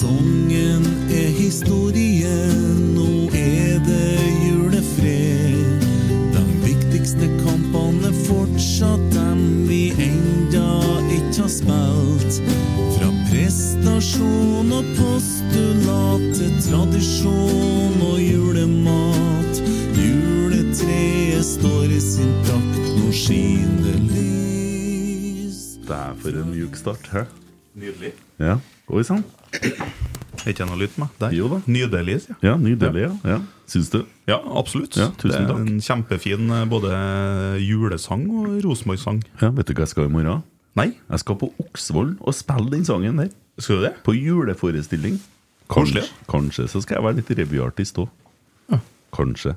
Sesongen 0.00 0.84
er 1.12 1.28
historie, 1.36 2.32
nå 2.96 3.28
er 3.36 3.74
det 3.84 4.20
julefred. 4.46 5.82
De 6.32 6.44
viktigste 6.62 7.26
kampene 7.42 8.08
er 8.08 8.14
fortsatt 8.24 9.02
dem 9.12 9.42
vi 9.68 9.90
enda 10.00 10.70
ikke 11.18 11.42
har 11.42 11.50
spilt. 11.52 12.38
Fra 12.94 13.10
prestasjon 13.28 14.72
og 14.78 14.88
postulat 14.96 16.24
til 16.38 16.54
tradisjon 16.64 18.00
og 18.06 18.22
julemat. 18.24 19.60
Juletreet 19.98 21.44
står 21.44 21.92
i 21.92 22.00
sin 22.06 22.32
takt, 22.48 22.88
nå 23.02 23.12
skinner 23.12 24.00
lys. 24.06 25.60
Det 25.84 26.00
er 26.00 26.16
for 26.24 26.40
en 26.40 26.48
mjuk 26.54 26.80
start. 26.80 27.12
Hæ? 27.12 27.26
Nydelig. 27.76 28.14
Ja. 28.40 28.56
Oi 28.88 29.04
sann. 29.04 29.28
Er 30.40 30.52
ikke 30.54 30.64
noe 30.64 30.78
lyd 30.80 30.92
på 30.94 31.02
meg? 31.02 31.16
Der. 31.20 31.34
Jo 31.36 31.48
da. 31.52 31.58
Nydelig, 31.68 32.14
sier 32.24 32.32
jeg. 32.32 32.38
Ja, 32.48 32.54
nydelig. 32.60 33.02
Ja. 33.04 33.10
ja. 33.34 33.38
Syns 33.68 33.90
du? 33.92 33.98
Ja, 34.30 34.38
absolutt. 34.56 34.96
Ja, 34.96 35.10
tusen 35.20 35.34
det 35.34 35.40
er 35.42 35.50
takk. 35.50 35.66
en 35.68 35.82
kjempefin 35.84 36.54
eh, 36.56 36.62
både 36.70 36.92
julesang 37.60 38.24
og 38.32 38.54
Rosenborg-sang. 38.64 39.20
Ja, 39.42 39.50
Vet 39.58 39.68
du 39.68 39.74
hva 39.76 39.84
jeg 39.84 39.92
skal 39.92 40.08
i 40.08 40.12
morgen? 40.14 40.40
Nei, 40.78 40.88
Jeg 41.10 41.20
skal 41.24 41.36
på 41.36 41.50
Oksvoll 41.60 42.14
og 42.22 42.34
spille 42.38 42.70
den 42.72 42.86
sangen 42.88 43.18
der. 43.20 43.30
skal 43.60 43.80
du 43.82 43.88
det? 43.88 43.94
På 44.06 44.14
juleforestilling. 44.16 45.18
Kanskje, 45.70 46.06
kanskje 46.30 46.64
så 46.70 46.80
skal 46.82 46.96
jeg 46.98 47.04
være 47.04 47.18
litt 47.20 47.30
revyartist 47.38 47.98
òg. 48.02 48.08
Ja. 48.72 48.78
Kanskje. 49.14 49.52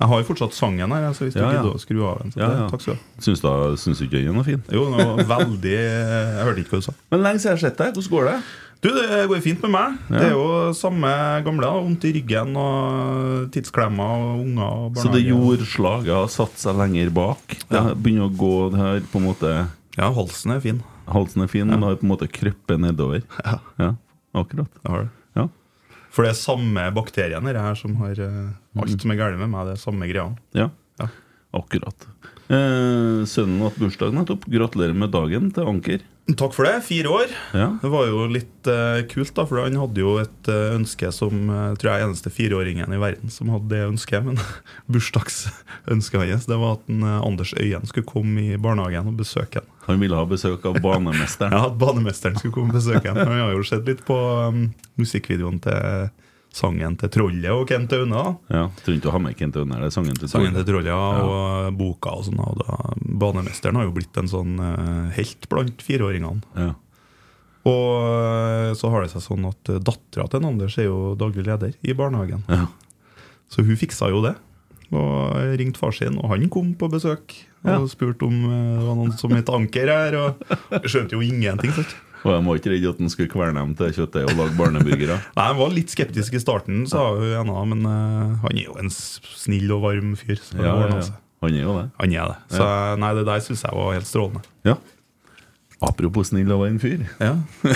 Jeg 0.00 0.08
har 0.08 0.20
jo 0.22 0.26
fortsatt 0.30 0.54
sangen 0.56 0.92
her, 0.96 1.06
så 1.12 1.26
hvis 1.26 1.34
du 1.36 1.40
Ja, 1.42 1.50
ja. 1.52 1.60
gidder 1.60 1.76
å 1.76 1.80
skru 1.80 2.00
av 2.08 2.22
den. 2.22 2.32
Så 2.32 2.40
Ja, 2.40 2.48
ja. 2.56 2.66
Takk 2.72 2.80
skal 2.82 2.96
du 2.96 2.98
ha. 2.98 3.76
Syns, 3.76 3.98
du 4.00 4.04
ikke 4.08 4.24
den 4.24 4.40
er 4.40 4.46
fin? 4.48 4.62
Jo, 4.72 4.86
det 4.96 5.06
var 5.28 5.40
veldig 5.44 5.72
Jeg 5.76 6.44
hørte 6.48 6.64
ikke 6.64 6.72
hva 6.74 6.80
du 6.80 6.86
sa. 6.88 6.94
Men 7.12 7.22
lenge 7.28 7.38
siden 7.44 7.52
jeg 7.52 7.60
har 7.60 7.64
sett 7.68 7.78
deg. 7.78 7.94
Hvordan 7.94 8.10
går 8.16 8.24
det? 8.30 8.36
Du, 8.80 8.88
Det 8.88 9.26
går 9.28 9.40
fint 9.44 9.60
med 9.66 9.72
meg. 9.74 9.96
Ja. 10.08 10.16
Det 10.16 10.26
er 10.30 10.32
jo 10.32 10.72
samme 10.76 11.10
gamle. 11.44 11.68
Vondt 11.84 12.04
i 12.08 12.12
ryggen 12.16 12.54
og 12.56 13.50
tidsklemmer 13.52 14.14
og 14.24 14.40
unger 14.46 14.70
og 14.86 14.96
Så 15.02 15.10
det 15.12 15.20
jordslaget 15.26 16.08
har 16.16 16.30
satt 16.32 16.56
seg 16.62 16.78
lenger 16.80 17.10
bak? 17.12 17.56
Det 17.68 17.82
begynner 18.00 18.30
å 18.30 18.36
gå 18.40 18.52
det 18.72 18.80
her 18.80 19.00
på 19.12 19.20
en 19.20 19.26
måte 19.28 19.52
Ja, 19.98 20.08
halsen 20.16 20.54
er 20.56 20.62
fin. 20.64 20.80
Halsen 21.10 21.42
er 21.44 21.50
fin, 21.52 21.66
men 21.68 21.80
det 21.82 21.88
har 21.90 21.98
på 22.00 22.06
en 22.06 22.12
måte 22.14 22.28
krøppet 22.30 22.80
nedover? 22.80 23.20
Ja, 23.44 23.58
Ja, 23.82 23.90
akkurat. 24.40 24.70
det 24.80 24.90
har 24.94 25.04
det. 25.04 25.10
Ja. 25.36 25.48
For 26.10 26.24
det 26.24 26.30
er 26.32 26.38
samme 26.40 26.86
bakterien 26.96 27.44
her, 27.50 27.58
her 27.60 27.76
som 27.78 27.96
har 28.00 28.16
eh, 28.16 28.52
alt 28.80 28.96
som 29.02 29.12
er 29.12 29.18
galt 29.20 29.38
med 29.42 29.50
meg. 29.52 29.66
Det 29.68 29.76
er 29.76 29.82
samme 29.84 30.08
greia. 30.08 30.30
Ja, 30.56 30.70
Ja. 31.02 31.10
akkurat. 31.60 32.06
Eh, 32.50 33.26
sønnen 33.30 33.60
hatt 33.66 33.76
bursdag 33.78 34.14
nettopp. 34.16 34.48
Gratulerer 34.50 34.96
med 34.96 35.12
dagen 35.14 35.50
til 35.54 35.68
Anker. 35.70 36.00
Takk 36.38 36.54
for 36.54 36.66
det. 36.68 36.80
Fire 36.86 37.08
år. 37.08 37.32
Ja. 37.56 37.66
Det 37.82 37.90
var 37.90 38.06
jo 38.10 38.26
litt 38.30 38.68
uh, 38.68 39.00
kult, 39.10 39.32
da, 39.36 39.46
for 39.48 39.62
han 39.64 39.78
hadde 39.80 40.02
jo 40.02 40.14
et 40.20 40.50
uh, 40.50 40.74
ønske 40.76 41.10
som 41.14 41.48
uh, 41.50 41.72
tror 41.80 41.90
jeg 41.90 42.02
er 42.02 42.06
eneste 42.08 42.32
fireåringen 42.34 42.92
i 42.94 43.00
verden 43.00 43.32
som 43.32 43.50
hadde 43.54 43.70
det 43.72 43.82
ønsket. 43.88 44.26
Men 44.26 44.40
bursdagsønsket 44.92 46.24
hans 46.26 46.48
det 46.50 46.60
var 46.60 46.78
at 46.78 46.92
en, 46.92 47.04
Anders 47.18 47.54
Øyen 47.56 47.88
skulle 47.88 48.08
komme 48.08 48.46
i 48.52 48.60
barnehagen 48.60 49.10
og 49.10 49.20
besøke 49.20 49.62
han. 49.62 49.70
Han 49.88 50.02
ville 50.02 50.18
ha 50.18 50.26
besøk 50.28 50.66
av 50.68 50.80
banemesteren. 50.84 51.54
Ja, 51.56 51.66
at 51.66 51.78
banemesteren 51.80 52.38
skulle 52.38 52.54
komme 52.54 52.74
og 52.74 52.78
besøke 52.78 53.10
han. 53.10 53.18
Han 53.18 53.46
har 53.46 53.54
jo 53.56 53.66
sett 53.66 53.88
litt 53.88 54.04
på 54.06 54.16
um, 54.16 54.68
musikkvideoen 55.00 55.58
til 55.64 56.10
sangen 56.52 56.96
til 56.98 57.08
Trollet 57.14 57.50
og 57.54 57.68
Kent 57.70 57.92
Aune. 57.94 58.22
Ja, 58.50 58.64
Tror 58.82 58.96
ikke 58.96 59.04
du 59.06 59.10
har 59.14 59.22
med 59.22 59.36
Kent 59.38 59.56
Aune. 59.60 59.78
Det 59.78 59.88
er 59.90 59.94
sangen 59.94 60.16
til 60.18 60.28
Sangen 60.32 60.54
til 60.56 60.64
Trollet. 60.66 60.90
Trollet 60.90 60.90
ja, 60.90 61.24
og 61.70 61.78
boka 61.78 62.16
og 62.18 62.26
sånn. 62.26 62.40
Banemesteren 63.22 63.78
har 63.78 63.86
jo 63.86 63.94
blitt 63.94 64.16
en 64.20 64.30
sånn 64.30 64.56
eh, 64.58 65.10
helt 65.18 65.46
blant 65.52 65.82
fireåringene. 65.86 66.42
Ja. 66.58 66.72
Og 67.70 67.88
eh, 68.08 68.70
så 68.78 68.90
har 68.90 69.04
det 69.04 69.12
seg 69.12 69.22
sånn 69.26 69.46
at 69.50 69.70
dattera 69.84 70.26
til 70.32 70.46
Anders 70.48 70.78
er 70.80 70.88
jo 70.88 71.14
daglig 71.20 71.44
leder 71.46 71.74
i 71.86 71.94
barnehagen. 71.94 72.42
Ja. 72.50 72.66
Så 73.50 73.62
hun 73.66 73.78
fiksa 73.78 74.08
jo 74.10 74.22
det. 74.24 74.34
Og 74.90 75.36
ringte 75.60 75.78
far 75.78 75.94
sin, 75.94 76.16
og 76.18 76.32
han 76.32 76.48
kom 76.50 76.72
på 76.74 76.88
besøk 76.90 77.36
og 77.60 77.68
Ja. 77.68 77.76
spurte 77.92 78.24
om 78.26 78.34
eh, 78.48 78.78
det 78.80 78.86
var 78.88 78.96
noen 78.98 79.12
som 79.20 79.30
het 79.36 79.50
Anker 79.52 79.86
her. 79.92 80.16
Og 80.18 80.86
skjønte 80.88 81.14
jo 81.14 81.22
ingenting. 81.22 81.70
Sant? 81.76 81.94
Og 82.20 82.34
jeg 82.34 82.44
var 82.46 82.60
ikke 82.60 82.72
redde 82.74 82.92
at 82.92 83.00
han 83.00 83.12
skulle 83.12 83.32
kverne 83.32 83.62
dem 83.62 83.74
til 83.78 83.94
kjøttet 83.96 84.28
og 84.28 84.36
lage 84.36 84.56
barneburgere. 84.58 85.16
Nei, 85.38 85.46
Han 85.46 85.58
var 85.60 85.74
litt 85.74 85.94
skeptisk 85.94 86.36
i 86.36 86.42
starten, 86.42 86.84
sa 86.90 87.06
hun 87.16 87.26
ene, 87.40 87.64
men 87.72 87.82
uh, 87.88 88.38
han 88.44 88.56
er 88.56 88.66
jo 88.66 88.76
en 88.82 88.92
snill 88.92 89.72
og 89.76 89.84
varm 89.88 90.14
fyr. 90.20 90.38
Så 90.40 90.60
Ja, 90.60 90.76
ja, 90.84 91.00
ja. 91.00 91.18
Han 91.40 91.54
er 91.56 91.62
jo 91.64 91.74
det. 91.78 91.86
Han 92.02 92.12
er 92.12 92.32
det. 92.34 92.38
Så 92.52 92.64
nei, 93.00 93.10
det 93.16 93.22
der 93.24 93.44
syns 93.44 93.62
jeg 93.64 93.72
var 93.72 93.94
helt 93.96 94.08
strålende. 94.08 94.42
Ja. 94.68 94.74
Apropos 95.80 96.28
snill 96.28 96.50
og 96.52 96.60
varm 96.60 96.76
fyr. 96.80 97.06
Ja. 97.22 97.38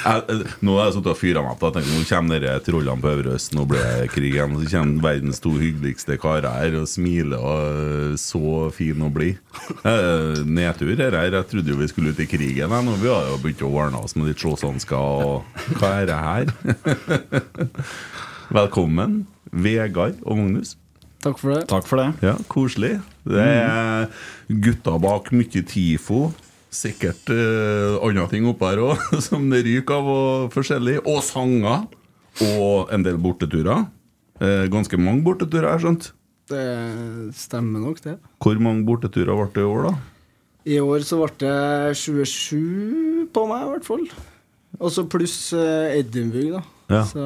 Jeg, 0.00 0.36
nå 0.64 0.76
har 0.78 0.86
jeg 0.88 0.94
sittet 0.94 1.10
og 1.12 1.18
fyra 1.20 1.42
meg 1.44 1.58
på 1.60 1.68
tenker, 1.74 1.92
Nå 1.92 2.06
kommer 2.08 2.40
dere 2.40 2.62
trollene 2.64 3.02
på 3.04 3.10
Øvre 3.12 3.34
Øst, 3.36 3.52
nå 3.52 3.66
blir 3.68 3.82
det 3.84 4.08
krig 4.14 4.30
igjen. 4.32 4.54
Så 4.62 4.70
kommer 4.72 5.04
verdens 5.04 5.42
to 5.44 5.52
hyggeligste 5.60 6.16
karer 6.22 6.48
her 6.48 6.78
og 6.80 6.88
smiler 6.88 7.36
og 7.36 7.60
er 7.60 8.16
så 8.20 8.70
fin 8.72 9.04
og 9.04 9.12
blid. 9.18 9.36
Eh, 9.84 10.40
Nedtur 10.48 10.94
her. 10.94 11.12
her. 11.20 11.36
Jeg 11.36 11.50
trodde 11.52 11.74
jo 11.74 11.78
vi 11.82 11.90
skulle 11.92 12.14
ut 12.16 12.24
i 12.24 12.28
krigen. 12.30 12.72
jeg. 12.72 12.84
Nå 12.88 12.96
Vi 13.04 13.12
har 13.12 13.28
jo 13.28 13.38
begynt 13.44 13.64
å 13.68 13.72
ordne 13.84 14.00
oss 14.00 14.16
med 14.16 14.32
litt 14.32 14.40
slåsshansker 14.40 14.96
og 14.96 15.76
Hva 15.76 15.94
er 16.00 16.08
det 16.08 16.20
her? 16.24 16.44
Velkommen, 18.60 19.26
Vegard 19.52 20.16
og 20.24 20.40
Magnus. 20.40 20.78
Takk 21.20 21.36
for 21.36 21.52
det. 21.52 21.66
Takk 21.68 21.84
for 21.86 22.00
det. 22.00 22.12
Ja, 22.24 22.38
koselig. 22.48 22.96
Det 23.28 23.44
er 23.44 24.08
gutta 24.48 24.96
bak 24.96 25.28
mye 25.36 25.60
TIFO. 25.68 26.30
Sikkert 26.70 27.30
uh, 27.34 27.98
andre 28.06 28.28
ting 28.30 28.46
oppå 28.46 28.68
her 28.70 28.80
òg, 28.84 29.00
som 29.26 29.48
det 29.50 29.64
ryker 29.66 29.96
av, 29.98 30.10
og 30.10 30.54
forskjellig. 30.54 31.00
Og 31.10 31.18
sanger. 31.26 31.88
Og 32.46 32.92
en 32.94 33.04
del 33.04 33.18
borteturer. 33.20 33.88
Uh, 34.40 34.64
ganske 34.72 34.96
mange 35.00 35.24
borteturer, 35.26 35.66
har 35.68 35.78
jeg 35.80 35.86
skjønt. 35.88 36.10
Det 36.50 36.64
stemmer 37.38 37.82
nok, 37.82 38.00
det. 38.06 38.16
Hvor 38.42 38.58
mange 38.62 38.86
borteturer 38.86 39.34
ble 39.38 39.50
det 39.54 39.62
i 39.64 39.68
år, 39.70 39.90
da? 39.90 39.94
I 40.70 40.78
år 40.82 41.04
så 41.06 41.18
ble 41.20 41.30
det 41.40 41.96
27 41.98 43.28
på 43.34 43.46
meg, 43.50 43.64
i 43.66 43.72
hvert 43.74 43.86
fall. 43.88 44.06
Og 44.78 44.92
så 44.94 45.04
pluss 45.10 45.36
uh, 45.56 45.90
Edinburgh, 45.90 46.60
da. 46.60 46.62
Ja. 46.90 47.04
Så 47.06 47.22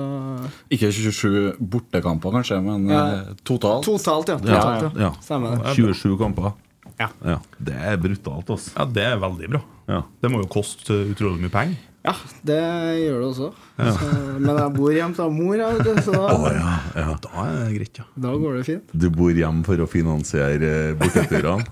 Ikke 0.72 0.90
27 0.92 1.54
bortekamper, 1.60 2.34
kanskje, 2.36 2.58
men 2.64 2.88
Ja. 2.92 3.04
totalt. 3.44 3.86
Totalt, 3.86 4.28
ja. 4.28 4.36
Ja, 4.44 4.60
Totalt, 4.60 4.98
ja. 5.00 5.12
Stemmer 5.24 5.56
det. 5.56 5.76
27 5.76 6.18
kamper. 6.20 6.52
Ja. 7.00 7.38
Det 7.58 7.74
er 7.74 7.98
brutalt, 8.00 8.50
altså. 8.54 8.70
Ja, 8.76 8.84
det 8.96 9.04
er 9.08 9.18
veldig 9.22 9.50
bra. 9.56 9.60
Ja. 9.90 10.00
Det 10.22 10.30
må 10.32 10.40
jo 10.44 10.48
koste 10.52 10.96
utrolig 11.10 11.42
mye 11.42 11.52
penger. 11.52 11.82
Ja, 12.04 12.12
det 12.44 12.58
gjør 13.00 13.20
det 13.22 13.28
også. 13.30 13.46
Så, 13.80 14.08
men 14.36 14.50
jeg 14.60 14.72
bor 14.76 14.90
hjemme 14.92 15.16
til 15.16 15.30
mor, 15.32 15.54
jeg, 15.56 15.78
vet 15.86 16.00
så 16.04 16.12
da, 16.12 16.26
oh, 16.36 16.44
ja, 16.52 16.74
ja. 17.00 17.14
Da 17.24 17.44
er 17.46 17.54
det 17.62 17.78
greit, 17.78 18.00
ja. 18.02 18.04
da 18.26 18.34
går 18.42 18.58
det 18.58 18.64
fint. 18.68 18.92
Du 18.92 19.06
bor 19.14 19.32
hjemme 19.32 19.64
for 19.64 19.80
å 19.80 19.88
finansiere 19.88 20.72
eh, 20.90 20.92
borteturene? 21.00 21.64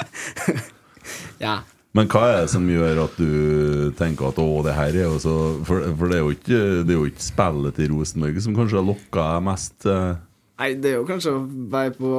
Ja. 1.43 1.57
Men 1.93 2.07
hva 2.09 2.21
er 2.31 2.37
det 2.45 2.53
som 2.53 2.69
gjør 2.71 3.03
at 3.03 3.17
du 3.19 3.91
tenker 3.99 4.31
at 4.31 4.39
å, 4.41 4.47
det 4.65 4.73
her 4.77 4.95
er 4.95 5.09
jo 5.11 5.17
så 5.21 5.33
For, 5.67 5.83
for 5.99 6.09
det, 6.09 6.21
er 6.21 6.23
jo 6.23 6.31
ikke, 6.37 6.61
det 6.87 6.95
er 6.95 7.01
jo 7.01 7.09
ikke 7.11 7.25
spillet 7.27 7.77
til 7.77 7.91
Rosenborg 7.93 8.39
som 8.45 8.55
kanskje 8.57 8.79
har 8.79 8.87
lokka 8.87 9.25
deg 9.35 9.45
mest? 9.51 9.77
eh. 9.91 10.13
Nei, 10.63 10.69
det 10.79 10.93
er 10.93 11.01
jo 11.01 11.09
kanskje 11.09 11.35
å 11.35 11.43
være 11.75 11.93
på 11.99 12.13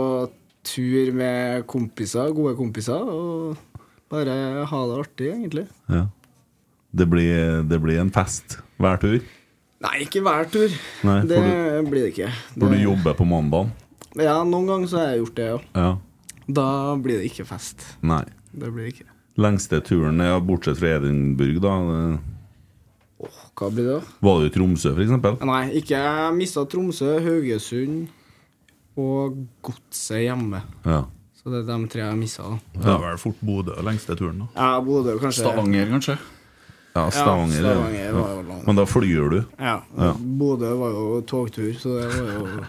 tur 0.64 1.12
med 1.16 1.66
kompiser, 1.70 2.32
gode 2.36 2.56
kompiser, 2.58 3.04
og 3.04 3.58
bare 4.14 4.66
ha 4.70 4.82
det 4.90 5.00
artig, 5.04 5.30
egentlig. 5.34 5.66
Ja. 5.92 6.06
Det, 6.94 7.08
blir, 7.10 7.64
det 7.68 7.80
blir 7.82 8.00
en 8.02 8.12
fest 8.14 8.60
hver 8.82 9.00
tur? 9.02 9.20
Nei, 9.84 9.96
ikke 10.06 10.22
hver 10.24 10.48
tur. 10.52 10.72
Nei, 11.04 11.18
det 11.28 11.40
du, 11.44 11.90
blir 11.90 12.06
det 12.06 12.12
ikke. 12.14 12.30
For 12.56 12.72
du 12.72 12.80
jobber 12.80 13.18
på 13.20 13.26
mandag? 13.28 13.72
Ja, 14.16 14.38
noen 14.48 14.70
ganger 14.70 14.92
så 14.92 15.02
har 15.02 15.10
jeg 15.14 15.24
gjort 15.24 15.40
det, 15.40 15.48
ja. 15.50 15.58
Ja. 15.76 15.90
Da 16.54 16.68
blir 17.00 17.20
det 17.22 17.32
ikke 17.32 17.46
fest. 17.50 17.84
Nei. 18.06 18.22
Det 18.54 18.70
blir 18.70 18.86
det 18.88 18.94
ikke. 18.94 19.10
Lengste 19.42 19.80
turen, 19.82 20.22
ja, 20.22 20.38
bortsett 20.44 20.78
fra 20.78 20.96
Edinburgh, 21.00 21.60
da? 21.64 21.74
det- 21.90 23.30
Hva 23.58 23.70
blir 23.74 23.88
det, 23.88 23.96
da? 23.98 24.18
Var 24.22 24.42
det 24.44 24.52
i 24.52 24.54
Tromsø, 24.60 24.92
f.eks.? 24.94 25.42
Nei, 25.48 25.64
ikke 25.80 25.98
jeg 25.98 26.36
mista 26.38 26.64
Tromsø, 26.70 27.16
Haugesund 27.24 28.08
og 29.00 29.38
Godset 29.66 30.24
hjemme. 30.28 30.62
Ja. 30.86 31.04
Så 31.40 31.52
det 31.52 31.64
er 31.64 31.68
de 31.74 31.88
tre 31.92 32.04
jeg 32.06 32.20
missa. 32.20 32.46
Det 32.78 32.88
er 32.88 33.02
vel 33.02 33.18
fort 33.20 33.42
Bodø 33.44 33.74
lengste 33.84 34.16
turen, 34.16 34.46
da. 34.46 34.48
Ja, 34.56 34.70
Bodø 34.86 35.18
kanskje. 35.20 35.42
Stavanger, 35.44 35.90
kanskje. 35.92 36.16
ja, 36.96 37.04
Stavanger. 37.12 37.58
Ja. 37.66 37.74
Stavanger 37.74 38.14
var 38.20 38.30
jo 38.38 38.44
langt. 38.52 38.68
Men 38.70 38.80
da 38.80 38.86
flyr 38.88 39.30
du? 39.34 39.40
Ja. 39.60 39.74
Ja. 39.98 40.14
Bodø 40.40 40.70
var 40.80 40.96
jo 40.96 41.22
togtur, 41.28 41.74
så 41.82 41.98
det 42.00 42.08
var 42.14 42.32
jo 42.38 42.64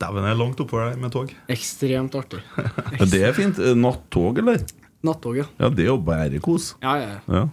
Dæven, 0.00 0.24
det 0.24 0.30
er 0.32 0.38
langt 0.40 0.60
oppover 0.64 0.88
der 0.90 0.96
med 0.98 1.12
tog. 1.12 1.30
ekstremt 1.52 2.14
artig. 2.18 2.40
Ekstremt. 2.56 3.10
det 3.12 3.20
er 3.22 3.32
fint. 3.36 3.58
Eh, 3.62 3.76
Nattog, 3.78 4.38
eller? 4.40 4.64
Nattog, 5.04 5.36
ja. 5.38 5.44
Ja, 5.60 5.68
det 5.68 5.84
er 5.84 5.90
jo 5.92 5.98
bare 6.02 6.40
kos. 6.42 6.72
Ja, 6.82 6.96
ja. 6.98 7.18
Ja. 7.28 7.44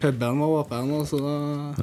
Puben 0.00 0.40
var 0.40 0.56
åpen, 0.64 0.90
og 0.96 1.06
så 1.06 1.20
da 1.22 1.34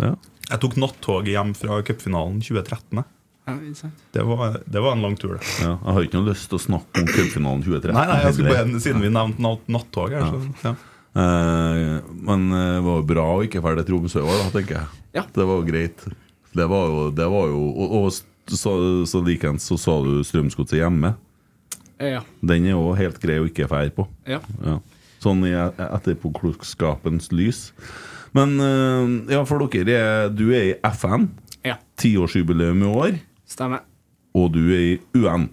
ja. 0.09 0.11
Jeg 0.51 0.59
tok 0.65 0.75
nattoget 0.81 1.31
hjem 1.31 1.53
fra 1.55 1.77
cupfinalen 1.87 2.41
2013. 2.43 3.05
ja. 3.47 3.89
Det 4.13 4.23
var, 4.27 4.59
det 4.65 4.81
var 4.83 4.93
en 4.95 5.01
lang 5.01 5.15
tur, 5.19 5.33
det. 5.37 5.47
ja. 5.63 5.73
Jeg 5.81 5.95
har 5.97 6.05
ikke 6.05 6.19
noe 6.19 6.29
lyst 6.29 6.47
til 6.51 6.59
å 6.59 6.61
snakke 6.61 7.01
om 7.01 7.07
cupfinalen 7.09 7.63
2013. 7.65 7.95
Nei, 7.97 8.05
nei, 8.11 8.19
jeg 8.25 8.33
skulle 8.37 8.53
bare, 8.55 8.81
Siden 8.85 9.01
vi 9.03 9.09
nevnte 9.11 9.43
natt, 9.43 9.63
nattog 9.77 10.13
her, 10.15 10.27
så 10.29 10.67
ja. 10.69 10.73
Eh, 11.11 11.97
men 12.23 12.45
eh, 12.55 12.67
det 12.77 12.83
var 12.85 12.99
jo 13.01 13.07
bra 13.09 13.23
å 13.35 13.41
ikke 13.43 13.59
ferdig 13.65 13.83
Tromsø 13.89 14.21
i 14.21 14.27
år, 14.27 14.37
da, 14.45 14.51
tenker 14.53 14.77
jeg. 14.77 15.01
Ja. 15.17 15.23
Det 15.35 15.47
var 15.49 15.57
jo 15.59 15.65
greit. 15.67 16.05
Det 16.55 16.67
var 16.71 16.85
jo, 16.87 17.01
det 17.15 17.27
var 17.31 17.49
jo 17.51 17.59
Og, 17.71 17.97
og 17.97 18.55
så, 18.55 18.71
så 19.07 19.19
likeens 19.23 19.65
så 19.67 19.75
sa 19.79 19.97
du 20.05 20.21
Strømsgodset 20.27 20.79
hjemme. 20.79 21.13
Ja. 22.01 22.21
Den 22.39 22.65
er 22.69 22.73
jo 22.77 22.93
helt 22.97 23.19
grei 23.23 23.37
å 23.41 23.49
ikke 23.49 23.67
fære 23.71 23.91
på. 23.97 24.07
ja. 24.29 24.39
Ja. 24.63 24.79
Sånn 25.21 25.43
i 25.45 25.51
etterpåklokskapens 25.53 27.27
lys. 27.35 27.67
Men 28.33 28.55
eh, 28.63 29.35
ja, 29.35 29.43
for 29.45 29.61
dere 29.69 29.97
er 29.99 30.31
Du 30.33 30.47
er 30.55 30.71
i 30.71 30.77
FN. 30.95 31.27
ja. 31.67 31.75
Tiårsjubileum 32.01 32.81
i 32.81 32.89
år. 32.89 33.19
Stemmer. 33.61 33.83
Og 34.33 34.47
du 34.55 34.63
er 34.73 34.81
i 34.81 34.93
UN. 35.21 35.45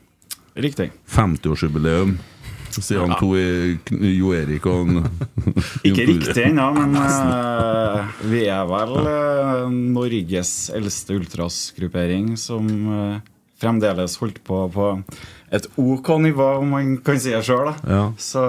Riktig. 0.57 0.89
50-årsjubileum. 1.13 2.15
Siden 2.73 3.13
to 3.19 3.35
er 3.37 3.75
Jo 4.15 4.31
Erik 4.37 4.65
og 4.71 4.95
Ikke 5.89 6.07
riktig 6.09 6.45
ennå, 6.47 6.71
men 6.77 6.95
uh, 6.97 8.09
vi 8.31 8.47
er 8.49 8.65
vel 8.71 8.95
uh, 9.03 9.67
Norges 9.73 10.53
eldste 10.77 11.19
ultrasgruppering 11.19 12.33
som 12.41 12.69
uh, 12.89 13.21
fremdeles 13.61 14.17
holdt 14.23 14.41
på 14.47 14.63
på 14.73 14.89
et 15.53 15.69
OK 15.81 16.11
nivå, 16.23 16.49
om 16.63 16.75
man 16.77 16.97
kan 17.05 17.21
si 17.21 17.33
det 17.35 17.45
sjøl. 17.45 17.73
Ja. 17.89 18.03
Så 18.21 18.41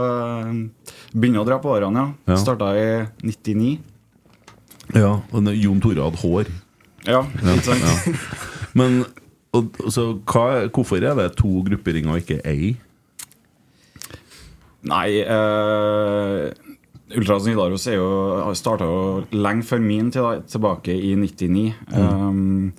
begynner 1.11 1.44
å 1.44 1.47
dra 1.47 1.59
på 1.63 1.71
årene, 1.75 2.06
ja. 2.06 2.35
Ja. 2.35 2.39
Starta 2.39 2.73
i 2.79 2.89
99. 3.27 3.77
Ja, 4.95 5.15
og 5.19 5.53
Jon 5.56 5.83
Tore 5.83 6.07
hadde 6.07 6.23
hår. 6.23 6.51
Ja, 7.07 7.23
ikke 7.39 7.73
sant? 7.73 8.27
Men 8.79 9.01
og, 9.57 9.80
så 9.90 10.12
hva, 10.30 10.68
hvorfor 10.69 11.01
er 11.01 11.18
det 11.18 11.31
to 11.40 11.63
grupperinger 11.66 12.13
og 12.13 12.24
ikke 12.24 12.42
ei? 12.48 12.75
Nei 14.90 15.07
eh, 15.25 16.50
Ultras 17.18 17.48
Nidaros 17.48 17.88
er 17.90 17.98
jo, 17.98 18.10
starta 18.56 18.88
jo 18.88 19.24
lenge 19.34 19.66
før 19.66 19.81
min 19.81 20.12
tid, 20.13 20.46
tilbake 20.51 20.94
i 20.94 21.16
99. 21.18 21.74
Um, 21.98 22.74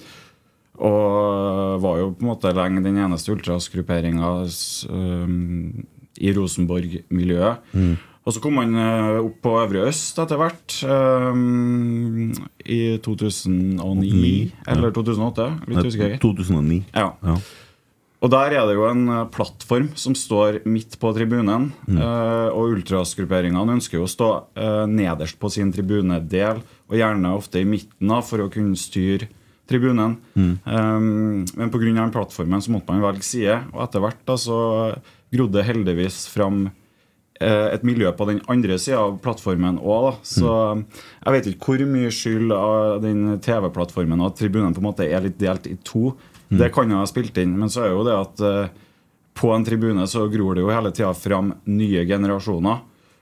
og 0.80 1.82
var 1.82 1.98
jo 1.98 2.12
på 2.14 2.24
en 2.24 2.30
måte 2.30 2.52
lenge 2.56 2.84
den 2.86 3.00
eneste 3.02 3.34
ultrasgrupperinga 3.34 4.30
um, 4.94 5.82
i 6.20 6.32
Rosenborg-miljøet. 6.36 7.66
Og 8.28 8.36
så 8.36 8.42
kom 8.42 8.58
man 8.60 8.76
eh, 8.76 9.16
opp 9.22 9.38
på 9.44 9.54
Øvre 9.62 9.86
Øst 9.88 10.18
etter 10.20 10.40
hvert, 10.40 10.76
um, 10.84 12.28
i 12.68 12.98
2009 13.00 14.52
eller 14.68 14.92
2008. 14.92 15.48
Litt 15.70 15.88
usikker. 15.88 16.16
2009. 16.20 16.82
Ja. 16.92 17.08
Ja. 17.24 17.38
Og 18.20 18.28
der 18.28 18.52
er 18.52 18.66
det 18.68 18.74
jo 18.76 18.84
en 18.90 19.06
eh, 19.08 19.24
plattform 19.32 19.88
som 19.96 20.16
står 20.18 20.60
midt 20.68 20.98
på 21.00 21.14
tribunen. 21.16 21.70
Mm. 21.88 22.00
og 22.52 22.76
ultrasgrupperingene 22.76 23.78
ønsker 23.78 23.98
jo 23.98 24.04
å 24.04 24.10
stå 24.10 24.30
nederst 24.90 25.38
på 25.40 25.48
sin 25.52 25.72
tribunedel, 25.72 26.60
og 26.90 26.98
gjerne 26.98 27.32
ofte 27.34 27.62
i 27.62 27.68
midten 27.68 28.12
da, 28.12 28.20
for 28.26 28.44
å 28.44 28.50
kunne 28.52 28.76
styre 28.78 29.30
tribunen. 29.70 30.18
Um, 30.34 31.46
men 31.56 31.72
pga. 31.72 32.10
plattformen 32.12 32.60
så 32.60 32.74
måtte 32.74 32.92
man 32.92 33.04
velge 33.06 33.24
side, 33.24 33.62
og 33.72 33.86
etter 33.86 34.04
hvert 34.04 34.22
da 34.28 34.36
så 34.36 34.60
grodde 35.30 35.64
heldigvis 35.64 36.26
fram 36.28 36.66
et 37.40 37.84
miljø 37.88 38.10
på 38.12 38.26
den 38.28 38.42
andre 38.52 38.76
sida 38.76 38.98
av 39.00 39.14
plattformen 39.24 39.78
òg. 39.80 40.18
Så 40.26 40.50
jeg 40.76 41.34
vet 41.34 41.46
ikke 41.48 41.70
hvor 41.70 41.84
mye 41.88 42.10
skyld 42.12 42.52
av 42.52 43.00
den 43.04 43.38
TV-plattformen 43.40 44.20
og 44.20 44.32
at 44.32 44.40
tribunen 44.42 44.76
på 44.76 44.82
en 44.82 44.88
måte 44.90 45.08
er 45.08 45.24
litt 45.24 45.38
delt 45.40 45.68
i 45.70 45.78
to. 45.86 46.12
Det 46.50 46.72
kan 46.74 46.90
jo 46.90 46.98
ha 46.98 47.06
spilt 47.06 47.36
inn, 47.38 47.52
men 47.58 47.70
så 47.70 47.86
er 47.86 47.92
jo 47.94 48.04
det 48.06 48.16
at 48.18 48.40
uh, 48.42 48.86
på 49.38 49.52
en 49.54 49.64
tribune 49.64 50.06
så 50.10 50.26
gror 50.32 50.56
det 50.56 50.64
jo 50.64 50.72
hele 50.72 50.90
tida 50.94 51.12
fram 51.14 51.52
nye 51.70 52.02
generasjoner. 52.08 52.80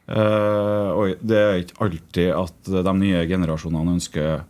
Uh, 0.09 0.89
og 0.97 1.21
det 1.21 1.41
er 1.43 1.59
ikke 1.61 1.83
alltid 1.85 2.31
at 2.33 2.71
de 2.89 2.95
nye 2.97 3.27
generasjonene 3.29 3.99
ønsker 3.99 4.47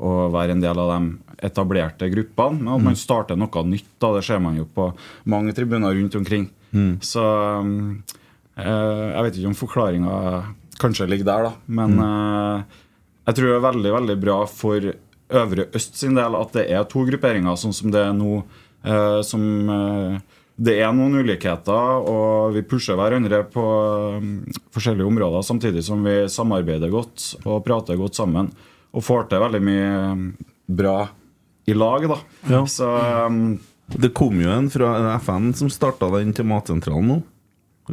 å 0.00 0.12
være 0.32 0.54
en 0.54 0.62
del 0.62 0.78
av 0.80 0.92
de 0.94 1.34
etablerte 1.44 2.08
gruppene, 2.12 2.62
men 2.62 2.72
at 2.76 2.86
man 2.86 2.96
starter 2.96 3.36
noe 3.36 3.64
nytt. 3.66 3.90
da, 3.98 4.14
Det 4.16 4.24
ser 4.24 4.40
man 4.40 4.56
jo 4.56 4.64
på 4.64 4.92
mange 5.28 5.52
tribuner 5.56 5.94
rundt 5.96 6.14
omkring. 6.16 6.48
Så 7.02 7.24
um, 7.60 7.98
eh, 7.98 8.19
jeg 8.64 9.26
vet 9.26 9.38
ikke 9.38 9.50
om 9.50 9.58
forklaringa 9.58 10.16
kanskje 10.80 11.08
ligger 11.10 11.28
der, 11.28 11.48
da. 11.48 11.52
Men 11.66 11.96
mm. 12.00 12.64
jeg 13.28 13.36
tror 13.36 13.48
det 13.48 13.56
er 13.56 13.66
veldig, 13.68 13.94
veldig 13.98 14.18
bra 14.22 14.40
for 14.48 14.90
Øvre 15.30 15.68
Øst 15.78 15.94
sin 16.00 16.16
del 16.18 16.34
at 16.34 16.56
det 16.56 16.66
er 16.74 16.86
to 16.90 17.04
grupperinger, 17.06 17.58
sånn 17.60 17.74
som 17.76 17.92
det 17.94 18.02
er 18.02 18.14
nå. 18.16 18.40
eh, 18.82 19.20
som 19.26 19.42
eh, 19.70 20.38
det 20.60 20.74
er 20.82 20.90
noen 20.92 21.22
ulikheter, 21.22 22.02
og 22.04 22.52
vi 22.52 22.64
pusher 22.68 22.98
hverandre 22.98 23.44
på 23.48 23.64
forskjellige 24.74 25.08
områder, 25.08 25.44
samtidig 25.46 25.84
som 25.86 26.02
vi 26.04 26.26
samarbeider 26.28 26.92
godt 26.92 27.30
og 27.46 27.62
prater 27.64 27.96
godt 27.96 28.18
sammen. 28.18 28.50
Og 28.92 29.06
får 29.06 29.30
til 29.30 29.40
veldig 29.40 29.60
mye 29.64 29.94
bra 30.66 30.96
i 31.70 31.76
lag, 31.76 32.04
da. 32.10 32.18
Ja. 32.50 32.60
Så 32.68 32.88
um, 33.24 33.56
Det 33.86 34.12
kom 34.12 34.36
jo 34.42 34.50
en 34.52 34.68
fra 34.72 35.16
FN 35.22 35.54
som 35.56 35.70
starta 35.72 36.10
den 36.18 36.34
til 36.36 36.48
Matsentralen 36.50 37.08
nå. 37.08 37.18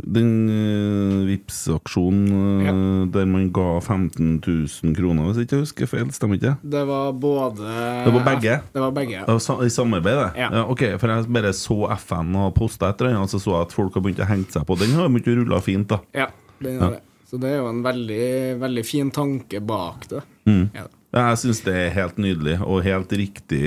Den 0.04 0.32
uh, 0.52 1.26
Vipps-aksjonen 1.28 2.66
ja. 2.66 2.76
der 3.14 3.28
man 3.30 3.50
ga 3.56 3.80
15 3.80 4.38
000 4.46 4.96
kroner, 4.98 5.30
hvis 5.30 5.42
jeg 5.42 5.50
ikke 5.50 5.62
husker 5.64 5.92
feil. 5.92 6.12
Stemmer 6.16 6.40
ikke 6.40 6.52
det? 6.52 6.72
Det 6.78 6.84
var 6.90 7.12
både 7.18 7.74
Det 8.06 8.14
var 8.16 8.28
begge? 8.28 8.60
Det 8.74 8.84
var 8.84 8.96
begge, 8.96 9.26
Det 9.26 9.38
var 9.38 9.66
I 9.66 9.74
samarbeid, 9.74 10.22
det? 10.22 10.30
Ja. 10.44 10.64
ok, 10.68 10.86
For 11.02 11.14
jeg 11.14 11.32
bare 11.40 11.54
så 11.58 11.80
FN 11.98 12.36
og 12.38 12.54
posta 12.58 12.92
et 12.92 13.02
eller 13.02 13.18
annet, 13.18 13.28
og 13.28 13.34
så 13.34 13.44
så 13.44 13.56
jeg 13.56 13.68
at 13.70 13.76
folk 13.76 13.98
har 13.98 14.06
begynt 14.06 14.24
å 14.24 14.30
henge 14.30 14.52
seg 14.54 14.68
på. 14.68 14.78
Den 14.80 14.96
har 14.98 15.10
begynt 15.12 15.32
å 15.32 15.38
rulle 15.42 15.64
fint, 15.66 15.90
da. 15.92 16.02
Ja, 16.16 16.32
den 16.64 16.82
ja. 16.82 16.94
det. 16.98 17.04
Så 17.28 17.40
det 17.44 17.50
er 17.52 17.58
jo 17.60 17.68
en 17.68 17.82
veldig, 17.84 18.28
veldig 18.62 18.84
fin 18.88 19.10
tanke 19.12 19.60
bak 19.60 20.08
det. 20.12 20.22
Mm. 20.48 20.70
Ja. 20.76 20.88
Ja, 21.16 21.30
Jeg 21.32 21.40
syns 21.40 21.62
det 21.64 21.74
er 21.76 21.94
helt 21.96 22.18
nydelig, 22.20 22.58
og 22.68 22.84
helt 22.84 23.14
riktig 23.16 23.62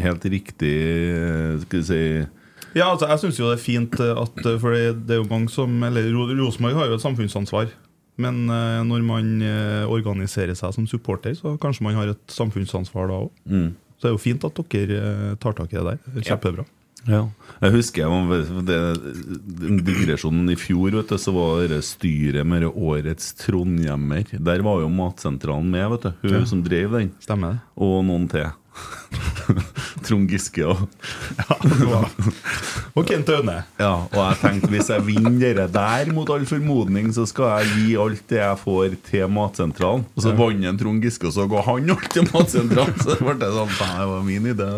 Helt 0.00 0.24
riktig 0.24 0.72
Skal 1.66 1.82
vi 1.82 1.84
si 1.84 2.00
Ja, 2.76 2.90
altså, 2.92 3.08
jeg 3.08 3.22
syns 3.24 3.38
jo 3.40 3.48
det 3.48 3.56
er 3.56 3.62
fint 3.64 3.94
eh, 4.04 4.12
at 4.20 4.38
eh, 4.44 4.58
For 4.60 4.74
det, 4.76 5.10
er 5.16 5.22
jo 5.22 5.28
mange 5.30 5.48
som 5.52 5.72
Eller 5.86 6.10
Ro- 6.12 6.28
Rosenborg 6.36 6.76
har 6.76 6.90
jo 6.92 6.98
et 6.98 7.04
samfunnsansvar. 7.06 7.70
Men 8.20 8.42
eh, 8.52 8.82
når 8.88 9.02
man 9.04 9.32
organiserer 9.92 10.54
seg 10.56 10.72
som 10.76 10.86
supporter, 10.88 11.34
så 11.36 11.56
kanskje 11.60 11.84
man 11.88 11.96
har 11.98 12.12
et 12.14 12.32
samfunnsansvar 12.32 13.08
da 13.10 13.18
òg. 13.26 13.32
mm. 13.48 13.66
Så 13.96 14.04
det 14.04 14.10
er 14.10 14.14
jo 14.18 14.20
fint 14.20 14.42
at 14.44 14.58
dere 14.72 15.36
tar 15.40 15.54
tak 15.56 15.70
i 15.72 15.76
det 15.78 15.84
der. 15.86 16.00
Er 16.20 16.24
Kjempebra. 16.28 16.64
Ja. 17.08 17.22
Jeg 17.62 17.72
husker 17.72 18.10
den 18.66 19.78
digresjonen 19.86 20.50
i 20.52 20.56
fjor, 20.58 20.90
vet 20.98 21.08
du, 21.12 21.16
så 21.20 21.32
var 21.32 21.62
det 21.70 21.78
styret 21.86 22.44
med 22.48 22.66
årets 22.68 23.30
trondhjemmer. 23.40 24.26
Der 24.36 24.60
var 24.66 24.82
jo 24.82 24.90
Matsentralen 24.92 25.70
med, 25.72 25.86
vet 25.94 26.06
du. 26.08 26.12
Hun 26.26 26.34
Ja. 26.40 26.44
som 26.50 26.62
drev 26.66 26.92
den. 26.98 27.12
Stemmer 27.24 27.56
det. 27.56 27.60
Og 27.76 28.04
noen 28.04 28.28
til. 28.28 28.46
Trond 30.06 30.28
Giske 30.30 30.62
og 30.66 30.76
Og 32.96 33.04
Kent 33.04 33.28
Aune. 33.34 33.58
Ja, 33.78 33.90
og 34.08 34.14
jeg 34.16 34.36
tenkte 34.40 34.68
hvis 34.72 34.88
jeg 34.88 35.02
vinner 35.04 35.52
det 35.58 35.66
der 35.74 36.08
mot 36.16 36.30
all 36.32 36.46
formodning, 36.48 37.10
så 37.12 37.26
skal 37.28 37.60
jeg 37.60 37.66
gi 37.74 37.96
alt 38.00 38.22
det 38.32 38.38
jeg 38.40 38.56
får 38.62 38.94
til 39.10 39.26
Matsentralen. 39.32 40.06
Og 40.16 40.20
så 40.24 40.32
vant 40.38 40.64
en 40.70 40.78
Trond 40.80 41.04
Giske, 41.04 41.28
og 41.28 41.34
så 41.36 41.44
ga 41.50 41.60
han 41.66 41.90
alt 41.92 42.08
til 42.14 42.24
Matsentralen. 42.32 42.96
Så 43.06 43.10
ble 43.20 43.34
det 43.42 43.50
sånn 43.52 43.68
"Faen, 43.76 43.98
Det 44.00 44.06
var 44.12 44.22
min 44.24 44.46
idé. 44.54 44.68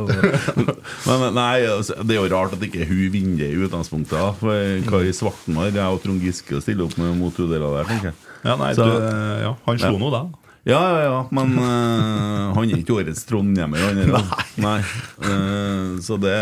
Men 1.06 1.18
nei, 1.38 1.58
altså, 1.70 1.92
det 2.02 2.12
er 2.16 2.20
jo 2.24 2.32
rart 2.34 2.52
at 2.58 2.62
ikke 2.66 2.88
hun 2.90 3.06
vinner 3.14 3.46
i 3.46 3.60
utgangspunktet. 3.68 4.18
da. 4.18 4.32
For 4.42 4.54
Kari 4.90 5.12
Svartmar, 5.14 5.70
jeg 5.70 5.86
og 5.86 6.02
Trond 6.02 6.20
Giske 6.26 6.58
stiller 6.64 6.84
opp 6.88 6.98
med 6.98 7.14
mot 7.20 7.34
hun 7.38 7.50
der, 7.54 7.62
tenker 7.88 8.10
jeg. 8.10 8.16
Ja, 8.44 8.54
nei, 8.58 8.72
Så- 8.74 8.84
du, 8.84 8.90
ja, 9.46 9.52
han 9.66 9.78
slo 9.78 9.94
Ja. 9.94 9.98
nå 10.02 10.10
deg. 10.18 10.26
Ja, 10.66 10.80
ja, 10.80 11.02
ja, 11.06 11.20
men 11.32 11.54
uh, 11.56 12.54
han 12.56 12.66
er 12.66 12.80
ikke 12.82 12.98
årets 12.98 13.22
trondhjemmer. 13.28 13.84
Han 13.86 14.02
er, 14.02 14.34
Nei. 14.66 14.80
Uh, 15.22 15.96
så 16.04 16.18
det 16.20 16.34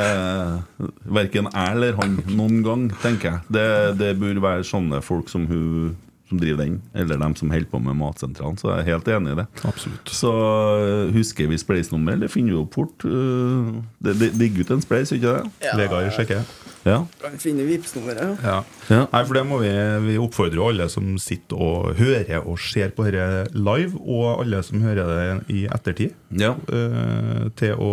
Verken 1.04 1.50
jeg 1.52 1.76
eller 1.76 2.00
han 2.00 2.18
noen 2.32 2.62
gang, 2.66 2.88
tenker 3.04 3.30
jeg. 3.30 3.44
Det, 3.58 3.68
det 4.00 4.16
bør 4.20 4.42
være 4.42 4.66
sånne 4.66 5.02
folk 5.04 5.30
som 5.32 5.46
hun 5.50 5.94
som 6.28 6.40
driver 6.40 6.64
den, 6.64 6.80
eller 6.94 7.20
dem 7.23 7.35
som 7.38 7.50
holder 7.54 7.68
på 7.70 7.78
med 7.78 7.94
Matsentralen. 8.00 8.56
Så 8.58 8.73
jeg 8.73 8.82
er 8.82 8.88
helt 8.90 9.08
enig 9.14 9.35
i 9.35 9.38
det. 9.38 9.46
Absolutt. 9.68 10.11
Så 10.11 10.32
eh, 10.35 11.12
husker 11.14 11.46
vi 11.50 11.58
spleisnummeret, 11.61 12.18
eller 12.18 12.32
finner 12.32 12.56
vi 12.56 12.62
opp 12.64 12.75
fort? 12.75 13.06
Uh, 13.06 13.78
det 14.02 14.16
det 14.18 14.32
ligger 14.35 14.66
ut 14.66 14.73
en 14.75 14.82
spleis, 14.82 15.12
ikke 15.14 15.37
det? 15.37 15.70
Vegard 15.78 16.11
sjekker. 16.16 16.42
Ja. 16.86 17.00
Kan 17.18 17.36
finne 17.42 17.66
Vipps-nummeret. 17.66 18.42
Ja. 18.46 18.60
Ja. 18.86 19.00
Nei, 19.10 19.22
for 19.26 19.34
det 19.34 19.42
må 19.48 19.58
vi, 19.62 19.72
vi 20.06 20.18
oppfordrer 20.22 20.62
alle 20.68 20.86
som 20.92 21.16
sitter 21.22 21.58
og 21.58 21.98
hører 21.98 22.46
og 22.46 22.60
ser 22.62 22.94
på 22.94 23.08
dette 23.08 23.50
live, 23.58 23.98
og 23.98 24.44
alle 24.44 24.62
som 24.66 24.84
hører 24.86 25.10
det 25.10 25.56
i 25.56 25.64
ettertid, 25.66 26.14
ja. 26.30 26.54
uh, 26.70 27.48
til 27.58 27.74
å 27.82 27.92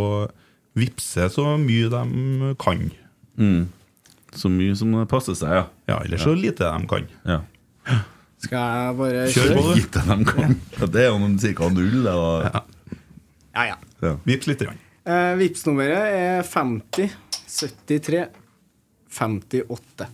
vippse 0.78 1.26
så 1.34 1.56
mye 1.62 1.90
de 1.90 2.54
kan. 2.62 2.86
Mm. 3.42 3.66
Så 4.38 4.50
mye 4.54 4.78
som 4.78 4.94
det 4.94 5.08
passer 5.10 5.38
seg, 5.38 5.58
ja. 5.58 5.66
Ja, 5.90 6.00
eller 6.06 6.22
så 6.22 6.38
lite 6.38 6.70
de 6.70 6.90
kan. 6.90 7.10
ja. 7.26 7.42
Skal 8.44 8.60
jeg 8.60 8.96
bare 9.00 9.20
kjøre? 9.32 9.54
Kjør 9.56 9.78
det 9.80 10.02
de 10.04 10.26
kan. 10.28 10.56
Ja, 10.76 10.88
det 10.92 11.04
er 11.06 11.14
jo 11.14 11.54
ca. 11.56 11.68
null. 11.72 11.94
Det, 12.04 12.14
da. 12.14 12.64
Ja, 13.56 13.64
ja. 13.70 13.78
Ja. 14.04 14.16
Vips 14.28 14.50
litt. 14.50 14.64
Grann. 14.68 14.82
Eh, 15.08 15.34
Vipps-nummeret 15.40 16.16
er 16.18 16.44
50 16.48 17.14
73 17.88 18.26
58. 19.14 20.10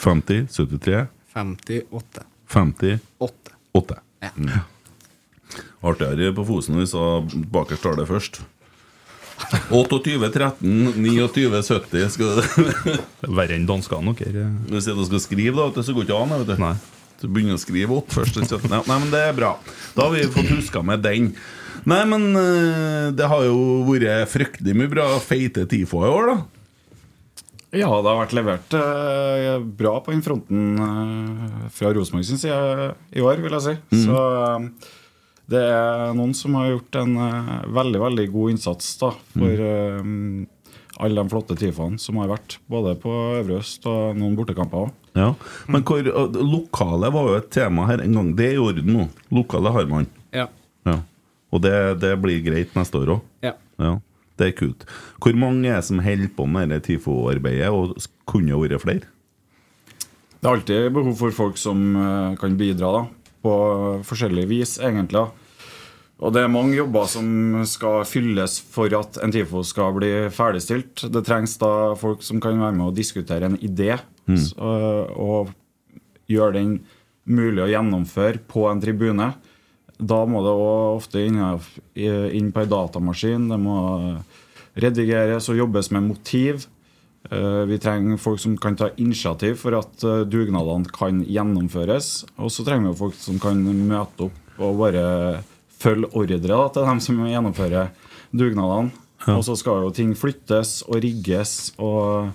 50, 0.00 0.46
73, 0.48 1.06
58. 1.34 2.24
50, 2.50 2.98
8. 3.18 3.58
8. 3.72 4.00
Ja. 4.20 4.62
Artigere 5.80 6.32
på 6.36 6.44
Fosen 6.48 6.76
hvis 6.80 6.92
jeg 6.96 7.44
bakerst 7.52 7.84
tar 7.84 7.96
det 7.98 8.08
først. 8.08 8.42
28, 9.72 10.18
13, 10.28 10.92
29, 11.00 11.62
70 11.64 12.10
skal 12.12 12.40
Det 12.42 12.96
er 13.24 13.32
Verre 13.32 13.56
enn 13.56 13.68
danskene 13.68 14.12
dere. 14.18 14.48
Hvis 14.68 14.88
da 14.90 15.06
skal 15.08 15.22
skrive, 15.24 15.56
da, 15.56 15.68
vet 15.70 15.80
du, 15.80 15.84
så 15.86 15.94
går 15.96 16.06
ikke 16.06 16.18
an. 16.18 16.34
Vet 16.42 16.50
du. 16.52 16.60
Nei. 16.60 16.74
Så 17.20 17.28
begynner 17.28 17.56
å 17.56 17.60
skrive 17.60 17.96
8 17.96 18.16
først. 18.18 18.40
Nei, 18.68 18.82
nei, 18.84 18.98
men 18.98 19.10
det 19.12 19.24
er 19.30 19.34
bra. 19.36 19.54
Da 19.96 20.06
har 20.06 20.14
vi 20.14 20.28
fått 20.32 20.52
huska 20.52 20.84
med 20.84 21.02
den. 21.04 21.32
Nei, 21.88 22.00
men 22.08 22.30
eh, 22.36 23.10
det 23.16 23.28
har 23.32 23.44
jo 23.46 23.82
vært 23.88 24.28
fryktelig 24.32 24.76
mye 24.76 24.92
bra 24.92 25.06
feite 25.24 25.64
TIFO 25.68 26.04
i 26.04 26.12
år, 26.12 26.32
da. 26.34 26.59
Ja, 27.70 27.86
det 28.02 28.10
har 28.10 28.18
vært 28.18 28.32
levert 28.34 28.74
eh, 28.74 29.58
bra 29.78 29.92
på 30.02 30.10
den 30.14 30.22
fronten 30.26 30.72
eh, 30.82 31.68
fra 31.74 31.92
Rosenborg 31.94 32.26
sin 32.26 32.40
side 32.40 32.88
i 33.14 33.22
år, 33.22 33.38
vil 33.44 33.54
jeg 33.54 33.62
si. 33.66 33.74
Så 34.08 34.16
eh, 34.16 34.64
det 35.50 35.60
er 35.66 36.16
noen 36.18 36.32
som 36.34 36.56
har 36.58 36.72
gjort 36.72 36.98
en 36.98 37.14
eh, 37.28 37.52
veldig, 37.78 38.00
veldig 38.02 38.26
god 38.34 38.56
innsats 38.56 38.90
da, 39.02 39.12
for 39.36 39.62
eh, 39.68 40.02
alle 41.00 41.22
de 41.22 41.32
flotte 41.32 41.56
TIFO-ene 41.62 42.02
som 42.02 42.18
har 42.20 42.32
vært. 42.34 42.58
Både 42.70 42.96
på 43.00 43.14
Øvre 43.38 43.60
Øst 43.62 43.86
og 43.88 44.18
noen 44.18 44.34
bortekamper 44.38 44.88
òg. 44.88 44.96
Ja. 45.18 45.30
Men 45.70 45.86
hvor, 45.86 46.06
lokale 46.38 47.08
var 47.14 47.30
jo 47.30 47.38
et 47.38 47.48
tema 47.54 47.86
her 47.88 48.02
en 48.04 48.18
gang. 48.18 48.34
Det 48.38 48.50
er 48.50 48.58
i 48.58 48.62
orden 48.62 48.90
nå. 48.94 49.06
Lokale 49.34 49.72
har 49.74 49.88
man. 49.90 50.10
Ja. 50.34 50.48
Ja. 50.86 51.00
Og 51.50 51.62
det, 51.64 51.72
det 52.02 52.12
blir 52.22 52.42
greit 52.46 52.74
neste 52.78 52.98
år 53.02 53.16
òg. 53.18 53.26
ja. 53.46 53.54
Ja, 53.80 53.94
det 54.40 54.50
er 54.50 54.58
kult. 54.58 54.86
Hvor 55.20 55.36
mange 55.38 55.68
er 55.68 55.78
det 55.78 55.88
som 55.88 56.02
holder 56.04 56.32
på 56.36 56.48
med 56.50 56.72
det 56.72 56.82
TIFO-arbeidet, 56.88 57.70
og 57.70 57.96
kunne 58.28 58.52
det 58.52 58.62
vært 58.64 58.84
flere? 58.84 59.10
Det 60.40 60.48
er 60.48 60.54
alltid 60.56 60.92
behov 60.96 61.18
for 61.20 61.36
folk 61.36 61.60
som 61.60 61.80
eh, 62.00 62.38
kan 62.40 62.56
bidra 62.56 62.94
da, 62.96 63.04
på 63.44 63.54
forskjellig 64.08 64.46
vis, 64.48 64.78
egentlig. 64.80 65.26
Og 66.20 66.32
det 66.36 66.42
er 66.44 66.52
mange 66.52 66.76
jobber 66.76 67.06
som 67.08 67.60
skal 67.68 68.02
fylles 68.08 68.58
for 68.72 68.92
at 68.96 69.16
en 69.24 69.32
TIFO 69.32 69.62
skal 69.64 69.94
bli 69.96 70.10
ferdigstilt. 70.32 71.06
Det 71.12 71.22
trengs 71.24 71.56
da 71.60 71.94
folk 72.00 72.24
som 72.24 72.40
kan 72.44 72.60
være 72.60 72.76
med 72.76 72.90
å 72.90 72.96
diskutere 72.96 73.48
en 73.48 73.60
idé, 73.60 73.94
mm. 74.28 74.42
og, 74.60 75.14
og 75.16 75.54
gjøre 76.30 76.58
den 76.58 76.74
mulig 77.30 77.64
å 77.64 77.70
gjennomføre 77.70 78.42
på 78.50 78.66
en 78.68 78.82
tribune. 78.82 79.30
Da 80.00 80.20
må 80.28 80.40
det 80.44 80.52
òg 80.56 80.98
ofte 80.98 81.24
inn, 81.24 81.40
inn 81.96 82.52
på 82.52 82.62
ei 82.62 82.68
datamaskin. 82.68 83.48
Det 83.52 83.60
må 83.60 83.78
redigeres 84.78 85.48
og 85.50 85.58
jobbes 85.58 85.90
med 85.90 86.06
motiv. 86.08 86.66
Eh, 87.30 87.64
Vi 87.66 87.78
trenger 87.78 88.16
folk 88.18 88.40
som 88.40 88.56
kan 88.56 88.76
ta 88.76 88.90
initiativ 88.96 89.56
for 89.60 89.76
at 89.78 90.04
eh, 90.04 90.24
dugnadene 90.24 90.90
kan 90.92 91.24
gjennomføres. 91.26 92.24
Og 92.38 92.50
så 92.50 92.64
trenger 92.64 92.92
vi 92.92 93.00
folk 93.02 93.14
som 93.18 93.38
kan 93.42 93.60
møte 93.64 94.28
opp 94.30 94.60
og 94.60 94.78
bare 94.78 95.42
følge 95.80 96.10
ordre 96.12 96.38
da, 96.44 96.68
til 96.68 96.84
dem 96.84 97.00
som 97.00 97.22
gjennomfører 97.24 97.90
dugnadene. 98.32 98.92
Og 99.28 99.42
så 99.44 99.56
skal 99.56 99.82
jo 99.84 99.90
ting 99.92 100.14
flyttes 100.16 100.82
og 100.88 101.02
rigges 101.04 101.72
og 101.78 102.30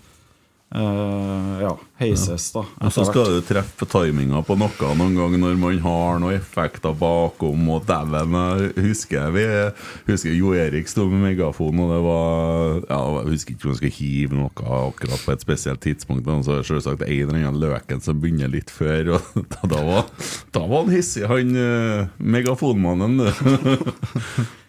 eh, 0.74 1.62
ja, 1.62 1.72
heises, 2.02 2.48
da. 2.56 2.64
Og 2.82 2.94
så 2.94 3.06
skal 3.08 3.36
du 3.36 3.44
treffe 3.46 3.88
timinga 3.90 4.42
på 4.46 4.58
noe 4.60 4.90
noen 4.98 5.16
gang 5.18 5.36
når 5.42 5.60
man 5.62 5.78
har 5.84 6.20
noen 6.24 6.38
effekter 6.38 6.96
bakom. 6.98 7.70
Og 7.76 7.86
dæven, 7.88 8.36
jeg 8.36 8.88
husker 8.88 9.30
vi 9.36 9.46
husker 10.10 10.34
Jo 10.36 10.56
Erik 10.58 10.90
sto 10.90 11.06
med 11.12 11.24
megafon, 11.28 11.84
og 11.84 11.94
det 11.94 12.02
var 12.08 12.82
ja, 12.90 13.00
Jeg 13.22 13.32
husker 13.36 13.56
ikke 13.56 13.68
om 13.68 13.74
han 13.74 13.80
skulle 13.82 14.00
hive 14.00 14.40
noe 14.42 14.82
akkurat 14.82 15.26
på 15.28 15.36
et 15.36 15.46
spesielt 15.46 15.84
tidspunkt. 15.86 16.26
Men 16.26 16.44
så 16.46 16.58
er 16.58 16.64
det 16.64 16.70
selvsagt 16.72 17.06
en 17.06 17.16
eller 17.30 17.40
annen 17.42 17.62
løken 17.62 18.04
som 18.04 18.20
begynner 18.24 18.52
litt 18.52 18.74
før, 18.74 19.16
og 19.20 19.32
da, 19.56 19.72
da, 19.76 19.86
var, 19.92 20.12
da 20.56 20.66
var 20.66 20.86
han 20.86 20.94
hissig, 20.96 21.26
han 21.30 21.56
eh, 21.56 22.14
megafonmannen. 22.18 23.26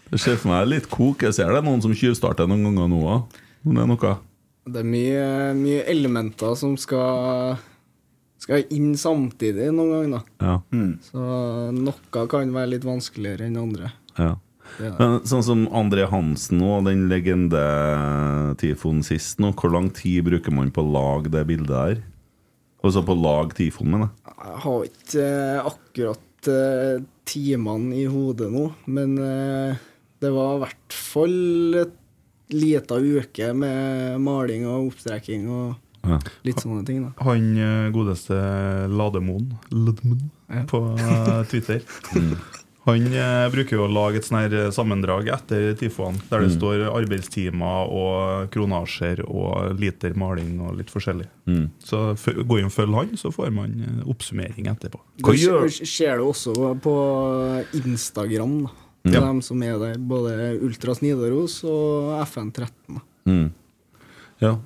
Det 0.07 0.21
ser 0.23 0.37
for 0.39 0.53
meg 0.53 0.69
litt 0.71 0.87
kok. 0.87 1.25
Jeg 1.27 1.35
ser 1.35 1.51
det 1.51 1.59
er 1.59 1.67
noen 1.67 1.83
som 1.83 1.95
tjuvstarter 1.97 2.47
noen 2.47 2.69
ganger 2.69 2.91
nå 2.93 3.01
òg. 3.11 3.39
Det 3.67 3.83
er 3.83 3.89
noe. 3.91 4.13
Det 4.67 4.83
er 4.83 4.89
mye, 4.89 5.27
mye 5.55 5.85
elementer 5.87 6.57
som 6.59 6.75
skal, 6.81 7.55
skal 8.43 8.67
inn 8.75 8.97
samtidig 8.99 9.69
noen 9.75 9.93
ganger. 9.95 10.27
Ja. 10.43 10.57
Mm. 10.75 10.97
Så 11.07 11.29
noe 11.77 12.27
kan 12.33 12.55
være 12.55 12.73
litt 12.75 12.87
vanskeligere 12.89 13.47
enn 13.47 13.61
andre. 13.63 13.93
Ja. 14.19 14.35
Men, 14.77 15.21
sånn 15.29 15.45
som 15.47 15.65
André 15.77 16.09
Hansen 16.11 16.61
og 16.67 16.89
den 16.89 17.07
legende-tifoen 17.11 19.03
sist 19.07 19.41
nå, 19.43 19.53
hvor 19.57 19.73
lang 19.73 19.89
tid 19.95 20.27
bruker 20.27 20.55
man 20.55 20.73
på 20.75 20.83
å 20.83 20.93
lage 20.97 21.33
det 21.33 21.47
bildet 21.49 21.73
der? 21.73 22.03
Altså 22.85 23.03
på 23.07 23.15
å 23.17 23.23
lage 23.23 23.57
tifoen, 23.59 23.93
mener 23.95 24.09
jeg. 24.09 24.35
Jeg 24.47 24.63
har 24.63 24.89
ikke 24.91 25.27
eh, 25.27 25.69
akkurat 25.71 26.51
eh, 26.53 27.05
timene 27.27 27.97
i 27.99 28.05
hodet 28.11 28.51
nå, 28.53 28.67
men 28.95 29.17
eh, 29.23 29.79
det 30.23 30.33
var 30.35 30.59
i 30.59 30.65
hvert 30.67 30.99
fall 30.99 31.81
et 31.83 31.97
lita 32.55 32.99
uke 33.01 33.53
med 33.57 34.21
maling 34.23 34.67
og 34.71 34.93
oppstreking 34.93 35.49
og 35.51 35.75
Ja. 36.07 36.21
litt 36.47 36.61
sånne 36.63 36.85
ting. 36.87 37.01
da. 37.03 37.11
Han 37.27 37.57
eh, 37.59 37.91
godeste 37.91 38.37
Lademoen 38.89 39.57
Lademoen 39.73 40.31
på 40.71 40.85
eh, 40.99 41.43
Twitter. 41.51 41.83
Han 42.87 43.03
eh, 43.11 43.49
bruker 43.51 43.75
jo 43.75 43.87
å 43.89 43.91
lage 43.91 44.21
et 44.21 44.27
sånn 44.29 44.39
her 44.45 44.53
eh, 44.55 44.69
sammendrag 44.71 45.27
etter 45.35 45.73
TIFO-ene, 45.75 46.21
der 46.31 46.45
det 46.45 46.53
står 46.55 46.85
arbeidstimer 46.93 47.91
og 47.91 48.47
kronasjer 48.55 49.25
og 49.27 49.75
liter 49.81 50.15
maling 50.15 50.61
og 50.63 50.77
litt 50.79 50.93
forskjellig. 50.95 51.27
Så 51.83 52.13
går 52.15 52.45
gå 52.47 52.61
inn 52.61 52.71
og 52.71 52.75
følg 52.77 52.95
han, 52.95 53.17
så 53.19 53.33
får 53.35 53.51
man 53.51 53.75
oppsummering 54.07 54.71
etterpå. 54.71 55.03
Hva 55.19 55.35
Det 55.35 55.83
skjer 55.83 56.23
det 56.23 56.29
også 56.31 56.55
på 56.87 56.95
Instagram, 57.83 58.61
da. 58.69 58.86
Til 59.07 59.15
Ja. 59.21 59.25
dem 59.29 59.41
som 59.45 59.63
er 59.63 59.79
der. 59.79 59.99
Både 59.99 60.57
Ultras 60.67 61.01
Nidaros 61.05 61.61
og 61.65 62.17
FN13. 62.27 63.01
Mm. 63.31 63.53
Ja. 64.43 64.57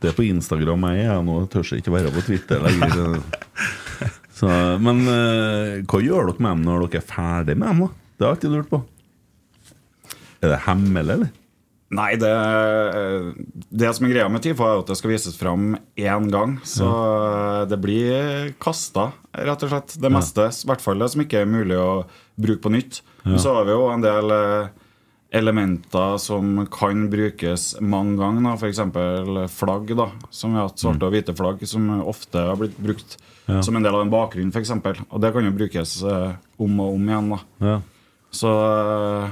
Det 0.00 0.08
er 0.10 0.16
på 0.16 0.24
Instagram 0.24 0.86
jeg 0.96 1.06
er 1.12 1.22
nå. 1.24 1.38
Tør 1.52 1.72
ikke 1.76 1.92
være 1.92 2.12
på 2.14 2.22
Twitter 2.26 2.60
lenger. 2.64 3.18
Så, 4.36 4.48
men 4.84 5.00
eh, 5.08 5.78
hva 5.88 6.00
gjør 6.04 6.28
dere 6.28 6.42
med 6.44 6.50
dem 6.58 6.62
når 6.68 6.86
dere 6.90 7.00
er 7.00 7.08
ferdig 7.08 7.56
med 7.56 7.68
dem? 7.72 7.80
da? 7.86 7.88
Det 8.16 8.24
har 8.24 8.30
jeg 8.30 8.36
alltid 8.36 8.54
lurt 8.56 8.70
på. 8.72 8.82
Er 10.44 10.52
det 10.52 10.58
hemmelig, 10.66 11.14
eller? 11.16 11.30
Nei, 11.96 12.10
det, 12.18 12.30
det 13.70 13.90
som 13.94 14.06
er 14.08 14.12
greia 14.12 14.28
med 14.32 14.42
TIFO, 14.44 14.64
er 14.66 14.80
at 14.82 14.88
det 14.90 14.96
skal 14.98 15.12
vises 15.12 15.36
fram 15.38 15.76
én 15.96 16.26
gang. 16.32 16.56
Så 16.66 16.88
det 17.70 17.78
blir 17.80 18.50
kasta, 18.62 19.10
rett 19.36 19.62
og 19.64 19.70
slett. 19.72 19.94
Det 20.02 20.10
meste. 20.12 20.48
I 20.50 20.68
hvert 20.72 20.82
fall 20.84 21.00
det 21.04 21.08
som 21.12 21.22
ikke 21.24 21.44
er 21.44 21.50
mulig 21.50 21.78
å 21.78 22.02
bruke 22.36 22.64
på 22.66 22.72
nytt. 22.74 23.00
Men 23.26 23.38
så 23.42 23.54
har 23.58 23.64
vi 23.68 23.74
jo 23.74 23.86
en 23.90 24.04
del 24.04 24.30
eh, 24.30 24.68
elementer 25.36 26.16
som 26.22 26.60
kan 26.72 27.08
brukes 27.10 27.74
mange 27.82 28.16
ganger. 28.20 28.54
F.eks. 28.56 28.78
flagg, 29.58 29.90
da, 29.98 30.06
som 30.30 30.54
vi 30.54 30.60
har 30.60 30.68
hatt 30.70 30.78
svarte 30.80 31.08
og 31.08 31.12
hvite 31.16 31.34
flagg, 31.36 31.64
som 31.68 31.88
ofte 32.06 32.38
har 32.50 32.56
blitt 32.60 32.78
brukt 32.78 33.18
Ja. 33.46 33.60
som 33.62 33.76
en 33.78 33.82
del 33.84 33.94
av 33.94 34.00
en 34.02 34.10
bakgrunn, 34.10 34.48
f.eks. 34.50 34.70
Og 35.10 35.20
det 35.22 35.32
kan 35.34 35.44
jo 35.46 35.52
brukes 35.54 36.02
eh, 36.02 36.32
om 36.58 36.80
og 36.82 36.94
om 36.96 37.04
igjen. 37.08 37.28
da 37.30 37.66
Ja. 37.66 37.76
så 38.34 38.50
eh, 39.24 39.30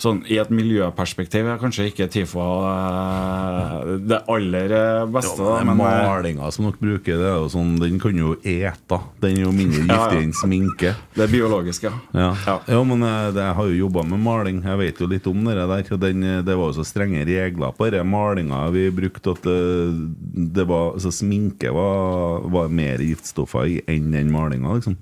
sånn, 0.00 0.22
i 0.30 0.38
et 0.40 0.50
miljøperspektiv 0.54 1.48
er 1.50 1.60
kanskje 1.60 1.88
ikke 1.90 2.08
TIFO 2.12 2.44
eh, 2.70 3.90
det 4.10 4.20
aller 4.32 4.74
eh, 4.76 5.02
beste. 5.12 5.44
Ja, 5.44 5.60
men 5.66 5.82
eh, 5.84 6.04
Malinga 6.08 6.50
som 6.54 6.68
dere 6.68 6.80
bruker, 6.80 7.20
det 7.20 7.28
er 7.28 7.36
jo 7.36 7.50
sånn, 7.52 7.74
den 7.80 8.00
kan 8.02 8.16
jo 8.16 8.34
ete. 8.40 9.00
Den 9.22 9.36
er 9.36 9.44
jo 9.44 9.52
mindre 9.54 9.84
giftig 9.90 10.22
enn 10.24 10.34
sminke. 10.36 10.94
det 11.16 11.26
er 11.26 11.32
biologisk, 11.32 11.88
ja. 11.88 11.92
Ja. 12.14 12.30
Ja. 12.46 12.56
ja, 12.74 12.80
men 12.86 13.04
jeg, 13.06 13.34
det, 13.36 13.44
jeg 13.44 13.58
har 13.60 13.70
jo 13.72 13.78
jobba 13.82 14.06
med 14.14 14.24
maling. 14.24 14.62
Jeg 14.66 14.80
vet 14.80 15.04
jo 15.04 15.10
litt 15.10 15.28
om 15.30 15.44
det 15.46 15.58
der. 15.60 15.92
Den, 16.06 16.26
det 16.46 16.56
var 16.56 16.72
jo 16.72 16.78
så 16.80 16.86
strenge 16.88 17.26
regler 17.28 17.76
på 17.76 17.90
denne 17.90 18.08
malinga 18.08 18.64
vi 18.74 18.88
brukte, 18.94 19.36
at 19.36 19.44
det, 19.44 20.48
det 20.56 20.66
var, 20.68 20.96
så 21.02 21.12
sminke 21.14 21.72
var, 21.74 22.48
var 22.50 22.72
mer 22.72 23.02
giftstoffer 23.04 23.68
i 23.68 23.78
enn 23.90 24.10
den 24.14 24.32
malinga, 24.32 24.78
liksom. 24.78 24.98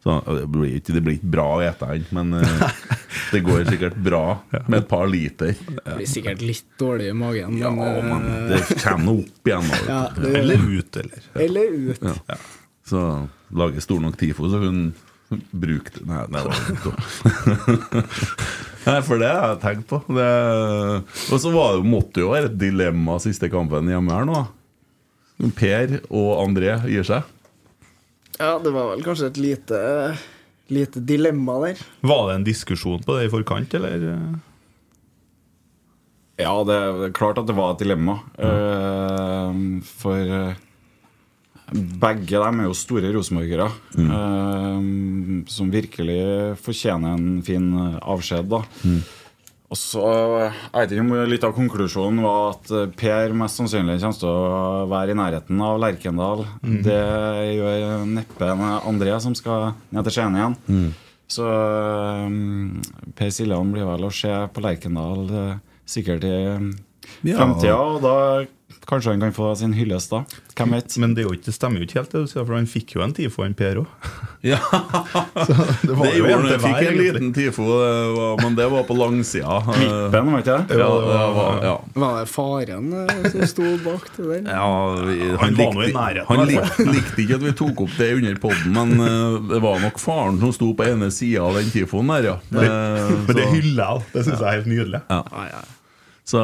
Så 0.00 0.14
det 0.24 0.46
blir 0.48 0.78
ikke, 0.78 0.94
det 0.96 1.00
blir 1.04 1.16
ikke 1.18 1.28
bra 1.34 1.44
å 1.58 1.60
ete 1.60 1.88
den, 1.90 2.06
men 2.16 2.38
eh, 2.40 2.62
det 3.34 3.42
går 3.44 3.66
sikkert 3.68 3.98
bra 4.00 4.22
med 4.64 4.78
et 4.78 4.88
par 4.88 5.04
liter. 5.12 5.52
Det 5.60 5.96
blir 5.98 6.08
sikkert 6.08 6.40
litt 6.44 6.64
dårlig 6.80 7.10
i 7.10 7.16
magen, 7.20 7.58
Ja, 7.60 7.68
men, 7.74 8.08
men 8.08 8.24
eh, 8.30 8.54
det 8.54 8.78
kommer 8.80 9.04
nå 9.10 9.16
opp 9.26 9.50
igjen. 9.50 9.68
ja, 9.90 10.00
det, 10.16 10.32
Eller 10.40 10.64
ut, 10.78 10.96
eller. 11.02 11.28
Eller 11.46 11.76
ut. 11.90 12.08
Ja. 12.32 12.38
Så 12.88 13.02
lage 13.52 13.84
stor 13.84 14.00
nok 14.00 14.16
TIFO, 14.18 14.48
så 14.50 14.62
hun 14.64 14.80
brukte 15.54 16.00
Nei, 16.08 16.24
det 16.32 16.40
var 16.42 16.56
ikke 16.72 18.02
Nei, 18.88 18.96
for 19.06 19.20
det 19.20 19.28
har 19.28 19.50
jeg 19.52 19.60
tenkt 19.62 19.84
på. 19.92 20.00
Det, 20.16 20.30
og 21.28 21.42
så 21.44 21.52
var 21.52 21.76
det, 21.76 21.84
måtte 21.92 22.24
jo 22.24 22.32
være 22.32 22.48
et 22.48 22.56
dilemma 22.58 23.18
siste 23.22 23.50
kampen 23.52 23.90
hjemme 23.92 24.16
her 24.16 24.24
nå. 24.26 24.40
Per 25.60 25.98
og 26.08 26.30
André 26.40 26.78
gir 26.88 27.04
seg. 27.06 27.28
Ja, 28.40 28.54
det 28.64 28.70
var 28.72 28.94
vel 28.94 29.02
kanskje 29.04 29.28
et 29.28 29.40
lite, 29.40 29.80
lite 30.72 31.02
dilemma 31.04 31.58
der. 31.66 31.82
Var 32.08 32.22
det 32.30 32.38
en 32.38 32.46
diskusjon 32.46 33.02
på 33.04 33.18
det 33.18 33.26
i 33.28 33.32
forkant, 33.32 33.74
eller? 33.76 34.06
Ja, 36.40 36.54
det 36.64 36.78
er 36.78 37.12
klart 37.16 37.36
at 37.42 37.48
det 37.50 37.56
var 37.58 37.74
et 37.74 37.82
dilemma. 37.84 38.16
Eh, 38.40 39.60
for 40.00 40.32
eh, 40.38 40.54
begge 42.00 42.40
dem 42.40 42.62
er 42.64 42.70
jo 42.70 42.76
store 42.80 43.12
rosenborgere. 43.12 43.68
eh, 44.00 44.80
som 45.52 45.72
virkelig 45.74 46.20
fortjener 46.64 47.18
en 47.18 47.42
fin 47.44 47.68
avskjed. 48.00 48.48
da 48.56 48.64
Og 49.70 49.78
så 49.78 50.02
Jeg 50.50 50.72
vet 50.74 50.92
ikke 50.96 51.02
om 51.04 51.12
litt 51.30 51.44
av 51.46 51.52
konklusjonen 51.54 52.22
var 52.24 52.56
at 52.56 52.72
eh, 52.74 52.88
Per 52.98 53.34
mest 53.38 53.60
sannsynlig 53.60 54.00
kommer 54.02 54.18
til 54.18 54.30
å 54.32 54.88
være 54.90 55.14
i 55.14 55.18
nærheten 55.20 55.60
av 55.62 55.78
Lerkendal. 55.82 56.42
Det 56.82 56.98
gjør 57.54 58.02
neppe 58.10 58.48
en 58.50 58.64
André 58.90 59.14
som 59.22 59.36
skal 59.38 59.70
ned 59.94 60.08
til 60.08 60.16
Skien 60.16 60.38
igjen. 60.40 60.56
Så 61.30 61.46
um, 61.46 62.80
Per 63.14 63.30
Siljan 63.30 63.70
blir 63.70 63.86
vel 63.86 64.08
å 64.08 64.10
se 64.10 64.32
på 64.50 64.64
Lerkendal 64.64 65.28
eh, 65.30 65.52
sikkert 65.86 66.26
i 66.26 66.34
Ja. 67.26 67.36
fremtida, 67.38 67.76
og 67.78 68.02
da 68.02 68.16
kanskje 68.88 69.12
han 69.14 69.20
kan 69.20 69.32
få 69.36 69.50
sin 69.60 69.72
hyllest 69.76 70.10
da. 70.12 70.22
Hvem 70.56 70.72
vet? 70.76 70.96
Men 71.02 71.12
det, 71.16 71.22
er 71.22 71.28
jo 71.28 71.34
ikke, 71.36 71.46
det 71.50 71.54
stemmer 71.56 71.80
jo 71.82 71.86
ikke 71.88 71.98
helt, 72.00 72.12
det 72.14 72.20
du 72.24 72.30
sier, 72.30 72.44
for 72.48 72.56
han 72.56 72.66
fikk 72.70 72.94
jo 72.96 73.02
en 73.04 73.12
TIFO, 73.16 73.42
han 73.44 73.56
Per 73.58 73.82
òg. 73.84 74.10
Ja, 74.40 74.56
det 75.84 75.92
var 75.92 76.06
det 76.08 76.14
jo 76.16 76.24
gjorde 76.24 76.30
en 76.32 76.40
han. 76.40 76.46
Jeg 76.48 76.60
fikk 76.62 76.86
en 76.88 76.94
liten 76.96 77.32
TIFO, 77.36 77.64
men 78.40 78.54
det 78.56 78.68
var 78.72 78.86
på 78.88 78.94
langsida. 78.96 79.58
Klippen, 79.66 80.30
var 80.32 80.40
ikke 80.40 80.54
det? 80.62 80.78
Ja, 80.80 80.86
det 81.04 81.18
var, 81.36 81.58
ja. 81.66 81.74
Var 82.04 82.14
det 82.16 82.30
faren 82.32 82.86
eh, 83.02 83.26
som 83.34 83.44
sto 83.50 83.66
bak 83.84 84.06
det 84.16 84.28
der? 84.30 84.48
Ja, 84.48 84.70
vi, 85.04 85.18
han, 85.28 85.42
Han 85.42 85.58
var 85.58 85.76
noe 85.76 85.84
i 85.84 85.90
likte, 85.90 85.98
nærheten, 85.98 86.30
han 86.30 86.48
likte, 86.48 86.86
likte 86.88 87.24
ikke 87.26 87.36
at 87.36 87.44
vi 87.44 87.52
tok 87.60 87.82
opp 87.84 87.98
det 88.00 88.08
under 88.16 88.40
poden, 88.46 88.72
men 88.78 89.04
eh, 89.10 89.36
det 89.52 89.60
var 89.66 89.84
nok 89.84 90.00
faren 90.00 90.40
som 90.40 90.56
sto 90.56 90.70
på 90.78 90.88
ene 90.88 91.10
sida 91.12 91.44
av 91.50 91.60
den 91.60 91.68
tifoen 91.74 92.14
der, 92.14 92.30
ja. 92.30 92.38
Eh, 92.48 93.12
Men 93.28 93.36
det 93.36 93.46
hyller 93.52 93.84
jeg. 93.84 94.08
Det 94.14 94.24
syns 94.24 94.40
jeg 94.40 94.48
er 94.48 94.56
helt 94.56 94.72
nydelig. 94.72 95.02
ja. 95.12 95.60
Så, 96.30 96.40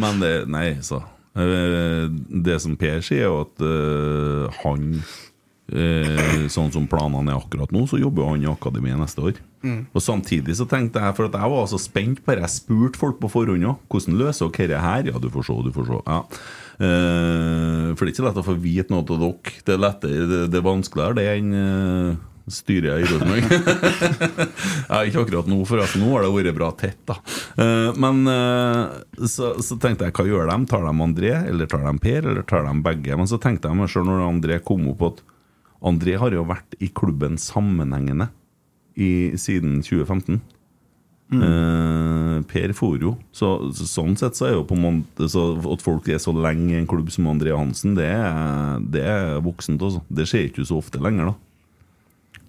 men 0.00 0.18
det 0.22 0.34
Nei, 0.50 0.66
så. 0.82 1.02
Eh, 1.38 2.06
Det 2.42 2.56
som 2.62 2.76
Per 2.76 3.00
sier, 3.06 3.28
er 3.28 3.42
at 3.44 3.62
eh, 3.62 4.62
han 4.64 4.86
eh, 5.70 6.48
Sånn 6.50 6.72
som 6.74 6.88
planene 6.90 7.30
er 7.30 7.38
akkurat 7.38 7.70
nå, 7.70 7.84
så 7.86 8.00
jobber 8.00 8.26
han 8.32 8.42
i 8.42 8.48
akademiet 8.50 8.98
neste 8.98 9.22
år. 9.22 9.38
Og 9.94 10.00
Samtidig 10.02 10.56
så 10.56 10.64
tenkte 10.66 10.98
jeg, 11.04 11.14
for 11.14 11.28
at 11.28 11.36
jeg 11.36 11.52
var 11.52 11.66
så 11.70 11.78
spent 11.78 12.22
på 12.24 12.32
det, 12.34 12.40
jeg 12.46 12.54
spurte 12.56 12.98
folk 12.98 13.20
på 13.20 13.28
forhånd 13.30 13.66
òg. 13.68 13.82
Hvordan 13.92 14.16
løser 14.18 14.50
dere 14.50 14.72
dette 14.72 14.80
her? 14.82 15.10
Ja, 15.12 15.20
du 15.20 15.28
får 15.30 15.46
se, 15.46 15.58
du 15.66 15.70
får 15.76 15.86
se. 15.90 16.00
Ja. 16.08 16.20
Eh, 16.80 17.86
for 17.94 18.02
det 18.02 18.10
er 18.10 18.14
ikke 18.16 18.26
lett 18.26 18.40
å 18.40 18.46
få 18.46 18.56
vite 18.58 18.90
noe 18.94 19.04
av 19.04 19.20
dere. 19.20 19.54
Det 19.68 19.76
er 19.76 19.82
lettere, 19.84 20.26
det, 20.32 20.40
det 20.50 20.58
er 20.62 20.66
vanskeligere 20.66 21.18
det 21.20 21.28
enn 21.36 21.54
uh, 22.50 22.90
jeg 22.90 23.04
i 23.04 23.08
Rosenborg. 23.10 23.44
ja, 24.90 25.00
ikke 25.06 25.24
akkurat 25.24 25.50
nå, 25.50 25.60
for 25.68 25.80
nå 26.00 26.12
har 26.14 26.26
det 26.26 26.34
vært 26.36 26.58
bra 26.58 26.70
tett. 26.78 27.00
da 27.08 27.18
Eh, 27.60 27.92
Men 28.00 28.26
eh, 28.30 29.26
så, 29.26 29.54
så 29.62 29.78
tenkte 29.80 30.06
jeg, 30.06 30.14
hva 30.16 30.26
gjør 30.28 30.50
de? 30.50 30.58
Tar 30.70 30.86
de 30.86 30.94
André, 31.06 31.32
eller 31.50 31.70
tar 31.70 31.84
de 31.86 31.96
Per, 32.02 32.28
eller 32.30 32.46
tar 32.46 32.66
de 32.66 32.76
begge? 32.84 33.16
Men 33.18 33.30
så 33.30 33.40
tenkte 33.42 33.70
jeg 33.70 33.80
meg 33.80 33.90
selv 33.92 34.08
når 34.10 34.26
André 34.28 34.60
kom 34.64 34.86
opp, 34.92 35.06
at 35.10 35.22
André 35.90 36.16
har 36.20 36.34
jo 36.34 36.46
vært 36.48 36.76
i 36.80 36.90
klubben 36.92 37.38
sammenhengende 37.40 38.30
i, 39.00 39.32
siden 39.40 39.80
2015. 39.84 40.40
Eh, 41.30 42.36
per 42.50 42.72
for 42.74 42.98
jo. 42.98 43.14
Så, 43.32 43.52
så, 43.76 43.86
sånn 43.86 44.16
sett 44.18 44.38
så 44.38 44.48
er 44.48 44.56
jo 44.56 44.64
på 44.66 44.74
måte 44.74 45.28
så 45.30 45.44
At 45.70 45.84
folk 45.84 46.08
er 46.10 46.18
så 46.18 46.32
lenge 46.34 46.72
i 46.72 46.78
en 46.80 46.88
klubb 46.90 47.12
som 47.14 47.28
André 47.30 47.54
Hansen, 47.54 47.94
det 47.98 48.08
er, 48.10 48.80
det 48.82 49.04
er 49.06 49.38
voksent. 49.44 49.82
Også. 49.82 50.02
Det 50.10 50.26
skjer 50.28 50.48
ikke 50.48 50.66
så 50.66 50.80
ofte 50.82 51.02
lenger, 51.02 51.30
da. 51.32 51.49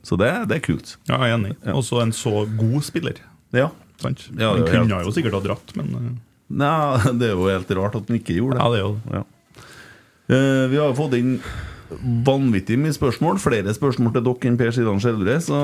Så 0.04 0.18
det, 0.18 0.32
det 0.50 0.58
er 0.58 0.64
kult. 0.66 0.96
Ja, 1.10 1.20
jeg 1.22 1.32
er 1.32 1.38
enig. 1.38 1.54
Også 1.78 2.00
en 2.02 2.12
så 2.16 2.46
god 2.58 2.82
spiller. 2.88 3.20
Ja. 3.54 3.68
Sant? 4.02 4.28
Ja, 4.34 4.54
han 4.56 4.64
kunne 4.66 4.88
helt- 4.90 5.06
jo 5.06 5.14
sikkert 5.14 5.36
ha 5.38 5.42
dratt, 5.46 5.76
men 5.78 5.92
eh, 6.00 6.12
Nei, 6.52 6.98
det 7.22 7.30
er 7.30 7.36
jo 7.38 7.46
helt 7.48 7.70
rart 7.78 7.96
at 7.96 8.10
han 8.10 8.18
ikke 8.20 8.36
gjorde 8.40 8.58
det. 8.58 8.64
Ja, 8.64 8.72
det 8.74 8.80
er 8.80 8.86
jo 8.88 8.96
det. 8.96 9.20
Ja. 9.20 9.26
Eh, 10.32 10.64
vi 10.72 10.80
har 10.82 10.90
jo 10.90 10.98
fått 10.98 11.14
inn 11.20 11.36
vanvittig 12.26 12.78
mye 12.80 12.96
spørsmål. 12.96 13.38
Flere 13.44 13.74
spørsmål 13.76 14.14
til 14.16 14.24
dere 14.26 14.50
enn 14.50 14.58
Per 14.60 14.72
Sidan 14.76 15.00
Skjeldre, 15.04 15.38
så 15.44 15.60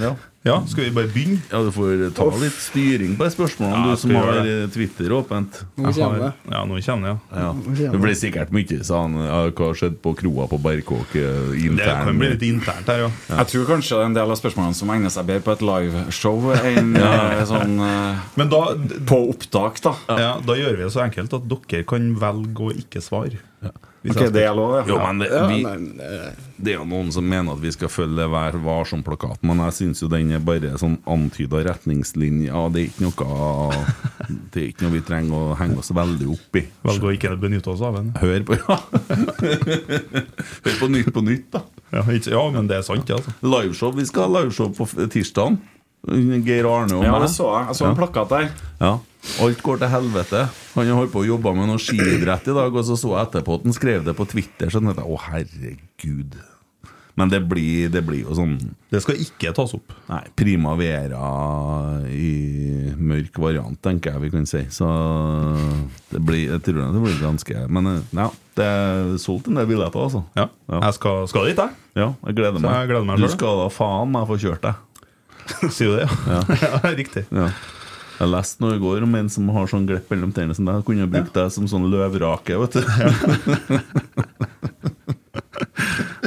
ja. 0.00 0.12
Ja, 0.42 0.54
skal 0.64 0.86
vi 0.86 0.90
bare 0.96 1.08
begynne? 1.12 1.36
ja. 1.50 1.58
Du 1.60 1.68
får 1.74 2.14
ta 2.16 2.24
litt 2.40 2.56
styring 2.56 3.12
på 3.18 3.26
spørsmålene, 3.28 3.80
Ja, 3.90 3.90
du 3.92 4.00
som 4.00 4.14
har 4.16 4.38
eh, 4.40 4.62
Twitter 4.72 5.12
åpent. 5.12 5.58
Nå 5.76 5.92
kommer 5.92 6.22
det. 6.22 6.30
Ja, 6.48 6.62
nå 6.64 6.78
kommer 6.80 7.10
det, 7.10 7.12
ja. 7.12 7.42
Ja. 7.42 7.90
Det 7.92 8.00
blir 8.00 8.16
sikkert 8.16 8.54
mye 8.56 8.78
sånn 8.88 9.18
ja, 9.20 9.42
Hva 9.52 9.68
har 9.68 9.76
skjedd 9.82 9.98
på 10.00 10.14
kroa 10.16 10.46
på 10.48 10.56
Berkåk? 10.64 11.12
internt? 11.12 11.82
Det 11.82 11.98
kan 12.08 12.22
bli 12.22 12.30
litt 12.32 12.46
internt 12.48 12.88
her, 12.88 13.04
ja. 13.04 13.10
Jeg 13.34 13.50
tror 13.52 13.68
kanskje 13.74 13.98
det 13.98 14.00
er 14.00 14.08
en 14.08 14.16
del 14.16 14.32
av 14.32 14.40
spørsmålene 14.40 14.80
som 14.80 14.94
egner 14.96 15.12
seg 15.12 15.28
bedre 15.28 15.44
på 15.44 15.52
et 15.58 15.66
liveshow 15.72 16.48
enn 16.56 16.96
eh, 17.04 17.44
sånn 17.52 17.76
eh, 17.84 18.24
Men 18.40 18.52
da, 18.56 18.62
på 19.12 19.20
opptak, 19.34 19.84
da. 19.84 19.94
ja, 20.24 20.32
da 20.40 20.56
gjør 20.56 20.80
vi 20.80 20.86
det 20.86 20.92
så 20.96 21.04
enkelt 21.04 21.36
at 21.36 21.48
dere 21.52 21.84
kan 21.92 22.14
velge 22.20 22.70
å 22.70 22.72
ikke 22.80 23.04
svare. 23.04 23.44
Hvis 23.60 23.89
Ok, 24.00 24.16
jeg 24.16 24.32
det 24.32 24.42
er 24.48 24.54
lov, 24.56 24.70
ja. 24.78 24.84
Jo, 24.88 24.96
men 25.02 25.18
det, 25.20 25.26
vi, 25.50 25.58
det- 25.98 26.30
det 26.60 26.72
er 26.72 26.78
jo 26.78 26.84
noen 26.88 27.10
som 27.12 27.24
mener 27.28 27.52
at 27.52 27.60
vi 27.60 27.70
skal 27.72 27.88
følge 27.88 28.24
Vær 28.32 28.56
varsom-plakaten, 28.64 29.44
men 29.48 29.60
jeg 29.66 29.72
syns 29.78 30.00
jo 30.02 30.08
den 30.12 30.30
er 30.36 30.40
bare 30.44 30.70
sånn 30.80 30.98
antyda 31.08 31.60
retningslinjer. 31.64 32.70
Det 32.72 32.80
er 32.80 32.88
ikke 32.88 33.04
noe 33.04 33.84
Det 34.52 34.62
er 34.62 34.66
ikke 34.70 34.84
noe 34.86 34.94
vi 34.94 35.00
trenger 35.04 35.36
å 35.36 35.56
henge 35.60 35.78
oss 35.80 35.92
veldig 35.96 36.28
opp 36.32 36.56
i. 36.60 36.64
Velge 36.88 37.08
å 37.10 37.12
ikke 37.16 37.34
benytte 37.40 37.72
oss 37.74 37.80
av 37.84 37.96
den. 38.00 38.10
Hør 38.20 38.44
på 38.48 38.56
ja. 38.60 38.78
Hør 40.64 40.78
på 40.80 40.88
Nytt 40.92 41.12
på 41.14 41.24
Nytt, 41.24 41.46
da. 41.54 41.62
Ja, 41.90 42.04
ikke, 42.12 42.30
ja, 42.32 42.42
men 42.54 42.68
det 42.70 42.76
er 42.80 42.86
sant, 42.86 43.08
ja, 43.10 43.18
altså. 43.20 43.32
Liveshow. 43.44 43.92
Vi 43.96 44.04
skal 44.08 44.28
ha 44.28 44.40
liveshow 44.40 44.72
på 44.76 44.86
tirsdag. 45.10 45.56
Geir 46.46 46.64
Arne 46.70 46.96
og 46.96 47.04
Ja, 47.04 47.12
meg. 47.12 47.26
det 47.26 47.32
så 47.34 47.48
jeg. 47.52 47.66
Jeg 47.72 47.76
så 47.80 47.88
en 47.90 47.96
plakat 47.98 48.30
der. 48.32 48.50
Ja. 48.80 48.92
Alt 49.44 49.62
går 49.64 49.82
til 49.82 49.92
helvete. 49.92 50.46
Han 50.74 50.88
har 50.88 50.96
holdt 51.02 51.12
på 51.12 51.24
å 51.24 51.28
jobbe 51.28 51.52
med 51.56 51.68
noe 51.68 51.80
skiidrett 51.82 52.48
i 52.48 52.54
dag, 52.56 52.72
og 52.72 52.86
så 52.86 52.96
så 52.98 53.14
jeg 53.16 53.28
etterpå 53.28 53.58
at 53.58 53.66
han 53.68 53.76
skrev 53.76 54.06
det 54.06 54.16
på 54.16 54.28
Twitter. 54.30 54.72
Så 54.72 54.80
tenkte 54.80 55.04
jeg, 55.04 55.10
å 55.12 55.20
herregud. 55.28 56.40
Men 57.18 57.28
det 57.28 57.40
blir, 57.50 57.90
det 57.92 58.00
blir 58.06 58.22
jo 58.22 58.34
sånn 58.38 58.54
Det 58.88 59.00
skal 59.04 59.18
ikke 59.20 59.50
tas 59.56 59.74
opp. 59.76 59.92
Nei, 60.08 60.22
Prima 60.38 60.72
Vera 60.78 61.98
i 62.08 62.30
mørk 62.96 63.36
variant, 63.42 63.76
tenker 63.82 64.14
jeg 64.14 64.22
vi 64.24 64.30
kan 64.32 64.46
si. 64.48 64.62
Så 64.72 64.86
det 66.12 66.22
blir, 66.24 66.46
jeg 66.54 66.62
tror 66.64 66.94
det 66.94 67.02
blir 67.02 67.18
ganske 67.20 67.66
Men 67.68 67.90
eh, 67.90 68.14
ja, 68.16 68.28
det 68.56 68.68
er 68.68 69.10
solgt 69.20 69.50
en 69.50 69.60
del 69.60 69.68
billetter, 69.68 70.06
altså. 70.06 70.22
Ja. 70.38 70.46
Ja. 70.70 70.80
Jeg 70.86 70.96
skal, 71.00 71.26
skal 71.32 71.50
dit, 71.50 71.60
jeg. 71.60 71.76
Ja, 71.98 72.12
jeg 72.28 72.38
gleder 72.38 72.62
meg. 72.62 72.70
jeg 72.70 72.92
gleder 72.94 73.10
meg 73.10 73.20
du 73.20 73.28
skal 73.32 73.64
da 73.64 73.68
faen 73.74 74.14
meg 74.14 74.24
få 74.30 74.38
kjørt 74.40 74.64
deg. 74.64 75.04
Sier 75.74 75.92
du 75.92 76.00
det, 76.00 76.08
ja? 76.30 76.40
ja. 76.62 76.80
riktig. 77.02 77.26
Ja. 77.34 77.50
Jeg 78.20 78.28
leste 78.34 78.60
noe 78.60 78.76
i 78.76 78.80
går 78.82 79.04
om 79.06 79.14
en 79.16 79.30
som 79.32 79.48
har 79.54 79.68
sånn 79.70 79.86
glipp 79.88 80.10
mellom 80.12 80.32
tennene 80.36 80.56
som 80.56 80.66
deg. 80.68 80.82
Kunne 80.84 81.06
brukt 81.08 81.32
deg 81.36 81.48
som 81.54 81.64
sånn 81.70 81.86
løvrake, 81.92 82.58
vet 82.60 82.76
du. 82.76 82.82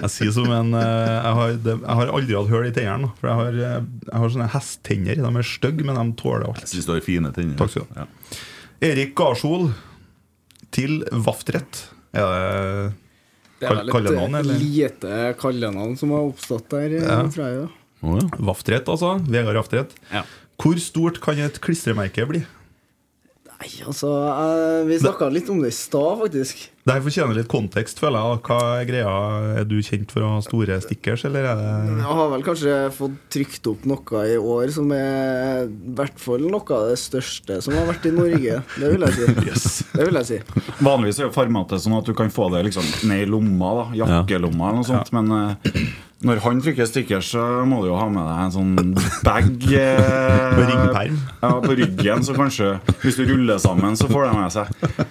Jeg 0.04 0.12
sier 0.12 0.32
som 0.36 0.50
en 0.52 0.74
eh, 0.76 1.12
Jeg 1.14 1.36
har, 1.38 1.52
jeg 1.54 1.96
har 2.00 2.10
aldri 2.12 2.36
hatt 2.36 2.50
hull 2.52 2.66
i 2.68 2.74
tennene. 2.76 3.12
For 3.20 3.30
jeg 3.30 3.38
har, 3.40 3.60
eh, 3.70 3.86
jeg 4.10 4.20
har 4.20 4.34
sånne 4.34 4.48
hestetenner. 4.52 5.22
De 5.24 5.30
er 5.40 5.48
stygge, 5.48 5.86
men 5.88 5.96
de 6.00 6.06
tåler 6.20 6.48
alt. 6.50 6.60
Jeg 6.66 6.72
syns 6.74 6.90
du 6.90 6.92
har 6.96 7.06
fine 7.06 7.32
tenner. 7.36 7.56
Takk 7.60 7.72
skal 7.72 7.86
du 7.88 7.94
ha. 7.96 8.04
Ja. 8.04 8.42
Erik 8.90 9.14
Garsol 9.16 9.70
til 10.76 11.00
Vaftrett. 11.24 11.86
Er 12.14 12.28
det 12.34 12.92
Det 13.64 13.70
er 13.70 13.80
vel 13.80 14.36
et 14.42 14.52
lite 14.60 15.22
kallenavn 15.40 15.96
som 15.98 16.12
har 16.12 16.28
oppstått 16.28 16.68
der, 16.74 16.98
Ja. 17.00 17.22
tror 17.32 17.46
jeg. 17.46 17.70
Ja. 18.04 18.28
Vaftrett, 18.44 18.90
altså? 18.92 19.14
Vegard 19.24 19.56
Vaftrett. 19.62 19.96
Ja. 20.12 20.26
Hvor 20.62 20.80
stort 20.82 21.22
kan 21.24 21.40
et 21.42 21.62
klistremerke 21.64 22.28
bli? 22.30 22.44
Nei, 23.64 23.70
altså 23.88 24.10
eh, 24.28 24.86
Vi 24.90 24.98
snakka 25.00 25.30
litt 25.32 25.48
om 25.52 25.62
det 25.64 25.72
i 25.72 25.76
stad, 25.76 26.18
faktisk. 26.20 26.66
Det 26.84 26.92
her 26.98 27.04
fortjener 27.06 27.38
litt 27.38 27.48
kontekst, 27.52 28.00
føler 28.02 28.20
jeg. 28.20 28.40
Hva 28.44 28.58
er 28.82 28.88
greia? 28.90 29.12
Er 29.62 29.68
du 29.70 29.78
kjent 29.86 30.12
for 30.12 30.26
å 30.26 30.32
ha 30.34 30.42
store 30.44 30.76
stickers, 30.84 31.24
eller 31.30 31.48
er 31.48 31.62
det 31.62 31.70
Jeg 32.02 32.18
har 32.20 32.32
vel 32.34 32.44
kanskje 32.44 32.74
fått 32.98 33.16
trykt 33.32 33.70
opp 33.72 33.86
noe 33.88 34.24
i 34.28 34.36
år 34.36 34.74
som 34.76 34.92
er 34.98 35.64
i 35.70 35.94
hvert 35.96 36.20
fall 36.20 36.44
noe 36.44 36.76
av 36.76 36.90
det 36.92 37.00
største 37.00 37.62
som 37.64 37.78
har 37.78 37.88
vært 37.88 38.10
i 38.10 38.14
Norge. 38.18 38.60
Det 38.76 38.92
vil 38.92 39.08
jeg 39.08 39.16
si. 39.20 39.30
Yes. 39.48 39.68
Det 39.94 40.08
vil 40.10 40.20
jeg 40.20 40.28
si. 40.28 40.64
Vanligvis 40.84 41.22
er 41.22 41.30
jo 41.30 41.34
formatet 41.36 41.84
sånn 41.84 41.96
at 42.02 42.08
du 42.10 42.14
kan 42.18 42.32
få 42.34 42.50
det 42.52 42.66
liksom 42.68 42.88
ned 43.12 43.26
i 43.26 43.32
lomma, 43.32 43.72
da 43.80 43.86
jakkelomma 44.04 44.70
eller 44.74 44.82
noe 44.82 44.90
sånt. 44.90 45.14
Men 45.16 45.32
eh, 45.40 45.80
når 46.24 46.40
han 46.46 46.62
trykker 46.64 46.88
stikker, 46.88 47.24
så 47.26 47.44
må 47.68 47.82
du 47.84 47.90
jo 47.90 47.98
ha 48.00 48.08
med 48.12 48.24
deg 48.24 48.42
en 48.46 48.54
sånn 48.56 48.94
bag 49.26 49.66
eh, 49.80 50.56
På 50.56 50.66
ringperm. 50.70 51.20
Ja, 51.44 51.52
på 51.64 51.76
ryggen, 51.80 52.24
så 52.26 52.36
kanskje 52.38 52.70
hvis 53.04 53.20
du 53.20 53.26
ruller 53.28 53.60
sammen, 53.62 53.98
så 54.00 54.08
får 54.12 54.30
det 54.30 54.34
med 54.40 54.56
seg. 54.56 54.66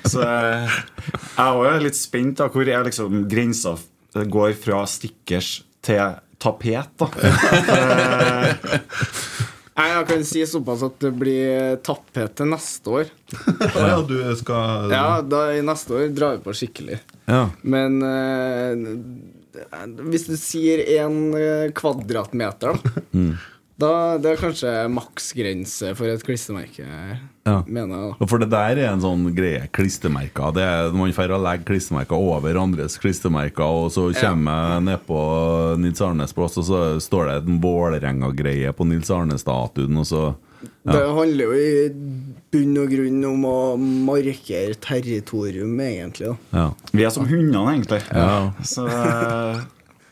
Så 0.08 0.24
eh, 0.24 0.76
jeg 1.36 1.46
òg 1.60 1.68
er 1.68 1.84
litt 1.84 1.98
spent 2.00 2.40
da, 2.40 2.48
hvor 2.52 2.68
er 2.68 2.88
liksom 2.88 3.24
grensa 3.30 3.76
går 4.12 4.52
fra 4.60 4.82
stikkers 4.88 5.62
til 5.84 6.18
tapet, 6.42 6.88
da. 7.00 7.08
Nei, 9.72 9.86
Jeg 9.88 10.04
kan 10.10 10.24
si 10.28 10.42
såpass 10.44 10.82
at 10.84 10.98
det 11.00 11.10
blir 11.16 11.78
tapphet 11.84 12.34
til 12.36 12.50
neste 12.50 12.92
år. 12.92 13.12
Ja, 13.72 14.02
du 14.04 14.18
skal 14.36 14.92
Ja, 14.92 15.06
da 15.24 15.46
I 15.56 15.62
neste 15.64 15.96
år 15.96 16.10
drar 16.12 16.36
vi 16.36 16.44
på 16.44 16.52
skikkelig. 16.56 16.98
Ja. 17.24 17.46
Men 17.64 18.02
eh, 18.04 18.84
hvis 20.10 20.26
du 20.30 20.36
sier 20.40 20.82
én 21.00 21.72
kvadratmeter, 21.76 22.78
da 22.78 23.24
Da 23.82 24.16
Det 24.20 24.28
er 24.34 24.36
kanskje 24.38 24.70
maksgrense 24.92 25.94
for 25.98 26.06
et 26.12 26.22
klistremerke, 26.22 26.84
Ja. 27.48 27.62
mener 27.66 27.96
jeg. 27.96 28.18
da 28.20 28.26
For 28.30 28.38
det 28.38 28.50
der 28.52 28.78
er 28.78 28.92
en 28.92 29.00
sånn 29.02 29.24
greie. 29.34 29.64
Klistremerker. 29.74 30.52
Det 30.54 30.62
er, 30.62 30.92
man 30.94 31.10
får 31.16 31.32
legge 31.42 31.64
klistremerker 31.66 32.14
over 32.14 32.54
andres 32.60 32.98
klistremerker, 33.02 33.64
og 33.64 33.90
så 33.90 34.04
kommer 34.14 34.76
jeg 34.76 34.84
ned 34.86 35.00
på 35.08 35.18
Nils 35.82 36.00
Arnes 36.04 36.32
plass, 36.36 36.58
og 36.60 36.64
så 36.68 36.82
står 37.02 37.26
det 37.32 37.36
en 37.48 37.58
Vålerenga-greie 37.64 38.70
på 38.76 38.86
Nils 38.86 39.10
Arne-statuen, 39.10 39.98
og 39.98 40.06
så 40.06 40.22
Det 40.86 41.02
handler 41.16 41.44
jo 41.44 41.52
i 41.58 41.88
bunn 42.52 42.74
og 42.82 42.90
grunn 42.92 43.20
om 43.28 43.44
å 43.48 43.58
markere 43.80 44.74
territorium, 44.82 45.78
egentlig. 45.80 46.32
da 46.52 46.58
Ja. 46.58 46.66
vi 46.92 47.04
er 47.04 47.10
som 47.14 47.26
hundene, 47.26 47.62
egentlig. 47.76 48.02
Ja. 48.12 48.52
Så 48.62 48.86
eh, 48.92 49.60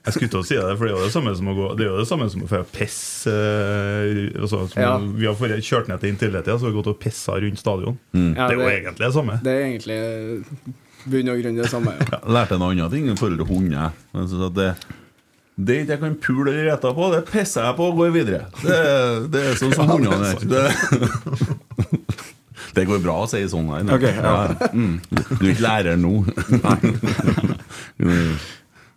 Jeg 0.06 0.14
skulle 0.14 0.30
til 0.32 0.40
å 0.40 0.46
si 0.48 0.56
det, 0.56 0.76
for 0.78 0.86
det 0.88 0.92
er 0.94 0.96
jo 0.98 1.04
det 1.04 1.12
samme 1.12 1.34
som 1.36 1.48
å 1.52 1.54
gå 1.54 1.66
Det 1.76 1.84
er 1.84 1.90
jo 1.90 1.98
det 2.00 2.08
samme 2.08 2.28
som 2.32 2.42
å 2.46 2.48
få 2.48 2.62
pisse 2.72 3.34
eh, 3.34 4.40
altså, 4.40 4.62
Ja. 4.80 4.94
Vi 4.98 5.26
har 5.28 5.34
kjørt 5.60 5.88
ned 5.92 6.00
til 6.00 6.14
Intility, 6.14 6.50
så 6.54 6.64
har 6.64 6.70
vi 6.72 6.78
gått 6.78 6.92
og 6.94 7.00
pissa 7.02 7.36
rundt 7.40 7.60
stadion. 7.60 7.98
Ja, 8.14 8.48
Det 8.48 8.54
er 8.56 8.62
jo 8.62 8.70
egentlig 8.70 9.04
det 9.06 9.12
samme. 9.18 9.40
Det 9.44 9.52
er 9.52 9.66
egentlig 9.68 9.98
bunn 11.10 11.28
og 11.32 11.42
grunn 11.42 11.60
det 11.60 11.68
samme. 11.72 11.92
Ja. 12.00 12.18
Jeg 12.24 12.34
lærte 12.38 12.56
en 12.56 12.64
annen 12.70 12.90
ting 12.92 13.10
i 13.12 13.16
forhold 13.16 13.38
til 13.42 13.50
hunder. 13.52 13.92
Men 14.16 14.28
så 14.32 14.48
at 14.48 14.64
Det, 15.60 15.74
ikke 15.82 15.92
jeg 15.92 16.00
kan 16.00 16.14
pule 16.24 16.48
eller 16.54 16.70
rette 16.70 16.88
på, 16.96 17.04
det 17.12 17.18
pisser 17.28 17.60
jeg 17.66 17.74
på 17.76 17.84
og 17.90 17.98
går 18.00 18.10
videre. 18.14 18.42
Det, 18.62 18.78
det 19.34 19.40
er 19.50 19.54
sånn 19.60 19.74
som 19.76 19.84
hundene 19.92 20.30
er. 20.30 20.36
Det, 20.48 20.64
det 22.78 22.82
går 22.88 22.98
bra 23.04 23.16
å 23.24 23.26
si 23.28 23.42
sånn 23.50 23.68
her. 23.74 23.82
Okay, 23.98 24.14
ja. 24.16 24.22
Mm. 24.72 24.96
Du 25.10 25.44
er 25.44 25.50
ikke 25.52 25.66
lærer 25.66 25.96
nå. 26.00 26.14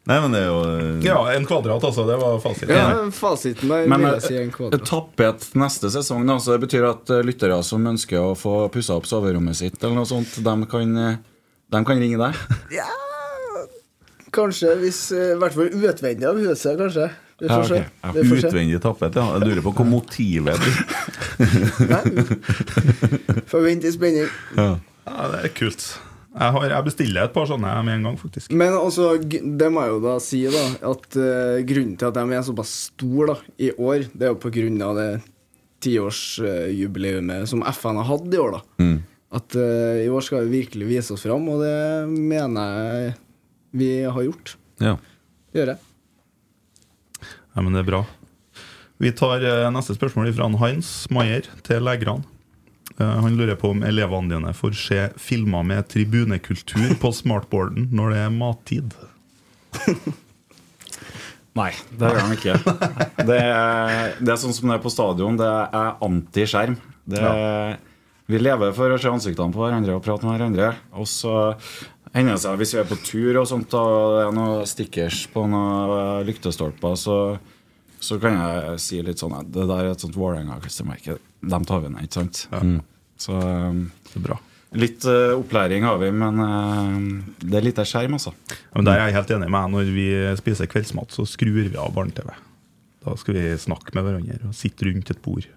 Nei, 0.03 0.17
men 0.19 0.33
det 0.35 0.39
er 0.43 0.49
jo 0.49 0.63
Ja, 1.05 1.15
en 1.31 1.45
kvadrat, 1.47 1.83
altså. 1.87 2.03
Det 2.07 2.17
var 2.19 2.39
fasiten. 2.43 2.73
Ja, 2.75 3.05
Fasiten 3.15 3.69
der 3.71 3.85
Men 3.87 4.03
eh, 4.09 4.17
si 4.23 4.35
en 4.39 4.49
kvadrat. 4.51 4.83
tappet 4.89 5.45
neste 5.59 5.87
sesong, 5.93 6.25
da, 6.27 6.35
så 6.43 6.51
det 6.57 6.63
betyr 6.65 6.83
at 6.89 7.09
eh, 7.15 7.21
lyttere 7.23 7.61
som 7.63 7.85
ønsker 7.87 8.19
å 8.19 8.33
få 8.35 8.65
pussa 8.73 8.97
opp 8.99 9.07
soverommet 9.07 9.55
sitt, 9.61 9.77
eller 9.79 9.95
noe 10.01 10.09
sånt, 10.09 10.35
de 10.43 10.55
kan, 10.67 10.91
eh, 11.05 11.15
de 11.71 11.79
kan 11.87 11.97
ringe 12.03 12.19
deg. 12.19 12.33
Ja, 12.75 12.89
kanskje 14.33 14.73
hvis 14.81 14.99
eh, 15.15 15.33
I 15.35 15.39
hvert 15.41 15.55
fall 15.57 15.69
utvendig 15.73 16.27
av 16.29 16.39
huset, 16.41 16.77
kanskje. 16.79 17.09
Vi 17.41 17.49
får 17.49 17.63
Ja, 17.63 17.67
se. 17.67 17.79
Ja. 17.83 18.11
Vi 18.15 18.23
får. 18.29 18.41
Utvendig 18.47 18.79
tappet, 18.83 19.15
ja. 19.19 19.25
Jeg 19.35 19.47
lurer 19.49 19.63
på 19.65 19.73
hva 19.79 19.85
motivet 19.89 20.53
er. 20.53 20.63
Får 23.51 23.61
vente 23.65 23.87
i 23.89 23.93
spenning. 23.95 24.27
Ja. 24.57 24.73
Ja, 25.03 25.27
det 25.33 25.39
er 25.43 25.51
kult. 25.57 25.83
Jeg, 26.33 26.49
har, 26.55 26.63
jeg 26.71 26.85
bestiller 26.87 27.27
et 27.27 27.33
par 27.35 27.45
sånne 27.49 27.73
med 27.85 27.97
en 27.99 28.05
gang, 28.07 28.15
faktisk. 28.17 28.53
Men 28.57 28.73
også, 28.77 29.11
det 29.21 29.67
må 29.73 29.83
jeg 29.83 29.91
jo 29.93 29.99
da 30.05 30.13
si, 30.23 30.39
da, 30.49 30.63
at 30.93 31.17
uh, 31.19 31.59
grunnen 31.67 31.97
til 31.99 32.07
at 32.09 32.15
de 32.17 32.23
er 32.39 32.45
såpass 32.47 32.71
store 32.93 33.35
i 33.61 33.69
år, 33.75 34.07
det 34.13 34.29
er 34.29 34.31
jo 34.33 34.39
på 34.41 34.49
grunn 34.55 34.79
av 34.85 34.97
det 34.97 35.09
tiårsjubileet 35.83 37.43
som 37.51 37.61
FN 37.67 37.99
har 38.01 38.07
hatt 38.09 38.31
i 38.33 38.39
år. 38.41 38.55
da. 38.55 38.61
Mm. 38.81 38.95
At 39.33 39.59
uh, 39.59 39.99
i 40.05 40.09
år 40.13 40.25
skal 40.25 40.47
vi 40.47 40.61
virkelig 40.63 40.89
vise 40.89 41.13
oss 41.17 41.25
fram, 41.27 41.45
og 41.53 41.61
det 41.65 41.75
mener 42.09 42.79
jeg 42.79 43.13
vi 43.73 43.89
har 44.05 44.23
gjort. 44.29 44.55
ja. 44.79 44.95
Det 45.53 45.59
gjør 45.61 45.69
jeg. 45.75 45.77
Ja, 47.53 47.61
men 47.61 47.73
det 47.75 47.83
er 47.83 47.89
bra. 47.91 47.99
Vi 49.03 49.11
tar 49.13 49.43
eh, 49.45 49.67
neste 49.73 49.93
spørsmål 49.97 50.31
fra 50.33 50.47
Hans 50.61 50.89
Maier 51.13 51.45
til 51.67 51.83
legerne. 51.85 52.23
Eh, 52.97 53.19
han 53.21 53.35
lurer 53.37 53.57
på 53.61 53.69
om 53.75 53.83
elevene 53.85 54.31
dine 54.33 54.53
får 54.57 54.73
se 54.79 54.99
filmer 55.21 55.61
med 55.67 55.85
tribunekultur 55.93 56.95
på 57.01 57.11
smartboarden 57.13 57.89
når 57.93 58.15
det 58.15 58.21
er 58.23 58.33
mattid. 58.33 58.95
Nei, 61.53 61.69
det 61.93 62.09
gjør 62.09 62.23
de 62.31 62.35
ikke. 62.39 62.53
Det 63.29 63.37
er, 63.37 64.15
det 64.17 64.31
er 64.33 64.39
sånn 64.41 64.55
som 64.57 64.71
det 64.71 64.79
er 64.79 64.83
på 64.87 64.89
stadion. 64.93 65.35
Det 65.37 65.49
er 65.69 65.91
anti-skjerm. 66.01 66.79
Det 67.05 67.21
er- 67.21 67.77
Vi 68.25 68.39
lever 68.39 68.71
for 68.73 68.89
å 68.89 68.97
se 68.97 69.09
ansiktene 69.11 69.51
på 69.53 69.59
hverandre 69.59 69.93
og 69.97 70.01
prate 70.05 70.23
med 70.25 70.39
hverandre. 70.39 70.69
Og 70.97 71.05
så 71.05 71.33
hender 72.13 72.39
seg 72.41 72.61
hvis 72.61 72.75
vi 72.75 72.79
er 72.81 72.87
på 72.89 72.99
tur 73.01 73.41
og 73.41 73.49
sånt, 73.49 73.73
og 73.77 74.15
det 74.17 74.23
er 74.27 74.37
noen 74.37 74.69
stickers 74.69 75.23
på 75.33 75.45
noen 75.49 76.23
lyktestolper, 76.27 76.95
så, 76.99 77.17
så 78.03 78.19
kan 78.21 78.37
jeg 78.37 78.79
si 78.83 79.01
litt 79.05 79.21
sånn 79.23 79.35
at 79.39 79.49
det 79.53 79.67
der 79.69 79.89
er 79.89 79.93
et 79.95 80.03
sånt 80.03 80.17
Vålerenga-klistremerke. 80.19 81.17
Dem 81.53 81.67
tar 81.69 81.83
vi 81.83 81.93
ned, 81.93 82.07
ikke 82.07 82.21
sant? 82.21 82.43
Så 83.23 83.37
um, 83.37 83.85
Det 84.09 84.19
er 84.19 84.25
bra. 84.27 84.39
litt 84.77 85.05
uh, 85.05 85.35
opplæring 85.37 85.85
har 85.85 85.99
vi, 86.01 86.09
men 86.13 86.39
uh, 86.41 87.35
det 87.43 87.59
er 87.59 87.67
lite 87.67 87.85
skjerm, 87.87 88.17
altså. 88.17 88.33
Ja, 88.49 88.61
Men 88.77 88.89
der 88.89 88.99
er 88.99 89.09
jeg 89.09 89.17
helt 89.19 89.35
enig 89.37 89.51
med. 89.53 89.73
Når 89.75 89.91
vi 89.95 90.07
spiser 90.39 90.69
kveldsmat, 90.71 91.13
så 91.13 91.25
skrur 91.29 91.61
vi 91.61 91.77
av 91.79 91.93
barne-TV. 91.95 92.31
Da 93.03 93.17
skal 93.19 93.35
vi 93.35 93.49
snakke 93.59 93.91
med 93.97 94.05
hverandre 94.07 94.47
og 94.47 94.55
sitte 94.55 94.87
rundt 94.87 95.11
et 95.11 95.21
bord. 95.23 95.49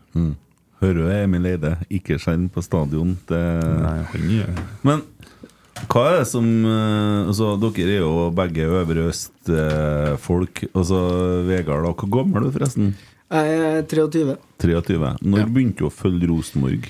Hører 0.83 0.99
du 0.99 1.05
det, 1.07 1.21
Emil 1.25 1.47
Eide? 1.49 1.77
Ikke 1.89 2.19
skjerm 2.21 2.49
på 2.53 2.65
stadion. 2.65 3.15
Det... 3.29 3.39
Nei, 3.81 3.99
han 4.11 4.27
gjør 4.33 4.59
Men 4.85 5.05
hva 5.85 6.03
er 6.09 6.15
det 6.23 6.29
som 6.31 6.47
eh, 6.65 7.29
altså, 7.29 7.51
Dere 7.61 7.99
er 7.99 8.01
jo 8.01 8.29
begge 8.35 8.65
Øvre 8.65 9.09
Øst-folk. 9.11 10.63
altså, 10.73 11.01
Vegard, 11.49 11.85
da, 11.85 11.93
hvor 11.93 12.13
gammel 12.17 12.41
er 12.41 12.47
du 12.49 12.55
forresten? 12.57 12.95
Jeg 13.27 13.59
er 13.59 13.83
23. 13.91 14.37
23. 14.63 15.11
Når 15.27 15.51
begynte 15.53 15.83
du 15.83 15.89
å 15.89 15.93
følge 15.93 16.31
Rosenborg? 16.31 16.87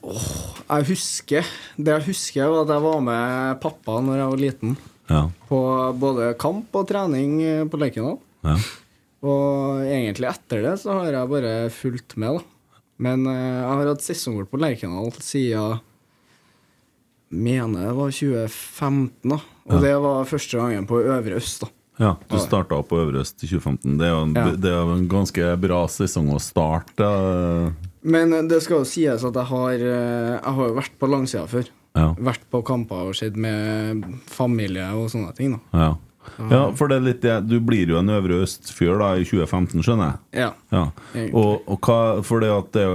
Jeg 0.00 0.86
husker 0.88 1.48
Det 1.76 1.92
jeg 1.92 2.06
husker, 2.06 2.46
var 2.48 2.62
at 2.64 2.70
jeg 2.72 2.84
var 2.86 3.02
med 3.04 3.58
pappa 3.64 3.98
når 4.04 4.20
jeg 4.22 4.30
var 4.34 4.42
liten. 4.44 4.76
Ja. 5.10 5.24
På 5.50 5.58
både 5.98 6.30
kamp 6.40 6.76
og 6.78 6.86
trening 6.88 7.40
eh, 7.42 7.66
på 7.68 7.80
Lerkendal. 7.80 8.20
ja. 8.46 8.56
Og 9.20 9.82
egentlig 9.84 10.30
etter 10.30 10.62
det 10.64 10.78
så 10.80 10.94
har 10.96 11.10
jeg 11.12 11.28
bare 11.28 11.50
fulgt 11.76 12.14
med, 12.16 12.38
da. 12.38 12.84
Men 13.04 13.26
eh, 13.28 13.34
jeg 13.58 13.66
har 13.68 13.90
hatt 13.90 14.06
sesongkort 14.06 14.48
på 14.48 14.60
Lerkendal 14.62 15.10
siden 15.20 15.82
Mener 17.30 17.86
det 17.86 17.92
var 17.94 18.10
2015, 18.10 19.30
da. 19.30 19.36
Og 19.70 19.74
Ja. 19.76 19.80
det 19.80 19.94
var 20.02 20.24
første 20.26 20.58
gangen 20.58 20.86
på 20.86 20.98
Øvre 21.04 21.36
Øst, 21.38 21.60
da. 21.62 21.68
Ja, 22.00 22.16
Du 22.30 22.38
starta 22.38 22.82
på 22.82 22.96
Øvre 22.98 23.20
Øst 23.20 23.42
i 23.44 23.46
2015. 23.46 23.98
Det 23.98 24.06
er 24.06 24.10
jo 24.10 24.22
en, 24.22 24.34
Ja. 24.34 24.50
det 24.56 24.70
er 24.72 24.92
en 24.96 25.08
ganske 25.08 25.60
bra 25.60 25.86
sesong 25.86 26.30
å 26.32 26.40
starte. 26.40 27.74
Men 28.02 28.32
eh, 28.32 28.42
det 28.48 28.62
skal 28.62 28.78
jo 28.78 28.84
sies 28.84 29.22
at 29.24 29.34
jeg 29.34 29.44
har, 29.44 29.72
eh, 29.74 30.40
jeg 30.42 30.54
har 30.54 30.70
vært 30.74 30.98
på 30.98 31.08
langsida 31.08 31.46
før. 31.46 31.68
Ja. 31.94 32.14
Vært 32.14 32.40
på 32.50 32.62
kamper 32.64 33.08
og 33.10 33.14
sett 33.14 33.36
med 33.36 34.04
familie 34.26 34.88
og 34.94 35.10
sånne 35.10 35.34
ting. 35.36 35.60
da 35.72 35.78
ja. 35.78 35.94
Ja, 36.50 36.62
for 36.76 36.90
det 36.90 36.98
er 36.98 37.04
litt 37.04 37.20
det 37.24 37.34
Du 37.48 37.56
blir 37.64 37.90
jo 37.90 37.98
en 38.00 38.12
Øvre 38.12 38.42
Øst-fyr 38.44 38.98
da 39.00 39.12
i 39.18 39.26
2015, 39.26 39.82
skjønner 39.84 40.12
jeg? 40.12 40.44
Ja. 40.44 40.50
Ja. 40.72 40.84
Og, 41.32 41.66
og 41.68 41.80
hva, 41.84 41.98
for 42.26 42.44
det, 42.44 42.50
at 42.52 42.72
det, 42.76 42.86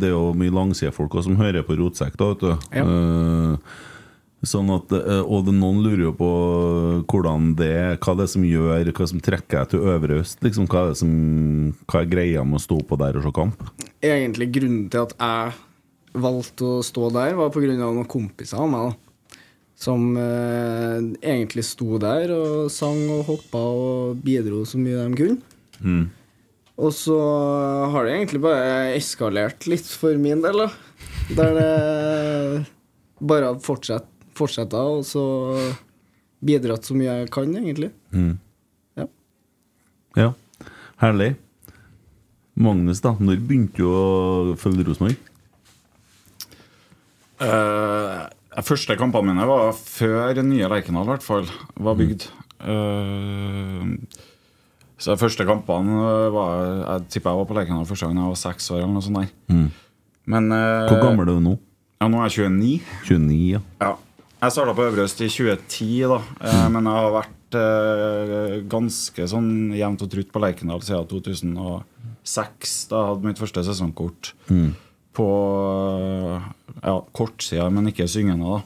det 0.00 0.10
er 0.10 0.14
jo 0.14 0.32
mye 0.38 0.54
langsidefolk 0.54 1.18
som 1.24 1.38
hører 1.40 1.66
på 1.66 1.78
Rotsekk, 1.80 2.16
da, 2.20 2.32
vet 2.32 2.44
du. 2.44 2.72
Ja. 2.76 2.84
Uh, 2.88 3.84
sånn 4.46 4.68
at, 4.70 4.92
eh, 4.94 5.24
og 5.26 5.48
noen 5.50 5.80
lurer 5.82 6.04
jo 6.04 6.12
på 6.14 6.28
hvordan 7.10 7.52
det 7.58 7.70
er, 7.74 7.96
hva 7.98 8.14
det 8.14 8.28
er 8.28 8.30
som 8.30 8.44
gjør 8.46 8.92
Hva 8.94 9.08
som 9.10 9.22
trekker 9.24 9.56
deg 9.56 9.72
til 9.72 9.88
Øvre 9.90 10.20
Øst. 10.22 10.38
Liksom, 10.46 10.68
hva, 10.70 10.84
er 10.84 10.92
det 10.92 11.00
som, 11.00 11.16
hva 11.90 12.04
er 12.04 12.12
greia 12.12 12.44
med 12.46 12.60
å 12.60 12.62
stå 12.62 12.78
på 12.86 13.00
der 13.00 13.18
og 13.18 13.26
se 13.26 13.34
kamp? 13.34 13.66
Egentlig 13.98 14.52
grunnen 14.54 14.86
til 14.92 15.08
at 15.08 15.16
jeg 15.18 16.22
valgte 16.22 16.70
å 16.70 16.86
stå 16.86 17.10
der, 17.18 17.34
var 17.38 17.50
av 17.50 17.82
noen 17.82 18.08
kompiser 18.08 18.62
av 18.62 18.70
meg. 18.70 18.92
da 18.92 19.07
som 19.78 20.16
eh, 20.18 20.98
egentlig 21.22 21.62
sto 21.68 22.00
der 22.02 22.32
og 22.34 22.70
sang 22.74 22.98
og 23.14 23.28
hoppa 23.28 23.60
og 23.62 24.22
bidro 24.24 24.64
så 24.66 24.80
mye 24.80 25.04
de 25.06 25.18
kunne. 25.20 26.08
Og 26.78 26.92
så 26.94 27.18
har 27.92 28.06
det 28.06 28.14
egentlig 28.16 28.40
bare 28.42 28.94
eskalert 28.96 29.66
litt 29.70 29.86
for 29.98 30.18
min 30.18 30.42
del, 30.44 30.64
da. 30.64 30.68
Der 31.34 31.54
det 31.56 31.70
bare 33.18 33.50
har 33.52 33.58
fortsett, 33.62 34.06
fortsetta, 34.38 34.78
og 34.78 35.02
så 35.06 35.22
bidratt 36.38 36.86
så 36.86 36.94
mye 36.94 37.16
jeg 37.22 37.30
kan, 37.34 37.50
egentlig. 37.58 37.90
Ja. 38.98 39.08
Ja, 40.18 40.28
herlig. 41.02 41.32
Magnus, 42.58 43.02
da. 43.02 43.14
Når 43.18 43.42
begynte 43.42 43.82
du 43.82 43.90
å 43.90 44.54
følge 44.58 44.86
Rosenborg? 44.86 45.18
Eh, 47.38 48.22
de 48.22 48.37
første 48.66 48.96
kampene 48.98 49.30
mine 49.30 49.46
var 49.46 49.70
før 49.76 50.42
nye 50.42 50.70
Lerkendal 50.70 51.06
i 51.06 51.12
hvert 51.12 51.26
fall 51.26 51.46
var 51.78 51.98
bygd. 51.98 52.26
Eh, 52.58 53.92
så 54.98 55.14
de 55.14 55.20
første 55.20 55.44
kampene 55.46 56.08
var 56.34 56.50
Jeg 56.80 57.04
tipper 57.14 57.30
jeg 57.30 57.38
var 57.38 57.46
på 57.46 57.54
Lerkendal 57.54 57.86
første 57.86 58.08
gang 58.08 58.18
jeg 58.18 58.32
var 58.32 58.40
seks 58.40 58.70
år. 58.74 58.80
eller 58.82 58.96
noe 58.96 59.04
sånt 59.06 59.20
der 59.20 59.68
Men 60.26 60.50
uh, 60.50 60.88
Hvor 60.90 61.04
gammel 61.04 61.22
er 61.28 61.38
du 61.38 61.44
nå? 61.44 61.54
Ja, 62.02 62.08
Nå 62.10 62.18
er 62.22 62.30
jeg 62.30 62.50
29. 62.50 62.82
29, 63.06 63.38
ja. 63.54 63.60
Ja. 63.82 63.94
Jeg 64.38 64.54
starta 64.54 64.74
på 64.78 64.84
Øvre 64.86 65.02
Øst 65.02 65.18
i 65.24 65.26
2010, 65.26 65.86
da. 66.12 66.18
Eh, 66.46 66.66
men 66.70 66.86
jeg 66.86 67.02
har 67.02 67.14
vært 67.16 67.56
eh, 67.58 68.52
ganske 68.70 69.24
sånn 69.32 69.48
jevnt 69.74 70.04
og 70.04 70.12
trutt 70.12 70.30
på 70.30 70.42
Lerkendal 70.44 70.84
siden 70.86 71.08
2006. 71.10 72.76
Da 72.92 73.00
jeg 73.00 73.08
hadde 73.10 73.26
mitt 73.26 73.42
første 73.42 73.64
sesongkort 73.66 74.30
på 75.18 75.26
eh, 75.26 76.46
ja, 76.82 76.96
kortsida, 77.16 77.68
men 77.72 77.90
ikke 77.90 78.06
syngende, 78.10 78.58
da. 78.58 78.62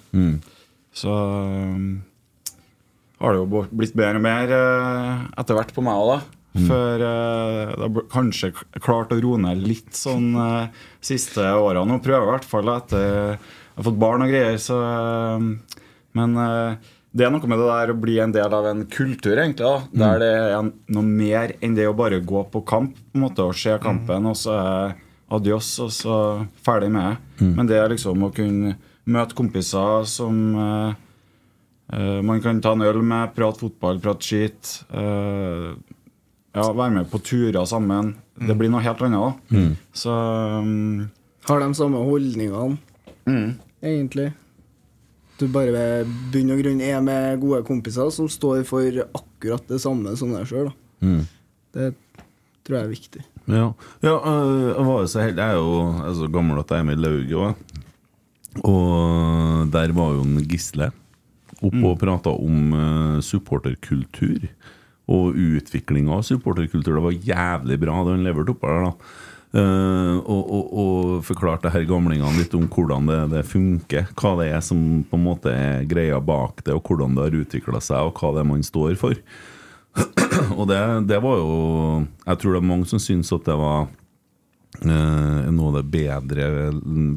Så 0.92 1.08
eh, 1.08 1.80
har 3.22 3.32
det 3.36 3.42
jo 3.42 3.64
blitt 3.72 3.94
mer 3.98 4.18
og 4.18 4.24
mer 4.24 4.52
eh, 4.58 5.26
etter 5.40 5.56
hvert 5.58 5.74
på 5.76 5.84
meg 5.86 6.00
òg, 6.00 6.14
da. 6.16 6.38
Før 6.68 7.00
eh, 7.00 7.70
det 7.80 7.86
har 7.86 8.08
kanskje 8.12 8.50
klart 8.84 9.12
å 9.14 9.20
roe 9.24 9.38
ned 9.40 9.62
litt 9.64 9.94
sånn 9.96 10.34
eh, 10.36 10.66
siste 11.00 11.40
årene. 11.56 11.96
Og 11.96 12.02
prøver 12.04 12.26
i 12.28 12.32
hvert 12.34 12.48
fall 12.50 12.68
etter 12.74 13.06
jeg 13.06 13.38
har 13.78 13.86
fått 13.86 14.00
barn 14.02 14.26
og 14.26 14.28
greier. 14.34 14.58
Så, 14.60 14.76
eh, 14.84 15.78
men 16.18 16.36
eh, 16.42 16.90
det 17.12 17.24
er 17.24 17.32
noe 17.32 17.48
med 17.48 17.60
det 17.60 17.70
der 17.70 17.92
å 17.94 17.96
bli 18.02 18.18
en 18.24 18.34
del 18.36 18.52
av 18.58 18.68
en 18.68 18.84
kultur, 18.92 19.32
egentlig. 19.38 19.64
da 19.64 19.80
Der 20.12 20.20
det 20.20 20.28
er 20.58 20.68
noe 20.96 21.06
mer 21.08 21.54
enn 21.64 21.74
det 21.78 21.88
å 21.88 21.96
bare 21.96 22.20
gå 22.20 22.44
på 22.52 22.62
kamp 22.68 22.94
på 23.00 23.16
en 23.16 23.24
måte 23.24 23.44
og 23.48 23.56
se 23.56 23.78
kampen, 23.80 24.28
og 24.28 24.36
så 24.36 24.54
er 24.58 24.94
adios, 25.32 25.74
og 25.82 25.92
så 25.94 26.16
ferdig 26.64 26.90
med 26.92 27.08
det. 27.08 27.46
Men 27.56 27.68
det 27.70 27.78
er 27.80 27.92
liksom 27.92 28.26
å 28.26 28.32
kunne 28.34 28.76
møte 29.08 29.34
kompiser 29.34 30.04
som 30.06 30.36
uh, 30.54 30.92
Eh, 31.92 32.22
man 32.22 32.40
kan 32.42 32.60
ta 32.60 32.72
en 32.72 32.82
øl 32.82 33.02
med, 33.04 33.34
prate 33.36 33.60
fotball, 33.60 34.00
prate 34.00 34.24
skit. 34.24 34.70
Uh, 34.88 35.74
ja, 36.56 36.64
være 36.72 36.92
med 36.94 37.10
på 37.12 37.20
turer 37.20 37.66
sammen. 37.68 38.14
Det 38.40 38.56
blir 38.56 38.72
noe 38.72 38.84
helt 38.84 39.02
annet. 39.04 39.42
da 39.52 39.64
Så 39.96 40.12
um, 40.12 41.10
Har 41.48 41.60
de 41.60 41.68
samme 41.76 42.00
holdningene, 42.06 42.78
egentlig. 43.82 44.30
Du 45.40 45.48
bare 45.52 45.74
ved 45.74 46.12
bunn 46.32 46.54
og 46.54 46.62
grunn 46.62 46.80
er 46.86 47.00
med 47.04 47.40
gode 47.42 47.60
kompiser 47.66 48.08
som 48.14 48.30
står 48.30 48.62
for 48.68 49.02
akkurat 49.04 49.68
det 49.68 49.80
samme 49.82 50.14
som 50.16 50.32
deg 50.32 50.48
sjøl. 50.48 50.70
Det 51.74 51.92
tror 52.62 52.78
jeg 52.78 52.84
er 52.84 52.92
viktig. 52.92 53.24
Ja, 53.50 53.72
ja 54.04 54.14
øh, 54.18 54.68
jeg 54.70 54.86
var 54.86 54.98
jo 55.00 55.06
så 55.10 55.22
heldig 55.24 55.42
Jeg 55.42 55.50
er 55.50 55.58
jo 55.58 55.78
jeg 55.98 56.10
er 56.10 56.18
så 56.20 56.28
gammel 56.30 56.60
at 56.62 56.70
jeg 56.70 56.78
er 56.78 56.88
med 56.88 56.98
i 56.98 57.02
lauget 57.02 57.32
òg. 57.32 57.54
Og 58.68 59.72
der 59.72 59.92
var 59.96 60.12
jo 60.12 60.22
en 60.26 60.44
Gisle 60.46 60.92
oppe 61.62 61.82
og 61.86 61.98
prata 61.98 62.30
om 62.30 62.72
øh, 62.74 63.18
supporterkultur. 63.22 64.48
Og 65.12 65.34
utviklinga 65.34 66.14
av 66.14 66.22
supporterkultur. 66.22 66.94
Det 66.94 67.04
var 67.04 67.22
jævlig 67.32 67.78
bra 67.82 68.02
det 68.04 68.16
han 68.16 68.26
leverte 68.26 68.54
oppå 68.54 68.70
der. 68.70 68.90
da 68.90 69.30
Uh, 69.52 70.16
og, 70.32 70.44
og, 70.48 70.68
og 70.80 71.24
forklarte 71.28 71.68
her 71.74 71.82
gamlingene 71.84 72.38
litt 72.38 72.54
om 72.56 72.64
hvordan 72.72 73.10
det, 73.10 73.18
det 73.34 73.42
funker. 73.44 74.06
Hva 74.16 74.30
det 74.38 74.46
er 74.48 74.62
som 74.64 75.02
på 75.04 75.18
en 75.18 75.26
måte 75.26 75.52
er 75.52 75.84
greia 75.84 76.22
bak 76.24 76.62
det, 76.64 76.72
og 76.72 76.88
hvordan 76.88 77.18
det 77.18 77.26
har 77.26 77.36
utvikla 77.42 77.82
seg, 77.84 78.08
og 78.08 78.16
hva 78.16 78.30
det 78.32 78.40
er 78.40 78.48
man 78.48 78.64
står 78.64 78.96
for. 79.00 79.20
og 80.58 80.64
det, 80.70 80.78
det 81.10 81.18
var 81.20 81.36
jo 81.36 81.56
Jeg 82.24 82.38
tror 82.40 82.54
det 82.54 82.60
er 82.62 82.70
mange 82.70 82.88
som 82.88 83.02
syns 83.02 83.32
at 83.34 83.44
det 83.48 83.56
var 83.60 83.90
eh, 84.80 85.50
noe 85.52 85.72
av 85.72 85.80
det 85.80 85.84
bedre 85.92 86.48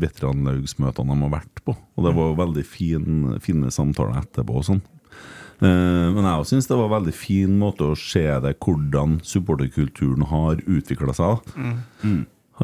veteranlaugsmøtene 0.01 1.15
de 1.15 1.23
har 1.23 1.33
vært 1.37 1.63
på. 1.63 1.75
Og 1.75 2.07
det 2.07 2.13
var 2.17 2.29
jo 2.29 2.41
veldig 2.41 2.65
fin, 2.67 3.07
fine 3.43 3.71
samtaler 3.73 4.21
etterpå 4.23 4.59
og 4.59 4.67
sånn. 4.67 4.83
Eh, 5.63 6.07
men 6.11 6.27
jeg 6.27 6.51
syns 6.51 6.67
det 6.67 6.77
var 6.77 6.89
en 6.89 6.97
veldig 6.97 7.15
fin 7.15 7.57
måte 7.59 7.91
å 7.93 7.99
se 7.99 8.25
det, 8.43 8.55
hvordan 8.59 9.19
supporterkulturen 9.23 10.27
har 10.31 10.63
utvikla 10.65 11.15
seg. 11.15 11.53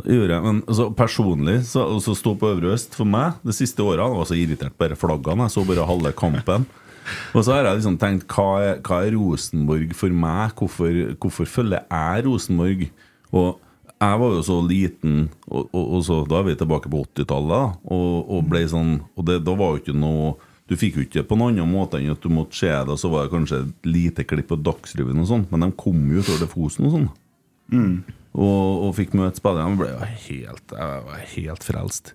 Gjorde 0.08 0.38
men 0.46 0.62
altså, 0.72 0.86
Personlig 0.96 1.58
så, 1.68 1.84
så 2.00 2.16
stå 2.16 2.38
på 2.40 2.48
Øvre 2.54 2.72
Øst 2.72 2.94
for 2.96 3.08
meg 3.08 3.42
de 3.44 3.52
siste 3.56 3.84
åra 3.84 4.06
var 4.08 4.30
så 4.30 4.38
irritert 4.40 4.76
på 4.78 4.86
bare 4.86 5.00
flaggene. 5.00 5.48
Jeg 5.48 5.56
så 5.56 5.66
bare 5.68 5.88
halve 5.88 6.14
kampen. 6.16 6.68
Og 7.36 7.44
så 7.44 7.56
har 7.56 7.66
jeg 7.66 7.82
liksom 7.82 7.98
tenkt 8.02 8.28
hva 8.32 8.48
er, 8.62 8.80
hva 8.86 9.02
er 9.06 9.16
Rosenborg 9.18 9.96
for 9.98 10.22
meg? 10.24 10.54
Hvorfor, 10.58 11.02
hvorfor 11.22 11.50
følger 11.50 11.84
jeg 11.86 12.26
Rosenborg? 12.28 12.88
Og 13.32 13.60
jeg 14.02 14.22
var 14.22 14.34
jo 14.34 14.42
så 14.46 14.58
liten, 14.66 15.18
og, 15.46 15.68
og, 15.70 15.84
og 15.98 16.06
så, 16.08 16.16
da 16.26 16.40
er 16.40 16.48
vi 16.48 16.56
tilbake 16.58 16.90
på 16.90 17.04
80-tallet, 17.06 17.52
da, 17.52 17.92
og, 17.94 18.32
og 18.34 18.48
ble 18.50 18.64
sånn 18.70 18.96
Og 19.14 19.28
det, 19.28 19.36
da 19.46 19.54
var 19.60 19.76
jo 19.76 19.82
ikke 19.84 19.94
noe 19.94 20.32
Du 20.66 20.74
fikk 20.80 20.98
jo 20.98 21.06
ikke 21.06 21.24
på 21.30 21.38
noen 21.38 21.60
annen 21.60 21.70
måte 21.70 22.00
enn 22.00 22.16
at 22.16 22.24
du 22.24 22.32
måtte 22.34 22.58
se 22.58 22.72
det, 22.72 22.90
og 22.90 22.98
så 22.98 23.12
var 23.14 23.28
det 23.28 23.34
kanskje 23.36 23.60
et 23.68 23.90
lite 23.92 24.26
klipp 24.26 24.50
på 24.50 24.58
Dagsrevyen 24.58 25.22
og 25.22 25.30
sånn, 25.30 25.46
men 25.52 25.68
de 25.68 25.70
kom 25.78 26.02
jo 26.10 26.24
utover 26.24 26.42
det 26.42 26.50
Fosen 26.50 26.88
og 26.88 26.96
sånn. 26.96 27.08
Og, 28.32 28.86
og 28.88 28.94
fikk 28.96 29.14
møte 29.20 29.42
spillerne. 29.42 29.76
Jeg 29.92 30.22
jeg 30.72 31.02
var 31.10 31.26
helt 31.34 31.66
frelst. 31.68 32.14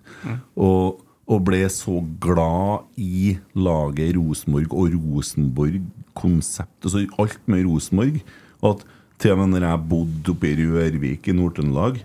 Og, 0.57 1.03
og 1.27 1.43
ble 1.47 1.65
så 1.71 1.99
glad 2.23 2.87
i 2.95 3.35
laget 3.57 4.15
Rosenborg 4.15 4.71
og 4.71 4.93
Rosenborg-konseptet, 4.95 6.87
Altså 6.87 7.03
alt 7.19 7.41
med 7.51 7.65
Rosenborg. 7.67 8.21
At 8.63 8.85
til 9.19 9.33
og 9.33 9.41
med 9.41 9.59
når 9.59 9.67
jeg 9.67 9.89
bodde 9.89 10.31
oppe 10.31 10.47
i 10.47 10.55
Rørvik 10.61 11.27
i 11.27 11.35
Nord-Trøndelag 11.35 11.99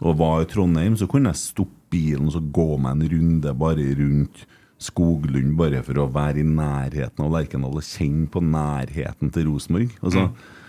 og 0.00 0.18
var 0.18 0.42
i 0.42 0.50
Trondheim, 0.50 0.96
så 0.96 1.06
kunne 1.06 1.32
jeg 1.32 1.40
stoppe 1.40 1.78
bilen 1.90 2.28
og 2.28 2.34
så 2.36 2.42
gå 2.44 2.76
meg 2.76 2.98
en 2.98 3.10
runde 3.14 3.54
bare 3.56 3.90
rundt 3.98 4.46
Skoglund 4.78 5.56
bare 5.58 5.80
for 5.82 5.98
å 5.98 6.10
være 6.14 6.44
i 6.44 6.46
nærheten 6.46 7.24
av 7.24 7.32
Lerkendal 7.34 7.80
og 7.80 7.86
kjenne 7.86 8.28
på 8.30 8.42
nærheten 8.44 9.32
til 9.34 9.48
Rosenborg. 9.48 9.96
Altså, 10.04 10.28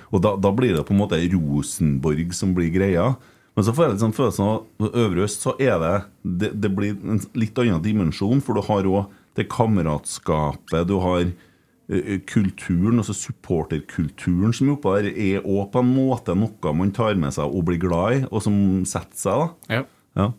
Og 0.10 0.24
da, 0.26 0.32
da 0.42 0.50
blir 0.56 0.74
det 0.74 0.86
på 0.88 0.96
en 0.96 1.02
måte 1.04 1.20
Rosenborg 1.36 2.34
som 2.34 2.56
blir 2.58 2.72
greia. 2.74 3.12
Men 3.60 3.66
så 3.68 3.74
får 3.76 3.84
jeg 3.84 3.92
litt 3.92 4.04
sånn 4.06 4.16
følelsen 4.16 4.46
av 4.46 4.86
at 4.88 4.94
Øvre 5.02 5.24
Øst 5.26 5.42
så 5.44 5.52
er 5.60 5.82
det 5.82 5.96
Det, 6.24 6.50
det 6.64 6.70
blir 6.72 6.94
en 6.96 7.18
litt 7.36 7.58
annen 7.60 7.82
dimensjon, 7.84 8.40
for 8.40 8.56
du 8.56 8.64
har 8.64 8.88
òg 8.88 9.18
det 9.36 9.50
kameratskapet, 9.52 10.88
du 10.88 10.96
har 11.04 11.26
eh, 11.28 12.22
kulturen, 12.28 13.02
altså 13.02 13.14
supporterkulturen 13.16 14.56
som 14.56 14.70
er 14.70 14.78
oppå 14.78 14.94
der, 14.96 15.10
er 15.12 15.44
òg 15.44 15.74
på 15.74 15.84
en 15.84 15.92
måte 15.92 16.38
noe 16.40 16.74
man 16.76 16.96
tar 16.96 17.20
med 17.20 17.36
seg 17.36 17.52
og 17.52 17.68
blir 17.68 17.82
glad 17.84 18.16
i, 18.16 18.24
og 18.32 18.46
som 18.48 18.56
setter 18.88 19.20
seg. 19.26 19.44
da 19.68 19.76
Ja. 19.76 19.84
ja. 20.22 20.30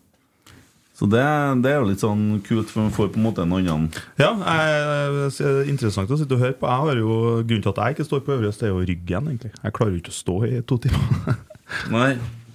Så 0.97 1.13
det, 1.13 1.21
det 1.65 1.75
er 1.75 1.79
jo 1.79 1.93
litt 1.93 2.01
sånn 2.01 2.25
kult, 2.49 2.73
for 2.73 2.87
man 2.87 2.97
får 2.97 3.13
på 3.13 3.21
en 3.21 3.29
måte 3.29 3.45
en 3.45 3.55
annen 3.61 3.87
Ja, 4.21 4.33
jeg, 4.33 5.31
er 5.45 5.63
interessant 5.69 6.13
å 6.13 6.19
sitte 6.21 6.41
og 6.41 6.45
høre 6.45 6.57
på. 6.57 6.73
Jeg 6.73 6.89
har 6.89 7.05
jo, 7.05 7.15
Grunnen 7.45 7.69
til 7.69 7.73
at 7.77 7.85
jeg 7.85 8.01
ikke 8.01 8.09
står 8.09 8.25
på 8.25 8.37
øverst, 8.41 8.65
er 8.65 8.73
jo 8.73 8.81
ryggen. 8.81 9.29
egentlig 9.29 9.53
Jeg 9.61 9.77
klarer 9.77 9.97
jo 9.97 10.03
ikke 10.03 10.17
å 10.17 10.21
stå 10.25 10.43
i 10.49 10.61
to 10.65 10.81
timer. 10.89 11.41
Nei, 11.95 12.13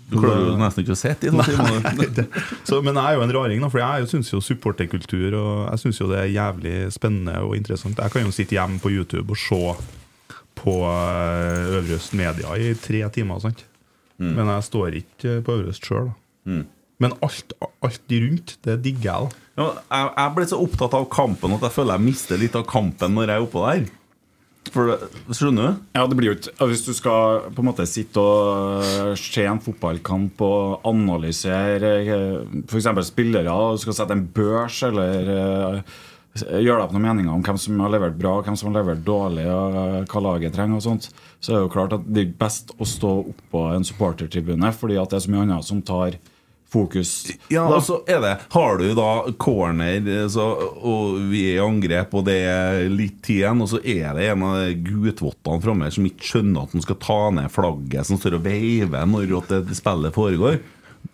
du 0.09 0.19
klarer 0.21 0.43
jo 0.51 0.55
nesten 0.61 0.83
ikke 0.83 0.93
å 0.93 0.99
sitte 0.99 1.27
i 1.27 1.31
to 1.33 1.41
timer. 1.47 2.07
Det- 2.15 2.27
Så, 2.67 2.81
men 2.85 2.93
jeg 2.95 3.03
er 3.03 3.15
jo 3.17 3.23
en 3.25 3.33
raring, 3.33 3.61
da, 3.63 3.69
for 3.73 3.79
jeg 3.81 4.07
syns 4.11 4.29
jo 4.31 4.39
supporterkultur 4.43 5.33
Og 5.33 5.69
jeg 5.71 5.79
synes 5.81 5.99
jo 6.01 6.07
det 6.11 6.19
er 6.21 6.33
jævlig 6.35 6.75
spennende 6.93 7.39
og 7.41 7.55
interessant. 7.57 7.97
Jeg 7.97 8.11
kan 8.13 8.25
jo 8.27 8.31
sitte 8.35 8.55
hjemme 8.57 8.79
på 8.83 8.91
YouTube 8.93 9.29
og 9.33 9.37
se 9.37 9.61
på 10.55 10.75
Øvrøst 10.85 12.13
Øverøst 12.13 12.13
Media 12.13 12.53
i 12.55 12.73
tre 12.79 13.01
timer. 13.09 13.39
sant? 13.41 13.65
Men 14.17 14.47
jeg 14.47 14.63
står 14.63 14.95
ikke 15.01 15.41
på 15.43 15.57
Øvrøst 15.59 15.85
sjøl. 15.89 16.11
Men 16.99 17.11
alt, 17.25 17.53
alt 17.83 18.01
rundt, 18.11 18.57
det 18.63 18.77
digger 18.85 19.09
jeg. 19.11 19.29
da 19.57 19.63
Ja, 19.63 19.65
jeg, 19.91 20.09
jeg 20.17 20.35
ble 20.35 20.45
så 20.47 20.59
opptatt 20.63 20.93
av 20.95 21.09
kampen 21.11 21.53
at 21.57 21.61
jeg 21.65 21.71
føler 21.75 21.97
jeg 21.97 22.05
mister 22.05 22.37
litt 22.39 22.55
av 22.55 22.63
kampen 22.67 23.13
når 23.17 23.27
jeg 23.27 23.35
er 23.41 23.45
oppå 23.47 23.65
der. 23.67 23.85
For 24.73 24.89
det, 24.89 25.09
skjønner 25.35 25.67
du? 25.67 25.83
Ja, 25.95 26.05
det 26.09 26.17
blir 26.17 26.31
jo 26.31 26.35
ikke 26.37 26.67
Hvis 26.71 26.85
du 26.87 26.91
skal 26.97 27.45
på 27.53 27.61
en 27.61 27.69
måte 27.69 27.85
sitte 27.89 28.21
og 28.21 29.13
se 29.19 29.45
en 29.45 29.61
fotballkamp 29.63 30.41
og 30.45 30.87
analysere 30.89 31.93
f.eks. 32.65 32.89
spillere, 33.11 33.53
og 33.53 33.77
du 33.77 33.85
skal 33.85 33.97
sette 33.99 34.17
en 34.17 34.25
børs 34.35 34.81
eller 34.87 35.31
øh, 35.35 35.95
gjøre 36.35 36.79
deg 36.79 36.83
opp 36.83 36.93
noen 36.95 37.05
meninger 37.05 37.31
om 37.31 37.43
hvem 37.45 37.59
som 37.61 37.79
har 37.85 37.93
levert 37.93 38.17
bra, 38.19 38.35
hvem 38.43 38.57
som 38.59 38.71
har 38.71 38.81
levert 38.81 39.03
dårlig, 39.07 39.45
og 39.47 39.77
øh, 39.79 39.97
hva 40.11 40.23
laget 40.25 40.55
trenger, 40.57 40.81
og 40.81 40.83
sånt, 40.83 41.09
så 41.39 41.51
er 41.51 41.57
det 41.57 41.65
jo 41.65 41.73
klart 41.77 41.95
at 41.95 42.07
det 42.09 42.25
er 42.25 42.37
best 42.41 42.73
å 42.75 42.87
stå 42.89 43.11
oppå 43.31 43.67
en 43.71 43.87
supportertribune, 43.87 44.71
fordi 44.75 44.99
at 44.99 45.13
det 45.13 45.19
er 45.19 45.25
så 45.27 45.35
mye 45.35 45.45
annet 45.45 45.67
som 45.67 45.83
tar 45.85 46.17
fokus. 46.75 47.13
Ja, 47.49 47.63
da. 47.65 47.77
og 47.77 47.83
så 47.85 47.99
er 48.09 48.21
det 48.23 48.33
Har 48.53 48.79
du 48.81 48.85
da 48.97 49.09
corner, 49.41 50.09
så, 50.31 50.45
og 50.75 51.19
vi 51.31 51.45
er 51.49 51.59
i 51.59 51.65
angrep, 51.65 52.15
og 52.15 52.27
det 52.27 52.37
er 52.51 52.85
litt 52.91 53.21
tid 53.25 53.43
igjen, 53.43 53.63
og 53.63 53.71
så 53.71 53.81
er 53.81 54.15
det 54.17 54.29
en 54.31 54.45
av 54.47 54.61
gutvottene 54.85 55.63
framme 55.63 55.91
som 55.93 56.07
ikke 56.07 56.31
skjønner 56.33 56.65
at 56.65 56.75
han 56.75 56.85
skal 56.85 57.01
ta 57.03 57.21
ned 57.39 57.53
flagget 57.53 58.09
som 58.09 58.19
står 58.21 58.39
og 58.39 58.45
veiver 58.47 59.07
når 59.09 59.37
det 59.51 59.79
spillet 59.79 60.15
foregår. 60.15 60.59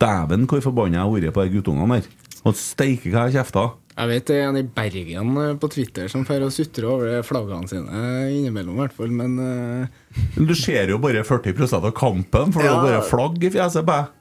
Dæven, 0.02 0.48
hvor 0.50 0.64
forbanna 0.64 1.02
jeg 1.02 1.06
har 1.06 1.16
vært 1.16 1.36
på 1.36 1.46
de 1.46 1.56
guttungene 1.58 2.00
der. 2.00 2.12
Og 2.48 2.58
steike 2.58 3.12
hva 3.14 3.28
jeg 3.28 3.42
kjefta. 3.42 3.70
Jeg 3.92 4.08
vet 4.08 4.30
det 4.30 4.38
er 4.40 4.48
en 4.48 4.58
i 4.58 4.64
Bergen 4.66 5.34
eh, 5.38 5.58
på 5.60 5.68
Twitter 5.72 6.08
som 6.12 6.24
får 6.26 6.46
og 6.46 6.54
sutrer 6.56 6.88
over 6.88 7.26
flaggene 7.28 7.68
sine 7.70 7.92
eh, 7.92 8.38
innimellom, 8.38 8.78
i 8.78 8.84
hvert 8.86 8.96
fall, 8.96 9.12
men 9.14 9.36
uh... 9.38 10.00
Du 10.38 10.56
ser 10.58 10.90
jo 10.92 11.00
bare 11.04 11.26
40 11.28 11.76
av 11.78 11.90
kampen, 11.96 12.54
for 12.56 12.64
det 12.64 12.72
er 12.72 12.86
bare 12.86 13.04
flagg 13.06 13.44
i 13.44 13.52
fjeset 13.52 13.86
på 13.88 13.98
deg. 13.98 14.21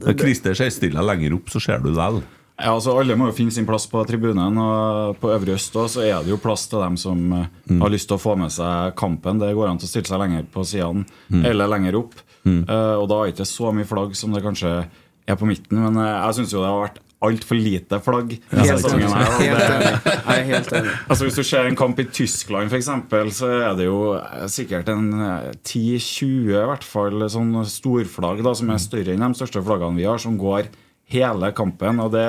Når 0.00 0.16
Christer 0.18 0.54
ser 0.56 0.70
stille 0.72 1.02
lenger 1.04 1.34
opp, 1.36 1.50
så 1.52 1.60
ser 1.60 1.78
du 1.84 1.90
vel. 1.92 2.22
Ja, 2.62 2.74
altså 2.76 2.92
Alle 3.00 3.16
må 3.18 3.26
jo 3.30 3.34
finne 3.34 3.50
sin 3.52 3.66
plass 3.66 3.86
på 3.90 4.02
tribunen. 4.06 4.56
Og 4.60 5.16
på 5.20 5.30
Øvre 5.34 5.54
Øst 5.56 5.74
også, 5.74 5.98
så 5.98 6.02
er 6.06 6.22
det 6.22 6.30
jo 6.30 6.38
plass 6.38 6.66
til 6.70 6.78
dem 6.80 6.96
som 6.96 7.32
eh, 7.32 7.46
Mm. 7.70 7.80
har 7.80 7.90
lyst 7.90 8.08
til 8.08 8.16
å 8.16 8.20
få 8.22 8.36
med 8.38 8.50
seg 8.52 8.94
kampen. 8.96 9.38
Det 9.40 9.54
går 9.54 9.68
an 9.70 9.78
til 9.78 9.86
å 9.86 9.90
stille 9.90 10.06
seg 10.06 10.20
lenger 10.20 10.44
på 10.52 10.64
sidene 10.64 11.04
Mm. 11.30 11.44
eller 11.46 11.66
lenger 11.68 11.94
opp. 11.98 12.14
Eh, 12.46 12.94
og 12.98 13.08
da 13.08 13.20
er 13.22 13.30
det 13.30 13.34
ikke 13.36 13.46
så 13.46 13.72
mye 13.74 13.86
flagg 13.86 14.14
som 14.16 14.32
det 14.32 14.42
kanskje 14.42 14.86
er 15.28 15.36
på 15.36 15.46
midten. 15.46 15.78
Men 15.78 15.96
eh, 15.96 16.26
jeg 16.26 16.34
syns 16.40 16.50
det 16.50 16.60
har 16.60 16.88
vært 16.88 16.98
altfor 17.26 17.58
lite 17.58 17.98
flagg 18.04 18.34
Ja, 18.52 18.64
Helt 18.72 18.88
enig. 18.90 19.08
Jeg 19.08 19.52
er 19.52 20.46
helt 20.50 20.72
enig. 20.76 20.94
Altså 21.08 21.26
Hvis 21.26 21.38
du 21.38 21.44
ser 21.46 21.68
en 21.68 21.78
kamp 21.78 21.98
i 22.02 22.06
Tyskland, 22.10 22.72
eksempel, 22.76 23.32
så 23.34 23.50
er 23.70 23.76
det 23.78 23.88
jo 23.88 24.14
eh, 24.18 24.46
sikkert 24.52 24.90
en 24.92 25.10
eh, 25.18 25.50
10-20 25.62 26.52
i 26.52 26.68
hvert 26.72 26.86
fall 26.86 27.28
sånn 27.32 27.54
storflagg 27.68 28.42
da, 28.44 28.54
som 28.58 28.72
er 28.72 28.82
større 28.82 29.14
enn 29.14 29.26
de 29.28 29.38
største 29.38 29.62
flaggene 29.64 30.00
vi 30.00 30.08
har, 30.08 30.20
som 30.22 30.38
går 30.40 30.70
hele 31.12 31.50
kampen. 31.56 32.00
Og 32.02 32.10
det 32.14 32.24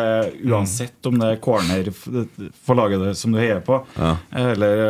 uansett 0.46 1.10
om 1.10 1.18
det 1.22 1.30
er 1.34 1.40
corner 1.44 1.90
for 1.94 2.78
laget 2.80 3.18
som 3.18 3.34
du 3.34 3.40
heier 3.42 3.62
på, 3.66 3.80
Ja. 3.98 4.16
eller 4.44 4.84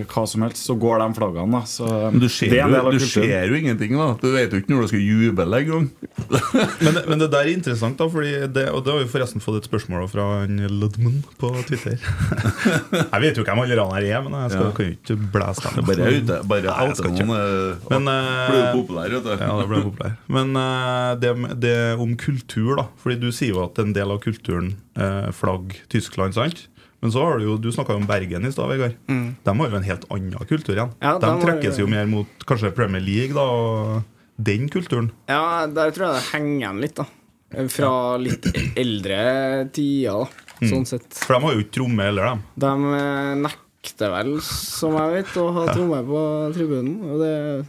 eh, 0.00 0.04
hva 0.10 0.24
som 0.28 0.42
helst, 0.46 0.62
så 0.66 0.76
går 0.78 1.02
de 1.02 1.08
flaggene. 1.18 1.50
da 1.52 1.62
så 1.68 1.88
Men 2.12 2.20
du 2.22 2.28
ser, 2.28 2.50
det 2.54 2.60
er 2.60 2.66
en 2.68 2.72
del 2.74 2.80
jo, 2.80 2.86
av 2.86 2.98
du 2.98 3.06
ser 3.06 3.48
jo 3.50 3.58
ingenting, 3.58 3.96
da. 3.98 4.08
Du 4.22 4.30
vet 4.32 4.52
jo 4.54 4.60
ikke 4.62 4.74
når 4.74 4.86
du 4.86 4.92
skal 4.94 5.04
juble 5.04 5.60
engang. 5.60 5.90
Men, 6.84 6.96
men 7.08 7.18
det 7.20 7.28
der 7.32 7.44
er 7.46 7.50
interessant, 7.52 7.98
da 8.00 8.06
fordi 8.10 8.32
det, 8.52 8.64
og 8.74 8.82
det 8.84 8.92
har 8.92 9.00
vi 9.02 9.08
forresten 9.12 9.42
fått 9.42 9.60
et 9.60 9.66
spørsmål 9.68 10.06
fra 10.10 10.24
Ludman 10.48 11.20
på 11.40 11.50
Twitter. 11.68 11.98
jeg 13.12 13.20
vet 13.24 13.38
jo 13.40 13.44
hvem 13.46 13.60
alle 13.62 13.76
han 13.80 13.92
her 13.96 14.06
er, 14.08 14.22
men 14.24 14.36
jeg 14.44 14.54
skal, 14.54 14.64
Ja. 14.66 14.72
kan 14.76 14.86
jo 14.88 14.96
ikke 14.96 15.16
blæse 15.34 15.64
dem. 15.74 15.86
Bare 15.90 16.08
ute, 16.16 16.38
bare 16.50 16.64
Nei, 16.66 16.86
jeg 16.90 16.96
skal 16.98 17.10
oute 17.10 17.16
ikke. 17.16 17.26
noen, 17.26 17.40
eh, 17.40 17.90
Men, 17.92 18.08
uh, 18.10 18.50
Ble 18.50 18.60
jo 18.60 18.70
populær, 18.80 19.14
vet 19.16 19.24
du. 19.28 19.30
Ja, 19.44 19.50
det 19.60 19.68
ble 19.70 19.82
populær. 19.86 20.16
Men 20.36 20.56
uh, 20.56 21.14
det, 21.20 21.32
det 21.64 21.76
om 22.00 22.14
kultur, 22.20 22.74
da. 22.80 22.86
Fordi 23.02 23.18
du 23.22 23.28
sier 23.40 23.56
jo 23.56 23.64
at 23.64 23.80
en 23.82 23.94
del 23.96 24.12
av 24.12 24.20
kulturen 24.22 24.74
eh, 25.00 25.30
flagg 25.36 25.74
Tyskland, 25.92 26.36
sant? 26.36 26.68
Men 27.00 27.12
så 27.14 27.22
har 27.24 27.38
du 27.40 27.46
jo, 27.46 27.56
du 27.56 27.70
snakka 27.72 27.96
om 27.96 28.04
Bergen 28.08 28.44
i 28.44 28.52
stad, 28.52 28.68
Vegard. 28.68 28.96
Mm. 29.08 29.32
De 29.44 29.52
har 29.56 29.72
jo 29.72 29.78
en 29.78 29.86
helt 29.86 30.04
annen 30.12 30.48
kultur 30.50 30.74
igjen. 30.74 30.92
Ja, 31.00 31.14
de 31.16 31.30
de 31.30 31.46
trekkes 31.46 31.80
jo 31.80 31.86
mer 31.88 32.08
mot 32.10 32.44
kanskje 32.48 32.74
Premier 32.76 33.00
League, 33.00 33.32
da, 33.32 33.46
og 33.48 34.20
den 34.36 34.68
kulturen. 34.72 35.08
Ja, 35.30 35.64
der 35.68 35.94
tror 35.96 36.10
jeg 36.10 36.18
det 36.18 36.28
henger 36.34 36.52
igjen 36.58 36.84
litt, 36.84 37.00
da. 37.00 37.08
Fra 37.72 37.94
litt 38.20 38.46
eldre 38.78 39.18
tider, 39.74 40.26
da. 40.26 40.46
Sånn 40.60 40.84
sett. 40.84 41.08
For 41.16 41.38
de 41.38 41.46
har 41.46 41.56
jo 41.56 41.64
ikke 41.64 41.76
tromme 41.78 42.04
heller, 42.04 42.34
dem. 42.34 42.42
De 42.66 42.98
eh, 42.98 43.32
nekter 43.46 44.12
vel, 44.12 44.34
som 44.44 44.98
jeg 45.00 45.14
vet, 45.16 45.38
å 45.40 45.46
ha 45.56 45.64
tromme 45.72 46.02
på 46.04 46.24
tribunen. 46.52 46.98
Og 47.08 47.24
det 47.24 47.30
er 47.38 47.64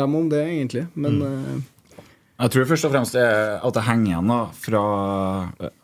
dem 0.00 0.16
om 0.16 0.32
det, 0.32 0.40
egentlig. 0.54 0.86
Men 0.96 1.20
eh, 1.26 1.60
Jeg 2.40 2.54
tror 2.54 2.68
først 2.70 2.88
og 2.88 2.94
fremst 2.94 3.16
det 3.16 3.24
er 3.26 3.58
at 3.60 3.76
det 3.76 3.84
henger 3.84 4.14
igjen 4.14 4.30
da, 4.32 4.40
fra 4.56 4.84
eh, 5.60 5.74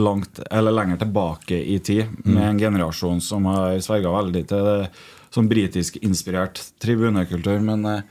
langt, 0.00 0.40
eller 0.48 0.76
lenger 0.76 1.02
tilbake 1.02 1.58
i 1.60 1.76
tid, 1.84 2.14
med 2.24 2.44
en 2.54 2.62
generasjon 2.62 3.20
som 3.24 3.48
har 3.50 3.76
sverga 3.84 4.14
veldig 4.14 4.44
til 4.48 4.70
det, 4.70 4.78
sånn 5.34 5.50
britisk-inspirert 5.50 6.62
tribunekultur. 6.80 7.60
Men 7.60 7.84
eh, 7.90 8.06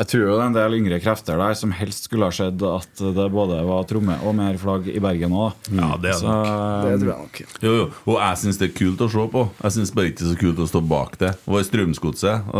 jeg 0.00 0.08
tror 0.08 0.24
jo 0.24 0.32
det 0.38 0.40
er 0.40 0.46
en 0.48 0.56
del 0.56 0.78
yngre 0.78 1.02
krefter 1.04 1.36
der 1.36 1.52
som 1.60 1.74
helst 1.76 2.08
skulle 2.08 2.30
ha 2.30 2.32
sett 2.32 2.64
at 2.64 3.04
det 3.18 3.28
både 3.36 3.60
var 3.68 3.84
tromme 3.90 4.16
og 4.24 4.32
mer 4.40 4.56
flagg 4.56 4.88
i 4.88 4.96
Bergen 5.04 5.36
òg. 5.36 5.68
Ja, 5.76 5.92
det 6.00 6.14
er 6.14 6.18
så, 6.22 6.32
nok. 6.32 6.88
det 6.88 6.96
tror 7.04 7.12
jeg 7.12 7.20
nok. 7.26 7.44
Jo, 7.60 7.76
jo. 7.82 7.86
Og 8.08 8.16
jeg 8.16 8.42
syns 8.46 8.64
det 8.64 8.70
er 8.70 8.76
kult 8.80 9.04
å 9.04 9.12
se 9.12 9.28
på. 9.36 9.46
Jeg 9.60 9.76
syns 9.76 9.92
bare 9.92 10.08
ikke 10.08 10.22
det 10.22 10.30
er 10.30 10.32
så 10.32 10.42
kult 10.46 10.64
å 10.64 10.72
stå 10.72 10.86
bak 10.96 11.20
det. 11.20 11.36
Var 11.44 11.60
i 11.60 11.68
Strømsgodset. 11.68 12.52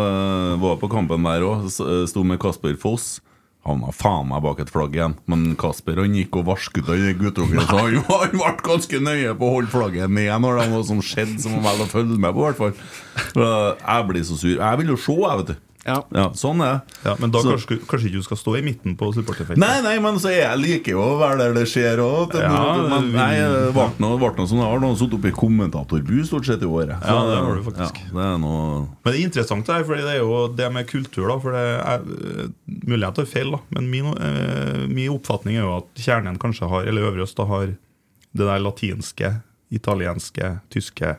Var 0.68 0.80
på 0.84 0.92
kampen 0.92 1.24
der 1.32 1.48
òg. 1.48 1.68
Sto 1.72 2.28
med 2.28 2.44
Kasper 2.44 2.76
Foss. 2.84 3.14
Havna 3.62 3.92
faen 3.94 4.26
meg 4.26 4.42
bak 4.42 4.58
et 4.64 4.70
flagg 4.74 4.96
igjen. 4.96 5.12
Men 5.30 5.52
Kasper 5.60 6.00
han 6.02 6.16
gikk 6.18 6.34
og 6.40 6.48
varsket 6.48 6.88
den 6.88 7.12
guttungen. 7.20 7.62
Så 7.62 7.78
han, 7.78 7.98
han 8.08 8.32
ble 8.34 8.54
ganske 8.66 9.02
nøye 9.06 9.34
på 9.38 9.46
å 9.48 9.52
holde 9.58 9.70
flagget 9.70 10.10
ned 10.10 10.32
når 10.42 10.56
det 10.58 10.64
var 10.64 10.72
noe 10.72 10.86
som 10.88 11.02
skjedde 11.06 11.38
som 11.44 11.54
han 11.58 11.66
vel 11.68 11.84
å 11.84 11.90
følge 11.92 12.18
med 12.18 12.34
på, 12.34 12.42
i 12.42 12.48
hvert 12.48 12.62
fall. 12.62 13.76
Jeg 13.78 14.08
blir 14.10 14.26
så 14.26 14.38
sur. 14.40 14.56
Jeg 14.56 14.80
vil 14.82 14.90
jo 14.94 14.98
se, 14.98 15.14
jeg, 15.14 15.42
vet 15.42 15.52
du. 15.52 15.60
Ja. 15.82 15.96
Ja, 16.14 16.28
sånn 16.38 16.60
er 16.62 16.76
det. 16.78 16.98
Ja, 17.08 17.16
men 17.18 17.32
da 17.34 17.40
Så- 17.42 17.56
kanskje, 17.56 17.78
kanskje 17.90 18.06
ikke 18.06 18.20
du 18.20 18.22
skal 18.22 18.36
stå 18.38 18.52
i 18.58 18.62
midten 18.62 18.96
på 18.96 19.08
supporterfeltet? 19.14 19.58
Nei, 19.58 19.80
nei, 19.82 19.98
men 19.98 20.14
så 20.22 20.30
jeg 20.30 20.58
liker 20.60 20.92
jo 20.94 21.00
å 21.02 21.18
være 21.18 21.38
der 21.38 21.54
det 21.54 21.64
skjer 21.66 21.98
òg. 21.98 22.36
Ja, 22.38 22.86
men, 22.88 23.10
nei, 23.12 23.34
det 23.34 23.72
ble 23.74 23.88
noe, 23.98 24.46
sånn 24.46 24.62
Jeg 24.62 24.70
har 24.70 24.78
noen 24.78 24.96
sittet 24.96 25.18
oppe 25.18 25.32
i 25.32 25.34
kommentatorbu 25.34 26.22
stort 26.24 26.46
sett 26.46 26.62
i 26.62 26.66
året. 26.70 26.94
Ja, 27.02 27.16
det 27.26 27.38
har 27.42 27.54
du 27.58 27.62
faktisk. 27.66 27.98
Ja, 27.98 28.12
det 28.14 28.26
er 28.28 28.38
noe 28.38 28.86
Men 29.04 29.12
det 29.12 29.14
er 29.20 29.24
interessant 29.26 29.66
det 29.66 29.74
her, 29.74 29.84
fordi 29.84 30.02
det 30.06 30.14
er 30.14 30.22
jo 30.22 30.48
det 30.54 30.72
med 30.72 30.86
kultur. 30.86 31.26
da 31.28 31.38
For 31.42 31.50
det 31.50 31.64
er 31.82 31.98
øh, 31.98 32.48
Mulig 32.86 33.02
jeg 33.02 33.14
tar 33.14 33.26
feil, 33.26 33.50
da 33.50 33.58
men 33.70 33.90
min, 33.90 34.04
øh, 34.14 34.88
min 34.88 35.10
oppfatning 35.10 35.56
er 35.58 35.66
jo 35.66 35.76
at 35.78 35.94
kjernen 35.98 36.38
kanskje 36.38 36.68
har 36.68 36.86
Eller 36.86 37.02
Øvre 37.10 37.22
Øst 37.26 37.34
da 37.36 37.44
har 37.44 37.66
det 37.66 38.46
der 38.46 38.58
latinske, 38.60 39.42
italienske, 39.72 40.60
tyske 40.70 41.16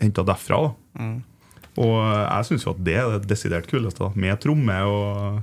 henta 0.00 0.22
derfra. 0.24 0.74
da 0.96 1.20
Og 1.78 1.98
jeg 2.02 2.48
syns 2.48 2.66
jo 2.66 2.74
at 2.74 2.80
det 2.86 2.96
er 2.98 3.12
det 3.14 3.30
desidert 3.30 3.68
kuleste, 3.70 4.02
da 4.02 4.10
med 4.18 4.40
tromme 4.42 4.78
og, 4.90 5.42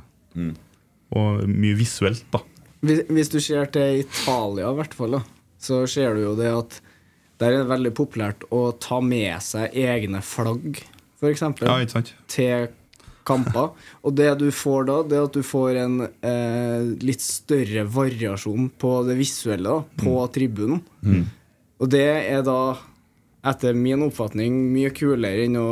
og 1.15 1.45
mye 1.47 1.77
visuelt. 1.79 2.25
da 2.33 2.43
Hvis, 2.85 3.05
hvis 3.07 3.31
du 3.31 3.39
ser 3.39 3.71
til 3.73 4.03
Italia, 4.03 4.69
i 4.69 4.79
hvert 4.81 4.97
fall, 4.97 5.19
da, 5.19 5.23
så 5.61 5.85
ser 5.89 6.17
du 6.17 6.25
jo 6.25 6.35
det 6.39 6.51
at 6.51 6.81
der 7.41 7.51
er 7.51 7.63
det 7.63 7.71
veldig 7.71 7.91
populært 7.95 8.45
å 8.55 8.69
ta 8.79 9.01
med 9.03 9.43
seg 9.43 9.73
egne 9.75 10.21
flagg, 10.23 10.79
f.eks. 11.19 11.43
Ja, 11.63 11.77
til 12.31 12.67
kamper. 13.27 13.73
Og 14.05 14.15
det 14.15 14.29
du 14.39 14.47
får 14.53 14.87
da, 14.89 14.97
det 15.07 15.17
er 15.17 15.27
at 15.27 15.35
du 15.35 15.43
får 15.45 15.79
en 15.81 15.97
eh, 16.05 16.91
litt 17.03 17.23
større 17.23 17.85
variasjon 17.91 18.69
på 18.79 18.91
det 19.07 19.17
visuelle 19.19 19.71
da, 19.71 20.03
på 20.03 20.15
tribunen. 20.35 20.83
Og 21.81 21.91
det 21.91 22.05
er 22.05 22.45
da, 22.45 22.59
etter 23.45 23.77
min 23.77 24.03
oppfatning, 24.07 24.57
mye 24.73 24.91
kulere 24.95 25.45
enn 25.45 25.57
å 25.61 25.69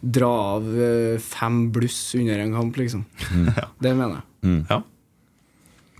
dra 0.00 0.30
av 0.56 0.68
eh, 0.80 1.20
fem 1.20 1.66
bluss 1.72 1.98
under 2.16 2.40
en 2.40 2.56
kamp, 2.56 2.78
liksom. 2.80 3.04
Det 3.82 3.92
mener 3.92 4.20
jeg. 4.20 4.64
Ja. 4.70 4.82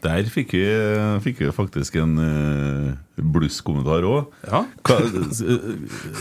Der 0.00 0.28
fikk 0.32 0.54
vi, 0.56 0.64
fikk 1.20 1.42
vi 1.42 1.50
faktisk 1.52 1.98
en 2.00 2.14
uh, 2.16 2.92
blusskommentar 3.20 4.06
òg. 4.08 4.30
Ja. 4.48 4.62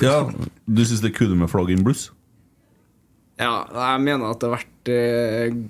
ja, 0.04 0.16
du 0.68 0.82
syns 0.84 1.00
det 1.00 1.14
er 1.14 1.16
kult 1.16 1.38
med 1.40 1.48
flagg 1.52 1.72
in 1.72 1.86
bluss? 1.88 2.10
Ja, 3.40 3.64
jeg 3.72 4.04
mener 4.04 4.34
at 4.34 4.42
det 4.42 4.50
har 4.50 4.58
vært 4.58 4.92
uh, 4.92 5.62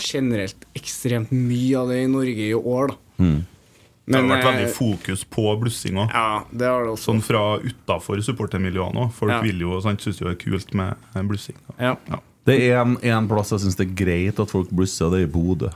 generelt 0.00 0.64
ekstremt 0.76 1.34
mye 1.34 1.76
av 1.82 1.92
det 1.92 2.00
i 2.06 2.08
Norge 2.08 2.48
i 2.48 2.56
år, 2.56 2.94
da. 2.94 3.26
Det 4.06 4.14
har 4.20 4.28
vært 4.30 4.44
eh, 4.44 4.50
veldig 4.52 4.70
fokus 4.76 5.24
på 5.24 5.44
blussing. 5.60 5.96
Ja, 6.12 6.44
det 6.52 6.66
har 6.70 6.84
det 6.86 6.92
også. 6.94 7.08
Sånn 7.10 7.22
fra 7.26 7.40
utafor 7.58 8.20
supportermiljøene 8.22 9.06
òg. 9.08 9.12
Folk 9.16 9.32
Ja. 9.34 9.40
vil 9.42 9.58
jo, 9.64 9.80
sant, 9.82 10.00
synes 10.04 10.20
jo 10.20 10.28
det 10.28 10.36
er 10.36 10.42
kult 10.50 10.74
med 10.78 10.94
eh, 11.14 11.22
blussing. 11.26 11.56
Ja. 11.80 11.96
Ja. 12.10 12.20
Det 12.46 12.60
er 12.68 12.78
en, 12.84 12.94
en 13.02 13.26
plass 13.26 13.50
jeg 13.50 13.64
syns 13.64 13.74
det 13.80 13.88
er 13.88 13.96
greit 13.98 14.38
at 14.38 14.52
folk 14.54 14.70
blusser, 14.70 15.08
og 15.08 15.16
det 15.16 15.24
er 15.24 15.26
i 15.26 15.32
Bodø. 15.34 15.72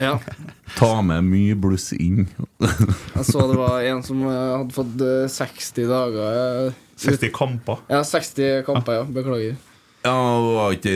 ja. 0.00 0.14
Ta 0.78 1.00
med 1.02 1.24
mye 1.24 1.54
bluss 1.56 1.90
inn. 1.96 2.26
Jeg 2.60 3.24
så 3.24 3.44
det 3.50 3.56
var 3.58 3.80
en 3.88 4.02
som 4.04 4.20
eh, 4.28 4.56
hadde 4.58 4.74
fått 4.76 5.00
eh, 5.04 5.24
60 5.32 5.86
dager 5.88 6.68
eh, 6.68 6.72
60 7.00 7.30
kamper. 7.32 7.78
Ja, 7.88 8.00
60 8.04 8.62
kamper, 8.66 8.98
ja. 9.00 9.04
Beklager. 9.04 9.56
Ja, 10.04 10.14
det 10.14 10.52
var 10.54 10.74
ikke 10.76 10.92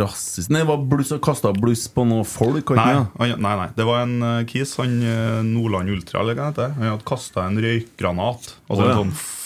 rasist 0.00 0.50
Nei, 0.50 0.64
det 0.64 0.68
var 0.68 0.82
bluss 0.90 1.12
kasta 1.22 1.52
bluss 1.54 1.84
på 1.94 2.04
noen 2.08 2.26
folk. 2.26 2.72
Nei, 2.76 2.94
han, 2.98 3.36
nei, 3.38 3.52
nei. 3.62 3.68
Det 3.76 3.86
var 3.86 4.02
en 4.04 4.16
uh, 4.24 4.40
kis, 4.50 4.74
han 4.80 4.96
eh, 5.06 5.38
Nordland 5.46 5.92
Ultra, 5.92 6.24
eller 6.24 6.38
hva 6.38 6.50
det 6.50 6.66
heter. 6.66 6.74
Han 6.78 6.92
hadde 6.94 7.06
kasta 7.08 7.46
en 7.46 7.60
røykgranat, 7.62 8.50
altså 8.66 8.82
oh, 8.82 8.90
ja. 8.90 8.96
en 8.96 9.14
sånn 9.14 9.38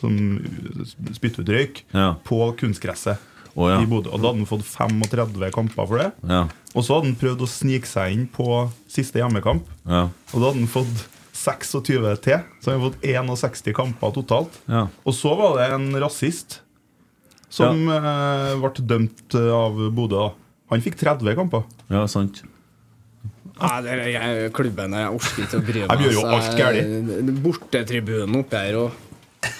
som 0.00 1.14
spytter 1.16 1.44
ut 1.44 1.52
røyk, 1.52 1.82
Ja. 1.96 2.14
på 2.24 2.38
kunstgresset. 2.60 3.26
Oh, 3.54 3.66
ja. 3.66 3.80
i 3.82 3.88
Bodø. 3.88 4.12
Og 4.14 4.20
da 4.22 4.30
hadde 4.30 4.44
han 4.44 4.48
fått 4.48 4.66
35 4.68 5.50
kamper 5.54 5.88
for 5.88 5.98
det. 5.98 6.10
Ja. 6.30 6.44
Og 6.70 6.84
så 6.86 6.96
hadde 6.96 7.10
han 7.10 7.18
prøvd 7.18 7.42
å 7.42 7.50
snike 7.50 7.88
seg 7.90 8.14
inn 8.14 8.28
på 8.30 8.46
siste 8.90 9.18
hjemmekamp. 9.20 9.66
Ja. 9.88 10.06
Og 10.30 10.36
da 10.36 10.52
hadde 10.52 10.62
han 10.62 10.70
fått 10.70 11.06
26 11.40 12.22
til, 12.22 12.44
så 12.60 12.70
han 12.70 12.78
hadde 12.78 12.86
fått 12.86 13.02
61 13.02 13.76
kamper 13.76 14.14
totalt. 14.14 14.60
Ja. 14.70 14.86
Og 15.02 15.16
så 15.16 15.34
var 15.38 15.58
det 15.58 15.70
en 15.74 15.90
rasist 16.02 16.60
som 17.50 17.82
ja. 17.90 18.54
ble 18.60 18.86
dømt 18.94 19.36
eh, 19.38 19.50
av 19.54 19.82
Bodø. 19.94 20.30
Han 20.70 20.82
fikk 20.84 20.98
30 21.00 21.36
kamper. 21.38 21.66
ja, 21.90 22.06
sant. 22.10 22.44
Nei, 23.60 23.76
det 23.84 23.92
er, 23.92 24.06
jeg, 24.08 24.50
klubben 24.56 24.94
jeg 24.96 25.12
orker 25.12 25.44
ikke 25.44 25.58
å 25.58 25.64
bry 25.66 25.80
meg. 25.82 25.90
Jeg 25.90 26.06
gjør 26.06 26.14
jo 26.16 26.26
alt 26.32 26.60
jeg- 26.62 27.32
Bortetribunen 27.44 28.38
oppe 28.40 28.60
her 28.64 28.78
og 28.80 29.06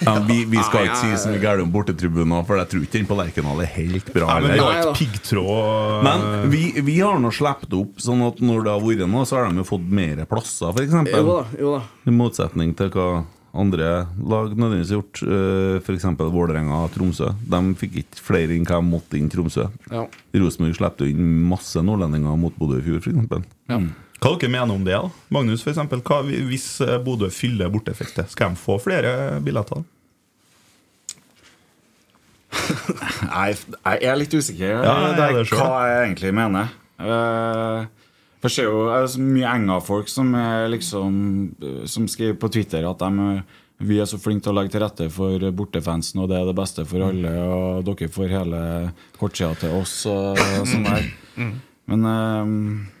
Ja, 0.05 0.13
vi, 0.25 0.43
vi 0.45 0.61
skal 0.61 0.87
ikke 0.87 0.97
si 0.99 1.09
så 1.17 1.31
mye 1.31 1.41
galt 1.41 1.61
om 1.63 1.69
bortetribuner, 1.73 2.43
for 2.45 2.59
jeg 2.59 2.69
tror 2.69 2.83
ikke 2.85 2.99
den 2.99 3.07
på 3.09 3.17
Lerkendal 3.17 3.61
er 3.63 3.69
helt 3.73 4.11
bra. 4.13 4.35
Nei, 4.41 4.57
men 4.57 4.91
piggtråd 4.97 6.03
Men 6.05 6.25
vi, 6.53 6.61
vi 6.85 6.99
har 6.99 7.17
nå 7.21 7.31
sluppet 7.33 7.73
opp, 7.77 7.97
sånn 8.01 8.21
at 8.27 8.41
når 8.45 8.65
det 8.67 8.75
har 8.75 8.83
vært 8.85 9.09
noe, 9.09 9.25
så 9.25 9.39
har 9.39 9.49
de 9.49 9.61
jo 9.61 9.65
fått 9.65 9.87
mer 9.89 10.21
plasser, 10.29 10.69
f.eks. 10.69 10.93
Jo 11.09 11.23
da, 11.25 11.39
jo 11.57 11.73
da. 11.77 11.81
I 12.05 12.13
motsetning 12.13 12.75
til 12.77 12.93
hva 12.93 13.07
andre 13.53 13.87
lag 14.31 14.53
nødvendigvis 14.55 14.91
har 14.93 15.01
gjort. 15.01 15.21
eh, 15.27 15.79
F.eks. 15.81 16.05
Vålerenga 16.31 16.77
og 16.85 16.93
Tromsø. 16.95 17.31
De 17.51 17.59
fikk 17.75 17.97
ikke 18.03 18.21
flere 18.23 18.55
inn 18.55 18.63
hva 18.67 18.77
de 18.79 18.87
måtte 18.87 19.17
inn 19.19 19.27
Tromsø. 19.31 19.65
Ja. 19.91 20.05
Rosenborg 20.39 20.77
slapp 20.77 21.01
jo 21.03 21.09
inn 21.11 21.25
masse 21.49 21.83
nordlendinger 21.83 22.37
mot 22.39 22.55
Bodø 22.59 22.79
i 22.79 22.85
fjor, 22.85 23.01
f.eks. 23.03 23.43
Hva 24.21 24.35
dere 24.37 24.51
mener 24.53 24.75
om 24.75 24.83
det? 24.85 24.93
da? 24.93 25.09
Magnus, 25.33 25.63
for 25.65 25.71
eksempel, 25.73 25.99
hva, 26.05 26.21
Hvis 26.23 26.67
eh, 26.85 26.97
Bodø 27.03 27.27
fyller 27.33 27.71
bortefeltet, 27.73 28.29
skal 28.31 28.53
de 28.53 28.61
få 28.61 28.77
flere 28.83 29.39
billetter? 29.43 29.81
Nei, 33.31 33.49
jeg 33.55 34.09
er 34.11 34.17
litt 34.19 34.33
usikker 34.35 34.81
Ja, 34.83 34.83
jeg 34.83 35.11
er 35.13 35.15
det 35.17 35.23
er 35.25 35.35
det 35.39 35.43
selv. 35.47 35.61
hva 35.63 35.81
jeg 35.87 36.01
egentlig 36.09 36.33
mener. 36.35 36.71
Uh, 37.01 37.85
for 38.41 38.49
ser 38.53 38.69
jo 38.69 38.85
det 38.87 38.95
er 38.97 39.09
så 39.13 39.23
mye 39.23 39.49
enga-folk 39.55 40.09
som 40.09 40.31
er 40.37 40.69
liksom 40.73 41.17
eh, 41.61 41.83
Som 41.89 42.07
skriver 42.09 42.39
på 42.41 42.49
Twitter 42.53 42.87
at 42.89 43.03
de, 43.03 43.27
eh, 43.37 43.59
vi 43.81 43.99
er 44.01 44.09
så 44.09 44.19
flinke 44.21 44.45
til 44.45 44.53
å 44.53 44.57
legge 44.59 44.75
til 44.75 44.83
rette 44.83 45.07
for 45.09 45.41
bortefansen, 45.57 46.21
og 46.21 46.29
det 46.29 46.37
er 46.37 46.45
det 46.45 46.57
beste 46.57 46.83
for 46.85 47.01
alle, 47.01 47.31
og 47.41 47.85
dere 47.87 48.11
får 48.13 48.27
hele 48.29 48.59
kortsida 49.17 49.55
til 49.57 49.73
oss 49.79 49.95
og 50.09 50.37
sånn 50.69 50.85
der. 50.85 51.07
Men 51.89 52.05
eh, 52.11 52.51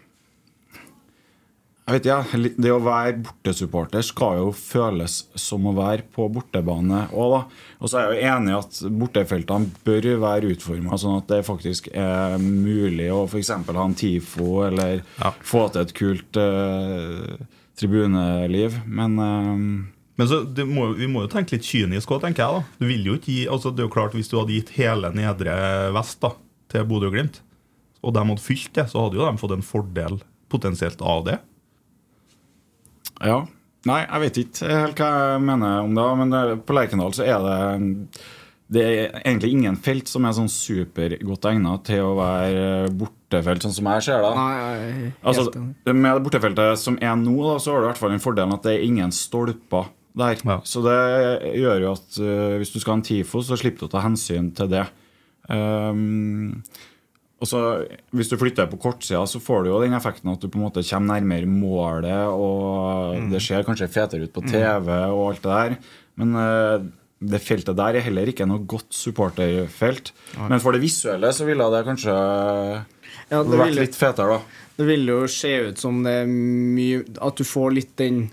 vet 1.93 2.05
ikke, 2.05 2.15
ja, 2.17 2.49
Det 2.61 2.71
å 2.73 2.79
være 2.83 3.13
bortesupporter 3.25 4.03
skal 4.05 4.37
jo 4.41 4.49
føles 4.55 5.15
som 5.39 5.65
å 5.69 5.73
være 5.77 6.03
på 6.13 6.27
bortebane 6.33 7.05
òg, 7.11 7.31
da. 7.35 7.39
Og 7.81 7.89
så 7.89 7.97
er 7.97 8.03
jeg 8.11 8.21
jo 8.21 8.27
enig 8.35 8.51
i 8.53 8.57
at 8.59 8.81
bortefeltene 9.01 9.71
bør 9.87 10.07
være 10.21 10.51
utforma 10.55 10.97
sånn 11.01 11.17
at 11.21 11.27
det 11.31 11.39
faktisk 11.47 11.87
er 11.93 12.37
mulig 12.41 13.07
å 13.13 13.23
f.eks. 13.27 13.49
ha 13.49 13.85
en 13.85 13.95
TIFO, 13.97 14.49
eller 14.67 15.01
Ja. 15.21 15.31
få 15.41 15.67
til 15.73 15.81
et 15.81 15.93
kult 15.97 16.37
eh, 16.37 17.47
tribuneliv. 17.81 18.79
Men 18.85 19.17
eh, 19.19 19.87
Men 20.17 20.27
så, 20.27 20.41
må, 20.67 20.91
Vi 20.99 21.07
må 21.09 21.23
jo 21.25 21.31
tenke 21.31 21.55
litt 21.55 21.65
kynisk 21.65 22.11
òg, 22.11 22.21
tenker 22.21 22.43
jeg. 22.43 22.61
da 22.61 22.81
Du 22.83 22.85
vil 22.89 23.05
jo 23.07 23.15
ikke 23.17 23.31
gi, 23.31 23.47
altså 23.49 23.71
Det 23.73 23.81
er 23.81 23.87
jo 23.87 23.93
klart 23.95 24.13
Hvis 24.13 24.29
du 24.29 24.35
hadde 24.37 24.53
gitt 24.53 24.69
hele 24.77 25.09
nedre 25.15 25.55
vest 25.95 26.19
da 26.21 26.33
til 26.71 26.85
Bodø 26.87 27.07
og 27.09 27.15
Glimt, 27.15 27.41
og 28.01 28.13
de 28.15 28.21
hadde 28.23 28.39
fylt 28.41 28.69
det, 28.77 28.85
så 28.91 29.01
hadde 29.03 29.17
jo 29.19 29.25
de 29.27 29.37
fått 29.41 29.51
en 29.57 29.61
fordel 29.65 30.21
potensielt 30.51 31.01
av 31.03 31.25
det. 31.27 31.33
Ja. 33.21 33.41
Nei, 33.89 34.03
jeg 34.03 34.21
vet 34.21 34.37
ikke 34.43 34.67
helt 34.69 34.99
hva 35.01 35.09
jeg 35.33 35.41
mener 35.47 35.87
om 35.87 35.95
det. 35.97 36.05
Men 36.19 36.61
på 36.67 36.75
Lerkendal 36.77 37.15
så 37.17 37.25
er 37.25 37.45
det 37.45 38.19
Det 38.71 38.83
er 38.87 39.15
egentlig 39.23 39.49
ingen 39.55 39.77
felt 39.83 40.07
som 40.07 40.23
er 40.27 40.35
sånn 40.37 40.51
supergodt 40.51 41.47
egnet 41.49 41.87
til 41.89 42.05
å 42.05 42.11
være 42.15 42.91
bortefelt, 42.95 43.65
sånn 43.65 43.73
som 43.75 43.89
jeg 43.91 44.05
ser 44.05 44.21
det. 44.23 44.35
Nei, 44.37 45.09
Altså, 45.27 45.47
med 45.89 46.07
det 46.07 46.21
bortefeltet 46.27 46.79
som 46.79 46.99
er 47.01 47.17
nå, 47.19 47.35
da, 47.49 47.57
så 47.59 47.73
har 47.73 47.81
du 47.81 47.87
i 47.87 47.89
hvert 47.89 47.99
fall 47.99 48.13
den 48.13 48.23
fordelen 48.23 48.55
at 48.55 48.63
det 48.67 48.77
er 48.77 48.85
ingen 48.85 49.11
stolper 49.11 49.89
der. 50.15 50.39
Ja. 50.45 50.61
Så 50.63 50.83
det 50.85 50.95
gjør 51.59 51.83
jo 51.83 51.91
at 51.97 52.21
uh, 52.21 52.55
hvis 52.61 52.71
du 52.71 52.79
skal 52.79 52.93
ha 52.93 52.99
en 53.01 53.05
TIFO, 53.07 53.43
så 53.43 53.59
slipper 53.59 53.83
du 53.85 53.89
å 53.89 53.93
ta 53.95 54.05
hensyn 54.05 54.51
til 54.55 54.71
det. 54.71 54.85
Um, 55.51 56.61
og 57.41 57.49
så 57.49 57.59
Hvis 58.13 58.29
du 58.29 58.37
flytter 58.37 58.67
på 58.69 58.77
kortsida, 58.77 59.23
så 59.25 59.41
får 59.41 59.63
du 59.65 59.69
jo 59.71 59.81
den 59.81 59.95
effekten 59.97 60.29
at 60.29 60.41
du 60.43 60.47
på 60.47 60.59
en 60.59 60.67
måte 60.67 60.83
kommer 60.85 61.15
nærmere 61.17 61.49
målet, 61.49 62.27
og 62.29 63.17
det 63.31 63.41
ser 63.41 63.65
kanskje 63.65 63.89
fetere 63.89 64.27
ut 64.27 64.33
på 64.35 64.43
TV 64.45 64.89
og 65.09 65.23
alt 65.31 65.41
det 65.41 65.55
der. 65.55 65.77
Men 66.21 66.35
uh, 66.37 66.83
det 67.21 67.41
feltet 67.41 67.77
der 67.77 67.97
er 67.97 68.05
heller 68.05 68.29
ikke 68.29 68.45
noe 68.49 68.61
godt 68.69 68.93
supporterfelt. 68.93 70.11
Men 70.37 70.61
for 70.61 70.73
det 70.77 70.83
visuelle 70.83 71.33
så 71.33 71.45
ville 71.49 71.65
det 71.73 71.85
kanskje 71.89 72.13
Ja, 73.31 73.41
det 73.43 73.57
vært 73.57 73.71
vil- 73.73 73.81
litt 73.83 73.97
fetere, 73.97 74.37
da. 74.37 74.67
Det 74.77 74.87
vil 74.87 75.09
jo 75.09 75.23
se 75.29 75.51
ut 75.69 75.77
som 75.81 75.99
det 76.05 76.13
er 76.23 76.29
mye 76.29 77.03
At 77.21 77.37
du 77.37 77.43
får 77.45 77.73
litt 77.75 77.95
den 77.99 78.23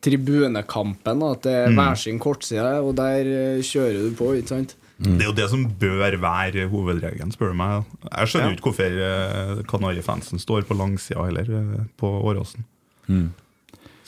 tribunekampen. 0.00 1.22
At 1.30 1.42
det 1.44 1.52
er 1.52 1.74
hver 1.76 1.96
sin 2.00 2.18
kortside, 2.22 2.80
og 2.80 2.94
der 2.96 3.28
eh, 3.28 3.62
kjører 3.64 4.08
du 4.08 4.14
på, 4.16 4.32
ikke 4.38 4.54
sant? 4.54 4.76
Det 5.00 5.24
er 5.24 5.28
jo 5.30 5.36
det 5.36 5.46
som 5.48 5.62
bør 5.80 6.16
være 6.20 6.66
hovedregelen, 6.68 7.30
spør 7.32 7.54
du 7.54 7.60
meg. 7.60 7.92
Jeg 8.10 8.32
skjønner 8.32 8.50
jo 8.50 8.56
ikke 8.58 8.68
hvorfor 8.68 8.98
eh, 9.06 9.62
Kanarifansen 9.70 10.42
står 10.42 10.66
på 10.68 10.76
langsida 10.76 11.24
heller, 11.24 11.48
eh, 11.56 11.86
på 12.00 12.10
Åråsen. 12.30 12.66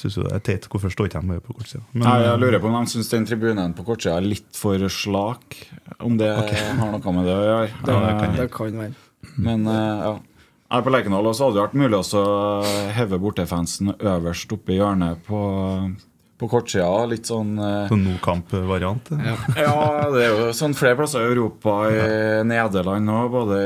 Syns 0.02 0.18
jo 0.18 0.24
det 0.26 0.34
er 0.34 0.42
teit. 0.44 0.66
Hvorfor 0.68 0.92
står 0.92 1.08
ikke 1.08 1.22
de 1.22 1.38
på 1.44 1.54
kortsida? 1.56 1.82
Men, 1.94 2.04
Nei, 2.04 2.16
eh, 2.18 2.26
jeg 2.28 2.42
lurer 2.42 2.60
på 2.62 2.68
om 2.68 2.76
de 2.76 2.92
syns 2.92 3.08
den 3.12 3.28
tribunen 3.28 3.72
på 3.78 3.86
kortsida 3.86 4.18
er 4.18 4.26
litt 4.26 4.58
for 4.58 4.88
slak. 4.92 5.56
Om 6.02 6.18
det 6.20 6.28
har 6.82 6.92
noe 6.92 7.16
med 7.16 7.28
det 7.28 7.38
å 7.38 7.46
gjøre. 7.46 7.72
Det, 7.86 7.96
ja, 7.96 8.28
det 8.36 8.50
kan 8.52 8.78
være. 8.82 8.92
Men 9.40 9.66
eh, 9.70 10.06
ja. 10.10 10.14
Her 10.72 10.84
på 10.84 10.92
Lerkendal 10.92 11.26
hadde 11.28 11.52
det 11.52 11.60
vært 11.66 11.76
mulig 11.76 11.98
å 12.00 12.22
heve 12.96 13.18
bortefansen 13.20 13.92
øverst 13.92 14.52
oppe 14.56 14.72
i 14.72 14.78
hjørnet 14.78 15.20
på, 15.26 15.40
på 16.42 16.48
kortsida. 16.50 16.90
Litt 17.10 17.28
sånn 17.30 17.54
eh, 17.62 17.90
Sånn 17.90 18.06
no-kamp-variant. 18.08 19.12
Ja. 19.14 19.36
Ja, 19.62 19.76
det 20.12 20.24
er 20.26 20.32
jo 20.34 20.48
sånn 20.56 20.74
flere 20.78 20.98
plasser 20.98 21.22
i 21.24 21.30
Europa, 21.34 21.76
i 21.92 22.42
Nederland 22.48 23.12
òg. 23.12 23.28
Både 23.32 23.60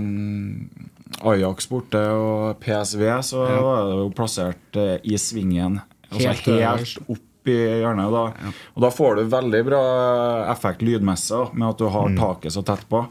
mm, 0.00 0.86
Ajax 1.32 1.68
borte 1.70 2.00
og 2.16 2.62
PSV, 2.62 3.04
så 3.26 3.44
var 3.44 3.84
det 3.90 3.98
jo 4.00 4.08
plassert 4.16 4.80
eh, 4.80 4.96
i 5.04 5.18
svingen. 5.20 5.80
Altså 6.12 6.32
Helt 6.32 6.48
helt, 6.48 6.96
opp 7.12 7.50
i 7.50 7.56
hjørnet. 7.58 8.12
Da. 8.14 8.52
Og 8.76 8.84
da 8.84 8.90
får 8.94 9.16
du 9.18 9.22
veldig 9.32 9.62
bra 9.66 9.82
effekt 10.52 10.84
lydmessig 10.86 11.40
med 11.56 11.72
at 11.72 11.80
du 11.80 11.88
har 11.90 12.12
taket 12.18 12.54
så 12.54 12.62
tett 12.66 12.84
på. 12.90 13.04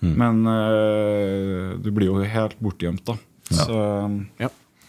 Men 0.00 0.40
eh, 0.50 1.76
du 1.78 1.92
blir 1.94 2.10
jo 2.10 2.24
helt 2.26 2.58
bortgjemt, 2.64 3.04
da. 3.08 3.18
Så 3.48 3.76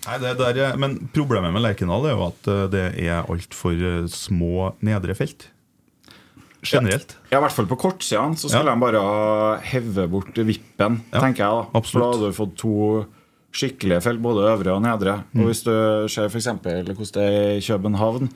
Nei, 0.09 0.17
det 0.23 0.33
der, 0.39 0.57
er- 0.71 0.77
men 0.81 0.97
problemet 1.13 1.53
med 1.53 1.61
Lerkendal 1.61 2.07
er 2.09 2.15
jo 2.17 2.25
at 2.31 2.47
eh, 2.49 2.65
det 2.73 2.83
er 3.05 3.29
altfor 3.29 3.77
uh, 3.77 4.07
små 4.09 4.71
nedre 4.81 5.13
felt. 5.17 5.47
Generelt. 6.65 7.13
Ja, 7.31 7.37
I 7.37 7.43
hvert 7.45 7.55
fall 7.55 7.69
på 7.69 7.77
kortsidene 7.79 8.35
så 8.35 8.49
skulle 8.51 8.67
Ja. 8.67 8.75
de 8.75 8.81
bare 8.83 9.61
heve 9.63 10.07
bort 10.11 10.33
vippen, 10.35 10.99
Ja, 11.13 11.21
tenker 11.21 11.45
jeg. 11.45 11.67
da 11.71 11.79
For 11.81 11.99
da 12.01 12.09
hadde 12.11 12.27
du 12.33 12.35
fått 12.35 12.57
to 12.59 13.05
skikkelige 13.55 14.01
felt, 14.03 14.19
både 14.21 14.43
øvre 14.51 14.73
og 14.75 14.81
nedre. 14.83 15.23
Mm. 15.33 15.39
Og 15.41 15.47
hvis 15.49 15.63
du 15.63 15.71
ser 16.11 16.27
f.eks. 16.29 16.45
hvordan 16.45 17.13
det 17.15 17.23
er 17.23 17.57
i 17.57 17.63
København, 17.63 18.27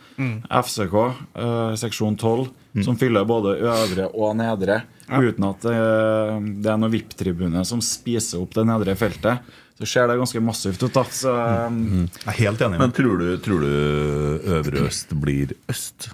FCK, 0.49 0.95
eh, 1.35 1.75
seksjon 1.75 2.17
12, 2.17 2.47
Mm. 2.73 2.83
som 2.83 2.95
fyller 2.97 3.23
både 3.23 3.59
øvre 3.61 4.07
og 4.15 4.35
nedre, 4.35 4.79
uten 5.07 5.43
at 5.45 5.59
det, 5.61 6.63
det 6.63 6.71
er 6.71 6.77
noen 6.81 6.89
VIP-tribune 6.91 7.61
som 7.69 7.79
spiser 7.85 8.41
opp 8.41 8.55
det 8.55 8.65
nedre 8.65 8.95
feltet, 8.97 9.43
så 9.79 9.87
ser 9.89 10.07
det 10.11 10.17
ganske 10.21 10.41
massivt 10.43 10.83
ut. 10.83 10.93
da 10.93 11.03
Så, 11.09 11.31
Jeg 11.33 12.27
er 12.27 12.39
helt 12.43 12.61
enig. 12.61 12.79
Men 12.79 12.91
tror 12.93 13.17
du, 13.19 13.37
tror 13.41 13.59
du 13.63 13.71
Øvre 14.59 14.85
Øst 14.87 15.13
blir 15.19 15.55
øst? 15.71 16.11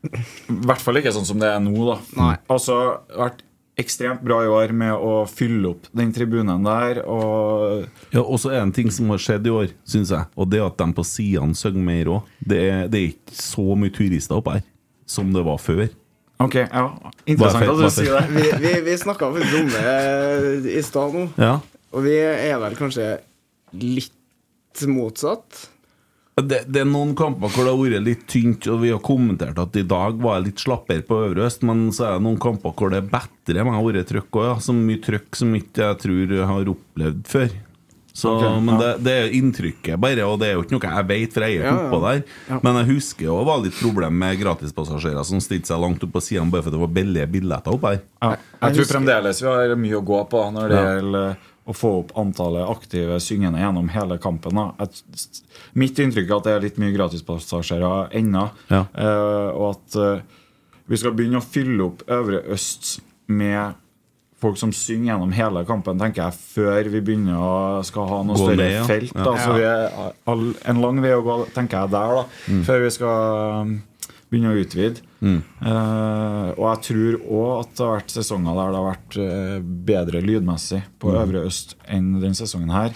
I 0.00 0.56
hvert 0.64 0.80
fall 0.80 0.96
ikke 1.00 1.12
sånn 1.12 1.26
som 1.28 1.40
det 1.42 1.50
er 1.52 1.60
nå. 1.60 1.76
da 1.90 1.98
Nei. 2.16 2.34
Altså, 2.50 2.76
vært 3.12 3.42
ekstremt 3.80 4.20
bra 4.24 4.42
i 4.44 4.48
år 4.52 4.72
med 4.76 4.92
å 4.96 5.22
fylle 5.28 5.70
opp 5.74 5.86
den 5.96 6.10
tribunen 6.12 6.64
der. 6.66 7.02
Og 7.04 7.86
Ja, 8.12 8.20
Og 8.24 8.40
så 8.40 8.50
er 8.50 8.58
det 8.60 8.62
en 8.68 8.72
ting 8.76 8.90
som 8.92 9.08
har 9.12 9.20
skjedd 9.20 9.46
i 9.48 9.52
år, 9.54 9.70
syns 9.88 10.10
jeg. 10.12 10.24
Og 10.36 10.48
det 10.50 10.60
er 10.60 10.66
at 10.66 10.76
de 10.80 10.88
på 10.96 11.04
sidene 11.04 11.56
synger 11.56 11.84
mer 11.84 12.04
òg. 12.16 12.22
Det, 12.40 12.58
er- 12.58 12.88
det 12.88 12.98
er 13.00 13.08
ikke 13.12 13.36
så 13.40 13.76
mye 13.76 13.92
turister 13.92 14.36
oppe 14.40 14.56
her 14.58 14.62
som 15.06 15.32
det 15.32 15.44
var 15.44 15.58
før. 15.60 15.88
Ok, 16.40 16.54
ja 16.56 16.86
Interessant 17.28 17.68
at 17.68 17.76
du 17.76 17.90
sier 17.92 18.16
det. 18.16 18.28
Vi, 18.32 18.44
vi, 18.64 18.70
vi 18.88 18.96
snakka 18.96 19.28
faktisk 19.34 19.58
om 19.60 19.68
det 19.74 20.72
i 20.72 20.80
stad 20.86 21.12
nå, 21.12 21.26
Ja 21.36 21.58
og 21.92 22.04
vi 22.06 22.16
er 22.20 22.58
vel 22.62 22.76
kanskje 22.78 23.08
litt 23.74 24.82
motsatt. 24.86 25.68
det, 26.40 26.62
det 26.72 26.80
er 26.80 26.88
noen 26.88 27.10
kamper 27.18 27.50
hvor 27.52 27.66
det 27.66 27.72
har 27.74 27.80
vært 27.80 28.04
litt 28.06 28.22
tynt, 28.30 28.66
og 28.72 28.80
vi 28.84 28.92
har 28.94 29.00
kommentert 29.04 29.58
at 29.60 29.74
i 29.76 29.82
dag 29.84 30.20
var 30.22 30.38
jeg 30.38 30.46
litt 30.50 30.62
slappere 30.62 31.02
på 31.04 31.18
Øvre 31.26 31.48
Øst, 31.48 31.62
men 31.68 31.88
så 31.92 32.06
er 32.06 32.12
det 32.18 32.24
noen 32.28 32.38
kamper 32.40 32.72
hvor 32.78 32.92
det 32.94 33.02
er 33.02 33.10
bedre 33.12 33.64
med 33.66 33.74
å 33.74 33.80
ha 33.80 33.82
vært 33.90 34.08
trøkk 34.08 34.38
òg, 34.40 34.46
ja. 34.48 34.54
Så 34.64 34.76
mye 34.76 35.02
trøkk 35.04 35.36
som 35.36 35.52
ikke 35.58 35.82
jeg 35.90 35.98
tror 36.06 36.36
jeg 36.38 36.48
har 36.52 36.70
opplevd 36.72 37.26
før. 37.28 37.50
Så, 38.20 38.32
okay, 38.36 38.56
men 38.66 38.74
ja. 38.74 38.78
det, 38.80 39.04
det 39.06 39.12
er 39.20 39.34
inntrykket 39.38 40.00
bare, 40.02 40.24
og 40.26 40.40
det 40.42 40.48
er 40.48 40.56
jo 40.56 40.64
ikke 40.64 40.74
noe 40.74 40.88
jeg 40.96 41.06
vet, 41.12 41.34
for 41.36 41.44
jeg 41.46 41.60
er 41.60 41.68
Ja, 41.68 41.74
oppå 41.84 42.00
ja. 42.00 42.08
der. 42.08 42.32
Ja. 42.50 42.56
Men 42.66 42.78
jeg 42.80 42.88
husker 42.90 43.28
det 43.30 43.44
var 43.50 43.60
litt 43.62 43.76
problem 43.78 44.16
med 44.24 44.40
gratispassasjerer 44.40 45.28
som 45.28 45.40
stilte 45.44 45.70
seg 45.70 45.80
langt 45.84 46.02
opp 46.04 46.12
på 46.16 46.22
siden 46.24 46.50
bare 46.52 46.64
fordi 46.66 46.76
det 46.76 46.82
var 46.82 46.92
billige 46.96 47.28
billetter 47.36 47.76
oppe 47.76 47.92
her. 47.94 48.00
Ja. 48.18 48.32
Jeg 48.34 48.40
Jeg 48.40 48.74
tror 48.74 48.82
husker- 48.82 48.96
fremdeles 48.96 49.40
vi 49.44 49.48
har 49.52 49.76
mye 49.84 50.00
å 50.00 50.04
gå 50.10 50.20
på 50.34 50.42
når 50.56 50.68
det 50.74 50.80
Ja. 50.82 50.90
gjelder 50.98 51.36
å 51.70 51.74
få 51.76 51.90
opp 52.00 52.14
antallet 52.18 52.66
aktive 52.66 53.20
syngende 53.22 53.60
gjennom 53.62 53.90
hele 53.94 54.18
kampen. 54.22 54.58
Da. 54.58 54.86
Et, 54.86 55.02
mitt 55.78 55.98
inntrykk 56.02 56.26
er 56.32 56.36
at 56.40 56.48
det 56.48 56.54
er 56.56 56.64
litt 56.66 56.80
mye 56.82 56.94
gratispassasjerer 56.96 58.10
ennå. 58.20 58.48
Ja. 58.72 58.84
eh, 58.90 59.50
og 59.54 59.68
at 59.76 59.98
eh, 60.02 60.24
vi 60.90 60.98
skal 60.98 61.14
begynne 61.14 61.38
å 61.38 61.46
fylle 61.46 61.84
opp 61.86 62.02
Øvre 62.10 62.42
Øst 62.50 62.96
med 63.30 63.78
folk 64.40 64.56
som 64.56 64.70
synger 64.72 65.12
gjennom 65.12 65.32
hele 65.36 65.62
kampen, 65.68 65.98
tenker 66.00 66.24
jeg, 66.24 66.38
før 66.56 66.88
vi 66.88 67.02
begynner 67.04 67.36
å 67.44 67.50
skal 67.84 68.06
ha 68.08 68.22
noe 68.24 68.38
større 68.40 68.56
ned, 68.56 68.72
ja. 68.78 68.84
felt. 68.88 69.12
Ja. 69.12 69.34
Så 69.36 69.52
vi 69.58 69.66
er 69.68 70.14
all, 70.32 70.46
en 70.72 70.80
lang 70.80 71.02
vei 71.04 71.12
å 71.12 71.20
gå, 71.26 71.36
tenker 71.52 71.82
jeg, 71.84 71.92
der, 71.92 72.14
da, 72.16 72.24
Mm. 72.48 72.62
før 72.64 72.80
vi 72.86 72.90
skal 72.96 73.60
um, 73.60 73.74
begynne 74.32 74.54
å 74.54 74.62
utvide. 74.64 75.04
Eh, 75.20 76.50
og 76.56 76.62
jeg 76.64 76.82
tror 76.86 77.16
òg 77.28 77.50
at 77.60 77.72
det 77.76 77.84
har 77.86 77.96
vært 77.98 78.14
sesonger 78.14 78.54
der 78.56 78.70
det 78.72 78.78
har 78.80 78.86
vært 78.90 79.18
eh, 79.24 79.58
bedre 79.90 80.22
lydmessig 80.24 80.82
på 80.98 81.10
Mm. 81.12 81.18
Øvre 81.24 81.42
Øst 81.48 81.74
enn 81.88 82.14
den 82.22 82.34
sesongen 82.38 82.70
her. 82.72 82.94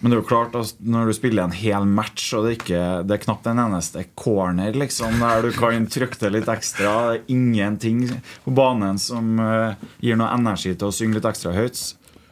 Men 0.00 0.10
det 0.12 0.16
er 0.16 0.22
jo 0.22 0.28
klart 0.30 0.54
at 0.56 0.78
når 0.80 1.10
du 1.10 1.12
spiller 1.12 1.44
en 1.44 1.52
hel 1.52 1.84
match, 1.84 2.30
og 2.32 2.46
det, 2.46 2.50
er 2.52 2.56
ikke, 2.56 2.84
det 3.04 3.16
er 3.18 3.22
knapt 3.26 3.48
en 3.50 3.58
eneste 3.66 4.04
corner 4.16 4.72
liksom, 4.72 5.18
der 5.20 5.42
du 5.44 5.50
kan 5.52 5.84
trykke 5.92 6.16
til 6.16 6.32
litt 6.32 6.48
ekstra, 6.48 6.94
det 7.10 7.18
er 7.18 7.34
ingenting 7.34 8.06
på 8.46 8.54
banen 8.56 8.96
som 8.96 9.34
uh, 9.36 9.74
gir 10.00 10.16
noe 10.16 10.30
energi 10.32 10.72
til 10.72 10.88
å 10.88 10.94
synge 10.96 11.18
litt 11.18 11.28
ekstra 11.28 11.52
høyt, 11.52 11.76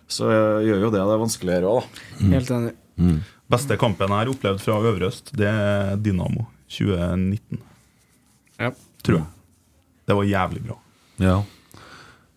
så 0.09 0.31
uh, 0.33 0.65
gjør 0.65 0.87
jo 0.87 0.91
det 0.95 1.05
det 1.11 1.19
vanskeligere 1.27 1.75
òg, 1.75 1.85
Mm. 2.23 2.33
Helt 2.39 2.51
enig. 2.57 2.73
Beste 3.53 3.77
kampen 3.77 4.09
jeg 4.09 4.17
har 4.25 4.33
opplevd 4.33 4.65
fra 4.65 4.81
Øvre 4.89 5.13
Øst, 5.13 5.29
det 5.37 5.47
er 5.53 5.97
Dynamo 6.01 6.47
2019. 6.73 7.61
Ja. 8.65 8.73
Tror 9.05 9.21
jeg. 9.21 9.27
Det 10.09 10.17
var 10.17 10.25
jævlig 10.29 10.63
bra. 10.65 10.77
Ja. 11.21 11.37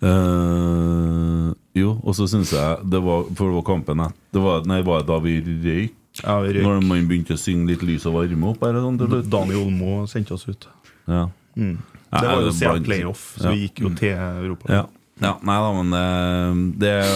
Uh, 0.02 1.52
jo, 1.78 1.94
og 2.02 2.16
så 2.18 2.26
syns 2.26 2.52
jeg 2.56 2.88
det 2.90 3.00
var 3.06 3.28
For 3.38 3.52
det 3.52 3.58
var 3.60 3.66
kampen 3.68 4.00
jeg 4.02 4.16
det 4.34 4.42
var, 4.42 4.64
Nei, 4.66 4.80
var 4.82 5.04
det 5.04 5.12
da 5.12 5.20
vi 5.22 5.36
røyk? 5.46 5.94
Ja, 6.24 6.40
vi 6.42 6.56
røyk. 6.56 6.64
Når 6.66 6.82
man 6.90 7.06
begynte 7.08 7.38
å 7.38 7.40
synge 7.40 7.70
litt 7.70 7.84
lys 7.86 8.08
og 8.10 8.18
varme 8.18 8.50
opp? 8.50 8.64
Eller 8.66 8.82
sånt, 8.84 9.04
eller? 9.06 9.22
Daniel 9.32 9.62
Olmo 9.68 10.02
sendte 10.10 10.34
oss 10.36 10.48
ut. 10.50 10.66
Ja. 11.06 11.28
Mm. 11.56 11.78
Det 12.12 12.24
var 12.28 12.42
jo 12.42 12.50
det 12.52 12.82
playoff, 12.84 13.22
så 13.38 13.46
Ja. 13.46 13.54
vi 13.54 13.68
gikk 13.68 13.84
jo 13.86 13.94
til 13.96 14.18
Europa. 14.18 14.68
Ja. 14.74 14.82
ja. 15.24 15.36
Nei 15.48 15.60
da, 15.64 15.70
men 15.78 15.94
det, 15.96 16.82
det 16.82 16.92
er 16.98 17.14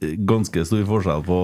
ganske 0.00 0.62
stor 0.66 0.84
forskjell 0.86 1.24
på 1.26 1.38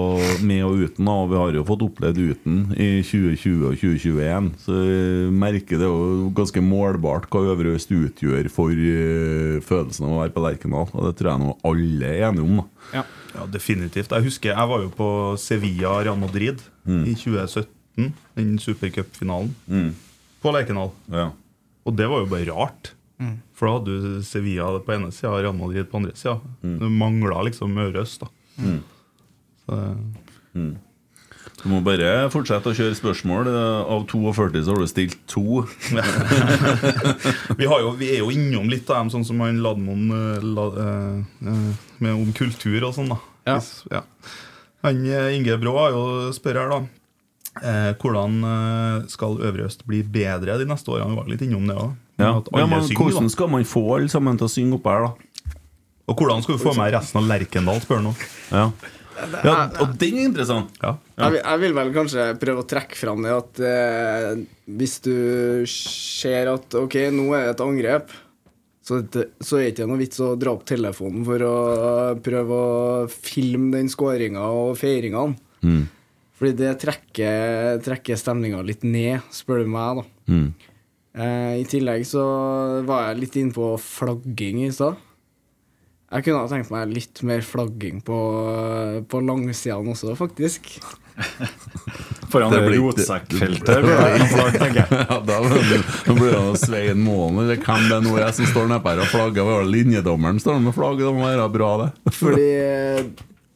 med 0.47 0.61
og 0.63 0.83
uten. 0.85 1.09
Og 1.11 1.29
vi 1.31 1.39
har 1.39 1.57
jo 1.57 1.65
fått 1.67 1.83
opplevd 1.85 2.21
uten 2.21 2.61
i 2.73 2.89
2020 3.03 3.65
og 3.67 3.75
2021. 3.81 4.49
Så 4.63 4.77
jeg 4.79 5.33
merker 5.35 5.81
det 5.81 5.89
jo 5.89 6.29
ganske 6.37 6.63
målbart 6.63 7.27
hva 7.33 7.43
Øvre 7.51 7.75
Øst 7.75 7.91
utgjør 7.91 8.49
for 8.53 8.71
eh, 8.71 9.59
følelsen 9.65 10.07
av 10.07 10.15
å 10.15 10.21
være 10.23 10.35
på 10.35 10.45
Lerkendal. 10.45 10.89
Og 10.93 11.07
det 11.09 11.13
tror 11.19 11.31
jeg 11.33 11.43
nå 11.43 11.55
alle 11.71 12.11
er 12.13 12.27
enige 12.29 12.47
om. 12.47 12.63
Ja. 12.95 13.05
Ja, 13.35 13.45
definitivt. 13.51 14.13
Jeg 14.15 14.23
husker 14.29 14.53
jeg 14.53 14.69
var 14.71 14.83
jo 14.85 14.91
på 14.95 15.07
Sevilla 15.41 15.97
Real 16.05 16.19
Madrid 16.21 16.61
i 16.87 17.15
2017, 17.19 18.13
den 18.37 18.53
supercupfinalen, 18.63 19.49
på 20.39 20.53
Lerkendal. 20.55 20.93
Ja. 21.11 21.33
Og 21.83 21.97
det 21.99 22.07
var 22.07 22.23
jo 22.23 22.29
bare 22.31 22.47
rart. 22.53 22.93
For 23.55 23.67
da 23.67 23.73
hadde 23.77 23.97
du 23.99 24.23
Sevilla 24.27 24.69
på 24.83 24.95
ene 24.95 25.11
sida 25.15 25.33
og 25.33 25.43
Real 25.43 25.55
Madrid 25.57 25.87
på 25.91 25.99
andre 25.99 26.15
sida. 26.15 26.37
Det 26.63 26.91
mangla 26.91 27.43
liksom 27.49 27.75
Øre 27.83 28.05
Øst, 28.05 28.23
da. 28.23 28.31
Så, 29.65 29.79
Du 31.63 31.69
må 31.71 31.79
bare 31.81 32.27
fortsette 32.33 32.69
å 32.69 32.75
kjøre 32.77 32.95
spørsmål. 32.97 33.47
Av 33.89 34.03
42 34.07 34.61
så 34.65 34.73
har 34.75 34.81
du 34.83 34.87
stilt 34.91 35.15
to. 35.31 35.63
vi, 37.59 37.65
har 37.65 37.79
jo, 37.81 37.93
vi 37.99 38.09
er 38.15 38.19
jo 38.21 38.29
innom 38.33 38.69
litt 38.71 38.89
av 38.91 39.01
dem, 39.03 39.11
sånn 39.13 39.25
som 39.27 39.41
han 39.43 39.61
Ladmon 39.63 40.05
eh, 40.13 40.43
la, 40.45 40.65
eh, 40.83 41.47
eh, 41.49 41.87
med 42.03 42.13
om 42.13 42.33
kultur 42.37 42.85
og 42.89 42.93
sånn, 42.97 43.09
da. 43.15 43.19
Ja. 43.49 43.57
Hvis- 43.59 43.85
ja. 43.91 44.03
Han 44.85 45.01
eh, 45.09 45.31
Inge 45.39 45.57
Brå 45.61 45.73
har 45.79 45.95
jo 45.95 46.03
spør 46.35 46.61
her, 46.61 46.69
da. 46.75 46.79
Eh, 47.65 47.91
hvordan 48.01 48.35
eh, 48.45 49.05
skal 49.09 49.37
Øvre 49.47 49.65
Øst 49.69 49.85
bli 49.87 50.03
bedre 50.03 50.57
de 50.61 50.67
neste 50.69 50.91
årene? 50.91 51.13
Vi 51.15 51.21
var 51.21 51.29
litt 51.31 51.45
innom 51.47 51.65
det 51.69 51.77
òg. 51.79 51.93
Ja. 52.19 52.33
Ja, 52.53 52.65
men 52.67 52.83
synger, 52.85 52.99
hvordan 53.01 53.31
skal 53.31 53.49
man 53.51 53.65
få 53.67 53.81
alle 53.97 54.11
sammen 54.11 54.37
til 54.39 54.47
å 54.47 54.51
synge 54.53 54.77
opp 54.77 54.85
her, 54.91 55.07
da? 55.07 55.31
Og 56.05 56.19
hvordan 56.19 56.43
skal 56.45 56.57
du 56.57 56.61
få 56.61 56.75
med 56.77 56.93
resten 56.93 57.21
av 57.21 57.29
Lerkendal, 57.29 57.79
spør 57.81 58.01
han 58.01 58.09
nå. 58.09 58.13
Ja. 58.51 58.65
ja, 59.47 59.55
Og 59.81 59.95
den 60.01 60.19
er 60.19 60.27
interessant! 60.29 60.75
Ja. 60.83 60.91
Jeg, 61.15 61.33
vil, 61.33 61.39
jeg 61.39 61.61
vil 61.63 61.73
vel 61.79 61.95
kanskje 61.95 62.27
prøve 62.41 62.61
å 62.61 62.67
trekke 62.69 62.99
fram 62.99 63.25
det 63.25 63.33
at 63.33 63.63
eh, 63.71 64.27
hvis 64.77 64.99
du 65.05 65.15
ser 65.71 66.51
at 66.53 66.77
ok, 66.77 66.99
nå 67.15 67.31
er 67.33 67.47
det 67.47 67.55
et 67.55 67.65
angrep, 67.65 68.13
så, 68.85 68.99
det, 69.01 69.31
så 69.41 69.57
er 69.57 69.65
det 69.65 69.73
ikke 69.73 69.89
noe 69.89 70.03
vits 70.03 70.21
å 70.21 70.35
dra 70.37 70.53
opp 70.53 70.67
telefonen 70.69 71.25
for 71.25 71.41
å 71.41 71.55
prøve 72.21 72.61
å 72.61 73.07
filme 73.09 73.73
den 73.79 73.89
skåringa 73.89 74.45
og 74.53 74.75
feiringene. 74.77 75.39
Mm. 75.65 75.83
Fordi 76.35 76.53
det 76.59 76.75
trekker, 76.83 77.79
trekker 77.81 78.19
stemninga 78.19 78.61
litt 78.67 78.83
ned, 78.85 79.25
spør 79.33 79.63
du 79.63 79.71
meg, 79.73 80.01
da. 80.03 80.33
Mm. 80.35 80.47
Eh, 81.15 81.51
I 81.63 81.65
tillegg 81.71 82.05
så 82.05 82.25
var 82.85 83.07
jeg 83.07 83.21
litt 83.23 83.37
inne 83.41 83.55
på 83.55 83.71
flagging 83.81 84.65
i 84.67 84.71
stad. 84.75 84.99
Jeg 86.13 86.27
kunne 86.27 86.43
ha 86.43 86.49
tenkt 86.51 86.69
meg 86.71 86.91
litt 86.93 87.21
mer 87.25 87.41
flagging 87.45 88.03
på, 88.05 88.17
på 89.09 89.21
langsidene 89.25 89.95
også, 89.95 90.13
faktisk. 90.19 90.69
Foran 92.29 92.51
Det 92.51 92.61
rotsekkfeltet. 92.75 93.65
tenker 94.59 94.81
jeg. 94.81 94.99
Ja, 95.09 95.17
da 95.25 95.39
blir 95.47 96.35
det 96.35 96.59
Svein 96.61 97.01
Målen 97.05 97.45
eller 97.45 97.61
hvem 97.61 97.87
det 97.89 98.01
nå 98.05 98.17
er 98.19 98.35
som 98.35 98.49
står 98.49 98.69
nedpå 98.73 98.91
her 98.91 99.03
og 99.05 99.09
flagger. 99.13 99.41
Hva 99.41 99.57
var 99.57 99.65
det, 99.65 99.73
Linjedommeren 99.77 100.41
står 100.43 100.61
med 100.67 100.75
flagg, 100.77 101.01
det 101.01 101.15
må 101.15 101.25
være 101.25 101.49
bra, 101.55 101.71
det. 101.83 101.89
Fordi 102.19 102.47
eh, 102.59 103.03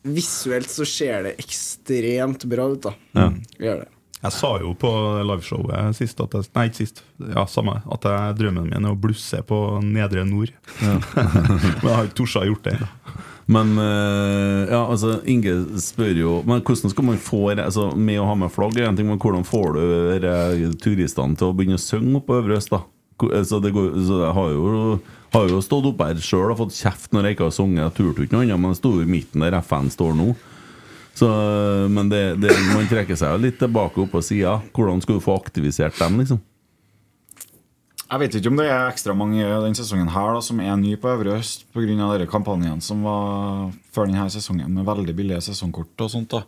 visuelt 0.09 0.73
så 0.73 0.87
ser 0.89 1.29
det 1.29 1.37
ekstremt 1.43 2.47
bra 2.49 2.69
ut, 2.73 2.89
da. 2.89 2.95
Ja. 3.19 3.29
Gjør 3.59 3.83
det. 3.85 3.89
Jeg 4.19 4.35
sa 4.35 4.49
jo 4.59 4.73
på 4.75 4.89
liveshowet 5.23 5.95
sist 5.95 6.19
at 6.19 6.33
jeg, 6.35 6.49
Nei, 6.57 6.65
ikke 6.67 6.81
sist. 6.81 7.03
Ja, 7.23 7.45
samme. 7.47 7.77
At 7.87 8.03
jeg, 8.03 8.35
drømmen 8.41 8.67
min 8.67 8.87
er 8.87 8.91
å 8.91 8.99
blusse 8.99 9.39
på 9.47 9.59
Nedre 9.85 10.25
Nord. 10.27 10.51
Men 10.83 11.85
jeg 11.87 11.95
har 11.95 12.09
ikke 12.09 12.19
tort 12.19 12.39
å 12.41 12.47
gjort 12.49 12.67
det 12.67 12.75
ennå. 12.75 12.89
Men 13.49 13.71
eh, 13.81 14.69
ja, 14.69 14.83
altså 14.83 15.15
Inge 15.25 15.55
spør 15.81 16.19
jo 16.19 16.33
Men 16.45 16.59
hvordan 16.61 16.91
skal 16.93 17.05
man 17.07 17.15
få 17.17 17.39
altså, 17.55 17.87
Med 17.97 18.19
å 18.21 18.27
ha 18.29 18.35
med 18.37 18.51
flagg 18.53 18.77
er 18.77 18.85
en 18.85 18.99
ting, 18.99 19.09
men 19.09 19.17
hvordan 19.17 19.41
får 19.47 19.73
du 19.73 20.75
turistene 20.77 21.33
til 21.33 21.49
å 21.49 21.55
begynne 21.57 21.79
å 21.79 21.81
synge 21.81 22.19
oppe 22.19 22.29
på 22.29 22.37
Øvre 22.43 22.59
Øst? 22.59 22.69
da? 22.75 22.83
Altså, 23.25 23.57
det 23.63 23.73
går, 23.75 23.89
så 24.05 24.21
jeg 24.21 24.35
har 24.37 24.51
jo, 24.53 24.99
har 25.33 25.49
jo 25.49 25.63
stått 25.65 25.89
oppe 25.89 26.11
her 26.11 26.21
sjøl 26.23 26.53
og 26.53 26.61
fått 26.61 26.77
kjeft 26.77 27.15
når 27.15 27.25
jeg 27.25 27.35
ikke 27.35 27.49
har 27.49 27.55
sunget. 27.57 27.81
Jeg 27.81 27.95
turte 27.97 28.23
ikke 28.23 28.37
noe 28.37 28.45
annet, 28.45 28.61
men 28.61 28.71
jeg 28.71 28.79
sto 28.79 28.93
i 29.01 29.09
midten 29.09 29.43
der 29.43 29.57
FN 29.59 29.89
står 29.91 30.13
nå. 30.15 30.29
Så, 31.19 31.27
men 31.91 32.11
det, 32.11 32.21
det, 32.39 32.53
man 32.71 32.87
trekker 32.87 33.17
seg 33.19 33.33
jo 33.33 33.41
litt 33.43 33.57
tilbake 33.59 33.99
opp 34.05 34.13
på 34.13 34.21
sida. 34.23 34.59
Hvordan 34.75 35.01
skal 35.03 35.17
du 35.17 35.23
få 35.23 35.35
aktivisert 35.35 35.97
dem, 35.99 36.21
liksom? 36.21 36.39
Jeg 38.09 38.21
vet 38.23 38.35
ikke 38.39 38.49
om 38.49 38.57
det 38.57 38.65
er 38.65 38.87
ekstra 38.89 39.13
mange 39.13 39.43
denne 39.45 39.77
sesongen 39.77 40.07
her 40.09 40.31
da, 40.33 40.39
som 40.41 40.61
er 40.63 40.77
ny 40.81 40.95
på 40.97 41.11
Øvre 41.11 41.35
Øst 41.37 41.67
pga. 41.75 42.25
kampanjen 42.25 42.81
som 42.81 43.03
var 43.05 43.69
før 43.93 44.07
denne 44.09 44.25
sesongen 44.33 44.71
med 44.73 44.87
veldig 44.87 45.13
billige 45.13 45.41
sesongkort 45.45 45.93
og 46.01 46.09
sånt. 46.09 46.31
da 46.31 46.41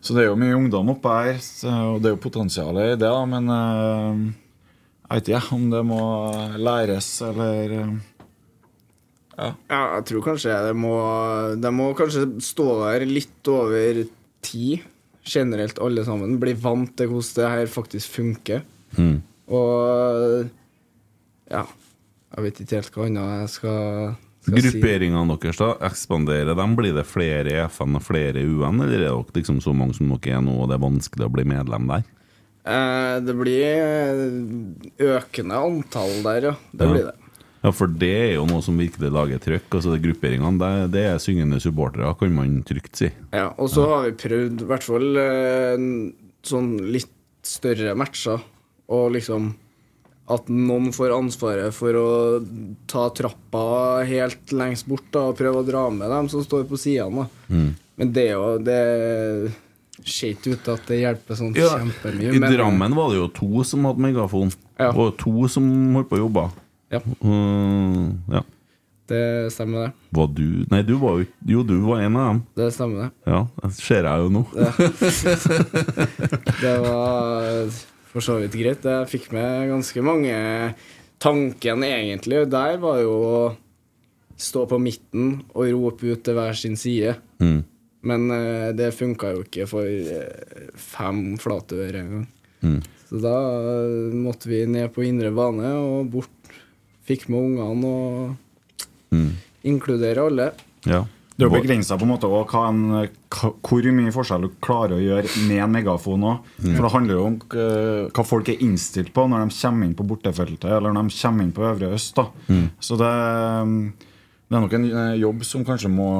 Så 0.00 0.14
det 0.14 0.22
er 0.22 0.28
jo 0.28 0.38
mye 0.38 0.54
ungdom 0.54 0.92
oppe 0.94 1.08
her, 1.08 1.40
og 1.66 1.98
det 2.00 2.12
er 2.12 2.14
jo 2.14 2.22
potensial 2.22 2.78
i 2.78 2.94
det, 2.94 3.00
da, 3.00 3.24
men 3.26 3.50
eh, 3.50 4.30
jeg 5.10 5.18
vet 5.18 5.32
ikke 5.34 5.56
om 5.56 5.70
det 5.72 5.82
må 5.82 6.02
læres 6.62 7.10
eller 7.26 7.98
eh, 9.40 9.52
Ja, 9.72 9.80
jeg 9.96 10.04
tror 10.10 10.24
kanskje 10.28 10.56
det 10.68 10.76
må 10.76 10.92
De 11.60 11.70
må 11.74 11.90
kanskje 11.98 12.26
stå 12.44 12.66
der 12.84 13.06
litt 13.08 13.48
over 13.50 14.02
ti, 14.44 14.80
generelt 15.26 15.78
alle 15.82 16.04
sammen. 16.06 16.38
Bli 16.40 16.54
vant 16.56 16.94
til 16.96 17.08
hvordan 17.12 17.36
det 17.36 17.50
her 17.54 17.66
faktisk 17.72 18.14
funker. 18.20 18.62
Mm. 18.96 19.18
Og 19.50 20.48
ja 21.50 21.64
Jeg 22.36 22.44
vet 22.46 22.60
ikke 22.62 22.78
helt 22.78 22.94
hva 22.94 23.06
annet 23.08 23.32
jeg 23.42 23.50
skal, 23.56 24.14
skal 24.46 24.60
si. 24.62 24.70
Grupperingene 24.70 25.36
deres, 25.42 25.58
da, 25.58 25.72
ekspanderer 25.90 26.54
de? 26.54 26.66
Blir 26.78 26.94
det 26.94 27.06
flere 27.10 27.50
i 27.50 27.58
FN 27.68 27.98
og 27.98 28.04
flere 28.06 28.38
i 28.40 28.46
UN, 28.46 28.80
eller 28.84 29.02
er 29.02 29.10
dere 29.10 29.34
liksom 29.40 29.58
så 29.64 29.74
mange 29.74 29.96
som 29.98 30.12
dere 30.14 30.38
er 30.38 30.44
nå, 30.46 30.54
og 30.62 30.70
det 30.70 30.78
er 30.78 30.84
vanskelig 30.86 31.26
å 31.26 31.32
bli 31.34 31.44
medlem 31.50 31.90
der? 31.90 32.06
Eh, 32.70 33.16
det 33.26 33.34
blir 33.40 35.10
økende 35.16 35.58
antall 35.58 36.14
der, 36.26 36.46
ja. 36.50 36.54
Det 36.72 36.86
Ja. 36.86 36.92
blir 36.92 37.04
det. 37.10 37.14
Ja, 37.60 37.72
for 37.76 37.92
det 37.92 38.10
er 38.16 38.30
jo 38.38 38.46
noe 38.48 38.62
som 38.64 38.78
virkelig 38.80 39.10
lager 39.12 39.40
trøkk. 39.42 39.68
Altså 39.68 39.92
det 39.92 40.02
Grupperingene, 40.04 40.56
det, 40.60 40.92
det 40.94 41.06
er 41.10 41.22
syngende 41.22 41.60
supportere, 41.60 42.12
kan 42.16 42.32
man 42.36 42.60
trygt 42.66 43.02
si. 43.02 43.10
Ja, 43.36 43.50
og 43.60 43.68
så 43.72 43.84
har 43.90 44.06
vi 44.06 44.14
prøvd 44.22 44.64
i 44.64 44.68
hvert 44.70 44.86
fall 44.86 45.20
eh, 45.20 45.82
sånn 46.48 46.70
litt 46.88 47.12
større 47.44 47.92
matcher, 47.98 48.40
og 48.90 49.12
liksom 49.16 49.52
at 50.30 50.50
noen 50.52 50.92
får 50.94 51.12
ansvaret 51.16 51.74
for 51.74 51.96
å 51.98 52.10
ta 52.90 53.08
trappa 53.16 53.64
helt 54.06 54.52
lengst 54.54 54.86
bort 54.88 55.08
da, 55.10 55.26
og 55.30 55.38
prøve 55.40 55.62
å 55.62 55.66
dra 55.66 55.88
med 55.92 56.12
dem 56.12 56.28
som 56.30 56.44
står 56.44 56.68
på 56.70 56.78
sidene. 56.78 57.26
Mm. 57.50 57.72
Men 58.00 58.12
det 58.14 58.28
er 58.30 58.36
jo 58.38 58.52
det 58.62 58.80
ser 60.06 60.32
ikke 60.32 60.54
ut 60.54 60.62
til 60.64 60.76
at 60.78 60.86
det 60.88 60.98
hjelper 61.02 61.36
sånn 61.36 61.56
Ja, 61.58 61.74
kjempemye. 61.76 62.32
I 62.32 62.40
Drammen 62.40 62.94
var 62.96 63.10
det 63.12 63.18
jo 63.18 63.28
to 63.36 63.64
som 63.68 63.84
hadde 63.88 64.04
megafon. 64.04 64.52
Ja. 64.80 64.94
Og 64.94 65.18
to 65.20 65.48
som 65.52 65.66
holdt 65.96 66.08
på 66.08 66.16
å 66.16 66.22
jobbe. 66.22 66.46
Ja. 66.90 67.00
Mm, 67.22 68.18
ja. 68.30 68.42
Det 69.10 69.50
stemmer, 69.50 69.88
det. 69.88 69.92
Var 70.14 70.28
du 70.34 70.64
Nei, 70.70 70.82
du 70.86 70.92
var 71.02 71.18
jo 71.18 71.24
Jo, 71.46 71.62
du 71.66 71.74
var 71.82 72.00
en 72.04 72.16
av 72.18 72.28
dem. 72.28 72.40
Det 72.58 72.68
stemmer, 72.74 73.08
det. 73.08 73.32
Ja, 73.32 73.40
det 73.62 73.70
ser 73.78 74.06
jeg 74.06 74.22
jo 74.22 74.28
nå. 74.36 74.42
Det 76.62 76.76
var 76.84 77.74
for 78.10 78.20
så 78.26 78.38
vidt 78.42 78.54
greit. 78.58 78.86
Jeg 78.86 79.10
fikk 79.10 79.30
med 79.34 79.70
ganske 79.70 80.02
mange 80.06 80.34
Tanken 81.20 81.82
egentlig 81.84 82.46
der 82.48 82.78
var 82.80 83.02
jo 83.02 83.12
å 83.12 83.40
stå 84.40 84.62
på 84.70 84.78
midten 84.80 85.42
og 85.52 85.68
rope 85.68 86.14
ut 86.14 86.22
til 86.24 86.36
hver 86.38 86.56
sin 86.56 86.78
side. 86.80 87.12
Mm. 87.42 87.60
Men 88.08 88.20
eh, 88.32 88.70
det 88.72 88.94
funka 88.96 89.34
jo 89.34 89.42
ikke 89.44 89.66
for 89.68 89.84
eh, 89.84 90.72
fem 90.80 91.36
flate 91.40 91.76
øre 91.76 92.00
engang. 92.00 92.24
Mm. 92.64 92.80
Så 93.10 93.20
da 93.20 93.34
måtte 94.16 94.48
vi 94.48 94.62
ned 94.70 94.88
på 94.94 95.04
indre 95.04 95.28
bane 95.34 95.74
og 95.76 96.08
bort. 96.14 96.39
Fikk 97.10 97.28
med 97.28 97.40
ungene 97.42 97.90
og 97.90 98.36
Mm. 99.10 99.32
inkludere 99.66 100.22
alle. 100.30 100.52
Ja. 100.86 101.00
Det 101.34 101.46
er 101.46 101.48
jo 101.48 101.56
begrensa 101.62 101.96
på 101.98 102.04
en 102.04 102.10
måte 102.12 102.28
hvor 102.30 103.86
mye 103.96 104.12
forskjell 104.12 104.42
du 104.44 104.48
klarer 104.62 104.92
å 104.98 105.00
gjøre 105.02 105.30
med 105.48 105.62
en 105.64 105.72
megafon 105.72 106.22
òg. 106.28 106.42
Mm. 106.62 106.74
For 106.76 106.82
det 106.84 106.92
handler 106.92 107.14
jo 107.16 107.24
om 107.26 107.38
eh, 107.56 108.10
hva 108.12 108.24
folk 108.28 108.48
er 108.52 108.60
innstilt 108.62 109.10
på 109.16 109.24
når 109.26 109.48
de 109.48 109.56
kommer 109.56 109.86
inn 109.88 109.94
på 109.96 110.06
bortefeltet, 110.06 110.68
eller 110.70 110.92
når 110.92 111.08
de 111.08 111.16
kommer 111.22 111.42
inn 111.48 111.52
på 111.56 111.64
Øvre 111.64 111.90
Øst. 111.96 112.14
da. 112.20 112.26
Mm. 112.48 112.68
Så 112.78 112.98
det, 113.00 113.10
det 114.50 114.56
er 114.56 114.60
nok 114.66 114.72
en 114.78 114.84
eh, 114.92 115.16
jobb 115.22 115.42
som 115.48 115.64
kanskje 115.64 115.90
må 115.90 116.10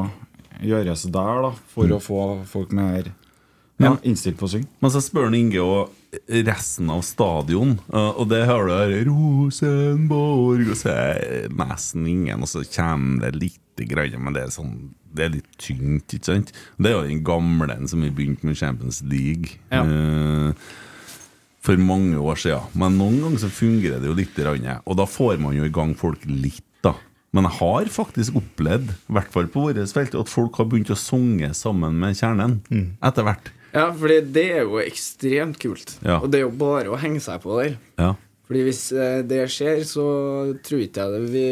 gjøres 0.64 1.05
der, 1.12 1.43
da, 1.47 1.53
for 1.68 1.84
Mm. 1.86 1.97
å 1.97 2.01
få 2.03 2.20
folk 2.47 2.72
mer 2.72 3.12
ja, 3.78 3.95
innstilt 4.03 4.36
på 4.41 4.49
å 4.49 4.51
synge. 4.57 4.66
Men 4.80 4.91
så 4.91 5.01
spør 5.01 5.30
Inge 5.36 5.61
og 5.62 5.91
resten 6.26 6.90
av 6.90 7.04
stadion, 7.06 7.76
uh, 7.92 8.12
og 8.18 8.28
det 8.32 8.42
hører 8.48 8.66
du 8.66 8.74
her 8.74 9.04
Rosenborg 9.06 10.72
Og 10.72 10.78
så 10.80 10.90
er 10.90 11.50
nesten 11.54 12.06
ingen, 12.11 12.42
og 12.42 12.50
så 12.50 12.64
kommer 12.66 13.28
det 13.28 13.38
litt 13.38 13.84
grann, 13.90 14.18
men 14.18 14.34
det 14.34 14.42
er 14.42 14.54
sånn 14.54 14.74
Det 15.14 15.26
er 15.26 15.34
litt 15.36 15.50
tynt, 15.58 16.11
ikke 16.11 16.32
sant? 16.32 16.50
Det 16.78 16.90
er 16.90 16.96
jo 16.96 17.06
den 17.06 17.22
gamle 17.26 17.76
en 17.76 17.90
som 17.90 18.02
vi 18.02 18.11
begynte 18.14 18.46
med 18.46 18.58
Champions 18.58 19.02
League. 19.06 19.58
Ja. 19.70 19.84
uh, 19.86 20.50
for 21.61 21.76
mange 21.76 22.16
år 22.16 22.38
siden. 22.40 22.70
Men 22.78 22.94
noen 22.96 23.18
ganger 23.20 23.42
så 23.42 23.50
fungerer 23.52 24.00
det 24.00 24.08
jo 24.08 24.16
litt, 24.16 24.38
og 24.40 24.94
da 24.96 25.04
får 25.04 25.40
man 25.42 25.52
jo 25.58 25.66
i 25.66 25.72
gang 25.74 25.92
folk 25.98 26.22
litt, 26.24 26.64
da. 26.80 26.94
Men 27.36 27.46
jeg 27.46 27.58
har 27.58 27.90
faktisk 27.92 28.38
opplevd, 28.40 28.90
i 28.90 29.16
hvert 29.18 29.32
fall 29.34 29.50
på 29.52 29.66
vårt 29.66 29.92
felt, 29.92 30.16
at 30.16 30.32
folk 30.32 30.56
har 30.56 30.70
begynt 30.70 30.90
å 30.90 30.98
synge 30.98 31.52
sammen 31.54 31.98
med 32.00 32.16
kjernen 32.16 32.61
etter 33.04 33.26
hvert. 33.28 33.52
Ja, 33.74 33.86
for 33.94 34.10
det 34.10 34.46
er 34.46 34.64
jo 34.64 34.80
ekstremt 34.82 35.60
kult. 35.62 35.94
Ja. 36.02 36.18
Og 36.20 36.30
det 36.32 36.40
er 36.40 36.48
jo 36.48 36.54
bare 36.60 36.90
å 36.90 36.98
henge 37.00 37.22
seg 37.22 37.42
på 37.44 37.58
der. 37.60 37.76
Ja. 38.00 38.14
Fordi 38.50 38.64
hvis 38.66 38.88
eh, 38.90 39.20
det 39.22 39.44
skjer, 39.54 39.84
så 39.86 40.06
tror 40.66 40.82
ikke 40.82 41.04
jeg 41.06 41.14
det 41.14 41.28
vi 41.30 41.44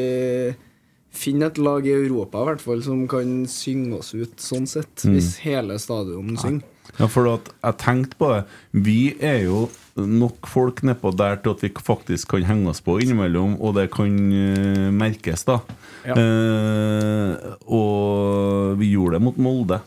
finner 1.19 1.51
et 1.51 1.61
lag 1.63 1.87
i 1.87 1.95
Europa 1.95 2.43
i 2.43 2.49
hvert 2.51 2.63
fall 2.63 2.83
som 2.85 3.05
kan 3.11 3.45
synge 3.51 4.01
oss 4.01 4.13
ut 4.15 4.43
sånn 4.43 4.67
sett. 4.71 5.05
Mm. 5.07 5.15
Hvis 5.17 5.37
hele 5.45 5.79
stadionet 5.83 6.43
synger. 6.43 6.75
Ja, 6.99 7.07
for 7.07 7.29
at 7.31 7.51
jeg 7.53 7.79
tenkte 7.79 8.19
på 8.19 8.31
det. 8.33 8.41
Vi 8.73 9.01
er 9.23 9.45
jo 9.45 9.69
nok 9.99 10.49
folk 10.51 10.83
nedpå 10.87 11.13
der 11.19 11.39
til 11.43 11.55
at 11.55 11.63
vi 11.63 11.71
faktisk 11.71 12.33
kan 12.33 12.47
henge 12.49 12.73
oss 12.73 12.83
på 12.83 12.97
innimellom, 13.03 13.57
og 13.63 13.77
det 13.79 13.89
kan 13.95 14.17
eh, 14.35 14.89
merkes, 14.95 15.45
da. 15.47 15.61
Ja. 16.07 16.17
Eh, 16.19 17.55
og 17.67 18.79
vi 18.81 18.93
gjorde 18.95 19.19
det 19.19 19.25
mot 19.29 19.39
Molde. 19.43 19.81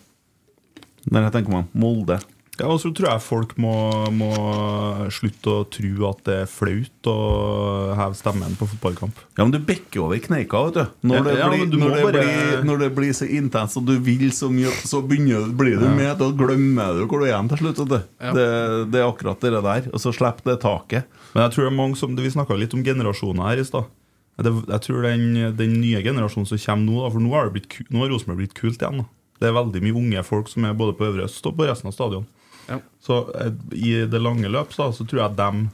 Når 1.09 1.27
jeg 1.27 1.33
tenker 1.39 1.55
meg 1.55 1.73
Molde. 1.73 2.19
Ja, 2.59 2.67
og 2.69 2.77
så 2.83 2.91
tror 2.93 3.07
jeg 3.09 3.21
folk 3.25 3.53
må, 3.57 3.71
må 4.13 4.27
slutte 5.09 5.49
å 5.49 5.61
tro 5.71 6.03
at 6.11 6.19
det 6.27 6.35
er 6.43 6.49
flaut 6.51 7.07
å 7.09 7.15
heve 7.97 8.17
stemmen 8.19 8.53
på 8.59 8.67
fotballkamp. 8.69 9.17
Ja, 9.39 9.45
men 9.47 9.53
du 9.55 9.57
bekker 9.65 10.03
over 10.03 10.19
kneika, 10.21 10.59
vet 10.67 10.75
du. 10.77 10.83
Når, 11.09 11.23
det, 11.25 11.33
Ja, 11.39 11.47
blir, 11.49 11.63
du 11.71 11.77
når, 11.81 11.95
det, 11.95 12.03
bare- 12.05 12.25
blir, 12.27 12.65
når 12.67 12.83
det 12.83 12.89
blir 12.99 13.15
så 13.17 13.25
intenst 13.39 13.79
og 13.79 13.87
du 13.87 13.95
vil 14.03 14.27
så 14.35 14.51
mye, 14.53 14.69
så 14.85 15.01
begynner, 15.01 15.47
blir 15.57 15.79
du 15.81 15.87
med, 15.89 16.11
da 16.19 16.27
glemmer 16.37 16.99
du 16.99 17.07
hvor 17.07 17.23
du 17.23 17.31
er 17.31 17.49
til 17.53 17.63
slutt. 17.63 17.81
Ja. 18.21 18.35
Det, 18.35 18.45
det 18.93 19.01
er 19.01 19.07
akkurat 19.07 19.41
det 19.41 19.55
der. 19.57 19.89
Og 19.89 20.03
så 20.03 20.13
slipper 20.13 20.51
det 20.51 20.59
taket. 20.61 21.09
Men 21.33 21.47
jeg 21.47 21.55
tror 21.55 21.65
det 21.65 21.71
er 21.71 21.79
mange 21.79 21.97
som, 21.97 22.13
Vi 22.19 22.29
snakka 22.35 22.59
litt 22.59 22.75
om 22.77 22.83
generasjoner 22.85 23.47
her 23.47 23.63
i 23.63 23.65
stad. 23.65 23.89
Jeg 24.41 24.81
tror 24.85 25.01
den, 25.07 25.55
den 25.57 25.79
nye 25.81 26.03
generasjonen 26.05 26.45
som 26.49 26.61
kommer 26.61 26.85
nå, 26.85 27.01
da, 27.01 27.09
for 27.15 27.23
nå 27.25 27.33
har, 27.33 27.49
blitt, 27.55 27.79
nå 27.89 28.03
har 28.03 28.13
Rosenborg 28.13 28.43
blitt 28.43 28.55
kult 28.57 28.77
igjen. 28.77 29.01
da. 29.01 29.09
Det 29.41 29.49
er 29.49 29.57
veldig 29.57 29.81
mye 29.81 29.97
unge 29.97 30.23
folk 30.27 30.51
som 30.51 30.67
er 30.69 30.77
både 30.77 30.93
på 30.97 31.07
Øvre 31.09 31.25
Øst 31.25 31.47
og 31.49 31.57
på 31.57 31.65
resten 31.65 31.89
av 31.89 31.95
stadion. 31.97 32.27
Ja. 32.69 32.79
Så 33.01 33.19
eh, 33.41 33.53
i 33.73 33.93
det 34.05 34.21
lange 34.21 34.49
løp 34.51 34.73
så, 34.75 34.91
så 34.93 35.05
tror 35.05 35.25
jeg 35.25 35.37
dem 35.39 35.67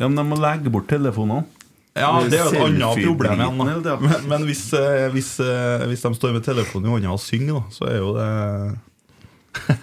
Ja, 0.00 0.08
Men 0.08 0.18
de 0.18 0.24
må 0.26 0.38
legge 0.40 0.72
bort 0.72 0.88
telefonene. 0.90 1.44
Ja, 1.92 2.08
det 2.24 2.38
er 2.38 2.46
jo 2.46 2.52
et 2.56 2.62
annet 2.64 3.02
problem 3.04 3.42
igjen. 3.44 3.58
Men, 4.00 4.22
men 4.30 4.46
hvis, 4.48 4.64
eh, 4.74 5.10
hvis, 5.12 5.34
eh, 5.44 5.84
hvis 5.90 6.02
de 6.06 6.14
står 6.16 6.32
med 6.34 6.46
telefonen 6.46 6.88
i 6.88 6.94
hånda 6.94 7.12
og 7.12 7.20
synger, 7.20 7.60
da, 7.60 7.74
så 7.74 7.90
er 7.90 8.00
jo 8.00 8.14
det 8.16 8.30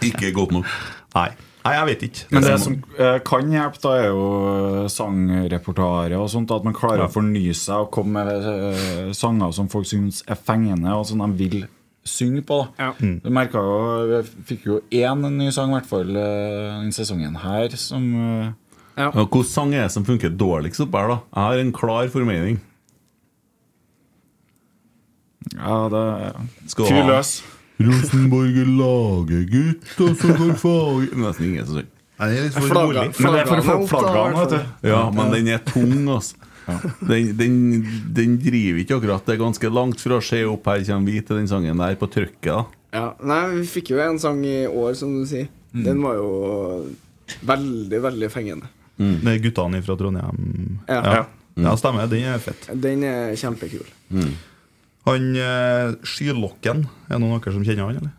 Ikke 0.09 0.33
godt 0.33 0.55
nok. 0.57 0.73
Nei. 1.13 1.29
Nei, 1.59 1.73
jeg 1.75 1.87
vet 1.89 2.03
ikke. 2.07 2.25
Men 2.33 2.45
det 2.47 2.53
som 2.63 2.75
kan 3.27 3.51
hjelpe, 3.53 3.81
da 3.83 3.89
er 3.99 4.05
jo 4.07 4.85
sangrepertoaret 4.89 6.15
og 6.17 6.29
sånt. 6.31 6.53
At 6.55 6.65
man 6.65 6.73
klarer 6.73 7.03
å 7.05 7.11
fornye 7.13 7.53
seg 7.53 7.83
og 7.83 7.91
komme 7.93 8.23
med 8.25 9.13
sanger 9.13 9.53
som 9.53 9.69
folk 9.69 9.85
syns 9.85 10.23
er 10.25 10.39
fengende, 10.39 10.95
og 10.95 11.05
som 11.05 11.21
de 11.21 11.29
vil 11.37 11.67
synge 12.05 12.41
på. 12.45 12.67
da 12.77 12.87
Ja. 12.87 12.91
Du 12.99 13.29
merket 13.29 13.53
jo, 13.59 14.21
Vi 14.23 14.55
fikk 14.55 14.65
jo 14.65 14.79
én 14.91 15.21
ny 15.37 15.49
sang, 15.51 15.69
i 15.69 15.73
hvert 15.79 15.85
fall 15.89 16.09
eh, 16.15 16.79
denne 16.79 16.93
sesongen 16.95 17.35
her, 17.43 17.69
som 17.77 18.07
eh, 18.15 18.51
Ja. 18.97 19.11
Hvilken 19.11 19.43
sang 19.45 19.73
er 19.73 19.83
det 19.87 19.91
som 19.91 20.03
funker 20.05 20.29
dårligst 20.35 20.81
oppe 20.83 20.97
her, 20.99 21.07
da? 21.07 21.19
Jeg 21.35 21.43
har 21.43 21.59
en 21.59 21.71
klar 21.71 22.07
formening. 22.11 22.59
Ja, 25.55 25.77
det 25.89 26.69
Skal 26.69 26.85
du 26.85 26.89
Fyr 26.89 26.97
ja. 26.99 27.07
løs. 27.07 27.31
Rosenborg 27.79 28.57
er 28.59 28.67
laget, 28.67 29.53
Og 30.03 30.15
som 30.19 30.33
går 30.35 30.55
fag 30.59 31.13
Nesten 31.15 31.45
ingen 31.47 31.65
som 31.65 31.75
synger. 31.79 31.87
Nei, 32.19 32.27
det 32.27 32.37
er 32.37 32.43
litt 32.43 32.53
for 32.57 32.67
Flagga- 32.67 32.83
rolig. 32.83 33.19
Men 33.23 33.31
det 33.33 33.39
er 33.39 33.47
for 33.47 33.61
vet 34.35 34.49
du. 34.51 34.89
Ja, 34.89 35.03
men 35.15 35.31
den 35.31 35.47
er 35.47 35.61
tung, 35.63 35.93
altså. 36.11 36.35
Den, 37.09 37.31
den, 37.37 37.55
den 38.15 38.35
driver 38.41 38.81
ikke 38.83 38.97
akkurat. 38.99 39.25
Det 39.25 39.35
er 39.35 39.41
ganske 39.43 39.71
langt 39.73 40.03
fra 40.03 40.19
å 40.19 40.25
se 40.25 40.41
opp 40.49 40.67
her 40.71 40.83
kommer 40.87 41.11
vi 41.11 41.21
til 41.25 41.41
den 41.41 41.49
sangen 41.51 41.81
der 41.83 41.97
på 41.99 42.09
trykket. 42.11 42.51
da 42.51 42.65
Ja. 42.95 43.05
Nei, 43.21 43.41
vi 43.57 43.65
fikk 43.69 43.93
jo 43.93 44.01
en 44.03 44.19
sang 44.21 44.43
i 44.45 44.63
år, 44.67 44.93
som 44.97 45.13
du 45.17 45.25
sier. 45.29 45.49
Mm. 45.73 45.83
Den 45.85 46.03
var 46.03 46.17
jo 46.17 46.29
veldig, 47.45 47.99
veldig 48.07 48.29
fengende. 48.33 48.69
Med 48.99 49.41
guttene 49.43 49.81
fra 49.85 49.95
Trondheim. 49.95 50.79
Ja. 50.89 51.01
Ja, 51.05 51.25
ja 51.55 51.75
stemmer. 51.79 52.09
Den 52.11 52.25
er 52.33 52.41
fett. 52.43 52.67
Den 52.73 53.05
er 53.07 53.35
kjempekul. 53.39 53.85
Han 55.07 55.35
eh, 55.39 55.95
Skylokken, 56.03 56.85
er 57.07 57.15
det 57.15 57.21
noen 57.23 57.37
av 57.37 57.43
dere 57.43 57.55
som 57.55 57.65
kjenner 57.65 57.87
han, 57.87 58.01
eller? 58.01 58.15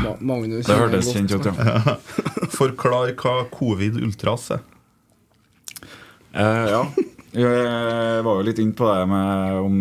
Ma 0.00 0.12
Magnus 0.20 0.66
Det 0.68 0.76
hørtes 0.76 1.10
kjent 1.12 1.32
ut, 1.34 1.46
ja. 1.46 1.96
Forklar 2.58 3.14
hva 3.18 3.34
covid 3.52 3.98
ultras 4.00 4.50
er. 4.54 4.62
Eh, 6.34 6.66
ja. 6.70 6.84
Jeg 7.30 8.22
var 8.26 8.40
jo 8.40 8.42
litt 8.42 8.58
inne 8.58 8.74
på 8.74 8.88
det 8.90 9.02
med 9.06 9.58
om 9.62 9.76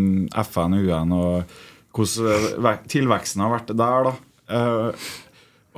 FN 0.46 0.76
og 0.78 0.84
UN 0.86 1.14
og 1.18 1.56
hvordan 1.98 2.84
tilveksten 2.92 3.42
har 3.42 3.56
vært 3.56 3.74
der. 3.74 4.10
da 4.12 4.18
Eh, 4.50 5.10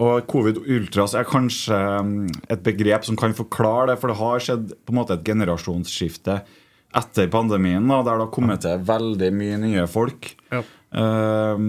Og 0.01 0.25
covid 0.31 0.61
ultras 0.63 1.13
er 1.19 1.27
kanskje 1.27 1.75
mm, 1.75 2.27
et 2.49 2.61
begrep 2.63 3.03
som 3.05 3.17
kan 3.19 3.35
forklare 3.35 3.91
det, 3.91 3.97
for 3.99 4.09
det 4.09 4.17
har 4.21 4.39
skjedd 4.39 4.69
på 4.87 4.93
en 4.93 4.97
måte 5.01 5.17
et 5.17 5.25
generasjonsskifte 5.27 6.37
etter 6.97 7.27
pandemien, 7.31 7.83
da, 7.87 7.99
der 8.03 8.17
det 8.17 8.25
har 8.25 8.31
kommet 8.33 8.63
til 8.63 8.79
veldig 8.87 9.29
mye 9.35 9.59
nye 9.61 9.83
folk. 9.91 10.31
Ja. 10.51 10.63
Eh, 10.63 11.65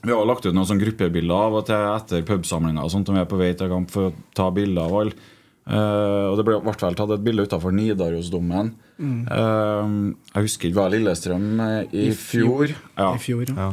vi 0.00 0.14
har 0.14 0.24
lagt 0.30 0.46
ut 0.46 0.54
noen 0.54 0.66
sånne 0.70 0.86
gruppebilder 0.86 1.44
av 1.50 1.58
og 1.58 1.66
til 1.68 1.90
etter 1.90 2.24
pubsamlinger 2.30 2.86
og 2.86 2.94
sånt, 2.94 3.10
om 3.10 3.18
vi 3.18 3.22
er 3.22 3.28
på 3.30 3.38
vei 3.42 3.50
til 3.58 3.68
kamp 3.74 3.92
for 3.92 4.08
å 4.08 4.14
ta 4.38 4.48
bilder 4.54 4.86
av 4.86 4.96
alle. 5.02 5.28
Eh, 5.70 6.26
og 6.30 6.38
det 6.38 6.46
ble 6.48 6.58
hvert 6.66 6.82
fall 6.82 6.98
tatt 6.98 7.14
et 7.14 7.22
bilde 7.24 7.46
utafor 7.46 7.74
Nidarosdomen. 7.74 8.72
Eh, 9.00 9.94
jeg 10.34 10.48
husker 10.48 10.70
ikke, 10.70 10.80
var 10.80 10.92
Lillestrøm 10.94 11.46
eh, 11.66 11.78
i, 11.92 12.08
I 12.10 12.16
fjor. 12.16 12.66
fjor? 12.66 12.74
Ja. 12.98 13.14
I 13.14 13.22
fjor, 13.22 13.54
ja. 13.54 13.70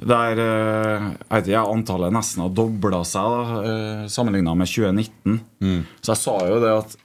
Der 0.00 0.38
uh, 0.40 1.08
jeg 1.12 1.28
vet 1.28 1.48
ikke, 1.50 1.62
antallet 1.74 2.14
nesten 2.16 2.40
har 2.40 2.52
dobla 2.56 3.02
seg 3.04 3.34
da, 3.34 3.58
uh, 3.60 4.04
sammenligna 4.08 4.54
med 4.56 4.70
2019. 4.70 5.34
Så 6.00 6.14
jeg 6.14 6.20
sa 6.22 6.36
jo 6.48 6.56
det 6.62 6.70
at 6.72 6.96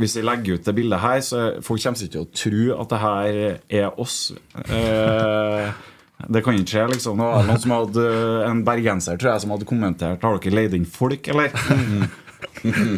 hvis 0.00 0.16
jeg 0.18 0.26
legger 0.26 0.58
ut 0.58 0.66
det 0.66 0.74
bildet 0.76 1.02
her, 1.02 1.20
så 1.24 1.40
folk 1.64 1.82
kommer 1.82 2.02
ikke 2.02 2.12
til 2.12 2.24
å 2.24 2.30
tro 2.42 2.62
at 2.82 2.92
det 2.92 3.00
her 3.02 3.40
er 3.82 4.00
oss. 4.02 4.16
Eh, 4.64 5.68
det 6.34 6.42
kan 6.44 6.58
ikke 6.58 6.74
skje, 6.74 6.86
liksom. 6.94 7.20
Det 7.20 7.28
var 7.28 7.46
noen 7.48 7.62
som 7.62 7.74
hadde 7.76 8.06
En 8.48 8.64
bergenser 8.66 9.20
tror 9.20 9.32
jeg 9.32 9.42
som 9.44 9.52
hadde 9.54 9.66
kommentert 9.66 10.22
Har 10.22 10.38
dere 10.38 10.54
leid 10.54 10.76
inn 10.78 10.88
folk, 10.88 11.30
eller? 11.32 11.54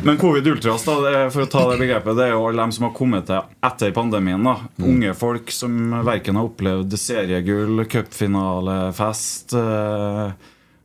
Men 0.05 0.19
covid 0.21 0.47
ultras, 0.51 0.85
da, 0.85 0.97
for 1.33 1.45
å 1.45 1.49
ta 1.51 1.63
det 1.71 1.79
begrepet, 1.81 2.17
det 2.19 2.27
er 2.27 2.33
jo 2.35 2.43
alle 2.49 2.63
dem 2.67 2.73
som 2.77 2.87
har 2.89 2.93
kommet 2.97 3.27
til 3.31 3.41
etter 3.65 3.93
pandemien. 3.97 4.43
da 4.45 4.57
Unge 4.85 5.15
folk 5.17 5.53
som 5.55 5.79
verken 6.05 6.37
har 6.37 6.49
opplevd 6.51 6.97
seriegull, 7.01 7.85
cupfinalefest, 7.89 9.55
eh, 9.61 10.33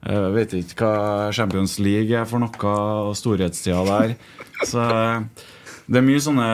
Jeg 0.09 0.31
vet 0.31 0.53
ikke 0.61 0.87
hva 0.87 1.31
Champions 1.35 1.73
League 1.83 2.15
er 2.15 2.23
for 2.29 2.39
noe, 2.39 2.75
og 3.09 3.15
storhetstida 3.19 3.81
der. 3.83 4.13
Så 4.63 4.79
eh, 4.79 5.25
det 5.89 5.99
er 5.99 6.05
mye 6.05 6.21
sånne 6.23 6.47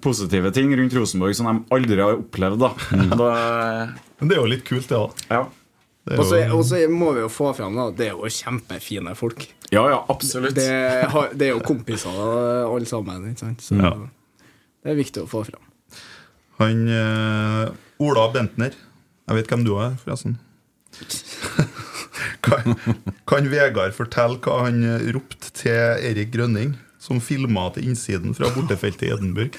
positive 0.00 0.52
ting 0.56 0.72
rundt 0.78 0.94
Rosenborg 0.96 1.36
som 1.36 1.50
de 1.50 1.58
aldri 1.76 2.00
har 2.00 2.16
opplevd. 2.22 2.62
da, 2.62 2.72
da 3.20 3.30
Men 4.20 4.30
det 4.30 4.36
er 4.38 4.40
jo 4.40 4.48
litt 4.48 4.64
kult, 4.64 4.88
det 4.88 4.96
òg. 4.96 5.12
ja. 5.28 5.44
Og 6.06 6.22
så 6.28 6.78
jo- 6.84 6.90
må 6.94 7.12
vi 7.16 7.20
jo 7.24 7.28
få 7.32 7.48
fram 7.56 7.76
at 7.82 7.96
det 7.98 8.06
er 8.08 8.14
jo 8.14 8.28
kjempefine 8.30 9.14
folk. 9.18 9.46
ja, 9.72 9.82
ja, 9.90 10.04
absolutt. 10.08 10.54
Det, 10.54 10.68
det 11.34 11.48
er 11.48 11.54
jo 11.56 11.60
kompiser 11.66 12.14
alle 12.70 12.86
sammen. 12.86 13.30
ikke 13.32 13.40
sant? 13.42 13.60
Så 13.64 13.74
Ja. 13.80 13.90
det 14.84 14.92
er 14.92 15.00
viktig 15.00 15.24
å 15.24 15.28
få 15.30 15.42
fram. 15.48 15.62
Han 16.60 16.86
uh, 16.88 17.68
Ola 18.00 18.28
Bentner 18.32 18.72
Jeg 19.28 19.34
vet 19.36 19.48
hvem 19.50 19.64
du 19.66 19.74
er, 19.82 19.96
forresten. 20.04 20.38
kan, 22.46 22.76
kan 23.28 23.48
Vegard 23.50 23.92
fortelle 23.96 24.38
hva 24.44 24.60
han 24.66 24.78
eh, 24.86 25.08
ropte 25.16 25.50
til 25.58 25.74
Erik 26.06 26.30
Grønning, 26.32 26.76
som 27.02 27.18
filma 27.20 27.66
til 27.74 27.90
innsiden 27.90 28.32
fra 28.38 28.48
bortefeltet 28.54 29.08
i 29.08 29.12
Edinburgh? 29.16 29.58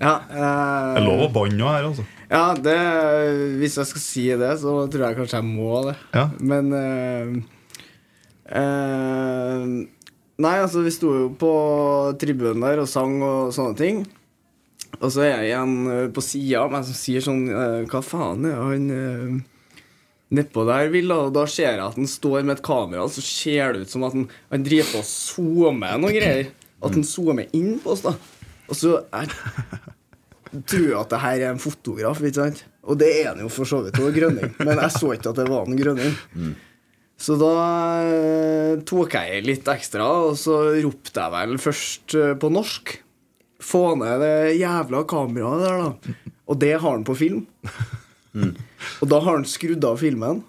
Ja, 0.00 0.16
uh, 0.32 0.96
Det 0.96 1.02
er 1.02 1.06
lov 1.06 1.26
å 1.28 1.32
banne 1.36 1.58
nå 1.60 1.68
her, 1.70 1.84
altså. 1.92 2.06
Ja, 2.32 2.54
det, 2.56 2.76
hvis 3.60 3.76
jeg 3.76 3.88
skal 3.90 4.02
si 4.02 4.24
det, 4.40 4.52
så 4.62 4.86
tror 4.88 5.04
jeg 5.04 5.18
kanskje 5.18 5.40
jeg 5.42 5.48
må 5.50 5.82
det. 5.84 5.96
Ja. 6.16 6.24
Men 6.40 6.72
uh, 6.72 7.34
uh, 8.48 9.66
Nei, 10.42 10.56
altså, 10.56 10.80
vi 10.82 10.94
sto 10.94 11.12
jo 11.12 11.26
på 11.38 11.52
tribunen 12.18 12.64
der 12.64 12.80
og 12.82 12.88
sang 12.90 13.18
og 13.20 13.52
sånne 13.54 13.76
ting. 13.78 14.00
Og 14.96 15.12
så 15.12 15.26
er 15.26 15.44
jeg 15.44 15.58
en 15.60 15.76
eh, 15.92 16.08
på 16.12 16.22
sida 16.24 16.64
av 16.64 16.72
meg 16.72 16.84
som 16.84 16.96
sier 16.96 17.22
sånn 17.24 17.46
Hva 17.88 18.00
faen 18.04 18.44
er 18.48 18.58
han 18.58 18.88
nedpå 20.32 20.64
der 20.68 20.90
vil? 20.92 21.08
da?» 21.12 21.20
Og 21.28 21.32
da 21.36 21.46
ser 21.50 21.76
jeg 21.76 21.84
at 21.84 21.96
han 22.00 22.10
står 22.10 22.42
med 22.42 22.56
et 22.56 22.64
kamera, 22.66 23.06
og 23.06 23.12
så 23.14 23.24
ser 23.24 23.76
det 23.76 23.86
ut 23.86 23.94
som 23.94 24.04
at 24.08 24.16
han, 24.16 24.26
han 24.52 24.66
driver 24.66 24.90
på 24.90 25.02
og 25.04 25.08
zoomer 25.08 26.00
noe 26.00 26.12
greier. 26.16 26.52
At 26.82 26.96
han 26.96 27.06
zoomer 27.06 27.50
inn 27.56 27.76
på 27.82 27.94
oss, 27.94 28.04
da. 28.04 28.16
Og 28.68 28.78
så 28.78 28.98
jeg 29.04 29.32
tror 30.68 30.98
at 31.00 31.14
det 31.14 31.22
her 31.22 31.38
er 31.38 31.52
en 31.52 31.62
fotograf, 31.62 32.20
ikke 32.20 32.40
sant? 32.40 32.64
Og 32.82 32.98
det 32.98 33.08
er 33.20 33.30
han 33.30 33.40
jo 33.44 33.48
for 33.52 33.68
så 33.68 33.80
vidt, 33.84 34.00
og 34.02 34.12
Grønning. 34.16 34.52
Men 34.58 34.80
jeg 34.82 34.94
så 34.96 35.12
ikke 35.14 35.32
at 35.32 35.40
det 35.40 35.48
var 35.48 35.68
en 35.68 35.78
Grønning. 35.78 36.14
Så 37.22 37.36
da 37.38 37.52
eh, 38.02 38.80
tok 38.88 39.14
jeg 39.14 39.44
litt 39.46 39.68
ekstra, 39.70 40.08
og 40.26 40.36
så 40.40 40.58
ropte 40.82 41.14
jeg 41.14 41.34
vel 41.36 41.58
først 41.62 42.16
eh, 42.18 42.34
på 42.34 42.50
norsk. 42.50 42.96
Få 43.62 43.82
ned 44.00 44.24
det 44.24 44.56
jævla 44.58 45.04
kameraet 45.06 45.62
der, 45.62 45.84
da. 45.84 46.30
Og 46.50 46.58
det 46.58 46.72
har 46.74 46.88
han 46.88 47.06
på 47.06 47.14
film. 47.16 47.44
Og 48.34 49.06
da 49.06 49.20
har 49.22 49.38
han 49.38 49.46
skrudd 49.46 49.84
av 49.86 50.00
filmen. 50.02 50.42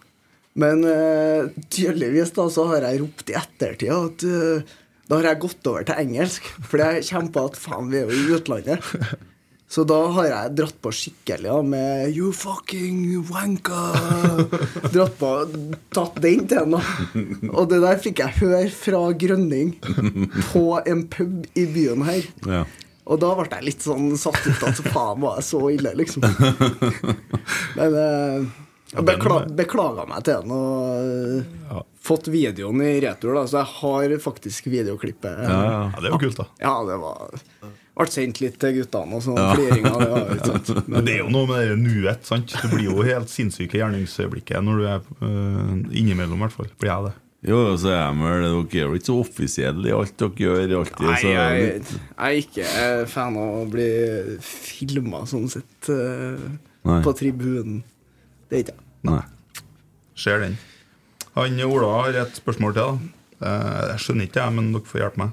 Men 0.57 0.83
uh, 0.85 1.49
tydeligvis 1.73 2.33
da 2.35 2.45
så 2.53 2.67
har 2.69 2.85
jeg 2.85 3.01
ropt 3.01 3.31
i 3.31 3.37
ettertid 3.37 3.89
at 3.89 4.25
uh, 4.29 4.73
da 5.09 5.17
har 5.17 5.31
jeg 5.31 5.41
gått 5.43 5.69
over 5.69 5.85
til 5.87 6.01
engelsk. 6.01 6.49
For 6.69 6.81
jeg 6.81 7.05
kjemper 7.09 7.49
at 7.49 7.59
faen, 7.59 7.89
vi 7.91 8.01
er 8.01 8.09
jo 8.09 8.17
i 8.17 8.35
utlandet. 8.37 8.91
Så 9.73 9.81
da 9.89 9.97
har 10.13 10.27
jeg 10.27 10.53
dratt 10.59 10.75
på 10.85 10.91
skikkelig 10.93 11.49
ja, 11.49 11.55
med 11.65 12.13
You 12.13 12.29
fucking 12.37 13.23
wanker. 13.25 14.43
Dratt 14.93 15.15
på, 15.17 15.31
tatt 15.95 16.19
den 16.21 16.43
til 16.49 16.67
henne. 16.67 16.81
Og 17.49 17.71
det 17.71 17.79
der 17.81 17.97
fikk 18.03 18.21
jeg 18.21 18.37
høre 18.43 18.67
fra 18.69 19.01
Grønning 19.17 19.73
på 20.51 20.63
en 20.77 21.03
pub 21.09 21.49
i 21.57 21.65
byen 21.73 22.05
her. 22.05 22.29
Ja. 22.45 22.61
Og 23.09 23.19
da 23.19 23.33
ble 23.39 23.49
jeg 23.49 23.65
litt 23.71 23.83
sånn 23.83 24.13
satt 24.19 24.45
ut 24.45 24.61
at 24.69 24.85
faen 24.93 25.23
var 25.25 25.41
jeg 25.41 25.49
så 25.49 25.65
ille, 25.73 25.97
liksom. 25.97 26.23
Men 27.79 27.97
eh, 27.99 28.45
jeg 28.93 29.07
bekla 29.09 29.43
beklaga 29.57 30.05
meg 30.07 30.21
til 30.27 30.37
henne 30.37 30.59
og 30.61 31.79
eh, 31.81 31.85
fått 32.03 32.29
videoen 32.29 32.85
i 32.85 32.99
retur, 33.03 33.33
da, 33.39 33.47
så 33.49 33.63
jeg 33.63 33.79
har 33.81 34.19
faktisk 34.21 34.69
videoklippet. 34.69 35.47
Ja, 35.49 35.89
det 35.97 36.05
er 36.05 36.13
jo 36.13 36.21
kult, 36.27 36.43
da. 36.43 36.51
Ja, 36.61 36.77
det 36.85 37.01
var 37.01 37.41
ble 37.97 38.07
sendt 38.09 38.39
litt 38.41 38.55
til 38.61 38.77
guttene 38.79 39.17
og 39.19 39.21
sånn. 39.25 39.39
Fliringa. 39.53 39.91
Det 39.99 40.07
var 40.13 40.31
ikke 40.33 40.47
sant. 40.51 40.71
Men 40.93 41.05
det 41.05 41.13
er 41.13 41.19
jo 41.21 41.27
noe 41.33 41.49
med 41.51 41.67
det 41.69 41.75
nuet. 41.81 42.23
sant? 42.25 42.55
Du 42.63 42.71
blir 42.71 42.87
jo 42.89 43.03
helt 43.05 43.29
sinnssyke 43.29 43.77
gjerningsøyeblikket 43.77 44.65
når 44.65 44.79
du 44.81 44.87
er 44.89 45.03
uh, 45.21 45.75
innimellom, 45.93 46.39
i 46.41 46.45
hvert 46.47 46.55
fall. 46.57 46.71
Blir 46.81 46.91
jeg 46.93 47.07
det. 47.09 47.13
Jo, 47.43 47.57
så 47.75 47.89
er 47.91 47.97
jeg 47.99 48.19
vel 48.23 48.43
Dere 48.47 48.79
er 48.79 48.85
jo 48.87 48.95
ikke 48.95 49.09
så 49.09 49.15
offisielle 49.19 49.89
i 49.89 49.93
alt 49.93 50.13
dere 50.21 50.45
gjør. 50.45 50.75
Alltid, 50.79 51.05
Nei, 51.09 51.15
så 51.19 51.31
jeg, 51.33 51.65
jeg 51.83 52.27
er 52.29 52.37
ikke 52.39 52.67
fan 53.11 53.35
av 53.41 53.57
å 53.59 53.65
bli 53.73 53.87
filma 54.47 55.25
sånn 55.27 55.49
sett 55.51 55.89
uh, 55.91 56.45
på 57.03 57.13
tribunen. 57.19 57.81
Det 58.47 58.55
er 58.57 58.63
ikke 58.63 58.77
jeg. 58.77 58.87
Nei. 59.09 59.19
Ser 60.23 60.39
den. 60.45 60.55
Han 61.35 61.59
Ola 61.67 61.89
har 61.99 62.17
et 62.23 62.37
spørsmål 62.39 62.75
til. 62.77 62.81
da. 63.03 63.21
Eh, 63.43 63.79
Jeg 63.91 64.03
skjønner 64.05 64.27
ikke, 64.29 64.43
jeg, 64.45 64.53
men 64.55 64.67
dere 64.75 64.87
får 64.87 65.01
hjelpe 65.01 65.19
meg. 65.23 65.31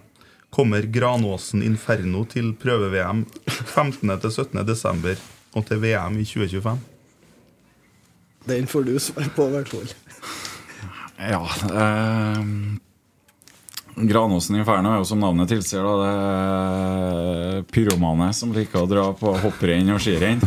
Kommer 0.51 0.83
Granåsen 0.91 1.63
Inferno 1.63 2.25
til 2.27 2.53
prøve-VM 2.59 3.25
15.-17. 3.47 4.65
desember 4.67 5.21
og 5.55 5.67
til 5.69 5.83
VM 5.83 6.19
i 6.19 6.27
2025? 6.27 6.81
Den 8.51 8.67
får 8.67 8.87
du 8.89 8.95
svare 8.99 9.31
på, 9.37 9.47
i 9.47 9.55
hvert 9.55 9.69
fall. 9.69 9.91
Ja 11.21 11.43
eh, 11.45 12.41
Granåsen 14.01 14.57
Inferno 14.57 14.95
er 14.95 15.03
jo 15.03 15.09
som 15.09 15.21
navnet 15.21 15.51
tilsier, 15.53 15.85
da. 15.85 15.95
Det 16.01 16.13
er 17.61 17.67
pyromane 17.71 18.31
som 18.35 18.55
liker 18.57 18.83
å 18.83 18.91
dra 18.91 19.11
på 19.19 19.35
hopprenn 19.43 19.93
og 19.95 20.01
skirenn. 20.03 20.41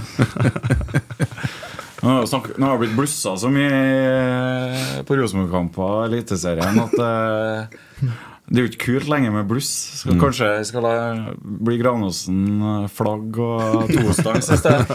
Nå 2.03 2.17
har 2.17 2.25
jeg 2.27 2.55
det 2.59 2.69
blitt 2.81 2.95
blussa 2.97 3.37
så 3.39 3.47
mye 3.53 5.03
på 5.07 5.15
Rosenborg-kamper 5.15 5.83
og 5.85 6.07
Eliteserien 6.09 6.81
at 6.83 6.95
eh, 6.99 8.09
det 8.51 8.59
er 8.59 8.65
jo 8.65 8.69
ikke 8.71 8.85
kult 8.85 9.07
lenger 9.07 9.31
med 9.31 9.47
bluss. 9.47 9.69
Skal, 10.01 10.17
Kanskje 10.19 10.49
jeg 10.57 10.67
skal 10.67 10.83
la 10.83 10.95
bli 11.39 11.77
Granåsen 11.79 12.41
eh, 12.59 12.89
flagg 12.91 13.37
og 13.39 13.93
tostangs 13.93 14.49
i 14.51 14.57
sted. 14.59 14.89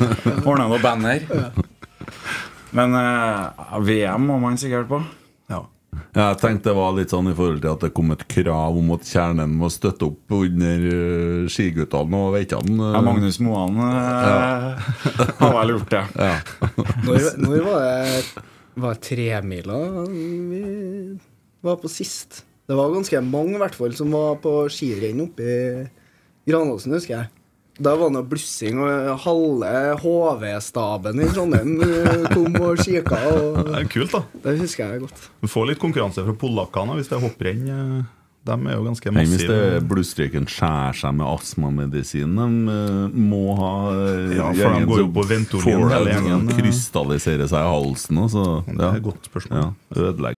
Ordne 0.45 0.67
noe 0.69 0.81
banner. 0.83 1.25
Men 2.77 2.97
eh, 2.99 3.79
VM 3.89 4.29
må 4.29 4.37
man 4.43 4.59
sikkert 4.61 4.91
på. 4.91 5.01
Ja. 5.49 5.63
Ja, 6.13 6.27
jeg 6.29 6.39
tenkte 6.43 6.71
det 6.71 6.77
var 6.77 6.93
litt 6.97 7.13
sånn 7.13 7.31
i 7.31 7.35
forhold 7.37 7.63
til 7.63 7.73
at 7.73 7.87
det 7.87 7.91
kom 7.97 8.13
et 8.13 8.27
krav 8.29 8.77
om 8.77 8.93
at 8.99 9.09
kjernen 9.09 9.55
må 9.57 9.71
støtte 9.73 10.11
opp 10.11 10.35
under 10.37 10.85
uh, 10.85 11.47
skiguttene 11.51 12.21
og 12.21 12.35
veitene. 12.37 12.91
Ja, 12.93 13.01
Magnus 13.07 13.41
Moan 13.45 13.81
eh, 13.87 14.91
har 15.41 15.57
vel 15.57 15.73
gjort 15.73 15.95
det. 15.95 16.05
Ja. 16.21 16.37
Når, 17.07 17.31
når 17.41 17.65
var 17.65 17.87
det 17.87 18.45
Var 18.79 18.95
det 18.95 19.03
tremila 19.09 19.79
vi 20.13 20.61
var 21.65 21.81
på 21.81 21.91
sist? 21.91 22.45
Det 22.69 22.77
var 22.77 22.93
ganske 22.93 23.21
mange 23.25 23.57
i 23.57 23.61
hvert 23.62 23.77
fall 23.79 23.95
som 23.97 24.12
var 24.12 24.35
på 24.45 24.51
skirenn 24.73 25.23
oppe 25.25 25.45
i 25.49 25.87
Granåsen, 26.49 26.93
husker 26.97 27.14
jeg. 27.14 27.31
Da 27.79 27.93
var 27.95 28.11
det 28.11 28.25
blussing, 28.27 28.81
og 28.83 29.21
halve 29.23 29.71
HV-staben 30.03 31.21
i 31.23 31.29
Trondheim 31.31 31.77
eh, 31.87 32.25
kom 32.33 32.57
og 32.59 32.81
kikka. 32.83 33.19
Og 33.31 33.59
Det 33.69 33.75
er 33.79 33.89
kult, 33.93 34.14
da. 34.16 34.21
det 34.45 34.55
husker 34.64 34.85
jeg 34.97 35.05
godt. 35.05 35.27
Du 35.45 35.47
får 35.49 35.69
litt 35.71 35.81
konkurranse 35.83 36.25
fra 36.27 36.35
polakkene 36.41 36.97
hvis 36.99 37.09
det 37.12 37.16
er 37.21 37.23
hopprenn. 37.23 37.62
eh, 37.71 38.09
De 38.49 38.57
er 38.57 38.75
jo 38.75 38.83
ganske 38.89 39.12
massive. 39.14 39.39
hvis 39.39 39.47
det 39.47 39.93
massive. 39.93 40.43
skjærer 40.57 40.99
seg 41.05 41.14
med 41.21 41.29
astmamedisin, 41.31 42.35
de 42.41 42.75
eh, 42.75 43.21
må 43.31 43.45
ha 43.61 43.73
Ja, 44.35 44.51
for 44.59 44.75
de 44.81 44.91
går 44.91 45.05
jo 45.05 45.12
på 45.21 45.27
Ventolin 45.31 45.87
hele 45.95 46.16
gjengen, 46.19 46.49
til 46.51 46.57
å 46.57 46.59
eh. 46.59 46.64
krystallisere 46.64 47.49
seg 47.55 47.62
i 47.62 47.73
halsen. 47.77 48.25
Også. 48.27 48.45
så, 48.51 48.75
Det 48.75 48.91
er 48.91 49.01
et 49.01 49.09
godt 49.12 49.31
spørsmål. 49.31 49.71
Ja. 49.95 50.38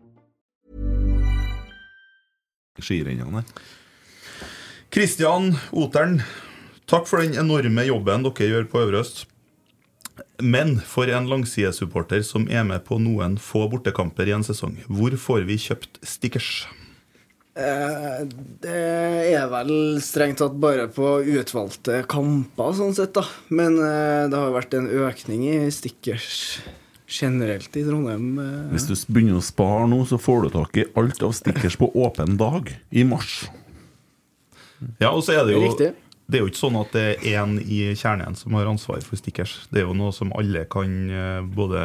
Skirennene 2.85 3.41
her. 3.41 3.67
Kristian 4.91 5.53
Oteren, 5.71 6.19
takk 6.91 7.07
for 7.07 7.23
den 7.23 7.37
enorme 7.39 7.85
jobben 7.87 8.25
dere 8.27 8.49
gjør 8.49 8.65
på 8.71 8.81
Øvre 8.83 9.05
Øst. 9.05 9.23
Men 10.41 10.79
for 10.83 11.07
en 11.07 11.29
langsidesupporter 11.29 12.25
som 12.25 12.49
er 12.51 12.65
med 12.67 12.83
på 12.87 12.97
noen 12.99 13.37
få 13.39 13.67
bortekamper 13.71 14.27
i 14.27 14.35
en 14.35 14.45
sesong, 14.45 14.75
hvor 14.89 15.15
får 15.15 15.45
vi 15.47 15.57
kjøpt 15.61 16.01
stickers? 16.03 16.65
Eh, 17.51 18.19
det 18.63 18.75
er 19.35 19.47
vel 19.51 19.73
strengt 20.03 20.39
tatt 20.39 20.55
bare 20.59 20.87
på 20.91 21.17
utvalgte 21.39 22.01
kamper, 22.11 22.75
sånn 22.77 22.95
sett, 22.95 23.13
da. 23.17 23.25
Men 23.51 23.75
eh, 23.79 24.27
det 24.31 24.39
har 24.39 24.55
vært 24.55 24.75
en 24.77 24.87
økning 25.07 25.47
i 25.49 25.57
stickers 25.73 26.61
generelt 27.11 27.75
i 27.77 27.83
Trondheim. 27.85 28.27
eh. 28.39 28.69
Hvis 28.73 28.87
du 28.89 28.95
begynner 29.11 29.39
å 29.41 29.45
spare 29.45 29.87
nå, 29.91 30.01
så 30.09 30.17
får 30.21 30.47
du 30.47 30.53
tak 30.57 30.77
i 30.81 30.87
alt 30.97 31.21
av 31.27 31.35
stickers 31.37 31.75
på 31.77 31.91
åpen 31.93 32.37
dag 32.39 32.71
i 32.91 33.03
mars. 33.07 33.43
Ja, 35.01 35.11
og 35.11 35.21
så 35.27 35.35
er 35.37 35.45
det 35.45 35.53
jo 35.59 35.67
Riktig. 35.67 35.91
Det 36.31 36.39
er 36.39 36.45
jo 36.45 36.47
ikke 36.47 36.61
sånn 36.61 36.75
at 36.79 36.93
det 36.95 37.01
er 37.27 37.41
én 37.43 37.57
i 37.59 37.77
kjernen 37.99 38.37
som 38.39 38.53
har 38.55 38.69
ansvar 38.71 39.01
for 39.03 39.19
stickers. 39.19 39.65
Det 39.67 39.81
er 39.81 39.83
jo 39.83 39.95
noe 39.99 40.13
som 40.15 40.29
alle 40.39 40.61
kan 40.71 40.93
eh, 41.11 41.41
både 41.43 41.81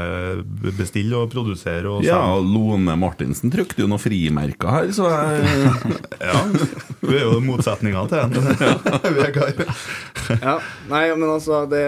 bestille 0.79 1.19
og 1.19 1.33
produsere. 1.33 1.91
Og 1.91 2.05
Ja. 2.07 2.21
Lone 2.39 2.95
Martinsen 2.95 3.51
trykte 3.51 3.83
jo 3.83 3.89
noen 3.91 3.99
frimerker 3.99 4.71
her, 4.71 4.93
så 4.95 5.09
jeg 5.11 5.73
ja. 6.31 6.45
Du 7.03 7.11
er 7.11 7.25
jo 7.25 7.41
motsetninga 7.43 8.05
til 8.07 8.23
en. 8.23 8.39
Vegard. 9.19 9.65
Ja, 10.39 10.55
nei, 10.95 11.03
men 11.19 11.27
altså 11.33 11.65
Det 11.71 11.83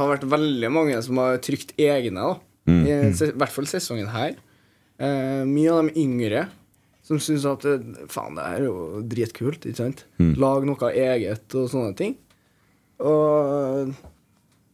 har 0.00 0.10
vært 0.14 0.24
veldig 0.32 0.72
mange 0.72 1.02
som 1.04 1.20
har 1.20 1.36
trykt 1.44 1.76
egne, 1.76 2.24
da. 2.24 2.40
Mm. 2.66 2.82
I 2.84 3.12
se- 3.16 3.32
hvert 3.32 3.54
fall 3.54 3.68
sesongen 3.70 4.10
her. 4.12 4.36
Uh, 4.96 5.44
mye 5.48 5.72
av 5.72 5.88
de 5.88 6.02
yngre 6.02 6.46
som 7.06 7.20
syns 7.22 7.44
at 7.46 7.62
eh, 7.68 7.82
faen, 8.10 8.34
det 8.34 8.44
er 8.44 8.64
jo 8.66 9.02
dritkult. 9.06 9.66
ikke 9.68 9.78
sant? 9.78 10.06
Mm. 10.18 10.32
Lag 10.42 10.64
noe 10.66 10.88
eget 10.90 11.54
og 11.54 11.68
sånne 11.70 11.94
ting. 11.98 12.16
Og 12.98 13.92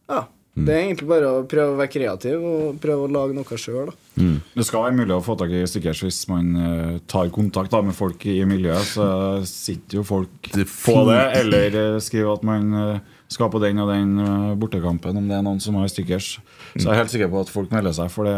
ja. 0.09 0.23
Mm. 0.53 0.65
Det 0.67 0.73
er 0.73 0.79
egentlig 0.83 1.07
bare 1.09 1.29
å 1.29 1.45
prøve 1.49 1.73
å 1.73 1.77
være 1.79 1.89
kreativ 1.89 2.43
og 2.45 2.75
prøve 2.81 3.07
å 3.07 3.09
lage 3.09 3.33
noe 3.33 3.57
sjøl. 3.57 3.87
Det 4.13 4.65
skal 4.67 4.83
være 4.85 4.97
mulig 4.99 5.15
å 5.15 5.23
få 5.25 5.33
tak 5.37 5.53
i 5.53 5.63
stykker 5.65 5.97
hvis 6.05 6.19
man 6.29 6.51
uh, 6.57 6.97
tar 7.09 7.31
kontakt 7.33 7.73
da, 7.73 7.81
med 7.85 7.97
folk 7.97 8.21
i 8.29 8.39
miljøet. 8.45 8.85
Så 8.95 9.07
sitter 9.49 9.97
jo 9.97 10.05
folk 10.05 10.51
på 10.53 10.97
det, 11.09 11.23
eller 11.41 11.79
uh, 11.95 12.01
skriver 12.05 12.35
at 12.37 12.45
man 12.45 12.69
uh, 12.77 13.13
skal 13.33 13.49
på 13.53 13.61
den 13.63 13.81
og 13.81 13.89
den 13.91 14.17
eh, 14.21 14.53
bortekampen, 14.59 15.17
om 15.17 15.29
det 15.29 15.37
er 15.37 15.45
noen 15.45 15.61
som 15.63 15.77
har 15.79 15.89
stickers. 15.91 16.35
Så 16.77 16.87
jeg 16.87 16.93
er 16.95 17.01
helt 17.03 17.11
sikker 17.13 17.29
på 17.29 17.41
at 17.43 17.51
folk 17.53 17.71
melder 17.71 17.93
seg, 17.93 18.09
for 18.11 18.25
det, 18.25 18.37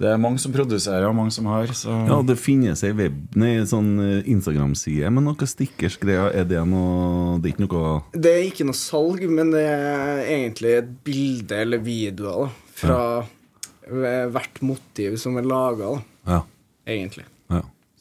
det 0.00 0.08
er 0.10 0.16
mange 0.18 0.40
som 0.42 0.52
produserer, 0.54 1.04
og 1.08 1.14
mange 1.18 1.30
som 1.34 1.46
har. 1.52 1.66
Så 1.76 1.92
Ja, 2.08 2.20
det 2.26 2.38
finnes 2.40 2.82
ei 2.86 2.92
web, 2.96 3.18
nei, 3.36 3.52
sånn 3.68 3.92
eh, 4.02 4.30
Instagram-side 4.32 5.10
med 5.12 5.26
noe 5.26 5.48
stickers-greier. 5.50 6.32
Er 6.34 6.48
det 6.48 6.62
noe 6.66 7.36
Det 7.42 7.50
er 7.50 7.54
ikke 7.54 7.66
noe 7.68 7.92
Det 8.16 8.32
er 8.32 8.42
ikke 8.48 8.66
noe 8.70 8.78
salg, 8.80 9.22
men 9.30 9.52
det 9.54 9.62
er 9.68 10.24
egentlig 10.24 10.76
et 10.80 10.90
bilde 11.04 11.60
eller 11.66 11.84
videoer 11.84 12.48
da, 12.48 12.58
fra 12.80 13.00
hvert 14.32 14.62
motiv 14.64 15.18
som 15.20 15.36
er 15.36 15.44
laga, 15.46 16.02
Ja. 16.26 16.40
egentlig. 16.88 17.26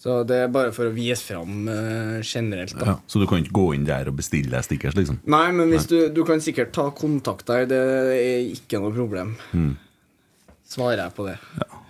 Ja. 0.04 0.10
Så 0.10 0.18
det 0.28 0.36
er 0.44 0.50
bare 0.52 0.74
for 0.76 0.90
å 0.90 0.94
vise 0.96 1.24
fram 1.24 1.70
uh, 1.70 2.20
generelt. 2.20 2.76
da 2.76 2.90
ja. 2.90 2.96
Så 3.08 3.22
du 3.22 3.28
kan 3.30 3.40
ikke 3.40 3.56
gå 3.56 3.68
inn 3.78 3.88
der 3.88 4.10
og 4.12 4.18
bestille 4.20 4.52
deg 4.52 4.66
stickers, 4.68 4.98
liksom? 5.00 5.22
Nei, 5.32 5.46
men 5.56 5.72
hvis 5.72 5.88
du, 5.88 5.98
du 6.12 6.26
kan 6.28 6.44
sikkert 6.44 6.74
ta 6.76 6.90
kontakt 6.92 7.48
der, 7.48 7.70
det 7.72 7.80
er 7.80 8.52
ikke 8.52 8.84
noe 8.84 8.92
problem. 8.96 9.38
Mm. 9.56 9.78
Svarer 10.74 11.06
jeg 11.06 11.16
på 11.16 11.30
det. 11.30 11.38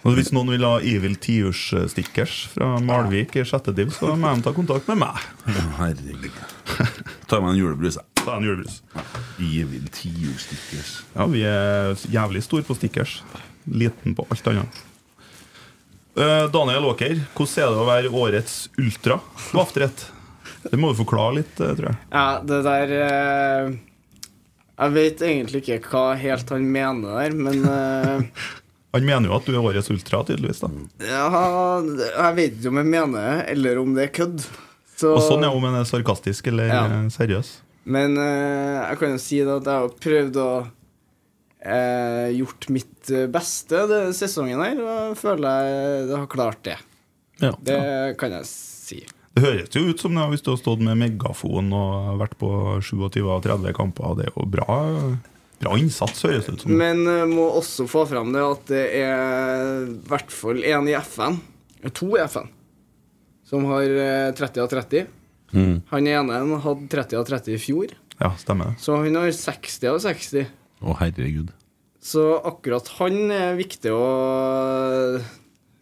Og 0.03 0.17
Hvis 0.17 0.33
noen 0.35 0.51
vil 0.51 0.65
ha 0.67 0.77
Evil 0.83 1.15
Tiurs-stickers 1.23 2.35
fra 2.51 2.73
Malvik 2.83 3.37
i 3.39 3.45
sjette 3.47 3.71
div, 3.75 3.93
så 3.95 4.11
må 4.19 4.33
de 4.35 4.43
ta 4.43 4.51
kontakt 4.55 4.89
med 4.91 4.99
meg. 5.05 5.21
Herregud. 5.79 6.41
Ta 7.31 7.39
meg 7.39 7.53
en 7.53 7.61
julebrus, 7.61 7.97
jeg. 8.01 8.09
Ta 8.19 8.35
en 8.37 8.45
julebrus. 8.45 8.81
Evil 9.39 9.87
tiur-stickers. 9.95 10.91
Ja, 11.15 11.27
vi 11.31 11.45
er 11.47 11.95
jævlig 12.11 12.43
store 12.43 12.67
på 12.67 12.75
stickers. 12.77 13.21
Liten 13.63 14.15
på 14.17 14.27
alt 14.29 14.51
annet. 14.51 14.83
Eh, 16.15 16.45
Daniel 16.53 16.85
Aaker, 16.91 17.15
hvordan 17.33 17.63
er 17.63 17.71
det 17.73 17.81
å 17.81 17.87
være 17.87 18.11
årets 18.13 18.57
ultra 18.77 19.15
på 19.49 19.61
afterrett? 19.63 20.03
Det 20.63 20.77
må 20.79 20.91
du 20.93 20.99
forklare 21.01 21.39
litt, 21.39 21.53
eh, 21.59 21.71
tror 21.75 21.89
jeg. 21.89 21.97
Ja, 22.13 22.25
det 22.45 22.59
der 22.67 22.93
eh, 22.99 23.71
Jeg 24.83 24.93
vet 24.97 25.23
egentlig 25.25 25.63
ikke 25.63 25.79
hva 25.89 26.03
helt 26.19 26.53
han 26.53 26.67
mener 26.71 27.17
der, 27.17 27.33
men 27.37 27.63
Han 28.93 29.07
mener 29.09 29.25
jo 29.31 29.33
at 29.39 29.47
du 29.49 29.55
er 29.55 29.65
årets 29.65 29.89
ultra, 29.89 30.21
tydeligvis. 30.27 30.61
da 30.61 30.69
ja, 31.09 31.25
Jeg 31.81 32.37
vet 32.37 32.59
ikke 32.59 32.69
om 32.69 32.77
jeg 32.83 32.91
mener 32.93 33.17
det, 33.17 33.33
eller 33.55 33.81
om 33.81 33.95
det 33.97 34.03
er 34.05 34.13
kødd. 34.13 34.45
Så, 34.93 35.15
Og 35.17 35.23
sånn 35.25 35.41
er 35.47 35.49
om 35.57 35.65
en 35.65 35.79
er 35.81 35.87
sarkastisk 35.89 36.51
eller 36.53 36.69
Ja. 36.69 36.83
seriøs. 37.09 37.55
Men 37.89 38.13
jeg 38.15 38.99
kan 39.01 39.15
jo 39.15 39.19
si 39.19 39.41
at 39.41 39.65
jeg 39.65 39.81
har 39.81 39.89
prøvd 40.05 40.37
å 40.39 40.49
eh, 41.63 42.29
gjort 42.37 42.67
mitt 42.73 43.09
eh, 43.11 43.25
beste 43.31 43.83
denne 43.89 44.13
sesongen 44.15 44.61
her, 44.63 44.79
og 44.83 45.17
føler 45.19 45.67
jeg 45.71 46.15
har 46.17 46.29
klart 46.31 46.63
det. 46.67 46.77
Ja. 47.41 47.53
Det 47.65 47.81
kan 48.21 48.35
jeg 48.37 48.47
si. 48.49 49.01
Det 49.33 49.41
høres 49.41 49.73
jo 49.73 49.87
ut 49.89 49.99
som 50.03 50.13
det, 50.13 50.25
hvis 50.29 50.43
du 50.45 50.51
har 50.53 50.59
stått 50.61 50.83
med 50.85 50.99
megafon 50.99 51.71
og 51.73 52.19
vært 52.21 52.35
på 52.37 52.49
27 52.85 53.23
av 53.33 53.39
30 53.41 53.73
kamper. 53.73 54.13
Det 54.19 54.27
er 54.27 54.35
jo 54.35 54.45
bra, 54.53 54.75
bra 55.63 55.73
innsats, 55.81 56.21
høres 56.27 56.45
det 56.45 56.53
ut 56.59 56.65
som. 56.67 56.75
Men 56.77 57.01
eh, 57.09 57.23
må 57.31 57.47
også 57.57 57.87
få 57.89 58.05
fram 58.11 58.29
det 58.35 58.43
at 58.45 58.67
det 58.69 58.83
er 59.01 59.87
i 59.87 59.95
hvert 60.11 60.31
fall 60.31 60.61
én 60.61 60.91
i 60.91 60.93
FN, 61.01 61.39
eh, 61.81 61.89
to 61.89 62.11
i 62.13 62.21
FN, 62.27 62.51
som 63.49 63.65
har 63.71 63.89
eh, 63.89 64.29
30 64.37 64.61
av 64.67 64.69
30. 64.75 65.09
Mm. 65.53 65.73
Han 65.89 66.07
ene 66.09 66.37
hadde 66.63 66.87
30 66.93 67.19
av 67.19 67.25
30 67.29 67.57
i 67.57 67.61
fjor, 67.61 67.91
Ja, 68.19 68.31
stemmer 68.41 68.71
det. 68.71 68.79
så 68.85 68.95
han 69.01 69.17
har 69.17 69.33
60 69.33 69.89
av 69.89 69.99
60. 70.05 70.45
Å, 70.83 70.95
herregud. 70.99 71.51
Så 72.03 72.23
akkurat 72.43 72.87
han 72.99 73.31
er 73.31 73.53
viktig 73.55 73.91
å 73.95 74.03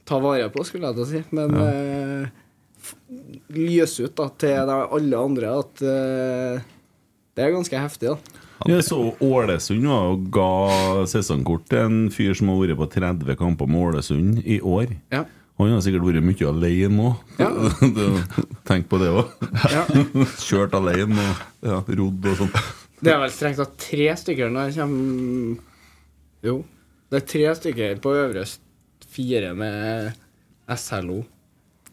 ta 0.06 0.20
vare 0.22 0.50
på, 0.54 0.64
skulle 0.68 0.92
jeg 0.92 0.98
til 1.00 1.06
å 1.06 1.10
si. 1.10 1.22
Men 1.34 1.56
eh, 1.58 2.30
f- 2.78 2.96
lyse 3.58 4.06
ut 4.06 4.16
da, 4.20 4.28
til 4.42 4.70
alle 4.70 5.18
andre 5.26 5.56
at 5.64 5.82
eh, 5.82 6.70
det 7.38 7.46
er 7.48 7.56
ganske 7.56 7.82
heftig. 7.82 8.14
da. 8.14 8.40
Jeg 8.70 8.84
så 8.86 9.00
Ålesund 9.26 9.88
og 9.90 10.28
ga 10.36 10.50
sesongkort 11.10 11.64
til 11.72 11.80
en 11.88 12.02
fyr 12.14 12.36
som 12.38 12.52
har 12.54 12.60
vært 12.62 12.78
på 12.78 12.90
30 13.00 13.38
kamper 13.40 13.70
med 13.72 13.88
Ålesund 13.88 14.44
i 14.46 14.60
år. 14.62 14.92
Ja. 15.14 15.24
Han 15.62 15.74
har 15.76 15.82
sikkert 15.86 16.06
vært 16.06 16.26
mye 16.26 16.50
alene 16.50 17.08
òg. 17.10 17.34
Ja. 17.42 17.50
Tenk 18.70 18.88
på 18.92 18.98
det 19.02 19.10
òg. 19.14 19.34
Ja. 19.74 19.84
Kjørt 20.46 20.78
alene 20.78 21.26
og 21.26 21.68
ja, 21.72 21.82
rodd 22.02 22.30
og 22.32 22.40
sånn. 22.44 22.54
Det 23.02 23.12
er 23.14 23.20
vel 23.24 23.32
strengt 23.34 23.58
tatt 23.62 23.78
tre 23.82 24.10
stykker 24.20 24.52
når 24.54 24.70
det 24.72 24.76
kommer 24.82 25.58
Jo. 26.46 26.58
Det 27.12 27.22
er 27.22 27.26
tre 27.28 27.48
stykker 27.58 27.98
på 28.04 28.14
øvre 28.16 28.44
fire 29.12 29.54
med 29.58 30.12
SLO. 30.78 31.24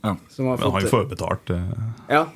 Ja. 0.05 0.13
Som 0.31 0.47
har 0.53 0.61
Men 0.61 0.71
han 0.77 0.87
får 0.93 1.03
jo 1.03 1.09
betalt. 1.11 1.51
eh. 1.51 1.89
Ja. 2.13 2.27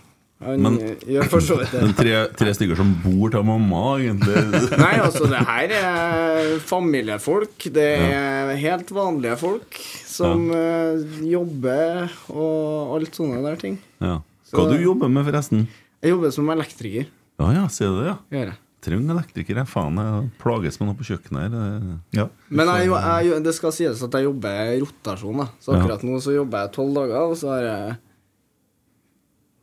Han 0.42 0.58
Men- 0.64 0.78
gjør 1.06 1.28
for 1.30 1.38
så 1.40 1.54
vidt 1.60 1.72
Men 1.84 1.92
tre, 1.94 2.14
tre 2.34 2.50
stykker 2.58 2.74
som 2.80 2.90
bor 3.04 3.30
til 3.30 3.44
mamma, 3.46 3.82
egentlig. 4.02 4.40
Nei, 4.82 4.96
altså, 4.98 5.28
det 5.30 5.38
her 5.46 5.74
er 5.78 6.58
familiefolk. 6.66 7.68
Det 7.70 7.86
er 8.02 8.50
helt 8.58 8.90
vanlige 8.90 9.36
folk 9.38 9.78
som 10.10 10.48
ja. 10.50 10.96
jobber 11.36 12.10
og 12.34 12.96
alt 12.98 13.14
sånne 13.20 13.38
der 13.46 13.56
ting. 13.62 13.78
Ja. 14.02 14.18
Hva 14.50 14.64
Så- 14.66 14.72
du 14.74 14.82
jobber 14.82 15.08
med, 15.08 15.24
forresten? 15.30 15.68
Jeg 16.02 16.10
jobber 16.16 16.32
som 16.34 16.50
elektriker. 16.50 17.06
Ja 17.40 17.48
ja, 17.56 17.64
ser 17.72 17.92
du 17.92 18.02
det, 18.02 18.10
ja. 18.12 18.18
Gjør 18.34 18.50
jeg. 18.52 18.58
Trenger 18.82 19.14
elektrikere. 19.14 19.62
Faen, 19.70 19.98
jeg 20.02 20.30
plages 20.42 20.80
med 20.80 20.88
noe 20.90 20.98
på 20.98 21.06
kjøkkenet 21.06 21.54
her. 21.54 21.82
Ja. 22.16 22.24
Men 22.50 22.70
jeg, 22.74 22.88
jeg, 22.90 23.42
det 23.46 23.52
skal 23.54 23.74
sies 23.76 24.02
at 24.02 24.16
jeg 24.18 24.26
jobber 24.26 24.72
i 24.74 24.80
rotasjon. 24.82 25.38
Da. 25.44 25.46
Så 25.62 25.70
Ja. 25.72 25.78
akkurat 25.78 26.02
nå 26.06 26.18
så 26.24 26.34
jobber 26.34 26.64
jeg 26.64 26.72
12 26.74 26.94
dager, 26.96 27.20
og 27.30 27.36
så 27.38 27.52
har 27.54 27.68
jeg 27.68 27.96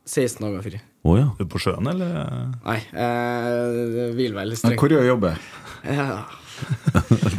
16 0.08 0.40
dager 0.46 0.64
fri. 0.64 0.80
Oh, 1.04 1.16
ja. 1.16 1.28
Er 1.36 1.44
du 1.44 1.52
på 1.52 1.60
sjøen, 1.60 1.86
eller? 1.88 2.16
Nei, 2.64 2.78
jeg 2.92 4.14
vil 4.18 4.34
vel 4.36 4.50
litt 4.52 4.60
strengt 4.60 4.80
Hvor 4.80 4.92
gjør 4.92 5.04
du 5.04 5.08
jobber? 5.08 5.38
ja, 5.84 6.24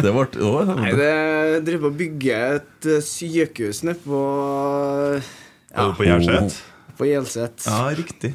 det 0.01 0.13
ble 0.15 0.23
ja 0.41 0.77
Nei, 0.79 0.93
det 0.97 1.11
driver 1.67 1.83
på 1.83 1.91
å 1.91 1.97
bygge 1.99 2.39
et 2.55 2.87
eh, 2.89 3.03
sykehus 3.05 3.83
nede 3.85 4.01
på 4.01 4.21
ja. 5.21 5.91
på 5.93 6.07
Gjerset? 6.07 6.57
På 6.97 7.05
Gjelset. 7.05 7.67
Ja, 7.69 7.83
riktig. 7.97 8.33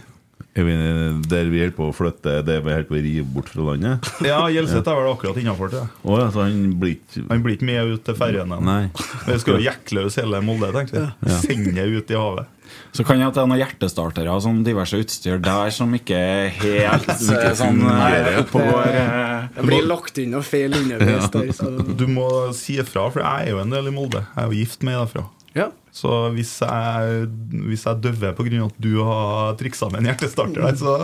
Er 0.57 1.19
der 1.29 1.51
vi 1.53 1.61
holder 1.61 1.75
på 1.77 1.91
å 1.91 1.95
flytte 1.95 2.39
det 2.47 2.59
vi 2.65 2.73
holder 2.73 2.89
på 2.89 2.97
å 2.97 3.01
rive 3.05 3.27
bort 3.35 3.51
fra 3.53 3.67
landet? 3.71 4.11
Ja, 4.25 4.39
Gjelseth 4.49 4.89
er 4.89 5.01
vel 5.03 5.11
akkurat 5.13 5.41
innafor 5.43 5.73
det. 5.75 5.83
Å 5.85 6.19
ja, 6.23 6.29
så 6.33 6.47
han 6.47 6.75
blir 6.81 6.97
ikke 6.97 7.27
Han 7.29 7.45
blir 7.45 7.59
ikke 7.59 7.69
med 7.69 7.93
ut 7.93 8.05
til 8.07 8.17
ferjene. 8.17 8.61
Nei. 8.65 8.83
Vi 9.27 9.39
skal 9.43 9.59
jo 9.59 9.67
jekke 9.67 9.99
løs 9.99 10.17
hele 10.21 10.41
Molde, 10.47 10.73
tenkte 10.77 11.03
vi. 11.03 11.31
Ja. 11.31 11.41
Sende 11.45 11.89
ut 11.93 12.15
i 12.15 12.21
havet. 12.21 12.53
Så 12.97 13.05
kan 13.07 13.21
jeg 13.21 13.29
at 13.29 13.37
det 13.37 13.43
er 13.45 13.51
noen 13.51 13.61
hjertestartere 13.61 14.33
og 14.33 14.43
sånn 14.43 14.63
diverse 14.67 14.99
utstyr 14.99 15.39
der 15.45 15.71
som 15.75 15.93
ikke 15.95 16.17
er 16.17 16.49
helt 16.57 17.13
ikke 17.13 17.53
sånn 17.59 17.83
fungerer. 17.85 18.31
Jeg 18.33 18.43
oppe 18.43 18.63
og 18.63 18.73
går 18.73 18.99
eh, 19.05 19.47
Det 19.59 19.67
blir 19.69 19.87
lagt 19.87 20.21
inn 20.23 20.35
noe 20.35 20.47
feil 20.47 20.75
underveis 20.81 21.31
der. 21.37 21.53
Så. 21.57 21.71
Du 22.01 22.07
må 22.11 22.27
si 22.57 22.81
ifra, 22.83 23.07
for 23.13 23.23
jeg 23.23 23.51
er 23.51 23.55
jo 23.55 23.63
en 23.63 23.75
del 23.77 23.93
i 23.93 23.95
Molde. 23.95 24.25
Jeg 24.33 24.43
er 24.43 24.51
jo 24.51 24.63
gift 24.65 24.87
med 24.87 24.99
derfra. 24.99 25.27
Ja. 25.57 25.71
Så 25.95 26.13
hvis 26.37 26.53
jeg, 26.61 27.29
hvis 27.67 27.87
jeg 27.89 28.03
døver 28.05 28.37
pga. 28.37 28.65
at 28.67 28.81
du 28.83 28.93
har 29.07 29.57
triksa 29.57 29.89
med 29.89 30.03
en 30.03 30.11
hjertestarter 30.11 30.67
der, 30.67 30.77
så 30.77 30.97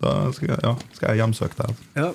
da 0.00 0.14
skal 0.32 0.54
jeg, 0.54 0.60
ja, 0.64 0.74
skal 0.96 1.10
jeg 1.10 1.20
hjemsøke 1.22 1.58
deg. 1.60 1.82
Ja. 2.00 2.10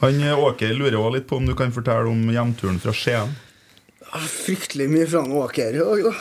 Han 0.00 0.22
eh, 0.24 0.42
Åker 0.48 0.74
lurer 0.74 0.98
også 0.98 1.14
litt 1.18 1.28
på 1.30 1.38
om 1.40 1.46
du 1.48 1.54
kan 1.58 1.72
fortelle 1.74 2.10
om 2.10 2.22
hjemturen 2.32 2.80
fra 2.82 2.94
Skien. 2.96 3.34
Fryktelig 4.10 4.88
mye 4.90 5.06
fra 5.06 5.22
Åker 5.44 5.76
i 5.76 5.82
dag, 5.82 6.06
da. 6.08 6.12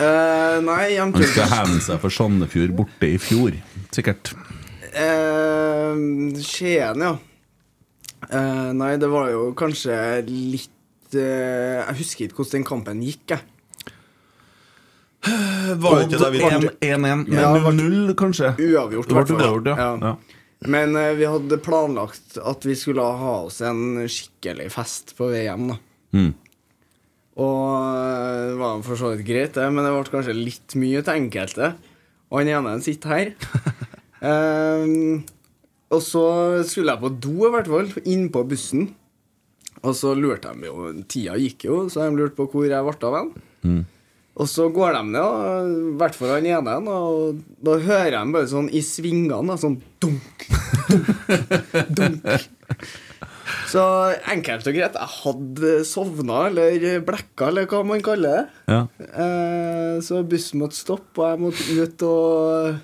uh, 0.00 0.56
nei, 0.66 0.96
Han 0.98 1.14
skal 1.14 1.50
hevne 1.52 1.82
seg 1.84 2.00
for 2.02 2.14
Sandefjord 2.14 2.74
borte 2.80 3.12
i 3.12 3.20
fjor. 3.22 3.54
Sikkert. 3.94 4.32
Eh, 4.90 6.00
Skien, 6.42 7.06
ja. 7.06 7.14
Uh, 8.30 8.70
nei, 8.76 8.94
det 9.00 9.08
var 9.12 9.30
jo 9.32 9.50
kanskje 9.58 9.94
litt 10.26 10.74
Jeg 11.18 11.96
husker 11.98 12.26
ikke 12.26 12.40
hvordan 12.40 12.60
den 12.60 12.68
kampen 12.68 13.02
gikk, 13.04 13.34
jeg. 13.34 13.42
Var 15.20 15.98
det 15.98 16.04
ikke 16.06 16.20
det 16.22 16.30
vi 16.32 16.42
1-1 16.48 17.00
Men 17.02 17.24
Ja, 17.28 17.50
det 17.52 17.64
var 17.64 17.74
0-0, 17.76 18.12
kanskje? 18.16 18.54
Uavgjort, 18.56 19.08
Det 19.08 19.16
ble 19.16 19.20
hvert 19.20 19.32
fall. 19.32 19.42
uavgjort, 19.44 19.66
ja. 19.68 19.88
Ja. 20.00 20.38
Men 20.70 20.96
uh, 20.96 21.12
vi 21.16 21.28
hadde 21.28 21.58
planlagt 21.64 22.36
at 22.40 22.64
vi 22.68 22.76
skulle 22.76 23.04
ha 23.04 23.34
oss 23.46 23.60
en 23.64 24.00
skikkelig 24.08 24.68
fest 24.74 25.14
på 25.16 25.30
vei 25.32 25.46
hjem, 25.46 25.70
da. 25.72 25.78
Mm. 26.16 26.30
Og 27.40 27.60
eh, 27.70 28.48
det 28.50 28.56
var 28.58 28.80
for 28.84 29.00
så 29.00 29.12
vidt 29.14 29.24
greit, 29.24 29.54
det, 29.56 29.68
men 29.72 29.86
det 29.86 29.92
ble 29.94 30.12
kanskje 30.12 30.34
litt 30.36 30.74
mye 30.76 31.00
til 31.06 31.20
enkelte. 31.22 31.70
Og 32.28 32.42
han 32.42 32.50
ene 32.52 32.74
sitter 32.84 33.14
her. 33.14 33.30
um, 34.20 35.22
og 35.94 36.02
så 36.04 36.24
skulle 36.68 36.92
jeg 36.92 37.00
på 37.00 37.12
do, 37.22 37.36
i 37.46 37.52
hvert 37.54 37.70
fall, 37.70 37.88
innpå 38.02 38.42
bussen. 38.50 38.90
Og 39.80 39.96
så 39.96 40.12
lurte 40.16 40.52
de 40.52 40.68
jo 40.68 40.90
Tida 41.08 41.38
gikk 41.40 41.64
jo, 41.68 41.80
så 41.92 42.04
de 42.04 42.18
lurte 42.18 42.36
på 42.36 42.48
hvor 42.52 42.68
jeg 42.68 42.86
ble 42.86 43.08
av 43.08 43.16
hen. 43.16 43.32
Mm. 43.64 43.82
Og 44.40 44.48
så 44.48 44.68
går 44.72 44.94
de 44.96 45.02
ned, 45.12 45.70
i 45.74 45.94
hvert 46.00 46.16
fall 46.16 46.34
han 46.36 46.48
ene, 46.48 46.74
og 46.88 47.40
da 47.64 47.76
hører 47.82 48.14
jeg 48.14 48.34
bare 48.36 48.48
sånn 48.48 48.70
i 48.72 48.80
svingene, 48.84 49.56
sånn 49.60 49.76
dunk, 50.00 50.46
dunk, 50.88 51.10
dunk. 51.98 52.28
Så 53.70 53.82
enkelt 54.30 54.66
og 54.66 54.76
greit, 54.76 54.96
jeg 54.96 55.14
hadde 55.16 55.72
sovna, 55.86 56.44
eller 56.48 57.02
blekka, 57.06 57.50
eller 57.50 57.68
hva 57.70 57.82
man 57.86 58.02
kaller 58.04 58.38
det. 58.38 58.44
Ja. 58.70 58.80
Eh, 59.24 59.96
så 60.06 60.22
bussen 60.26 60.62
måtte 60.62 60.78
stoppe, 60.78 61.20
og 61.20 61.26
jeg 61.28 61.42
måtte 61.44 61.76
ut 61.84 62.06
og 62.08 62.80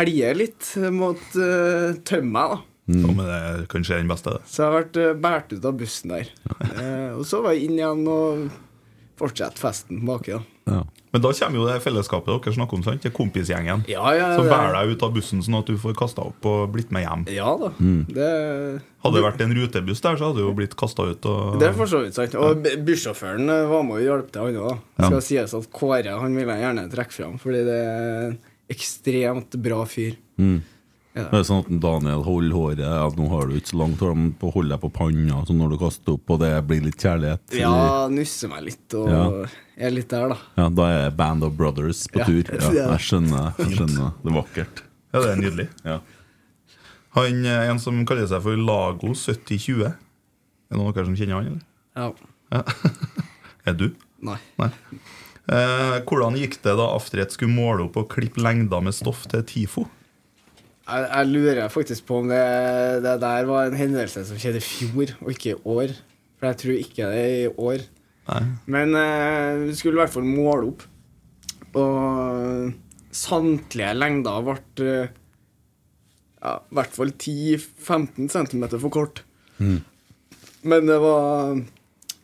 elge 0.00 0.32
litt. 0.38 0.70
Jeg 0.80 0.94
måtte 0.94 1.50
uh, 1.50 1.98
tømme 2.06 2.32
meg, 2.34 2.54
da. 2.54 2.73
Så 2.84 3.14
men 3.16 3.24
det 3.24 3.36
er 3.38 3.62
kanskje 3.72 3.96
den 3.96 4.10
beste, 4.12 4.34
det. 4.34 4.44
Så 4.50 4.60
jeg 4.60 4.68
har 4.68 4.74
vært 4.76 4.98
uh, 5.00 5.12
båret 5.16 5.54
ut 5.56 5.68
av 5.70 5.78
bussen 5.80 6.12
der. 6.12 6.28
Eh, 6.68 7.12
og 7.16 7.24
så 7.28 7.40
var 7.44 7.56
jeg 7.56 7.70
inn 7.70 7.78
igjen 7.78 8.02
og 8.12 8.48
fortsette 9.20 9.62
festen 9.62 10.04
baki, 10.04 10.40
Ja. 10.64 10.82
Men 11.12 11.22
da 11.22 11.30
kommer 11.30 11.60
jo 11.60 11.66
det 11.68 11.76
fellesskapet 11.84 12.26
dere 12.26 12.52
snakker 12.56 12.74
om, 12.74 12.82
sant? 12.82 13.02
Det 13.04 13.12
er 13.12 13.14
kompisgjengen. 13.14 13.84
Ja, 13.86 14.02
ja, 14.16 14.32
Som 14.34 14.48
bærer 14.50 14.72
deg 14.74 14.96
ut 14.96 15.04
av 15.06 15.12
bussen, 15.14 15.42
sånn 15.46 15.60
at 15.60 15.68
du 15.70 15.76
får 15.78 15.94
kasta 15.94 16.24
opp 16.26 16.48
og 16.50 16.72
blitt 16.74 16.90
med 16.90 17.04
hjem. 17.04 17.22
Ja 17.30 17.52
da. 17.60 17.70
Mm. 17.78 18.00
Det, 18.10 18.30
Hadde 19.04 19.20
det 19.20 19.22
vært 19.22 19.44
en 19.44 19.54
rutebuss 19.54 20.02
der, 20.02 20.18
så 20.18 20.30
hadde 20.30 20.40
du 20.40 20.48
jo 20.48 20.54
blitt 20.58 20.74
kasta 20.80 21.06
ut. 21.06 21.28
Og... 21.30 21.60
det 21.62 21.68
er 21.68 21.76
for 21.78 21.92
så 21.92 22.00
vidt 22.02 22.18
sant. 22.18 22.34
Og 22.34 22.66
bussjåføren 22.88 23.46
eh, 23.46 23.68
var 23.70 23.86
med 23.86 24.00
og 24.00 24.08
hjalp 24.08 24.34
til, 24.34 24.48
han 24.48 24.58
òg. 24.64 24.82
Ja. 24.98 25.06
Skal 25.06 25.24
sies 25.28 25.54
at 25.60 25.70
Kåre 25.78 26.18
han 26.24 26.34
vil 26.34 26.50
jeg 26.50 26.64
gjerne 26.64 26.88
trekke 26.96 27.18
fram, 27.20 27.38
fordi 27.44 27.62
det 27.68 27.78
er 27.84 28.26
en 28.32 28.36
ekstremt 28.74 29.58
bra 29.68 29.84
fyr. 29.86 30.18
Mm. 30.40 30.58
Ja. 31.14 31.28
Det 31.30 31.38
er 31.38 31.44
sånn 31.46 31.60
at 31.62 31.68
Daniel 31.78 32.24
holder 32.26 32.54
håret 32.56 32.80
At 32.82 33.14
nå 33.14 33.28
har 33.30 33.46
du 33.46 33.52
ikke 33.54 33.70
så 33.70 33.76
langt 33.78 34.00
hår, 34.02 34.16
men 34.18 34.32
hold 34.50 34.72
deg 34.72 34.80
på 34.82 34.88
panna 34.96 35.44
så 35.46 35.54
når 35.54 35.70
du 35.70 35.76
kaster 35.78 36.16
opp, 36.16 36.32
og 36.34 36.40
det 36.42 36.48
blir 36.66 36.80
litt 36.82 36.98
kjærlighet. 36.98 37.54
Ja, 37.54 38.08
nusser 38.10 38.50
meg 38.50 38.64
litt 38.66 38.96
og 38.98 39.06
Ja. 39.12 39.28
er 39.86 39.94
litt 39.94 40.08
der, 40.10 40.28
da. 40.34 40.38
Ja, 40.58 40.68
Da 40.74 40.88
er 40.90 41.10
Band 41.14 41.44
of 41.46 41.54
Brothers 41.54 42.08
på 42.10 42.18
Ja, 42.18 42.26
tur. 42.26 42.42
Ja, 42.74 42.90
jeg 42.96 42.98
skjønner. 43.06 43.54
Jeg 43.62 43.76
skjønner. 43.78 44.10
Det 44.24 44.32
er 44.32 44.38
vakkert. 44.40 44.82
Ja, 45.14 45.20
det 45.22 45.30
er 45.30 45.40
nydelig. 45.44 45.68
Ja. 45.86 46.00
Han 47.14 47.46
er 47.46 47.70
en 47.70 47.78
som 47.78 48.02
kaller 48.10 48.26
seg 48.26 48.42
for 48.42 48.58
Lago 48.58 49.14
7020. 49.14 49.86
Er 49.86 49.94
det 50.74 50.78
noen 50.80 50.88
av 50.90 50.94
dere 50.98 51.06
som 51.06 51.14
kjenner 51.14 51.38
han, 51.38 51.46
eller? 51.46 51.62
Ja. 51.94 52.62
er 53.70 53.76
du? 53.78 53.92
Nei. 54.24 54.38
Eh, 55.46 56.00
hvordan 56.08 56.34
gikk 56.40 56.58
det 56.64 56.74
da 56.80 56.86
Aftred 56.96 57.30
skulle 57.30 57.54
måle 57.54 57.86
opp 57.86 57.98
og 58.00 58.08
klippe 58.10 58.42
lengder 58.42 58.82
med 58.82 58.96
stoff 58.96 59.28
til 59.30 59.44
TIFO? 59.46 59.86
Jeg, 60.84 61.04
jeg 61.08 61.28
lurer 61.30 61.72
faktisk 61.72 62.04
på 62.08 62.20
om 62.20 62.28
det, 62.28 62.40
det 63.04 63.14
der 63.22 63.46
var 63.48 63.68
en 63.68 63.78
hendelse 63.78 64.24
som 64.28 64.40
skjedde 64.40 64.60
i 64.60 64.64
fjor, 64.64 65.14
og 65.24 65.30
ikke 65.32 65.54
i 65.54 65.60
år. 65.64 65.94
For 66.36 66.50
jeg 66.50 66.60
tror 66.60 66.80
ikke 66.80 67.10
det 67.12 67.20
er 67.22 67.36
i 67.46 67.52
år. 67.68 67.84
Nei. 68.28 68.42
Men 68.72 68.96
uh, 68.96 69.64
vi 69.64 69.76
skulle 69.76 69.96
i 69.96 70.02
hvert 70.02 70.12
fall 70.12 70.28
måle 70.28 70.72
opp. 70.72 70.84
Og 71.80 72.72
samtlige 73.14 73.94
lengder 73.96 74.44
ble 74.44 74.58
uh, 74.84 75.14
ja, 76.44 76.58
i 76.60 76.76
hvert 76.76 76.98
fall 76.98 77.14
10-15 77.16 78.28
cm 78.34 78.66
for 78.76 78.92
kort. 78.92 79.24
Mm. 79.56 79.80
Men 80.68 80.86
det 80.88 80.98
var 80.98 81.56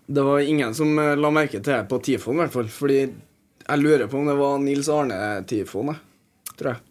Det 0.06 0.22
var 0.26 0.40
ingen 0.40 0.74
som 0.74 0.98
eh, 0.98 1.16
la 1.16 1.28
merke 1.30 1.60
til 1.60 1.70
det 1.70 1.84
på 1.86 2.00
Tifon, 2.02 2.34
i 2.34 2.40
hvert 2.42 2.54
fall. 2.54 2.68
Fordi 2.68 3.00
jeg 3.00 3.78
lurer 3.78 4.08
på 4.10 4.18
om 4.18 4.26
det 4.26 4.34
var 4.40 4.56
Nils 4.58 4.88
Arne 4.90 5.18
Tifon. 5.46 5.92
Tror 6.58 6.72
jeg. 6.72 6.89